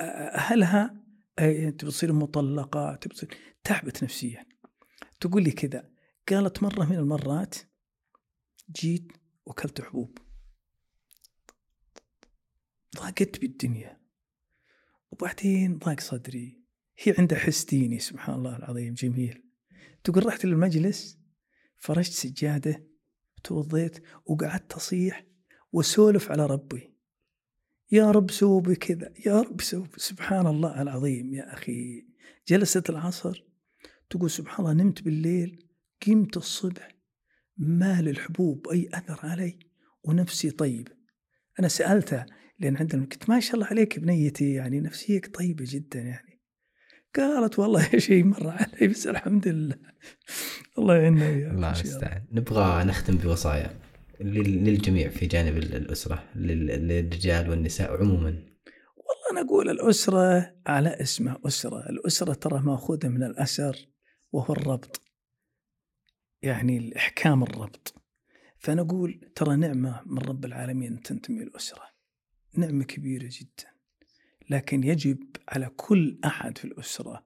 أهلها 0.00 1.02
آه 1.38 1.70
تبي 1.70 1.90
تصير 1.90 2.12
مطلقة 2.12 2.94
تبي 2.94 3.14
تصير 3.14 3.36
تعبت 3.64 4.04
نفسيا. 4.04 4.46
تقول 5.20 5.42
لي 5.42 5.50
كذا 5.50 5.90
قالت 6.28 6.62
مرة 6.62 6.84
من 6.84 6.96
المرات 6.96 7.56
جيت 8.70 9.12
وكلت 9.46 9.80
حبوب. 9.80 10.18
ضاقت 12.96 13.40
بالدنيا. 13.40 14.00
وبعدين 15.10 15.78
ضاق 15.78 16.00
صدري. 16.00 16.62
هي 16.98 17.14
عندها 17.18 17.38
حس 17.38 17.64
ديني 17.64 17.98
سبحان 17.98 18.34
الله 18.34 18.56
العظيم 18.56 18.94
جميل. 18.94 19.42
تقول 20.04 20.26
رحت 20.26 20.44
للمجلس 20.44 21.18
فرشت 21.76 22.12
سجادة 22.12 22.86
توضيت 23.44 24.04
وقعدت 24.26 24.72
أصيح 24.72 25.26
وسولف 25.72 26.30
على 26.30 26.46
ربي. 26.46 26.94
يا 27.92 28.10
رب 28.10 28.30
سووا 28.30 28.60
بكذا 28.60 29.12
يا 29.26 29.40
رب 29.40 29.60
سووا 29.60 29.86
سبحان 29.96 30.46
الله 30.46 30.82
العظيم 30.82 31.34
يا 31.34 31.52
أخي. 31.54 32.06
جلست 32.48 32.90
العصر 32.90 33.44
تقول 34.10 34.30
سبحان 34.30 34.66
الله 34.66 34.84
نمت 34.84 35.02
بالليل 35.02 35.68
قمت 36.06 36.36
الصبح 36.36 36.96
ما 37.56 38.02
للحبوب 38.02 38.68
أي 38.68 38.88
أثر 38.94 39.20
علي 39.22 39.58
ونفسي 40.04 40.50
طيب. 40.50 40.88
أنا 41.60 41.68
سألتها 41.68 42.26
لأن 42.62 42.76
عندنا 42.76 43.02
قلت 43.02 43.30
ما 43.30 43.40
شاء 43.40 43.54
الله 43.54 43.66
عليك 43.66 43.98
بنيتي 43.98 44.52
يعني 44.52 44.80
نفسيك 44.80 45.36
طيبة 45.36 45.64
جدا 45.68 46.00
يعني. 46.00 46.32
قالت 47.16 47.58
والله 47.58 47.98
شيء 47.98 48.24
مر 48.24 48.48
علي 48.48 48.88
بس 48.88 49.06
الحمد 49.06 49.48
لله. 49.48 49.76
الله 50.78 50.96
يعيننا 50.96 51.28
الله 51.28 51.70
المستعان 51.70 52.24
نبغى 52.32 52.84
نختم 52.84 53.16
بوصايا 53.16 53.80
للجميع 54.20 55.08
في 55.08 55.26
جانب 55.26 55.56
الأسرة 55.56 56.24
للرجال 56.34 57.50
والنساء 57.50 58.00
عموما. 58.00 58.30
والله 58.96 59.30
أنا 59.32 59.40
أقول 59.40 59.70
الأسرة 59.70 60.54
على 60.66 60.88
اسمها 61.00 61.38
أسرة. 61.46 61.90
الأسرة 61.90 62.32
ترى 62.32 62.60
مأخوذة 62.60 63.08
من 63.08 63.22
الأسر 63.22 63.88
وهو 64.32 64.54
الربط. 64.54 65.00
يعني 66.42 66.78
الإحكام 66.78 67.42
الربط. 67.42 67.94
فأنا 68.58 68.82
أقول 68.82 69.32
ترى 69.34 69.56
نعمة 69.56 70.02
من 70.06 70.18
رب 70.18 70.44
العالمين 70.44 71.02
تنتمي 71.02 71.42
الأسرة. 71.42 71.91
نعمة 72.54 72.84
كبيرة 72.84 73.28
جدا. 73.30 73.72
لكن 74.50 74.84
يجب 74.84 75.18
على 75.48 75.70
كل 75.76 76.18
أحد 76.24 76.58
في 76.58 76.64
الأسرة 76.64 77.24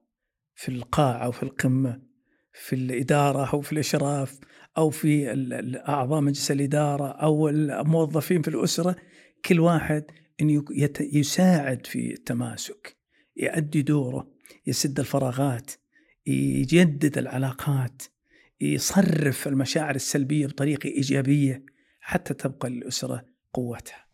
في 0.55 0.69
القاعة 0.69 1.17
أو 1.25 1.31
في 1.31 1.43
القمة 1.43 2.01
في 2.53 2.75
الإدارة 2.75 3.53
أو 3.53 3.61
في 3.61 3.71
الإشراف 3.71 4.39
أو 4.77 4.89
في 4.89 5.31
أعضاء 5.87 6.21
مجلس 6.21 6.51
الإدارة 6.51 7.07
أو 7.07 7.49
الموظفين 7.49 8.41
في 8.41 8.47
الأسرة 8.47 8.95
كل 9.45 9.59
واحد 9.59 10.03
أن 10.41 10.63
يساعد 10.99 11.85
في 11.85 12.13
التماسك 12.13 12.97
يؤدي 13.37 13.81
دوره 13.81 14.31
يسد 14.67 14.99
الفراغات 14.99 15.71
يجدد 16.27 17.17
العلاقات 17.17 18.01
يصرف 18.61 19.47
المشاعر 19.47 19.95
السلبية 19.95 20.47
بطريقة 20.47 20.87
إيجابية 20.87 21.65
حتى 21.99 22.33
تبقى 22.33 22.69
للأسرة 22.69 23.25
قوتها. 23.53 24.06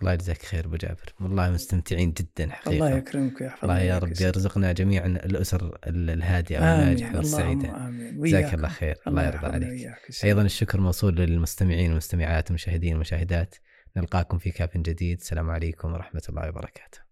الله 0.00 0.12
يجزاك 0.12 0.42
خير 0.42 0.64
أبو 0.64 0.76
جابر 0.76 1.14
والله 1.20 1.50
مستمتعين 1.50 2.12
جدا 2.12 2.50
حقيقة. 2.50 2.72
الله 2.72 2.90
يكرمك 2.90 3.40
ويحفظك. 3.40 3.64
الله 3.64 3.80
يا 3.80 3.98
رب 3.98 4.12
يرزقنا 4.20 4.72
جميعا 4.72 5.06
الأسر 5.06 5.78
الهادئة 5.86 6.60
والناجحة 6.60 7.16
والسعيدة. 7.16 7.86
آمين. 7.86 8.22
جزاك 8.22 8.54
الله 8.54 8.68
خير. 8.68 8.96
الله, 9.06 9.28
الله 9.28 9.36
يرضى 9.36 9.46
عليك. 9.46 9.98
أيضا 10.24 10.42
الشكر 10.42 10.80
موصول 10.80 11.16
للمستمعين 11.16 11.88
والمستمعات 11.88 12.46
والمشاهدين 12.46 12.92
والمشاهدات. 12.92 13.54
نلقاكم 13.96 14.38
في 14.38 14.50
كاف 14.50 14.76
جديد. 14.76 15.20
السلام 15.20 15.50
عليكم 15.50 15.92
ورحمة 15.92 16.22
الله 16.28 16.48
وبركاته. 16.48 17.03